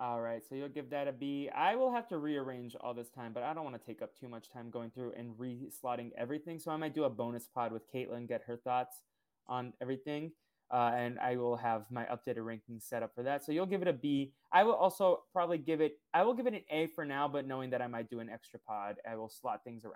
All 0.00 0.20
right, 0.20 0.42
so 0.44 0.56
you'll 0.56 0.68
give 0.68 0.90
that 0.90 1.06
a 1.06 1.12
B. 1.12 1.48
I 1.54 1.76
will 1.76 1.92
have 1.92 2.08
to 2.08 2.18
rearrange 2.18 2.74
all 2.80 2.94
this 2.94 3.10
time, 3.10 3.32
but 3.32 3.44
I 3.44 3.54
don't 3.54 3.62
want 3.62 3.80
to 3.80 3.86
take 3.86 4.02
up 4.02 4.18
too 4.18 4.28
much 4.28 4.50
time 4.50 4.68
going 4.68 4.90
through 4.90 5.12
and 5.16 5.38
re-slotting 5.38 6.10
everything. 6.18 6.58
So 6.58 6.72
I 6.72 6.76
might 6.76 6.96
do 6.96 7.04
a 7.04 7.10
bonus 7.10 7.46
pod 7.46 7.70
with 7.70 7.88
Katelyn, 7.92 8.26
get 8.26 8.42
her 8.48 8.56
thoughts 8.56 9.02
on 9.46 9.72
everything 9.80 10.32
uh, 10.74 10.90
and 10.96 11.20
I 11.20 11.36
will 11.36 11.56
have 11.56 11.84
my 11.88 12.04
updated 12.06 12.44
ranking 12.44 12.80
set 12.80 13.04
up 13.04 13.14
for 13.14 13.22
that. 13.22 13.44
So 13.44 13.52
you'll 13.52 13.64
give 13.64 13.80
it 13.80 13.86
a 13.86 13.92
B. 13.92 14.32
I 14.52 14.64
will 14.64 14.74
also 14.74 15.22
probably 15.32 15.58
give 15.58 15.80
it. 15.80 16.00
I 16.12 16.24
will 16.24 16.34
give 16.34 16.48
it 16.48 16.54
an 16.54 16.62
A 16.68 16.88
for 16.88 17.04
now, 17.04 17.28
but 17.28 17.46
knowing 17.46 17.70
that 17.70 17.80
I 17.80 17.86
might 17.86 18.10
do 18.10 18.18
an 18.18 18.28
extra 18.28 18.58
pod, 18.58 18.96
I 19.08 19.14
will 19.14 19.28
slot 19.28 19.62
things 19.62 19.84
around 19.84 19.94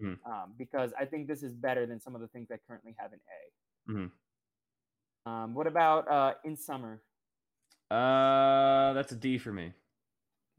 mm-hmm. 0.00 0.32
um, 0.32 0.52
because 0.56 0.92
I 0.98 1.06
think 1.06 1.26
this 1.26 1.42
is 1.42 1.52
better 1.54 1.86
than 1.86 2.00
some 2.00 2.14
of 2.14 2.20
the 2.20 2.28
things 2.28 2.50
I 2.52 2.56
currently 2.68 2.94
have 2.98 3.12
in 3.12 3.18
A. 3.18 3.92
Mm-hmm. 3.92 5.30
Um, 5.32 5.54
what 5.54 5.66
about 5.66 6.08
uh, 6.08 6.34
in 6.44 6.56
summer? 6.56 7.02
Uh, 7.90 8.92
that's 8.92 9.10
a 9.10 9.16
D 9.16 9.38
for 9.38 9.52
me. 9.52 9.72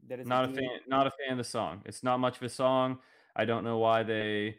That 0.08 0.20
is 0.20 0.26
not 0.26 0.44
a, 0.44 0.52
a 0.52 0.54
fan. 0.54 0.68
Not 0.86 1.06
a 1.06 1.10
fan 1.10 1.32
of 1.32 1.38
the 1.38 1.44
song. 1.44 1.80
It's 1.86 2.02
not 2.02 2.20
much 2.20 2.36
of 2.36 2.42
a 2.42 2.50
song. 2.50 2.98
I 3.34 3.46
don't 3.46 3.64
know 3.64 3.78
why 3.78 4.02
they. 4.02 4.56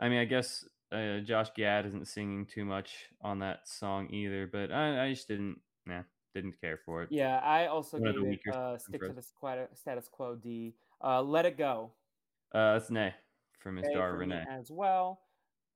I 0.00 0.08
mean, 0.08 0.18
I 0.18 0.24
guess 0.24 0.64
uh, 0.92 1.18
Josh 1.20 1.48
Gad 1.54 1.86
isn't 1.86 2.08
singing 2.08 2.46
too 2.46 2.64
much 2.64 3.08
on 3.22 3.38
that 3.40 3.68
song 3.68 4.08
either, 4.10 4.48
but 4.50 4.72
I, 4.72 5.06
I 5.06 5.10
just 5.10 5.28
didn't, 5.28 5.60
nah, 5.86 6.02
didn't 6.34 6.60
care 6.60 6.78
for 6.84 7.02
it. 7.02 7.08
Yeah, 7.10 7.38
I 7.38 7.66
also 7.66 7.98
One 7.98 8.12
gave 8.12 8.40
it 8.44 8.54
uh, 8.54 8.78
stick 8.78 9.00
to 9.02 9.12
the 9.12 9.68
status 9.74 10.08
quo 10.10 10.36
D. 10.36 10.74
Uh, 11.02 11.22
Let 11.22 11.46
It 11.46 11.56
Go. 11.56 11.90
Uh, 12.54 12.74
that's 12.74 12.90
Nay 12.90 13.14
from 13.58 13.76
Miss 13.76 13.86
Dara 13.92 14.16
Renee 14.16 14.44
as 14.50 14.70
well. 14.70 15.20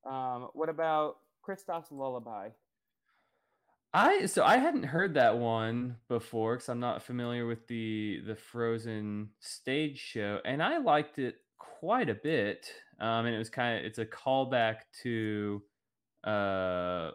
Um, 0.05 0.49
what 0.55 0.69
about 0.69 1.19
Kristoff's 1.47 1.93
Lullaby? 1.93 2.49
I 3.95 4.25
so 4.27 4.43
I 4.43 4.57
hadn't 4.57 4.85
heard 4.85 5.15
that 5.15 5.37
one 5.37 5.97
before 6.09 6.55
because 6.55 6.71
I'm 6.71 6.81
not 6.81 7.03
familiar 7.03 7.47
with 7.47 7.67
the 7.67 8.23
the 8.27 8.35
Frozen 8.35 9.29
stage 9.41 9.99
show, 9.99 10.41
and 10.45 10.63
I 10.63 10.79
liked 10.79 11.19
it 11.19 11.37
quite 11.59 12.09
a 12.09 12.15
bit. 12.15 12.73
Um, 13.03 13.27
and 13.27 13.35
it 13.35 13.39
was 13.39 13.51
kind 13.51 13.79
of 13.79 13.85
it's 13.85 13.99
a 13.99 14.07
callback 14.07 14.77
to 15.03 15.61
uh 16.25 17.11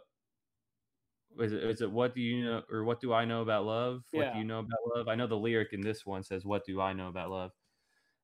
is 1.40 1.54
it, 1.54 1.64
is 1.64 1.82
it 1.82 1.90
what 1.90 2.14
do 2.14 2.20
you 2.20 2.44
know 2.44 2.62
or 2.70 2.84
what 2.84 3.00
do 3.00 3.14
I 3.14 3.24
know 3.24 3.42
about 3.42 3.66
love? 3.66 4.04
Yeah. 4.12 4.20
What 4.20 4.34
do 4.34 4.40
you 4.40 4.46
know 4.46 4.60
about 4.60 4.80
love? 4.94 5.08
I 5.08 5.16
know 5.16 5.28
the 5.28 5.38
lyric 5.38 5.72
in 5.72 5.80
this 5.80 6.06
one 6.06 6.24
says 6.24 6.44
what 6.46 6.66
do 6.66 6.82
I 6.82 6.92
know 6.92 7.08
about 7.08 7.32
love? 7.32 7.52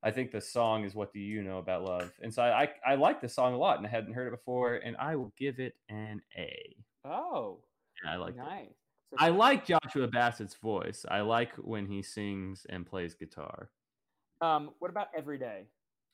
I 0.02 0.10
think 0.10 0.30
the 0.30 0.42
song 0.42 0.84
is 0.84 0.94
what 0.94 1.10
do 1.10 1.20
you 1.20 1.42
know 1.42 1.56
about 1.56 1.84
love? 1.84 2.12
And 2.20 2.32
so 2.32 2.42
I 2.42 2.64
I, 2.64 2.68
I 2.86 2.94
like 2.96 3.22
the 3.22 3.30
song 3.30 3.54
a 3.54 3.56
lot 3.56 3.78
and 3.78 3.86
I 3.86 3.90
hadn't 3.90 4.12
heard 4.12 4.28
it 4.28 4.36
before 4.36 4.74
and 4.76 4.94
I 4.98 5.16
will 5.16 5.32
give 5.38 5.58
it 5.58 5.74
an 5.88 6.20
A. 6.36 6.76
Oh. 7.06 7.60
Yeah, 8.04 8.12
I 8.12 8.16
like 8.16 8.36
nice. 8.36 8.66
it. 8.66 8.76
So 9.12 9.16
I 9.20 9.30
like 9.30 9.64
Joshua 9.64 10.06
Bassett's 10.08 10.56
voice. 10.56 11.06
I 11.08 11.22
like 11.22 11.52
when 11.56 11.86
he 11.86 12.02
sings 12.02 12.66
and 12.68 12.84
plays 12.84 13.14
guitar. 13.14 13.70
Um, 14.42 14.72
what 14.80 14.90
about 14.90 15.06
every 15.16 15.38
day? 15.38 15.68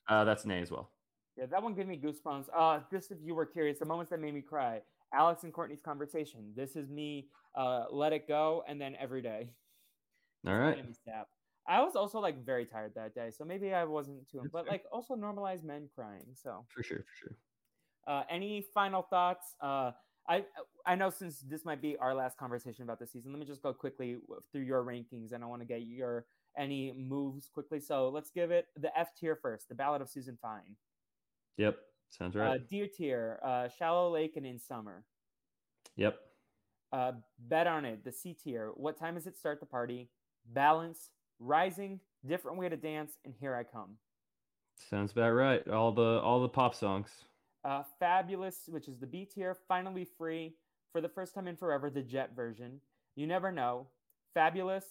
Uh, 0.07 0.23
that's 0.23 0.45
an 0.45 0.51
A 0.51 0.55
as 0.55 0.71
well. 0.71 0.91
Yeah, 1.37 1.45
that 1.47 1.63
one 1.63 1.73
gave 1.73 1.87
me 1.87 1.97
goosebumps. 1.97 2.45
Uh, 2.55 2.79
just 2.91 3.11
if 3.11 3.17
you 3.23 3.33
were 3.35 3.45
curious, 3.45 3.79
the 3.79 3.85
moments 3.85 4.09
that 4.11 4.19
made 4.19 4.33
me 4.33 4.41
cry. 4.41 4.81
Alex 5.13 5.43
and 5.43 5.53
Kourtney's 5.53 5.81
conversation. 5.81 6.53
This 6.55 6.75
is 6.75 6.89
me. 6.89 7.27
Uh, 7.55 7.85
let 7.91 8.13
it 8.13 8.27
go, 8.27 8.63
and 8.67 8.79
then 8.79 8.95
every 8.99 9.21
day. 9.21 9.49
All 10.47 10.55
right. 10.57 10.83
I 11.67 11.81
was 11.81 11.95
also 11.95 12.19
like 12.19 12.43
very 12.43 12.65
tired 12.65 12.93
that 12.95 13.13
day, 13.13 13.29
so 13.29 13.45
maybe 13.45 13.73
I 13.73 13.83
wasn't 13.83 14.27
too. 14.29 14.39
That's 14.41 14.51
but 14.51 14.63
fair. 14.65 14.71
like 14.73 14.83
also 14.91 15.15
normalize 15.15 15.63
men 15.63 15.89
crying. 15.93 16.25
So 16.33 16.65
For 16.73 16.81
sure, 16.81 16.99
for 16.99 17.15
sure. 17.15 17.37
uh, 18.07 18.23
any 18.29 18.65
final 18.73 19.03
thoughts? 19.03 19.55
Uh, 19.61 19.91
I 20.27 20.45
I 20.85 20.95
know 20.95 21.09
since 21.09 21.39
this 21.41 21.63
might 21.65 21.81
be 21.81 21.97
our 21.97 22.15
last 22.15 22.37
conversation 22.37 22.83
about 22.83 22.99
the 22.99 23.07
season, 23.07 23.31
let 23.31 23.39
me 23.39 23.45
just 23.45 23.61
go 23.61 23.73
quickly 23.73 24.17
through 24.51 24.61
your 24.63 24.83
rankings, 24.83 25.33
and 25.33 25.43
I 25.43 25.47
want 25.47 25.61
to 25.61 25.67
get 25.67 25.81
your 25.81 26.25
any 26.57 26.93
moves 26.93 27.47
quickly. 27.53 27.79
So 27.79 28.09
let's 28.09 28.31
give 28.31 28.49
it 28.51 28.67
the 28.75 28.97
F 28.97 29.09
tier 29.15 29.35
first, 29.35 29.69
the 29.69 29.75
Ballad 29.75 30.01
of 30.01 30.09
Susan 30.09 30.37
Fine. 30.41 30.75
Yep. 31.57 31.77
Sounds 32.09 32.35
Uh, 32.35 32.39
right. 32.39 32.69
D 32.69 32.87
tier, 32.87 33.39
uh, 33.43 33.67
Shallow 33.69 34.11
Lake 34.11 34.35
and 34.37 34.45
In 34.45 34.59
Summer. 34.59 35.03
yep. 35.95 36.19
Uh, 36.91 37.13
Bet 37.39 37.67
on 37.67 37.85
It, 37.85 38.03
the 38.03 38.11
C 38.11 38.33
tier. 38.33 38.71
What 38.75 38.97
time 38.97 39.15
does 39.15 39.25
it 39.27 39.37
start 39.37 39.59
the 39.61 39.65
party? 39.65 40.09
Balance, 40.47 41.09
Rising, 41.39 42.01
Different 42.25 42.57
Way 42.57 42.67
to 42.69 42.75
Dance, 42.75 43.17
and 43.23 43.33
Here 43.39 43.55
I 43.55 43.63
Come. 43.63 43.97
Sounds 44.89 45.11
about 45.13 45.31
right. 45.31 45.65
All 45.69 45.91
the 45.93 46.19
all 46.21 46.41
the 46.41 46.49
pop 46.49 46.75
songs. 46.75 47.23
Uh, 47.63 47.83
Fabulous, 47.99 48.67
which 48.67 48.87
is 48.87 48.97
the 48.99 49.05
B 49.07 49.23
tier, 49.25 49.55
finally 49.67 50.03
free 50.03 50.55
for 50.91 50.99
the 50.99 51.07
first 51.09 51.33
time 51.33 51.47
in 51.47 51.55
forever, 51.55 51.89
the 51.89 52.01
Jet 52.01 52.35
version. 52.35 52.81
You 53.15 53.27
never 53.27 53.51
know. 53.51 53.87
Fabulous, 54.33 54.85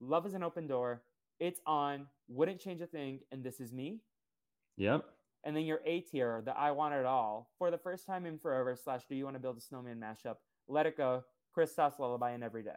Love 0.00 0.24
is 0.26 0.34
an 0.34 0.42
Open 0.42 0.66
Door, 0.66 1.02
It's 1.40 1.60
On, 1.66 2.06
Wouldn't 2.28 2.60
Change 2.60 2.80
a 2.80 2.86
Thing, 2.86 3.20
and 3.32 3.42
This 3.44 3.60
Is 3.60 3.72
Me. 3.72 4.00
Yep. 4.76 5.04
And 5.44 5.56
then 5.56 5.64
your 5.64 5.80
A 5.84 6.00
tier, 6.00 6.42
the 6.44 6.56
I 6.56 6.70
Want 6.70 6.94
It 6.94 7.04
All, 7.04 7.50
for 7.58 7.70
the 7.70 7.78
first 7.78 8.06
time 8.06 8.26
in 8.26 8.38
forever, 8.38 8.76
slash 8.76 9.02
Do 9.08 9.14
You 9.14 9.24
Want 9.24 9.36
to 9.36 9.40
Build 9.40 9.56
a 9.56 9.60
Snowman 9.60 10.00
mashup, 10.00 10.36
Let 10.68 10.86
It 10.86 10.96
Go, 10.96 11.24
Kristoff's 11.56 11.98
Lullaby, 11.98 12.30
and 12.30 12.44
Every 12.44 12.62
Day. 12.62 12.70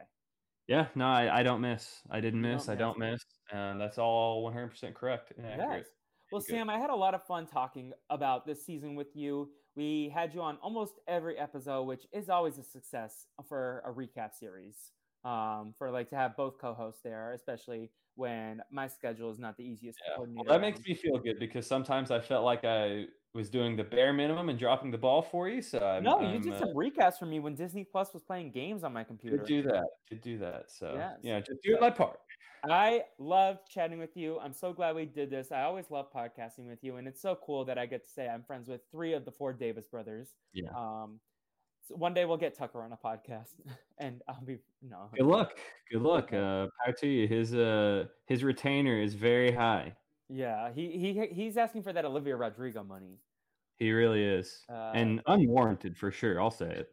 Yeah. 0.67 0.87
No, 0.95 1.05
I, 1.05 1.39
I 1.39 1.43
don't 1.43 1.61
miss. 1.61 2.01
I 2.09 2.21
didn't 2.21 2.41
miss. 2.41 2.65
don't 2.65 2.75
I 2.75 2.79
don't 2.79 2.97
miss. 2.97 3.21
And 3.51 3.79
that's 3.79 3.97
all 3.97 4.51
100% 4.51 4.95
correct 4.95 5.33
and 5.37 5.45
accurate. 5.45 5.85
Yes. 5.85 5.85
Well, 6.31 6.41
Good. 6.41 6.49
Sam, 6.49 6.69
I 6.69 6.79
had 6.79 6.89
a 6.89 6.95
lot 6.95 7.13
of 7.13 7.23
fun 7.25 7.45
talking 7.45 7.91
about 8.09 8.47
this 8.47 8.65
season 8.65 8.95
with 8.95 9.15
you. 9.15 9.49
We 9.75 10.11
had 10.13 10.33
you 10.33 10.41
on 10.41 10.57
almost 10.63 10.93
every 11.07 11.37
episode, 11.37 11.83
which 11.83 12.07
is 12.11 12.29
always 12.29 12.57
a 12.57 12.63
success 12.63 13.27
for 13.47 13.83
a 13.85 13.91
recap 13.91 14.33
series. 14.33 14.75
Um, 15.23 15.73
for 15.79 15.89
like 15.89 16.09
to 16.11 16.15
have 16.15 16.37
both 16.37 16.59
co-hosts 16.61 17.01
there, 17.03 17.33
especially 17.33 17.89
when 18.15 18.61
my 18.71 18.87
schedule 18.87 19.29
is 19.29 19.39
not 19.39 19.57
the 19.57 19.63
easiest. 19.63 19.99
Yeah. 20.07 20.25
Well, 20.25 20.45
that 20.45 20.61
makes 20.61 20.79
me 20.85 20.95
feel 20.95 21.17
good 21.17 21.39
because 21.39 21.67
sometimes 21.67 22.11
I 22.11 22.19
felt 22.19 22.43
like 22.43 22.63
I 22.63 23.05
was 23.33 23.49
doing 23.49 23.75
the 23.75 23.83
bare 23.83 24.13
minimum 24.13 24.49
and 24.49 24.57
dropping 24.57 24.91
the 24.91 24.97
ball 24.97 25.21
for 25.21 25.49
you. 25.49 25.61
So 25.61 25.79
I'm, 25.79 26.03
No, 26.03 26.21
you 26.21 26.27
I'm, 26.27 26.41
did 26.41 26.53
uh, 26.53 26.59
some 26.59 26.69
recaps 26.69 27.19
for 27.19 27.25
me 27.25 27.39
when 27.39 27.53
Disney 27.53 27.83
Plus 27.83 28.13
was 28.13 28.23
playing 28.23 28.51
games 28.51 28.83
on 28.83 28.93
my 28.93 29.03
computer. 29.03 29.37
Could 29.37 29.47
do 29.47 29.61
that. 29.63 29.85
Could 30.07 30.21
do 30.21 30.37
that. 30.39 30.71
So 30.71 30.93
Yes. 30.95 31.19
yeah, 31.21 31.39
just 31.41 31.61
doing 31.61 31.79
my 31.81 31.89
part. 31.89 32.17
I 32.67 33.03
loved 33.19 33.69
chatting 33.69 33.99
with 33.99 34.15
you. 34.15 34.39
I'm 34.39 34.53
so 34.53 34.73
glad 34.73 34.95
we 34.95 35.05
did 35.05 35.29
this. 35.29 35.51
I 35.51 35.63
always 35.63 35.91
love 35.91 36.11
podcasting 36.11 36.67
with 36.67 36.83
you, 36.83 36.95
and 36.95 37.07
it's 37.07 37.21
so 37.21 37.37
cool 37.45 37.63
that 37.65 37.77
I 37.77 37.85
get 37.85 38.07
to 38.07 38.11
say 38.11 38.27
I'm 38.27 38.43
friends 38.43 38.67
with 38.67 38.81
three 38.91 39.13
of 39.13 39.23
the 39.25 39.31
four 39.31 39.53
Davis 39.53 39.85
brothers. 39.85 40.29
Yeah. 40.53 40.69
Um, 40.75 41.19
so 41.87 41.95
one 41.95 42.13
day 42.13 42.25
we'll 42.25 42.37
get 42.37 42.57
Tucker 42.57 42.81
on 42.81 42.91
a 42.91 42.97
podcast, 42.97 43.49
and 43.97 44.21
I'll 44.27 44.43
be 44.43 44.57
no. 44.81 45.09
Good 45.15 45.25
luck. 45.25 45.57
Good 45.91 46.01
luck. 46.01 46.33
Uh, 46.33 46.67
power 46.83 46.93
to 46.99 47.07
you. 47.07 47.27
His 47.27 47.53
uh 47.53 48.05
his 48.25 48.43
retainer 48.43 48.99
is 49.01 49.13
very 49.13 49.51
high. 49.51 49.93
Yeah, 50.29 50.71
he 50.73 50.91
he 50.97 51.27
he's 51.31 51.57
asking 51.57 51.83
for 51.83 51.93
that 51.93 52.05
Olivia 52.05 52.35
Rodrigo 52.35 52.83
money. 52.83 53.19
He 53.77 53.91
really 53.91 54.23
is, 54.23 54.63
Uh, 54.69 54.91
and 54.95 55.21
unwarranted 55.27 55.97
for 55.97 56.09
sure. 56.09 56.41
I'll 56.41 56.51
say 56.51 56.71
it. 56.71 56.89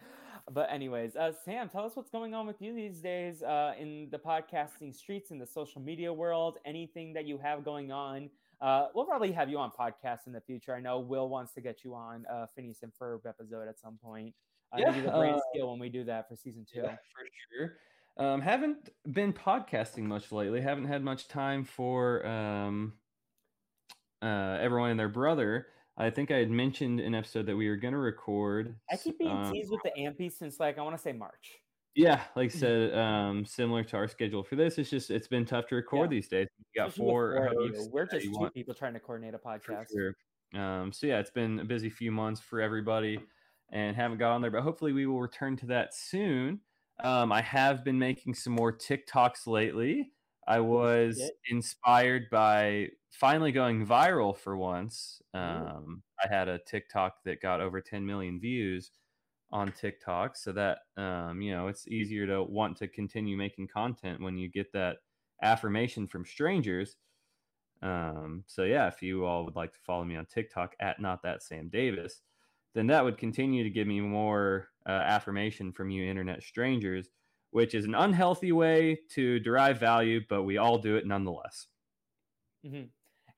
But 0.50 0.68
anyways, 0.72 1.14
uh, 1.14 1.30
Sam, 1.44 1.68
tell 1.68 1.84
us 1.84 1.94
what's 1.94 2.10
going 2.10 2.34
on 2.34 2.48
with 2.48 2.60
you 2.60 2.74
these 2.74 3.00
days 3.00 3.42
uh, 3.44 3.74
in 3.78 4.08
the 4.10 4.18
podcasting 4.18 4.92
streets, 4.92 5.30
in 5.30 5.38
the 5.38 5.46
social 5.46 5.80
media 5.80 6.12
world. 6.12 6.58
Anything 6.64 7.12
that 7.12 7.26
you 7.26 7.38
have 7.38 7.64
going 7.64 7.92
on? 7.92 8.28
Uh, 8.62 8.86
we'll 8.94 9.04
probably 9.04 9.32
have 9.32 9.50
you 9.50 9.58
on 9.58 9.72
podcasts 9.72 10.28
in 10.28 10.32
the 10.32 10.40
future. 10.40 10.72
I 10.74 10.80
know 10.80 11.00
Will 11.00 11.28
wants 11.28 11.52
to 11.54 11.60
get 11.60 11.82
you 11.82 11.96
on 11.96 12.24
uh, 12.32 12.46
Phineas 12.54 12.84
and 12.84 12.92
Ferb 12.94 13.26
episode 13.26 13.66
at 13.68 13.80
some 13.80 13.98
point. 14.02 14.34
Uh, 14.72 14.76
Yeah, 14.78 14.90
maybe 14.92 15.00
the 15.02 15.12
uh, 15.12 15.40
scale 15.52 15.70
when 15.70 15.80
we 15.80 15.88
do 15.88 16.04
that 16.04 16.28
for 16.28 16.36
season 16.36 16.64
two. 16.72 16.80
Yeah, 16.80 16.92
for 16.92 17.26
sure. 17.58 17.76
Um, 18.16 18.40
haven't 18.40 18.90
been 19.10 19.32
podcasting 19.32 20.04
much 20.04 20.30
lately. 20.30 20.60
Haven't 20.60 20.84
had 20.84 21.02
much 21.02 21.26
time 21.26 21.64
for 21.64 22.24
um, 22.24 22.92
uh, 24.22 24.58
everyone 24.60 24.90
and 24.90 25.00
their 25.00 25.08
brother. 25.08 25.66
I 25.96 26.10
think 26.10 26.30
I 26.30 26.36
had 26.36 26.50
mentioned 26.50 27.00
an 27.00 27.14
episode 27.14 27.46
that 27.46 27.56
we 27.56 27.68
were 27.68 27.76
going 27.76 27.92
to 27.92 27.98
record. 27.98 28.76
I 28.90 28.96
keep 28.96 29.18
being 29.18 29.30
um, 29.30 29.52
teased 29.52 29.70
with 29.70 29.82
the 29.82 29.90
Ampy 29.98 30.30
since 30.30 30.60
like 30.60 30.78
I 30.78 30.82
want 30.82 30.96
to 30.96 31.02
say 31.02 31.12
March. 31.12 31.61
Yeah, 31.94 32.22
like 32.36 32.54
I 32.54 32.58
said, 32.58 32.94
um, 32.96 33.44
similar 33.44 33.84
to 33.84 33.96
our 33.96 34.08
schedule 34.08 34.42
for 34.42 34.56
this. 34.56 34.78
It's 34.78 34.88
just 34.88 35.10
it's 35.10 35.28
been 35.28 35.44
tough 35.44 35.66
to 35.68 35.74
record 35.76 36.10
Yeah. 36.10 36.16
these 36.16 36.28
days. 36.28 36.48
We 36.58 36.64
got 36.80 36.88
Especially 36.88 37.04
four, 37.10 37.32
of 37.34 37.52
you. 37.52 37.72
hosts 37.74 37.88
We're 37.92 38.06
just 38.06 38.24
two 38.26 38.32
want- 38.32 38.54
people 38.54 38.74
trying 38.74 38.94
to 38.94 39.00
coordinate 39.00 39.34
a 39.34 39.38
podcast. 39.38 39.88
sure. 39.92 40.14
Um, 40.54 40.92
so 40.92 41.06
yeah, 41.06 41.18
it's 41.18 41.30
been 41.30 41.58
a 41.60 41.64
busy 41.64 41.90
few 41.90 42.10
months 42.10 42.40
for 42.40 42.60
everybody, 42.60 43.20
and 43.70 43.94
haven't 43.96 44.18
got 44.18 44.32
on 44.32 44.40
there, 44.42 44.50
but 44.50 44.62
hopefully 44.62 44.92
we 44.92 45.06
will 45.06 45.20
return 45.20 45.56
to 45.58 45.66
that 45.66 45.94
soon. 45.94 46.60
Um, 47.00 47.30
I 47.32 47.40
have 47.42 47.84
been 47.84 47.98
making 47.98 48.34
some 48.34 48.52
more 48.54 48.72
TikToks 48.72 49.46
lately. 49.46 50.12
I 50.46 50.60
was 50.60 51.22
inspired 51.50 52.28
by 52.30 52.88
finally 53.10 53.52
going 53.52 53.86
viral 53.86 54.36
for 54.36 54.56
once. 54.56 55.22
Um, 55.34 56.02
I 56.22 56.28
had 56.28 56.48
a 56.48 56.58
TikTok 56.58 57.22
that 57.24 57.40
got 57.40 57.60
over 57.60 57.80
10 57.80 58.04
million 58.04 58.40
views 58.40 58.90
on 59.52 59.72
TikTok, 59.72 60.36
so 60.36 60.52
that 60.52 60.80
um, 60.96 61.40
you 61.40 61.52
know 61.52 61.68
it's 61.68 61.88
easier 61.88 62.26
to 62.26 62.42
want 62.42 62.76
to 62.78 62.88
continue 62.88 63.36
making 63.36 63.68
content 63.68 64.20
when 64.20 64.38
you 64.38 64.48
get 64.48 64.72
that 64.72 64.98
affirmation 65.42 66.06
from 66.08 66.24
strangers. 66.24 66.96
Um, 67.82 68.44
so 68.46 68.64
yeah, 68.64 68.86
if 68.88 69.02
you 69.02 69.24
all 69.24 69.44
would 69.44 69.56
like 69.56 69.72
to 69.72 69.80
follow 69.80 70.04
me 70.04 70.16
on 70.16 70.26
TikTok 70.26 70.76
at 70.80 71.00
not 71.00 71.22
that 71.22 71.42
Sam 71.42 71.68
Davis, 71.68 72.22
then 72.74 72.86
that 72.88 73.04
would 73.04 73.18
continue 73.18 73.64
to 73.64 73.70
give 73.70 73.88
me 73.88 74.00
more 74.00 74.68
uh, 74.86 74.90
affirmation 74.92 75.72
from 75.72 75.90
you 75.90 76.04
internet 76.04 76.42
strangers, 76.42 77.10
which 77.50 77.74
is 77.74 77.84
an 77.84 77.94
unhealthy 77.94 78.52
way 78.52 79.00
to 79.10 79.40
derive 79.40 79.80
value, 79.80 80.20
but 80.28 80.44
we 80.44 80.58
all 80.58 80.78
do 80.78 80.96
it 80.96 81.06
nonetheless. 81.06 81.66
hmm 82.64 82.84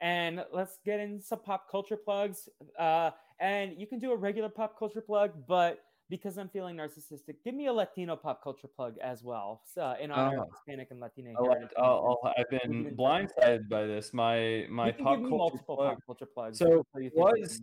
And 0.00 0.44
let's 0.52 0.78
get 0.84 1.00
in 1.00 1.20
some 1.20 1.40
pop 1.40 1.70
culture 1.70 1.96
plugs. 1.96 2.48
Uh, 2.78 3.10
and 3.40 3.80
you 3.80 3.86
can 3.86 3.98
do 3.98 4.12
a 4.12 4.16
regular 4.16 4.48
pop 4.48 4.78
culture 4.78 5.00
plug, 5.00 5.46
but 5.46 5.80
because 6.10 6.36
I'm 6.38 6.48
feeling 6.48 6.76
narcissistic, 6.76 7.36
give 7.44 7.54
me 7.54 7.66
a 7.66 7.72
Latino 7.72 8.16
pop 8.16 8.42
culture 8.42 8.68
plug 8.68 8.96
as 9.02 9.22
well. 9.22 9.62
So 9.74 9.94
in 10.00 10.10
honor 10.10 10.38
of 10.42 10.44
Oh. 10.48 10.50
Hispanic 10.52 10.88
and 10.90 11.00
Latina 11.00 11.30
I 11.38 11.42
like, 11.42 11.72
I'll, 11.78 12.18
I'll, 12.24 12.34
I've 12.38 12.50
been 12.50 12.94
blindsided 12.96 13.68
by 13.68 13.86
this. 13.86 14.12
My 14.12 14.66
my 14.68 14.92
pop 14.92 15.20
culture 15.28 15.58
pop 15.66 15.98
culture 16.06 16.26
plugs. 16.26 16.58
So, 16.58 16.84
was- 16.94 17.62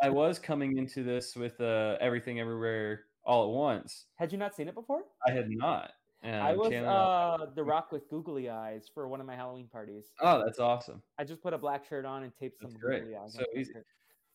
I 0.00 0.08
was 0.10 0.38
coming 0.38 0.76
into 0.78 1.02
this 1.02 1.34
with 1.34 1.60
uh, 1.60 1.96
everything 2.00 2.38
everywhere 2.38 3.06
all 3.24 3.44
at 3.44 3.50
once. 3.50 4.06
Had 4.14 4.30
you 4.30 4.38
not 4.38 4.54
seen 4.54 4.68
it 4.68 4.74
before? 4.74 5.02
I 5.26 5.32
had 5.32 5.50
not. 5.50 5.90
I 6.22 6.52
Um, 6.52 6.56
was 6.58 6.72
uh, 6.72 7.46
the 7.56 7.64
Rock 7.64 7.90
with 7.90 8.08
googly 8.08 8.48
eyes 8.48 8.88
for 8.94 9.08
one 9.08 9.20
of 9.20 9.26
my 9.26 9.34
Halloween 9.34 9.66
parties. 9.66 10.12
oh, 10.20 10.42
that's 10.44 10.60
awesome. 10.60 11.02
I 11.18 11.24
just 11.24 11.42
put 11.42 11.52
a 11.52 11.58
black 11.58 11.84
shirt 11.84 12.04
on 12.04 12.22
and 12.22 12.32
taped 12.38 12.60
some 12.60 12.70
That's 12.70 12.80
great. 12.82 13.00
googly 13.02 13.16
eyes. 13.16 13.34
So 13.34 13.44
easy. 13.56 13.72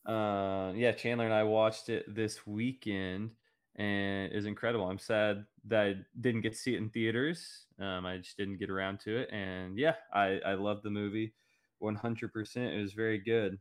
uh, 0.06 0.72
yeah, 0.74 0.92
Chandler 0.92 1.24
and 1.24 1.34
I 1.34 1.44
watched 1.44 1.88
it 1.88 2.14
this 2.14 2.46
weekend, 2.46 3.30
and 3.76 4.32
is 4.32 4.46
incredible. 4.46 4.88
I'm 4.88 4.98
sad 4.98 5.44
that 5.66 5.80
I 5.80 5.94
didn't 6.20 6.42
get 6.42 6.52
to 6.52 6.58
see 6.58 6.74
it 6.74 6.78
in 6.78 6.90
theaters. 6.90 7.66
Um, 7.78 8.06
I 8.06 8.18
just 8.18 8.36
didn't 8.36 8.58
get 8.58 8.70
around 8.70 9.00
to 9.00 9.16
it, 9.16 9.30
and 9.32 9.78
yeah, 9.78 9.94
I 10.12 10.40
I 10.46 10.54
loved 10.54 10.84
the 10.84 10.90
movie, 10.90 11.32
100. 11.78 12.32
percent 12.32 12.74
It 12.74 12.80
was 12.80 12.92
very 12.92 13.18
good. 13.18 13.58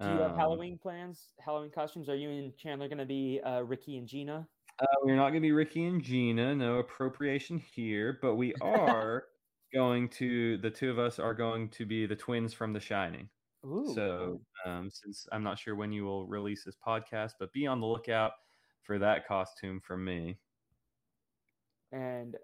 Do 0.00 0.06
you 0.06 0.12
have 0.12 0.30
Um, 0.32 0.36
Halloween 0.36 0.78
plans? 0.78 1.32
Halloween 1.44 1.70
costumes? 1.72 2.08
Are 2.08 2.14
you 2.14 2.30
and 2.30 2.56
Chandler 2.56 2.86
going 2.86 2.98
to 2.98 3.04
be 3.04 3.40
uh, 3.44 3.62
Ricky 3.62 3.98
and 3.98 4.06
Gina? 4.06 4.46
Uh, 4.80 4.86
we're 5.02 5.16
not 5.16 5.30
going 5.30 5.42
to 5.42 5.48
be 5.48 5.50
Ricky 5.50 5.86
and 5.86 6.00
Gina, 6.00 6.54
no 6.54 6.76
appropriation 6.76 7.58
here, 7.58 8.16
but 8.22 8.36
we 8.36 8.54
are 8.62 9.24
going 9.74 10.08
to. 10.10 10.56
The 10.58 10.70
two 10.70 10.90
of 10.90 11.00
us 11.00 11.18
are 11.18 11.34
going 11.34 11.68
to 11.70 11.84
be 11.84 12.06
the 12.06 12.14
twins 12.14 12.54
from 12.54 12.72
The 12.72 12.78
Shining. 12.78 13.28
Ooh. 13.66 13.90
So, 13.92 14.40
um, 14.64 14.88
since 14.88 15.26
I'm 15.32 15.42
not 15.42 15.58
sure 15.58 15.74
when 15.74 15.90
you 15.90 16.04
will 16.04 16.28
release 16.28 16.62
this 16.64 16.76
podcast, 16.76 17.32
but 17.40 17.52
be 17.52 17.66
on 17.66 17.80
the 17.80 17.86
lookout 17.88 18.32
for 18.88 18.98
that 18.98 19.28
costume 19.28 19.80
from 19.86 20.02
me. 20.02 20.38
And 21.92 22.36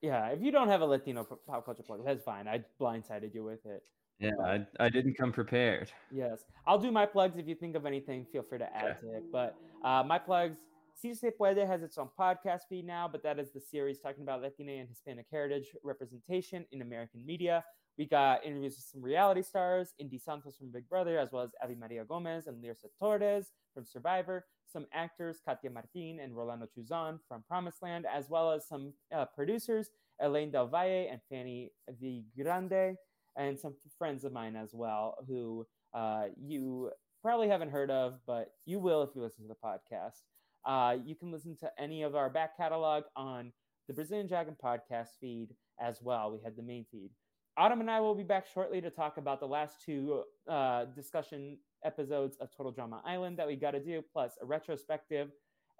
yeah, 0.00 0.28
if 0.28 0.40
you 0.40 0.50
don't 0.50 0.68
have 0.68 0.80
a 0.80 0.86
Latino 0.86 1.24
pop 1.24 1.64
culture 1.64 1.82
plug, 1.82 2.04
that's 2.04 2.24
fine. 2.24 2.48
I 2.48 2.64
blindsided 2.80 3.34
you 3.34 3.44
with 3.44 3.64
it. 3.66 3.84
Yeah, 4.18 4.30
I, 4.42 4.66
I 4.80 4.88
didn't 4.88 5.16
come 5.18 5.30
prepared. 5.30 5.92
Yes, 6.10 6.44
I'll 6.66 6.78
do 6.78 6.90
my 6.90 7.04
plugs. 7.04 7.38
If 7.38 7.46
you 7.46 7.54
think 7.54 7.76
of 7.76 7.84
anything, 7.84 8.26
feel 8.32 8.42
free 8.42 8.58
to 8.58 8.76
add 8.76 8.98
to 9.00 9.14
it. 9.14 9.24
But 9.30 9.56
uh, 9.84 10.02
my 10.06 10.18
plugs, 10.18 10.56
Si 10.94 11.12
Se 11.12 11.30
Puede 11.38 11.66
has 11.66 11.82
its 11.82 11.98
own 11.98 12.08
podcast 12.18 12.60
feed 12.68 12.86
now, 12.86 13.06
but 13.10 13.22
that 13.22 13.38
is 13.38 13.50
the 13.50 13.60
series 13.60 13.98
talking 13.98 14.22
about 14.22 14.40
Latina 14.40 14.72
and 14.72 14.88
Hispanic 14.88 15.26
heritage 15.30 15.76
representation 15.82 16.64
in 16.72 16.80
American 16.80 17.24
media. 17.26 17.62
We 17.96 18.06
got 18.06 18.44
interviews 18.44 18.74
with 18.76 18.86
some 18.90 19.02
reality 19.02 19.42
stars, 19.42 19.94
Indy 19.98 20.18
Santos 20.18 20.56
from 20.56 20.72
Big 20.72 20.88
Brother, 20.88 21.18
as 21.18 21.30
well 21.30 21.44
as 21.44 21.50
Abby 21.62 21.76
Maria 21.76 22.04
Gomez 22.04 22.48
and 22.48 22.62
Lirsa 22.62 22.88
Torres 22.98 23.52
from 23.72 23.84
Survivor, 23.84 24.46
some 24.66 24.86
actors, 24.92 25.40
Katya 25.44 25.70
Martin 25.70 26.18
and 26.20 26.36
Rolando 26.36 26.66
Chusan 26.66 27.18
from 27.28 27.44
Promised 27.46 27.82
Land, 27.82 28.04
as 28.12 28.28
well 28.28 28.50
as 28.50 28.66
some 28.66 28.92
uh, 29.14 29.26
producers, 29.26 29.90
Elaine 30.20 30.50
Del 30.50 30.66
Valle 30.66 31.08
and 31.10 31.20
Fanny 31.30 31.70
V. 32.00 32.24
Grande, 32.36 32.96
and 33.36 33.58
some 33.58 33.74
friends 33.96 34.24
of 34.24 34.32
mine 34.32 34.56
as 34.56 34.70
well, 34.72 35.16
who 35.28 35.66
uh, 35.92 36.24
you 36.40 36.90
probably 37.22 37.48
haven't 37.48 37.70
heard 37.70 37.90
of, 37.90 38.14
but 38.26 38.52
you 38.66 38.78
will 38.78 39.02
if 39.02 39.10
you 39.14 39.22
listen 39.22 39.44
to 39.44 39.48
the 39.48 39.54
podcast. 39.54 40.22
Uh, 40.66 40.96
you 41.04 41.14
can 41.14 41.30
listen 41.30 41.56
to 41.56 41.70
any 41.78 42.02
of 42.02 42.14
our 42.16 42.30
back 42.30 42.56
catalog 42.56 43.04
on 43.16 43.52
the 43.86 43.94
Brazilian 43.94 44.26
Dragon 44.26 44.56
podcast 44.62 45.10
feed 45.20 45.50
as 45.80 46.00
well. 46.02 46.32
We 46.32 46.38
had 46.42 46.56
the 46.56 46.62
main 46.62 46.86
feed. 46.90 47.10
Autumn 47.56 47.80
and 47.80 47.90
I 47.90 48.00
will 48.00 48.14
be 48.14 48.24
back 48.24 48.46
shortly 48.52 48.80
to 48.80 48.90
talk 48.90 49.16
about 49.16 49.38
the 49.38 49.46
last 49.46 49.76
two 49.84 50.22
uh, 50.50 50.86
discussion 50.86 51.58
episodes 51.84 52.36
of 52.40 52.48
Total 52.56 52.72
Drama 52.72 53.00
Island 53.06 53.38
that 53.38 53.46
we 53.46 53.54
got 53.54 53.72
to 53.72 53.80
do, 53.80 54.02
plus 54.12 54.32
a 54.42 54.46
retrospective. 54.46 55.28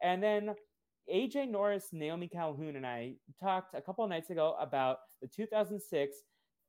And 0.03 0.23
then 0.23 0.55
AJ 1.13 1.51
Norris, 1.51 1.89
Naomi 1.93 2.29
Calhoun, 2.29 2.77
and 2.77 2.87
I 2.87 3.15
talked 3.41 3.75
a 3.75 3.81
couple 3.81 4.07
nights 4.07 4.31
ago 4.31 4.57
about 4.61 4.99
the 5.21 5.29
2006 5.29 6.17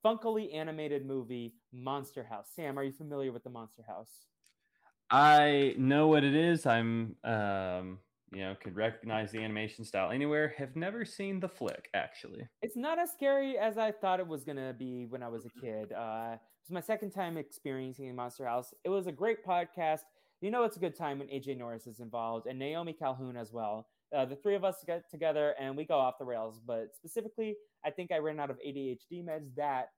funkily 0.04 0.54
animated 0.54 1.06
movie 1.06 1.54
Monster 1.72 2.24
House. 2.24 2.48
Sam, 2.54 2.78
are 2.78 2.82
you 2.82 2.92
familiar 2.92 3.32
with 3.32 3.44
the 3.44 3.50
Monster 3.50 3.82
House? 3.86 4.10
I 5.10 5.74
know 5.78 6.08
what 6.08 6.24
it 6.24 6.34
is. 6.34 6.66
I'm, 6.66 7.14
um, 7.22 7.98
you 8.32 8.40
know, 8.40 8.54
could 8.60 8.76
recognize 8.76 9.30
the 9.30 9.38
animation 9.38 9.84
style 9.84 10.10
anywhere. 10.10 10.54
Have 10.58 10.76
never 10.76 11.04
seen 11.04 11.40
the 11.40 11.48
flick, 11.48 11.88
actually. 11.94 12.46
It's 12.62 12.76
not 12.76 12.98
as 12.98 13.12
scary 13.12 13.56
as 13.58 13.78
I 13.78 13.92
thought 13.92 14.20
it 14.20 14.26
was 14.26 14.44
gonna 14.44 14.74
be 14.76 15.06
when 15.06 15.22
I 15.22 15.28
was 15.28 15.46
a 15.46 15.60
kid. 15.60 15.92
Uh, 15.92 16.32
it 16.34 16.40
was 16.68 16.70
my 16.70 16.80
second 16.80 17.10
time 17.10 17.36
experiencing 17.36 18.14
Monster 18.14 18.46
House. 18.46 18.74
It 18.84 18.88
was 18.88 19.06
a 19.06 19.12
great 19.12 19.44
podcast. 19.44 20.00
You 20.40 20.50
know, 20.50 20.64
it's 20.64 20.76
a 20.76 20.80
good 20.80 20.96
time 20.96 21.20
when 21.20 21.28
AJ 21.28 21.56
Norris 21.56 21.86
is 21.86 22.00
involved 22.00 22.46
and 22.46 22.58
Naomi 22.58 22.92
Calhoun 22.92 23.36
as 23.36 23.52
well. 23.52 23.86
Uh, 24.14 24.24
the 24.24 24.36
three 24.36 24.54
of 24.54 24.64
us 24.64 24.76
get 24.86 25.10
together 25.10 25.54
and 25.58 25.76
we 25.76 25.84
go 25.84 25.98
off 25.98 26.18
the 26.18 26.24
rails. 26.24 26.60
But 26.64 26.94
specifically, 26.94 27.56
I 27.84 27.90
think 27.90 28.12
I 28.12 28.18
ran 28.18 28.38
out 28.38 28.50
of 28.50 28.58
ADHD 28.58 29.24
meds 29.24 29.54
that 29.56 29.90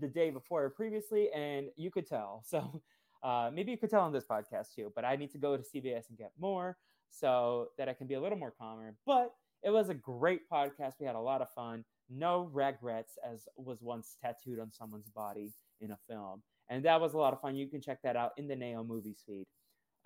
the 0.00 0.08
day 0.08 0.30
before 0.30 0.68
previously, 0.70 1.30
and 1.34 1.68
you 1.76 1.90
could 1.90 2.06
tell. 2.06 2.44
So 2.52 2.82
uh, 3.22 3.50
maybe 3.54 3.70
you 3.70 3.78
could 3.78 3.90
tell 3.90 4.00
on 4.00 4.12
this 4.12 4.24
podcast 4.24 4.74
too. 4.74 4.92
But 4.96 5.04
I 5.04 5.14
need 5.14 5.30
to 5.30 5.38
go 5.38 5.56
to 5.56 5.62
CVS 5.62 6.08
and 6.08 6.18
get 6.18 6.32
more 6.40 6.76
so 7.12 7.68
that 7.78 7.88
I 7.88 7.92
can 7.92 8.06
be 8.06 8.14
a 8.14 8.20
little 8.20 8.38
more 8.38 8.52
calmer. 8.58 8.94
But 9.06 9.32
it 9.62 9.70
was 9.70 9.88
a 9.88 9.94
great 9.94 10.40
podcast. 10.50 10.94
We 10.98 11.06
had 11.06 11.14
a 11.14 11.20
lot 11.20 11.42
of 11.42 11.48
fun. 11.54 11.84
No 12.10 12.50
regrets, 12.52 13.16
as 13.30 13.46
was 13.56 13.78
once 13.80 14.16
tattooed 14.20 14.58
on 14.58 14.72
someone's 14.72 15.08
body 15.08 15.52
in 15.80 15.92
a 15.92 15.98
film. 16.08 16.42
And 16.68 16.84
that 16.84 17.00
was 17.00 17.14
a 17.14 17.18
lot 17.18 17.32
of 17.32 17.40
fun. 17.40 17.54
You 17.54 17.68
can 17.68 17.80
check 17.80 17.98
that 18.02 18.16
out 18.16 18.32
in 18.38 18.48
the 18.48 18.56
Nao 18.56 18.82
Movies 18.82 19.22
feed. 19.26 19.46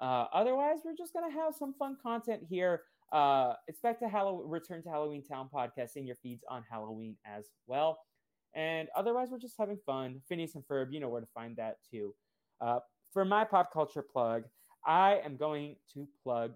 Uh, 0.00 0.26
otherwise, 0.32 0.80
we're 0.84 0.96
just 0.96 1.12
going 1.12 1.28
to 1.30 1.34
have 1.34 1.54
some 1.54 1.74
fun 1.78 1.96
content 2.02 2.42
here. 2.48 2.82
Uh, 3.12 3.54
expect 3.68 4.02
a 4.02 4.08
Halloween, 4.08 4.48
Return 4.48 4.82
to 4.82 4.90
Halloween 4.90 5.22
Town 5.22 5.48
podcast 5.52 5.96
in 5.96 6.06
your 6.06 6.16
feeds 6.16 6.44
on 6.50 6.64
Halloween 6.68 7.16
as 7.24 7.46
well. 7.66 7.98
And 8.54 8.88
otherwise, 8.96 9.28
we're 9.30 9.38
just 9.38 9.54
having 9.58 9.78
fun. 9.86 10.20
Phineas 10.28 10.54
and 10.54 10.64
Ferb, 10.66 10.88
you 10.90 11.00
know 11.00 11.08
where 11.08 11.20
to 11.20 11.26
find 11.34 11.56
that 11.56 11.76
too. 11.90 12.14
Uh, 12.60 12.80
for 13.12 13.24
my 13.24 13.44
pop 13.44 13.72
culture 13.72 14.02
plug, 14.02 14.44
I 14.84 15.20
am 15.24 15.36
going 15.36 15.76
to 15.94 16.06
plug. 16.22 16.52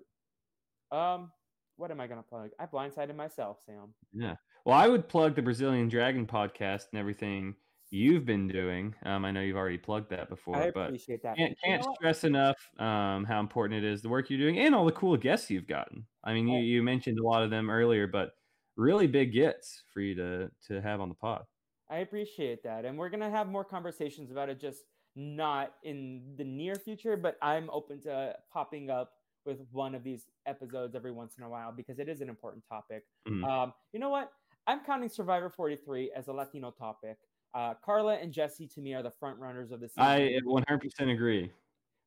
Um, 0.93 1.31
what 1.77 1.91
am 1.91 2.01
I 2.01 2.07
going 2.07 2.23
to 2.23 2.29
plug? 2.29 2.51
I 2.59 2.67
blindsided 2.67 3.17
myself, 3.17 3.59
Sam. 3.65 3.95
Yeah. 4.12 4.35
Well, 4.65 4.77
I 4.77 4.89
would 4.89 5.09
plug 5.09 5.35
the 5.35 5.43
Brazilian 5.43 5.89
Dragon 5.89 6.27
podcast 6.27 6.87
and 6.93 7.01
everything 7.01 7.55
you've 7.91 8.25
been 8.25 8.49
doing. 8.49 8.95
Um, 9.05 9.25
I 9.25 9.31
know 9.31 9.41
you've 9.41 9.57
already 9.57 9.79
plugged 9.79 10.11
that 10.11 10.29
before, 10.29 10.57
I 10.57 10.71
but 10.71 10.87
appreciate 10.87 11.23
that. 11.23 11.37
can't, 11.37 11.57
can't 11.65 11.83
You 11.83 11.89
know 11.89 11.95
stress 11.95 12.25
enough 12.25 12.57
um, 12.79 13.25
how 13.25 13.41
important 13.41 13.83
it 13.83 13.91
is 13.91 14.03
the 14.03 14.09
work 14.09 14.31
you're 14.31 14.39
doing 14.39 14.59
and 14.59 14.75
all 14.75 14.85
the 14.85 14.93
cool 14.93 15.17
guests 15.17 15.51
you've 15.51 15.67
gotten. 15.67 16.07
I 16.23 16.35
mean, 16.35 16.47
you, 16.49 16.61
you 16.61 16.83
mentioned 16.83 17.19
a 17.19 17.27
lot 17.27 17.43
of 17.43 17.51
them 17.51 17.71
earlier, 17.71 18.07
but 18.07 18.33
really 18.77 19.07
big 19.07 19.33
gets 19.33 19.83
for 19.93 20.01
you 20.01 20.15
to 20.15 20.51
to 20.69 20.81
have 20.81 21.01
on 21.01 21.09
the 21.09 21.15
pod. 21.15 21.45
I 21.91 21.99
appreciate 21.99 22.62
that. 22.62 22.85
And 22.85 22.97
we're 22.97 23.09
going 23.09 23.21
to 23.21 23.31
have 23.31 23.49
more 23.49 23.65
conversations 23.65 24.31
about 24.31 24.49
it, 24.49 24.61
just 24.61 24.83
not 25.17 25.75
in 25.83 26.35
the 26.37 26.45
near 26.45 26.77
future, 26.77 27.17
but 27.17 27.37
I'm 27.43 27.69
open 27.71 28.01
to 28.03 28.37
popping 28.53 28.91
up 28.91 29.12
with 29.45 29.61
one 29.73 29.95
of 29.95 30.03
these 30.05 30.27
episodes 30.47 30.95
every 30.95 31.12
once 31.12 31.37
in 31.39 31.45
a 31.45 31.49
while 31.49 31.73
because 31.73 31.99
it 31.99 32.09
is 32.09 32.21
an 32.21 32.29
important 32.29 32.65
topic. 32.69 33.05
Mhm. 33.27 33.45
Um, 33.49 33.73
you 33.93 33.99
know 34.01 34.11
what? 34.11 34.33
I'm 34.67 34.85
counting 34.85 35.09
Survivor 35.09 35.51
43 35.51 36.12
as 36.12 36.29
a 36.29 36.33
Latino 36.33 36.71
topic. 36.71 37.19
Uh, 37.55 37.75
Karla 37.75 38.17
and 38.17 38.33
Jesse, 38.33 38.69
to 38.69 38.81
me, 38.81 38.95
are 38.95 39.03
the 39.03 39.11
front 39.11 39.39
runners 39.39 39.73
of 39.73 39.81
the 39.81 39.89
season. 39.89 40.27
I 40.27 40.41
100% 40.45 41.11
agree. 41.11 41.53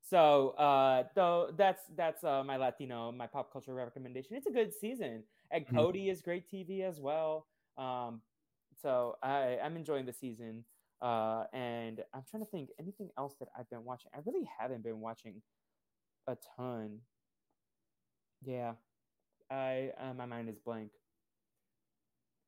So, 0.02 0.50
uh, 0.52 1.06
though 1.16 1.52
that's 1.58 1.84
that's 1.96 2.24
uh, 2.24 2.44
my 2.44 2.58
Latino, 2.58 3.12
my 3.12 3.28
pop 3.28 3.52
culture 3.52 3.74
recommendation. 3.74 4.36
It's 4.36 4.48
a 4.48 4.52
good 4.52 4.74
season, 4.74 5.24
and 5.52 5.68
Mhm. 5.70 5.86
Cody 5.86 6.10
is 6.10 6.22
great 6.22 6.48
TV 6.50 6.84
as 6.84 7.00
well. 7.00 7.48
Um, 7.78 8.22
so 8.76 9.18
I 9.24 9.60
I'm 9.60 9.78
enjoying 9.78 10.06
the 10.06 10.14
season. 10.14 10.66
Uh, 11.02 11.46
and 11.52 12.02
I'm 12.14 12.24
trying 12.30 12.44
to 12.46 12.50
think 12.50 12.70
anything 12.80 13.10
else 13.18 13.36
that 13.40 13.50
I've 13.58 13.70
been 13.70 13.84
watching. 13.84 14.10
I 14.16 14.20
really 14.26 14.46
haven't 14.46 14.84
been 14.84 15.02
watching 15.02 15.42
a 16.28 16.38
ton. 16.58 17.02
Yeah, 18.46 18.74
I 19.50 19.92
uh, 20.00 20.14
my 20.14 20.26
mind 20.26 20.50
is 20.50 20.58
blank. 20.60 20.92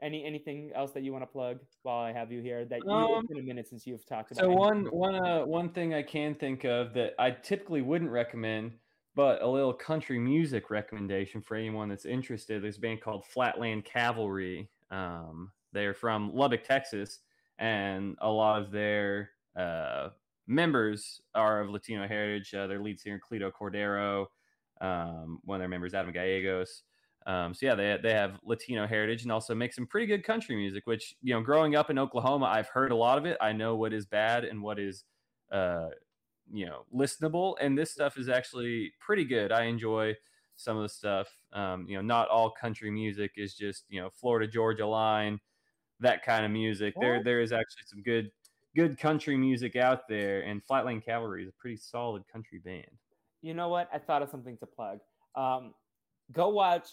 Any 0.01 0.25
anything 0.25 0.71
else 0.75 0.91
that 0.91 1.03
you 1.03 1.13
want 1.13 1.23
to 1.23 1.27
plug 1.27 1.59
while 1.83 1.99
I 1.99 2.11
have 2.11 2.31
you 2.31 2.41
here? 2.41 2.65
That 2.65 2.81
you, 2.83 2.91
Um, 2.91 3.19
it's 3.19 3.27
been 3.27 3.39
a 3.39 3.43
minute 3.43 3.67
since 3.67 3.87
you've 3.87 4.05
talked 4.05 4.31
about. 4.31 4.41
So 4.41 4.45
anything. 4.47 4.59
one 4.59 4.85
one 4.85 5.15
uh, 5.15 5.45
one 5.45 5.69
thing 5.69 5.93
I 5.93 6.03
can 6.03 6.35
think 6.35 6.65
of 6.65 6.93
that 6.93 7.13
I 7.17 7.31
typically 7.31 7.81
wouldn't 7.81 8.11
recommend, 8.11 8.73
but 9.15 9.41
a 9.41 9.47
little 9.47 9.73
country 9.73 10.19
music 10.19 10.69
recommendation 10.69 11.41
for 11.41 11.55
anyone 11.55 11.87
that's 11.87 12.05
interested. 12.05 12.61
There's 12.61 12.77
a 12.77 12.81
band 12.81 13.01
called 13.01 13.25
Flatland 13.25 13.85
Cavalry. 13.85 14.69
Um, 14.91 15.51
they're 15.71 15.93
from 15.93 16.33
Lubbock, 16.33 16.63
Texas, 16.63 17.19
and 17.57 18.17
a 18.21 18.29
lot 18.29 18.61
of 18.61 18.71
their 18.71 19.29
uh, 19.57 20.09
members 20.47 21.21
are 21.33 21.61
of 21.61 21.69
Latino 21.69 22.05
heritage. 22.07 22.53
Uh, 22.53 22.67
their 22.67 22.81
lead 22.81 22.99
singer 22.99 23.19
Cleto 23.19 23.49
Cordero, 23.49 24.25
um, 24.81 25.39
one 25.43 25.55
of 25.55 25.61
their 25.61 25.69
members 25.69 25.93
Adam 25.93 26.11
Gallegos. 26.11 26.83
Um, 27.27 27.53
so 27.53 27.65
yeah, 27.65 27.75
they 27.75 27.97
they 28.01 28.13
have 28.13 28.39
Latino 28.43 28.85
heritage 28.85 29.23
and 29.23 29.31
also 29.31 29.55
make 29.55 29.73
some 29.73 29.87
pretty 29.87 30.05
good 30.05 30.23
country 30.23 30.55
music. 30.55 30.85
Which 30.85 31.15
you 31.21 31.33
know, 31.33 31.41
growing 31.41 31.75
up 31.75 31.89
in 31.89 31.97
Oklahoma, 31.97 32.45
I've 32.45 32.69
heard 32.69 32.91
a 32.91 32.95
lot 32.95 33.17
of 33.17 33.25
it. 33.25 33.37
I 33.41 33.51
know 33.51 33.75
what 33.75 33.93
is 33.93 34.05
bad 34.05 34.45
and 34.45 34.61
what 34.61 34.79
is, 34.79 35.03
uh, 35.51 35.89
you 36.53 36.65
know, 36.67 36.85
listenable. 36.93 37.55
And 37.59 37.77
this 37.77 37.91
stuff 37.91 38.17
is 38.17 38.29
actually 38.29 38.93
pretty 38.99 39.25
good. 39.25 39.51
I 39.51 39.63
enjoy 39.63 40.15
some 40.55 40.77
of 40.77 40.83
the 40.83 40.89
stuff. 40.89 41.27
Um, 41.51 41.87
you 41.89 41.95
know, 41.95 42.01
not 42.01 42.27
all 42.29 42.51
country 42.51 42.91
music 42.91 43.31
is 43.37 43.55
just 43.55 43.85
you 43.89 44.01
know 44.01 44.09
Florida 44.11 44.49
Georgia 44.51 44.85
line, 44.85 45.39
that 45.99 46.23
kind 46.23 46.45
of 46.45 46.51
music. 46.51 46.93
There 47.01 47.23
there 47.23 47.41
is 47.41 47.51
actually 47.51 47.83
some 47.87 48.03
good 48.03 48.29
good 48.75 48.99
country 48.99 49.37
music 49.37 49.75
out 49.75 50.07
there. 50.07 50.41
And 50.41 50.63
Flatland 50.63 51.03
Cavalry 51.03 51.43
is 51.43 51.49
a 51.49 51.53
pretty 51.53 51.77
solid 51.77 52.23
country 52.31 52.59
band. 52.59 52.85
You 53.45 53.53
know 53.53 53.69
what? 53.69 53.87
I 53.93 53.99
thought 53.99 54.23
of 54.23 54.29
something 54.29 54.57
to 54.57 54.65
plug. 54.65 55.01
Um, 55.35 55.75
go 56.31 56.49
watch 56.49 56.87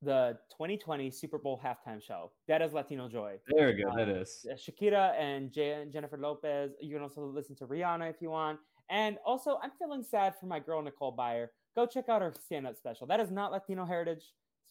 the 0.00 0.38
2020 0.52 1.10
Super 1.10 1.36
Bowl 1.36 1.60
halftime 1.62 2.02
show. 2.02 2.30
That 2.46 2.62
is 2.62 2.72
Latino 2.72 3.10
Joy. 3.10 3.34
There 3.54 3.66
we 3.66 3.74
go. 3.74 3.90
Uh, 3.90 3.96
That 3.96 4.08
is. 4.08 4.46
Uh, 4.50 4.54
Shakira 4.54 5.12
and 5.20 5.52
J- 5.52 5.84
Jennifer 5.92 6.16
Lopez. 6.16 6.70
You 6.80 6.94
can 6.94 7.02
also 7.02 7.26
listen 7.26 7.54
to 7.56 7.66
Rihanna 7.66 8.08
if 8.08 8.16
you 8.22 8.30
want. 8.30 8.58
And 8.88 9.18
also, 9.26 9.58
I'm 9.62 9.72
feeling 9.78 10.02
sad 10.02 10.34
for 10.40 10.46
my 10.46 10.58
girl 10.60 10.80
Nicole 10.80 11.14
Byer. 11.14 11.48
Go 11.76 11.84
check 11.84 12.08
out 12.08 12.22
her 12.22 12.32
stand-up 12.42 12.76
special. 12.78 13.06
That 13.06 13.20
is 13.20 13.30
not 13.30 13.52
Latino 13.52 13.84
heritage 13.84 14.22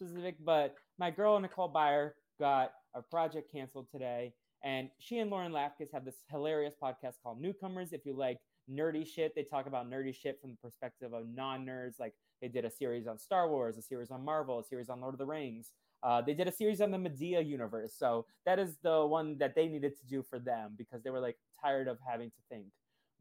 specific, 0.02 0.38
but 0.44 0.74
my 0.98 1.12
girl 1.12 1.40
Nicole 1.40 1.72
Byer 1.72 2.14
got 2.40 2.72
a 2.96 3.04
project 3.04 3.52
canceled 3.52 3.90
today, 3.92 4.34
and 4.64 4.90
she 4.98 5.20
and 5.20 5.30
Lauren 5.30 5.52
Lapkus 5.52 5.94
have 5.94 6.04
this 6.04 6.16
hilarious 6.32 6.74
podcast 6.82 7.14
called 7.22 7.40
Newcomers. 7.40 7.94
If 7.94 8.08
you 8.08 8.18
like 8.18 8.38
nerdy 8.70 9.06
shit, 9.08 9.34
they 9.36 9.44
talk 9.44 9.68
about 9.68 9.90
nerdy 9.90 10.14
shit 10.14 10.40
from 10.42 10.52
the 10.52 10.58
perspective 10.58 11.14
of 11.14 11.28
non-nerds. 11.30 12.00
Like 12.00 12.14
they 12.42 12.48
did 12.48 12.66
a 12.66 12.70
series 12.70 13.08
on 13.08 13.18
Star 13.18 13.50
Wars, 13.50 13.78
a 13.78 13.82
series 13.82 14.12
on 14.12 14.24
Marvel, 14.24 14.60
a 14.60 14.64
series 14.64 14.90
on 14.90 15.02
Lord 15.02 15.14
of 15.14 15.20
the 15.20 15.26
Rings. 15.26 15.72
Uh, 16.04 16.22
they 16.22 16.34
did 16.34 16.48
a 16.48 16.52
series 16.52 16.80
on 16.82 16.92
the 16.92 16.98
Madea 16.98 17.46
universe. 17.46 17.96
So 17.98 18.26
that 18.46 18.60
is 18.60 18.78
the 18.84 19.06
one 19.06 19.38
that 19.40 19.56
they 19.56 19.68
needed 19.68 19.98
to 19.98 20.06
do 20.06 20.22
for 20.22 20.38
them 20.40 20.76
because 20.78 21.02
they 21.04 21.10
were 21.10 21.20
like 21.20 21.38
tired 21.60 21.88
of 21.88 21.98
having 22.08 22.30
to 22.30 22.38
think. 22.50 22.68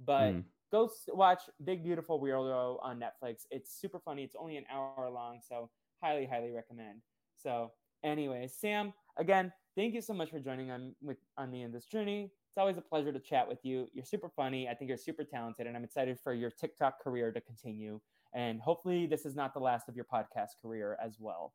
But 0.04 0.34
Mm. 0.34 0.44
go 0.70 0.90
watch 1.08 1.42
Big 1.64 1.82
Beautiful 1.82 2.20
Weirdo 2.20 2.78
on 2.82 3.00
Netflix. 3.00 3.46
It's 3.50 3.72
super 3.80 3.98
funny. 3.98 4.24
It's 4.24 4.36
only 4.36 4.58
an 4.58 4.66
hour 4.70 5.08
long, 5.08 5.40
so 5.40 5.70
highly, 6.02 6.26
highly 6.26 6.50
recommend. 6.50 7.00
So, 7.38 7.72
anyway, 8.02 8.46
Sam, 8.48 8.92
again, 9.16 9.52
thank 9.74 9.94
you 9.94 10.02
so 10.02 10.12
much 10.12 10.30
for 10.30 10.38
joining 10.40 10.70
on 10.70 10.94
with 11.00 11.18
on 11.38 11.50
me 11.50 11.62
in 11.62 11.72
this 11.72 11.86
journey. 11.86 12.30
It's 12.56 12.60
always 12.62 12.78
a 12.78 12.80
pleasure 12.80 13.12
to 13.12 13.20
chat 13.20 13.46
with 13.46 13.58
you. 13.64 13.86
You're 13.92 14.06
super 14.06 14.30
funny. 14.34 14.66
I 14.66 14.72
think 14.72 14.88
you're 14.88 14.96
super 14.96 15.24
talented, 15.24 15.66
and 15.66 15.76
I'm 15.76 15.84
excited 15.84 16.18
for 16.24 16.32
your 16.32 16.50
TikTok 16.50 17.02
career 17.04 17.30
to 17.30 17.38
continue. 17.42 18.00
and 18.32 18.62
hopefully 18.62 19.06
this 19.06 19.26
is 19.26 19.36
not 19.36 19.52
the 19.52 19.60
last 19.60 19.90
of 19.90 19.94
your 19.94 20.06
podcast 20.06 20.52
career 20.62 20.96
as 21.04 21.18
well. 21.20 21.52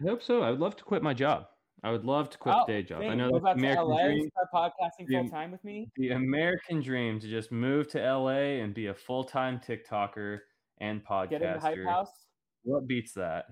I 0.00 0.08
hope 0.08 0.22
so. 0.22 0.42
I 0.42 0.50
would 0.52 0.60
love 0.60 0.76
to 0.76 0.84
quit 0.84 1.02
my 1.02 1.14
job. 1.14 1.46
I 1.82 1.90
would 1.90 2.04
love 2.04 2.30
to 2.30 2.38
quit 2.38 2.54
Oh, 2.54 2.62
the 2.64 2.72
day 2.74 2.82
job. 2.84 3.02
I 3.02 3.14
know 3.16 3.28
that's 3.32 3.42
the 3.42 3.50
American 3.50 3.88
LA, 3.88 4.04
dream. 4.04 4.30
start 4.30 4.48
podcasting 4.54 5.08
full 5.10 5.28
time 5.28 5.50
with 5.50 5.64
me. 5.64 5.90
The 5.96 6.10
American 6.10 6.80
dream 6.80 7.18
to 7.18 7.26
just 7.28 7.50
move 7.50 7.88
to 7.88 7.98
LA 7.98 8.62
and 8.62 8.72
be 8.72 8.86
a 8.86 8.94
full 8.94 9.24
time 9.24 9.58
TikToker 9.58 10.38
and 10.78 11.04
podcaster. 11.04 11.30
Get 11.30 11.42
into 11.42 11.58
Hype. 11.60 11.78
House. 11.88 12.12
What 12.62 12.86
beats 12.86 13.14
that? 13.14 13.46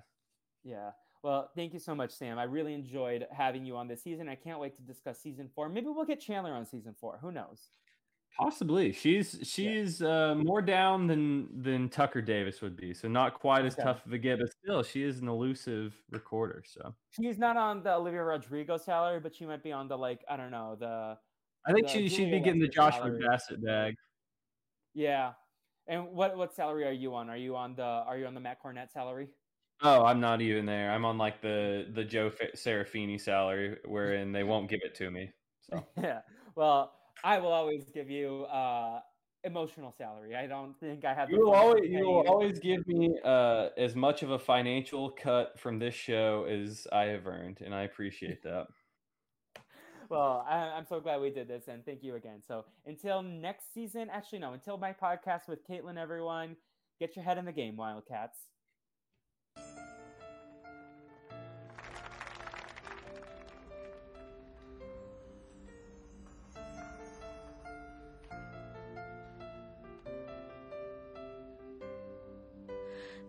Yeah. 0.62 0.90
Well, 1.22 1.50
thank 1.56 1.72
you 1.72 1.80
so 1.80 1.94
much, 1.94 2.12
Sam. 2.12 2.38
I 2.38 2.44
really 2.44 2.74
enjoyed 2.74 3.26
having 3.32 3.64
you 3.64 3.76
on 3.76 3.88
this 3.88 4.02
season. 4.02 4.28
I 4.28 4.36
can't 4.36 4.60
wait 4.60 4.76
to 4.76 4.82
discuss 4.82 5.18
season 5.20 5.50
four. 5.54 5.68
Maybe 5.68 5.88
we'll 5.88 6.04
get 6.04 6.20
Chandler 6.20 6.52
on 6.52 6.64
season 6.64 6.94
four. 7.00 7.18
Who 7.20 7.32
knows? 7.32 7.70
Possibly. 8.38 8.92
She's 8.92 9.36
she's 9.42 10.00
uh, 10.00 10.36
more 10.36 10.62
down 10.62 11.08
than 11.08 11.60
than 11.62 11.88
Tucker 11.88 12.22
Davis 12.22 12.60
would 12.62 12.76
be. 12.76 12.94
So 12.94 13.08
not 13.08 13.34
quite 13.34 13.64
as 13.64 13.72
Okay. 13.74 13.82
tough 13.82 14.06
of 14.06 14.12
a 14.12 14.18
get, 14.18 14.38
but 14.38 14.50
still 14.62 14.82
she 14.84 15.02
is 15.02 15.18
an 15.18 15.26
elusive 15.28 16.00
recorder. 16.10 16.62
So 16.64 16.94
She's 17.10 17.36
not 17.38 17.56
on 17.56 17.82
the 17.82 17.94
Olivia 17.94 18.22
Rodrigo 18.22 18.76
salary, 18.76 19.18
but 19.18 19.34
she 19.34 19.44
might 19.44 19.64
be 19.64 19.72
on 19.72 19.88
the 19.88 19.98
like 19.98 20.24
I 20.28 20.36
don't 20.36 20.52
know 20.52 20.76
the 20.78 21.18
I 21.66 21.72
think 21.72 21.88
The 21.88 21.92
she 21.94 22.08
she'd 22.08 22.30
be 22.30 22.38
getting 22.38 22.60
the 22.60 22.68
Joshua 22.68 23.06
salary. 23.06 23.26
Bassett 23.26 23.64
bag. 23.64 23.94
yeah. 24.94 25.32
And 25.88 26.08
what 26.12 26.36
what 26.36 26.54
salary 26.54 26.84
are 26.86 26.92
you 26.92 27.14
on? 27.16 27.28
Are 27.30 27.36
you 27.36 27.56
on 27.56 27.74
the 27.74 27.82
are 27.82 28.16
you 28.18 28.26
on 28.26 28.34
the 28.34 28.40
Matt 28.40 28.62
Cornett 28.62 28.92
salary? 28.92 29.30
Oh, 29.82 30.04
I'm 30.04 30.20
not 30.20 30.40
even 30.40 30.66
there. 30.66 30.90
I'm 30.90 31.04
on 31.04 31.18
like 31.18 31.40
the 31.40 31.86
the 31.94 32.04
Joe 32.04 32.30
Serafini 32.56 33.20
salary, 33.20 33.76
wherein 33.84 34.32
they 34.32 34.42
won't 34.42 34.68
give 34.68 34.80
it 34.82 34.94
to 34.96 35.10
me. 35.10 35.30
So 35.60 35.84
yeah. 36.02 36.20
Well, 36.56 36.92
I 37.22 37.38
will 37.38 37.52
always 37.52 37.84
give 37.94 38.10
you 38.10 38.44
uh 38.44 39.00
emotional 39.44 39.94
salary. 39.96 40.34
I 40.34 40.46
don't 40.46 40.78
think 40.80 41.04
I 41.04 41.14
have. 41.14 41.30
you 41.30 41.46
will 41.46 41.54
always 41.54 41.88
you 41.88 42.04
will 42.06 42.28
always 42.28 42.58
give 42.58 42.86
me 42.86 43.18
uh, 43.24 43.68
as 43.76 43.94
much 43.94 44.22
of 44.22 44.30
a 44.30 44.38
financial 44.38 45.10
cut 45.10 45.58
from 45.58 45.78
this 45.78 45.94
show 45.94 46.46
as 46.48 46.86
I 46.92 47.04
have 47.04 47.26
earned, 47.26 47.60
and 47.64 47.74
I 47.74 47.82
appreciate 47.82 48.42
that. 48.42 48.66
Well, 50.10 50.46
I'm 50.48 50.86
so 50.86 51.00
glad 51.00 51.20
we 51.20 51.28
did 51.28 51.48
this, 51.48 51.64
and 51.68 51.84
thank 51.84 52.02
you 52.02 52.14
again. 52.14 52.40
So 52.48 52.64
until 52.86 53.20
next 53.20 53.74
season, 53.74 54.08
actually 54.10 54.38
no, 54.38 54.54
until 54.54 54.78
my 54.78 54.90
podcast 54.90 55.48
with 55.48 55.58
Katelyn, 55.68 55.98
everyone, 55.98 56.56
get 56.98 57.14
your 57.14 57.26
head 57.26 57.36
in 57.36 57.44
the 57.44 57.52
game, 57.52 57.76
Wildcats. 57.76 58.38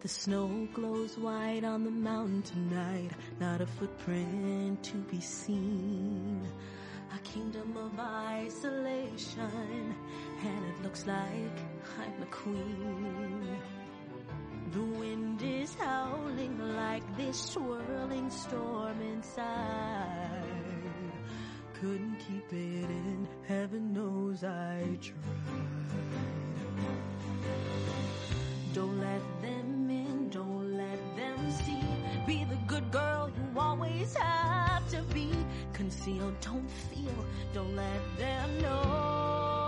The 0.01 0.07
snow 0.07 0.65
glows 0.73 1.17
white 1.17 1.65
on 1.65 1.83
the 1.83 1.91
mountain 1.91 2.41
tonight, 2.41 3.11
not 3.41 3.59
a 3.59 3.65
footprint 3.65 4.81
to 4.81 4.95
be 4.95 5.19
seen. 5.19 6.47
A 7.13 7.19
kingdom 7.19 7.75
of 7.75 7.99
isolation, 7.99 9.93
and 10.41 10.65
it 10.67 10.81
looks 10.83 11.05
like 11.05 11.57
I'm 11.99 12.17
the 12.17 12.27
queen. 12.27 13.57
The 14.71 14.83
wind 14.83 15.41
is 15.41 15.75
howling 15.75 16.75
like 16.77 17.03
this 17.17 17.37
swirling 17.37 18.29
storm 18.29 19.01
inside. 19.01 20.45
Couldn't 21.73 22.15
keep 22.19 22.53
it 22.53 22.89
in, 22.89 23.27
heaven 23.49 23.91
knows 23.91 24.45
I 24.45 24.97
tried. 25.01 25.59
Don't 28.73 28.99
let 29.01 29.41
them 29.41 29.78
Be 32.29 32.43
the 32.43 32.57
good 32.67 32.91
girl 32.91 33.31
you 33.35 33.59
always 33.59 34.13
have 34.13 34.87
to 34.91 35.01
be. 35.15 35.31
Conceal, 35.73 36.31
don't 36.41 36.69
feel, 36.69 37.25
don't 37.55 37.75
let 37.75 38.01
them 38.19 38.61
know. 38.61 39.58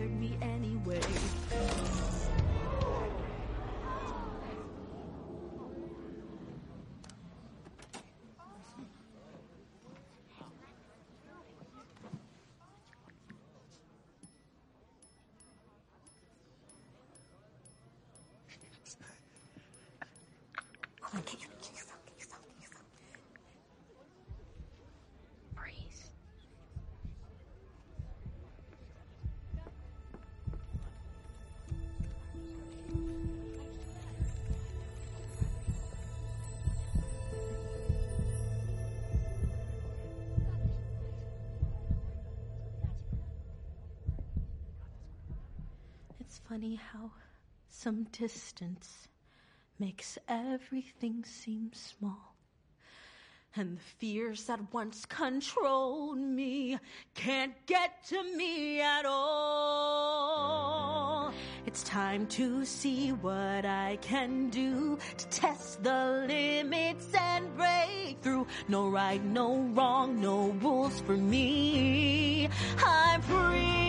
Bothered 0.00 0.18
me 0.20 0.49
funny 46.50 46.80
how 46.92 47.10
some 47.68 48.02
distance 48.10 49.06
makes 49.78 50.18
everything 50.28 51.22
seem 51.24 51.70
small. 51.72 52.34
And 53.54 53.76
the 53.76 53.82
fears 53.98 54.46
that 54.46 54.58
once 54.72 55.06
controlled 55.06 56.18
me 56.18 56.76
can't 57.14 57.54
get 57.66 58.04
to 58.08 58.20
me 58.36 58.80
at 58.80 59.06
all. 59.06 60.32
It's 61.66 61.84
time 61.84 62.26
to 62.38 62.64
see 62.64 63.10
what 63.12 63.64
I 63.64 63.96
can 64.00 64.50
do 64.50 64.98
to 65.18 65.28
test 65.28 65.84
the 65.84 66.24
limits 66.26 67.14
and 67.14 67.56
break 67.56 68.20
through. 68.22 68.48
No 68.66 68.88
right, 68.88 69.24
no 69.24 69.54
wrong, 69.72 70.20
no 70.20 70.48
rules 70.60 70.98
for 71.00 71.16
me. 71.16 72.48
I'm 72.84 73.22
free. 73.22 73.79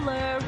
Me 0.00 0.39